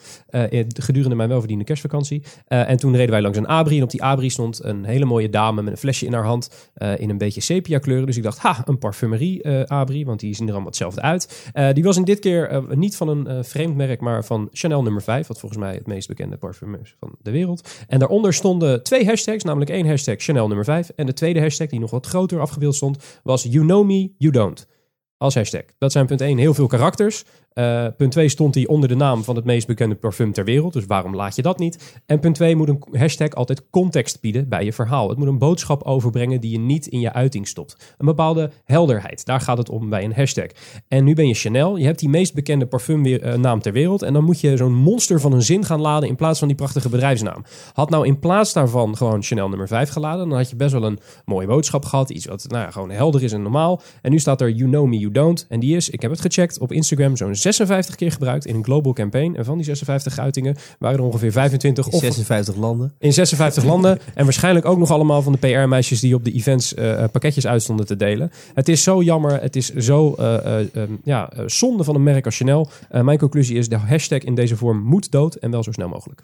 gedurende 0.81 1.17
mijn 1.17 1.29
welverdiende 1.29 1.65
kerstvakantie. 1.65 2.23
en 2.47 2.77
toen 2.77 2.97
reden 2.97 3.11
wij 3.11 3.23
langs 3.23 3.39
een 3.39 3.47
abri. 3.47 3.77
En 3.77 3.83
op 3.83 3.91
die 3.91 4.03
abri 4.03 4.31
stond 4.31 4.65
een 4.65 4.85
hele 4.85 5.05
mooie 5.05 5.31
dame 5.31 5.63
met 5.63 5.73
een 5.73 5.79
flesje 5.79 6.07
in 6.07 6.13
haar 6.13 6.25
hand. 6.25 6.73
in 6.99 7.11
een 7.11 7.19
beetje 7.19 7.41
sepia 7.41 7.79
kleuren. 7.79 8.07
Dus 8.07 8.17
ik 8.17 8.23
dacht, 8.23 8.39
ha, 8.39 8.63
een 8.65 8.79
parfumerie 8.79 9.49
abri. 9.69 10.05
Want 10.05 10.21
die 10.21 10.35
zien 10.35 10.47
er 10.47 10.53
allemaal 10.53 10.71
hetzelfde 10.71 11.01
uit. 11.01 11.51
die 11.73 11.85
was 11.85 11.97
in 11.97 12.05
dit 12.05 12.19
keer 12.19 12.63
niet 12.75 12.97
van 12.97 13.09
een 13.09 13.24
uh, 13.29 13.43
vreemd 13.43 13.77
merk, 13.77 14.01
maar 14.01 14.25
van 14.25 14.49
Chanel 14.53 14.83
nummer 14.83 15.03
5, 15.03 15.27
wat 15.27 15.39
volgens 15.39 15.61
mij 15.61 15.75
het 15.75 15.87
meest 15.87 16.09
bekende 16.09 16.37
parfum 16.37 16.75
is 16.75 16.95
van 16.99 17.15
de 17.23 17.31
wereld. 17.31 17.85
En 17.89 17.99
daaronder 17.99 18.35
stonden 18.35 18.83
twee 18.83 19.07
hashtags, 19.07 19.45
namelijk 19.45 19.71
één 19.71 19.87
hashtag 19.87 20.15
Chanel 20.19 20.47
nummer 20.47 20.65
5 20.65 20.89
en 20.97 21.07
de 21.07 21.13
tweede 21.13 21.41
hashtag, 21.41 21.69
die 21.69 21.81
nog 21.81 21.91
wat 21.91 22.07
groter 22.07 22.41
afgebeeld 22.41 22.75
stond, 22.75 23.21
was 23.23 23.43
You 23.43 23.65
Know 23.65 23.87
Me, 23.87 24.13
You 24.19 24.33
Don't. 24.33 24.67
Als 25.17 25.35
hashtag. 25.35 25.63
Dat 25.79 25.93
zijn 25.93 26.07
punt 26.07 26.21
1 26.21 26.39
heel 26.39 26.55
veel 26.55 26.67
karakters. 26.67 27.25
Uh, 27.55 27.87
punt 27.97 28.13
2 28.13 28.29
stond 28.29 28.55
hij 28.55 28.67
onder 28.67 28.89
de 28.89 28.95
naam 28.95 29.25
van 29.25 29.37
het 29.37 29.45
meest 29.45 29.67
bekende 29.67 29.95
parfum 29.95 30.33
ter 30.33 30.45
wereld. 30.45 30.73
Dus 30.73 30.87
waarom 30.87 31.15
laat 31.15 31.37
je 31.37 31.43
dat 31.43 31.59
niet? 31.59 32.01
En 32.07 32.21
punt 32.21 32.35
2 32.35 32.57
moet 32.57 32.69
een 32.69 32.85
hashtag 32.93 33.31
altijd 33.31 33.71
context 33.71 34.21
bieden 34.21 34.49
bij 34.49 34.65
je 34.65 34.73
verhaal. 34.73 35.09
Het 35.09 35.19
moet 35.19 35.27
een 35.27 35.39
boodschap 35.39 35.83
overbrengen 35.83 36.41
die 36.41 36.51
je 36.51 36.59
niet 36.59 36.87
in 36.87 37.01
je 37.01 37.13
uiting 37.13 37.49
stopt. 37.49 37.95
Een 37.99 38.07
bepaalde 38.07 38.51
helderheid. 38.65 39.25
Daar 39.25 39.41
gaat 39.41 39.59
het 39.59 39.69
om 39.69 39.89
bij 39.89 40.05
een 40.05 40.15
hashtag. 40.15 40.47
En 40.89 41.05
nu 41.05 41.15
ben 41.15 41.29
je 41.29 41.35
Chanel. 41.35 41.77
Je 41.77 41.85
hebt 41.85 41.99
die 41.99 42.09
meest 42.09 42.35
bekende 42.35 42.67
parfumnaam 42.67 43.61
ter 43.61 43.73
wereld. 43.73 44.03
En 44.03 44.13
dan 44.13 44.25
moet 44.25 44.41
je 44.41 44.57
zo'n 44.57 44.75
monster 44.75 45.21
van 45.21 45.33
een 45.33 45.43
zin 45.43 45.65
gaan 45.65 45.81
laden 45.81 46.09
in 46.09 46.17
plaats 46.17 46.39
van 46.39 46.49
die 46.49 46.57
prachtige 46.57 46.89
bedrijfsnaam. 46.89 47.45
Had 47.73 47.91
nou 47.91 48.07
in 48.07 48.19
plaats 48.19 48.53
daarvan 48.53 48.97
gewoon 48.97 49.23
Chanel 49.23 49.49
nummer 49.49 49.69
5 49.69 49.91
geladen. 49.91 50.29
Dan 50.29 50.39
had 50.39 50.51
je 50.51 50.57
best 50.57 50.73
wel 50.73 50.85
een 50.85 50.99
mooie 51.25 51.47
boodschap 51.47 51.85
gehad. 51.85 52.11
Iets 52.11 52.27
wat 52.27 52.45
nou 52.49 52.65
ja, 52.65 52.71
gewoon 52.71 52.91
helder 52.91 53.23
is 53.23 53.33
en 53.33 53.43
normaal. 53.43 53.81
En 54.03 54.11
nu 54.11 54.19
staat 54.19 54.41
er 54.41 54.51
You 54.51 54.71
Know 54.71 54.87
Me, 54.87 54.99
You 54.99 55.13
Don't. 55.13 55.47
En 55.49 55.61
die 55.61 55.77
is, 55.77 55.91
ik 55.91 56.03
heb 56.03 56.11
het 56.11 56.21
gecheckt 56.21 56.59
op 56.59 56.73
Instagram, 56.73 57.17
zo'n 57.17 57.35
56 57.45 57.95
keer 57.95 58.13
gebruikt 58.13 58.47
in 58.47 58.55
een 58.55 58.65
global 58.65 58.93
campaign. 58.93 59.35
En 59.37 59.45
van 59.45 59.57
die 59.57 59.65
56 59.65 60.19
uitingen 60.19 60.57
waren 60.79 60.99
er 60.99 61.05
ongeveer 61.05 61.33
25 61.33 61.89
in 61.89 61.99
56 61.99 62.57
landen. 62.57 62.93
In 62.99 63.13
56 63.13 63.65
landen. 63.65 63.99
En 64.15 64.25
waarschijnlijk 64.25 64.67
ook 64.67 64.79
nog 64.79 64.91
allemaal 64.91 65.23
van 65.23 65.33
de 65.33 65.39
PR-meisjes 65.39 66.01
die 66.01 66.15
op 66.15 66.25
de 66.25 66.33
events 66.33 66.75
uh, 66.75 67.05
pakketjes 67.13 67.47
uitstonden 67.47 67.87
te 67.87 67.97
delen. 67.97 68.31
Het 68.55 68.69
is 68.69 68.83
zo 68.83 69.03
jammer. 69.03 69.41
Het 69.41 69.57
is 69.57 69.75
zo 69.75 70.15
uh, 70.19 70.37
uh, 70.75 70.83
ja, 71.05 71.31
zonde 71.47 71.85
van 71.85 71.95
een 71.95 72.03
merk 72.03 72.25
als 72.25 72.37
Chanel. 72.37 72.69
mijn 72.91 73.19
conclusie 73.19 73.57
is: 73.57 73.69
de 73.69 73.77
hashtag 73.77 74.21
in 74.21 74.35
deze 74.35 74.57
vorm 74.57 74.79
moet 74.79 75.11
dood 75.11 75.35
en 75.35 75.51
wel 75.51 75.63
zo 75.63 75.73
snel 75.73 75.89
mogelijk. 75.89 76.23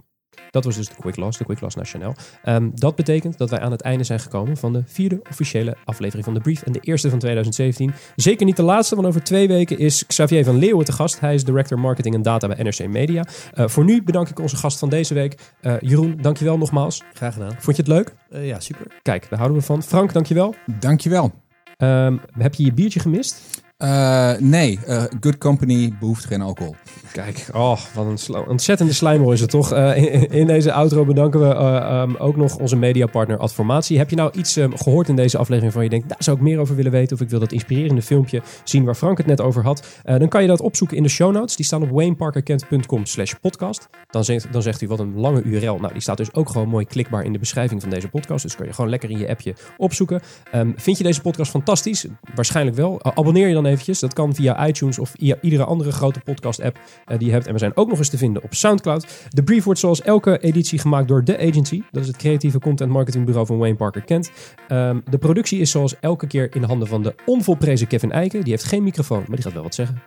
Dat 0.51 0.65
was 0.65 0.77
dus 0.77 0.89
de 0.89 0.95
Quick 1.01 1.17
Loss, 1.17 1.39
de 1.39 1.45
Quick 1.45 1.61
Loss 1.61 1.77
Nationaal. 1.77 2.15
Um, 2.45 2.73
dat 2.75 2.97
betekent 2.97 3.39
dat 3.39 3.51
wij 3.51 3.61
aan 3.61 3.71
het 3.71 3.81
einde 3.81 4.05
zijn 4.05 4.21
gekomen 4.21 4.57
van 4.57 4.73
de 4.73 4.83
vierde 4.87 5.21
officiële 5.31 5.77
aflevering 5.85 6.25
van 6.25 6.35
de 6.35 6.41
Brief. 6.41 6.63
En 6.63 6.73
de 6.73 6.81
eerste 6.81 7.11
van 7.11 7.19
2017. 7.19 7.93
Zeker 8.17 8.47
niet 8.47 8.57
de 8.57 8.63
laatste, 8.63 8.95
want 8.95 9.07
over 9.07 9.23
twee 9.23 9.49
weken 9.49 9.79
is 9.79 10.07
Xavier 10.07 10.45
van 10.45 10.59
Leeuwen 10.59 10.85
te 10.85 10.93
gast. 10.93 11.21
Hij 11.21 11.35
is 11.35 11.45
Director 11.45 11.79
Marketing 11.79 12.15
en 12.15 12.23
Data 12.23 12.49
bij 12.49 12.63
NRC 12.63 12.89
Media. 12.89 13.25
Uh, 13.55 13.69
voor 13.69 13.85
nu 13.85 14.03
bedank 14.03 14.29
ik 14.29 14.39
onze 14.39 14.57
gast 14.57 14.79
van 14.79 14.89
deze 14.89 15.15
week. 15.15 15.55
Uh, 15.63 15.75
Jeroen, 15.81 16.19
dankjewel 16.21 16.59
nogmaals. 16.59 17.03
Graag 17.13 17.33
gedaan. 17.33 17.55
Vond 17.59 17.77
je 17.77 17.83
het 17.83 17.91
leuk? 17.93 18.15
Uh, 18.31 18.47
ja, 18.47 18.61
super. 18.61 18.87
Kijk, 19.03 19.27
daar 19.29 19.39
houden 19.39 19.59
we 19.59 19.65
van. 19.65 19.83
Frank, 19.83 20.13
dankjewel. 20.13 20.55
Dankjewel. 20.79 21.33
Um, 21.79 22.21
heb 22.39 22.55
je 22.55 22.65
je 22.65 22.73
biertje 22.73 23.01
gemist? 23.01 23.63
Uh, 23.83 24.33
nee, 24.39 24.79
uh, 24.89 25.03
Good 25.21 25.39
Company 25.39 25.93
behoeft 26.01 26.25
geen 26.25 26.41
alcohol. 26.41 26.75
Kijk, 27.13 27.49
oh, 27.53 27.79
wat 27.95 28.07
een 28.07 28.47
ontzettende 28.49 28.93
slijmer 28.93 29.33
is 29.33 29.41
het 29.41 29.51
toch. 29.51 29.73
Uh, 29.73 30.33
in, 30.41 30.47
deze 30.47 30.73
outro 30.73 31.05
bedanken 31.05 31.41
we 31.41 31.55
um, 31.55 32.17
ook 32.17 32.37
nog 32.37 32.57
onze 32.57 32.77
mediapartner 32.77 33.39
Adformatie. 33.39 33.99
Heb 33.99 34.11
je 34.11 34.17
nou 34.17 34.31
iets 34.37 34.57
um, 34.57 34.77
gehoord 34.77 35.09
in 35.09 35.17
deze 35.17 35.39
aflevering 35.39 35.73
van 35.73 35.83
je 35.83 35.89
denkt, 35.89 36.09
daar 36.09 36.23
zou 36.23 36.37
ik 36.37 36.43
meer 36.43 36.59
over 36.59 36.77
willen 36.77 36.93
weten 36.93 37.17
of 37.17 37.23
ik 37.23 37.31
wil 37.31 37.39
dat 37.39 37.53
inspirerende 37.53 38.03
filmpje 38.03 38.43
zien 38.65 38.85
waar 38.85 38.95
Frank 38.95 39.19
het 39.19 39.27
net 39.27 39.41
over 39.41 39.63
had. 39.63 39.87
dan 40.05 40.29
kan 40.29 40.43
je 40.43 40.49
dat 40.49 40.61
opzoeken 40.61 40.97
in 40.97 41.03
de 41.03 41.09
show 41.09 41.33
notes. 41.33 41.57
Die 41.57 41.65
staan 41.65 41.83
op 41.83 41.91
wayneparkerkent.com 41.91 43.07
slash 43.07 43.35
podcast. 43.41 43.89
Dan 44.11 44.25
zegt, 44.25 44.53
dan 44.53 44.63
zegt 44.63 44.81
u 44.81 44.89
wat 44.89 44.99
een 44.99 45.15
lange 45.17 45.43
URL. 45.43 45.79
Nou, 45.79 45.93
die 45.93 46.03
staat 46.03 46.17
dus 46.17 46.35
ook 46.35 46.51
gewoon 46.51 46.69
mooi 46.69 46.87
klikbaar 46.87 47.25
in 47.25 47.33
de 47.33 47.39
beschrijving 47.39 47.81
van 47.81 47.91
deze 47.91 48.09
podcast. 48.09 48.43
Dus 48.43 48.57
kan 48.57 48.67
je 48.67 48.73
gewoon 48.73 48.91
lekker 48.91 49.11
in 49.11 49.19
je 49.19 49.29
appje 49.29 49.55
opzoeken. 49.77 50.21
Um, 50.55 50.75
vind 50.77 50.99
je 50.99 51.05
deze 51.05 51.21
podcast 51.21 51.51
fantastisch? 51.51 52.07
Waarschijnlijk 52.35 52.77
wel. 52.77 53.05
abonneer 53.05 53.49
je 53.49 53.55
dan 53.55 53.67
eventjes. 53.71 53.99
Dat 53.99 54.13
kan 54.13 54.35
via 54.35 54.67
iTunes 54.67 54.99
of 54.99 55.13
via 55.19 55.37
iedere 55.41 55.65
andere 55.65 55.93
grote 55.93 56.21
podcast-app 56.21 56.79
uh, 56.79 57.19
die 57.19 57.27
je 57.27 57.33
hebt. 57.33 57.47
En 57.47 57.53
we 57.53 57.59
zijn 57.59 57.77
ook 57.77 57.89
nog 57.89 57.99
eens 57.99 58.09
te 58.09 58.19
vinden 58.19 58.43
op 58.43 58.55
Soundcloud. 58.55 59.07
De 59.29 59.43
brief 59.43 59.65
wordt 59.65 59.81
zoals 59.81 60.03
elke 60.03 60.39
editie 60.39 60.79
gemaakt 60.79 61.09
door 61.09 61.25
The 61.25 61.39
Agency. 61.39 61.83
Dat 61.91 62.03
is 62.03 62.09
het 62.09 62.17
creatieve 62.17 62.59
content 62.59 62.91
marketingbureau 62.91 63.47
van 63.47 63.59
Wayne 63.59 63.77
Parker 63.77 64.03
Kent. 64.03 64.31
Um, 64.69 65.03
de 65.11 65.19
productie 65.19 65.61
is 65.61 65.71
zoals 65.71 65.99
elke 66.01 66.27
keer 66.27 66.55
in 66.55 66.61
de 66.61 66.67
handen 66.67 66.89
van 66.89 67.03
de 67.03 67.15
onvolprezen 67.27 67.87
Kevin 67.87 68.13
Eiken. 68.13 68.41
Die 68.41 68.53
heeft 68.53 68.65
geen 68.65 68.83
microfoon, 68.83 69.25
maar 69.27 69.37
die 69.37 69.45
gaat 69.45 69.53
wel 69.53 69.63
wat 69.63 69.75
zeggen. 69.75 70.03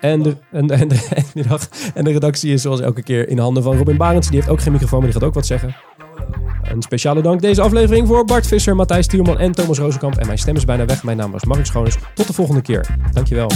En 0.00 0.22
de, 0.22 0.36
en, 0.50 0.70
en, 0.70 0.88
de, 0.88 1.08
en, 1.34 1.42
de, 1.42 1.58
en 1.94 2.04
de 2.04 2.12
redactie 2.12 2.52
is 2.52 2.62
zoals 2.62 2.80
elke 2.80 3.02
keer 3.02 3.28
in 3.28 3.36
de 3.36 3.42
handen 3.42 3.62
van 3.62 3.76
Robin 3.76 3.96
Barends. 3.96 4.28
Die 4.28 4.36
heeft 4.36 4.50
ook 4.50 4.60
geen 4.60 4.72
microfoon, 4.72 4.98
maar 4.98 5.10
die 5.10 5.18
gaat 5.18 5.28
ook 5.28 5.34
wat 5.34 5.46
zeggen. 5.46 5.76
Een 6.62 6.82
speciale 6.82 7.22
dank 7.22 7.40
deze 7.40 7.62
aflevering 7.62 8.06
voor 8.06 8.24
Bart 8.24 8.46
Visser, 8.46 8.76
Matthijs 8.76 9.06
Tielman 9.06 9.38
en 9.38 9.52
Thomas 9.52 9.78
Rozenkamp. 9.78 10.16
En 10.16 10.26
mijn 10.26 10.38
stem 10.38 10.56
is 10.56 10.64
bijna 10.64 10.84
weg. 10.84 11.02
Mijn 11.02 11.16
naam 11.16 11.30
was 11.30 11.44
Mark 11.44 11.66
Schoones. 11.66 11.96
Tot 12.14 12.26
de 12.26 12.32
volgende 12.32 12.62
keer. 12.62 12.86
Dankjewel. 13.12 13.48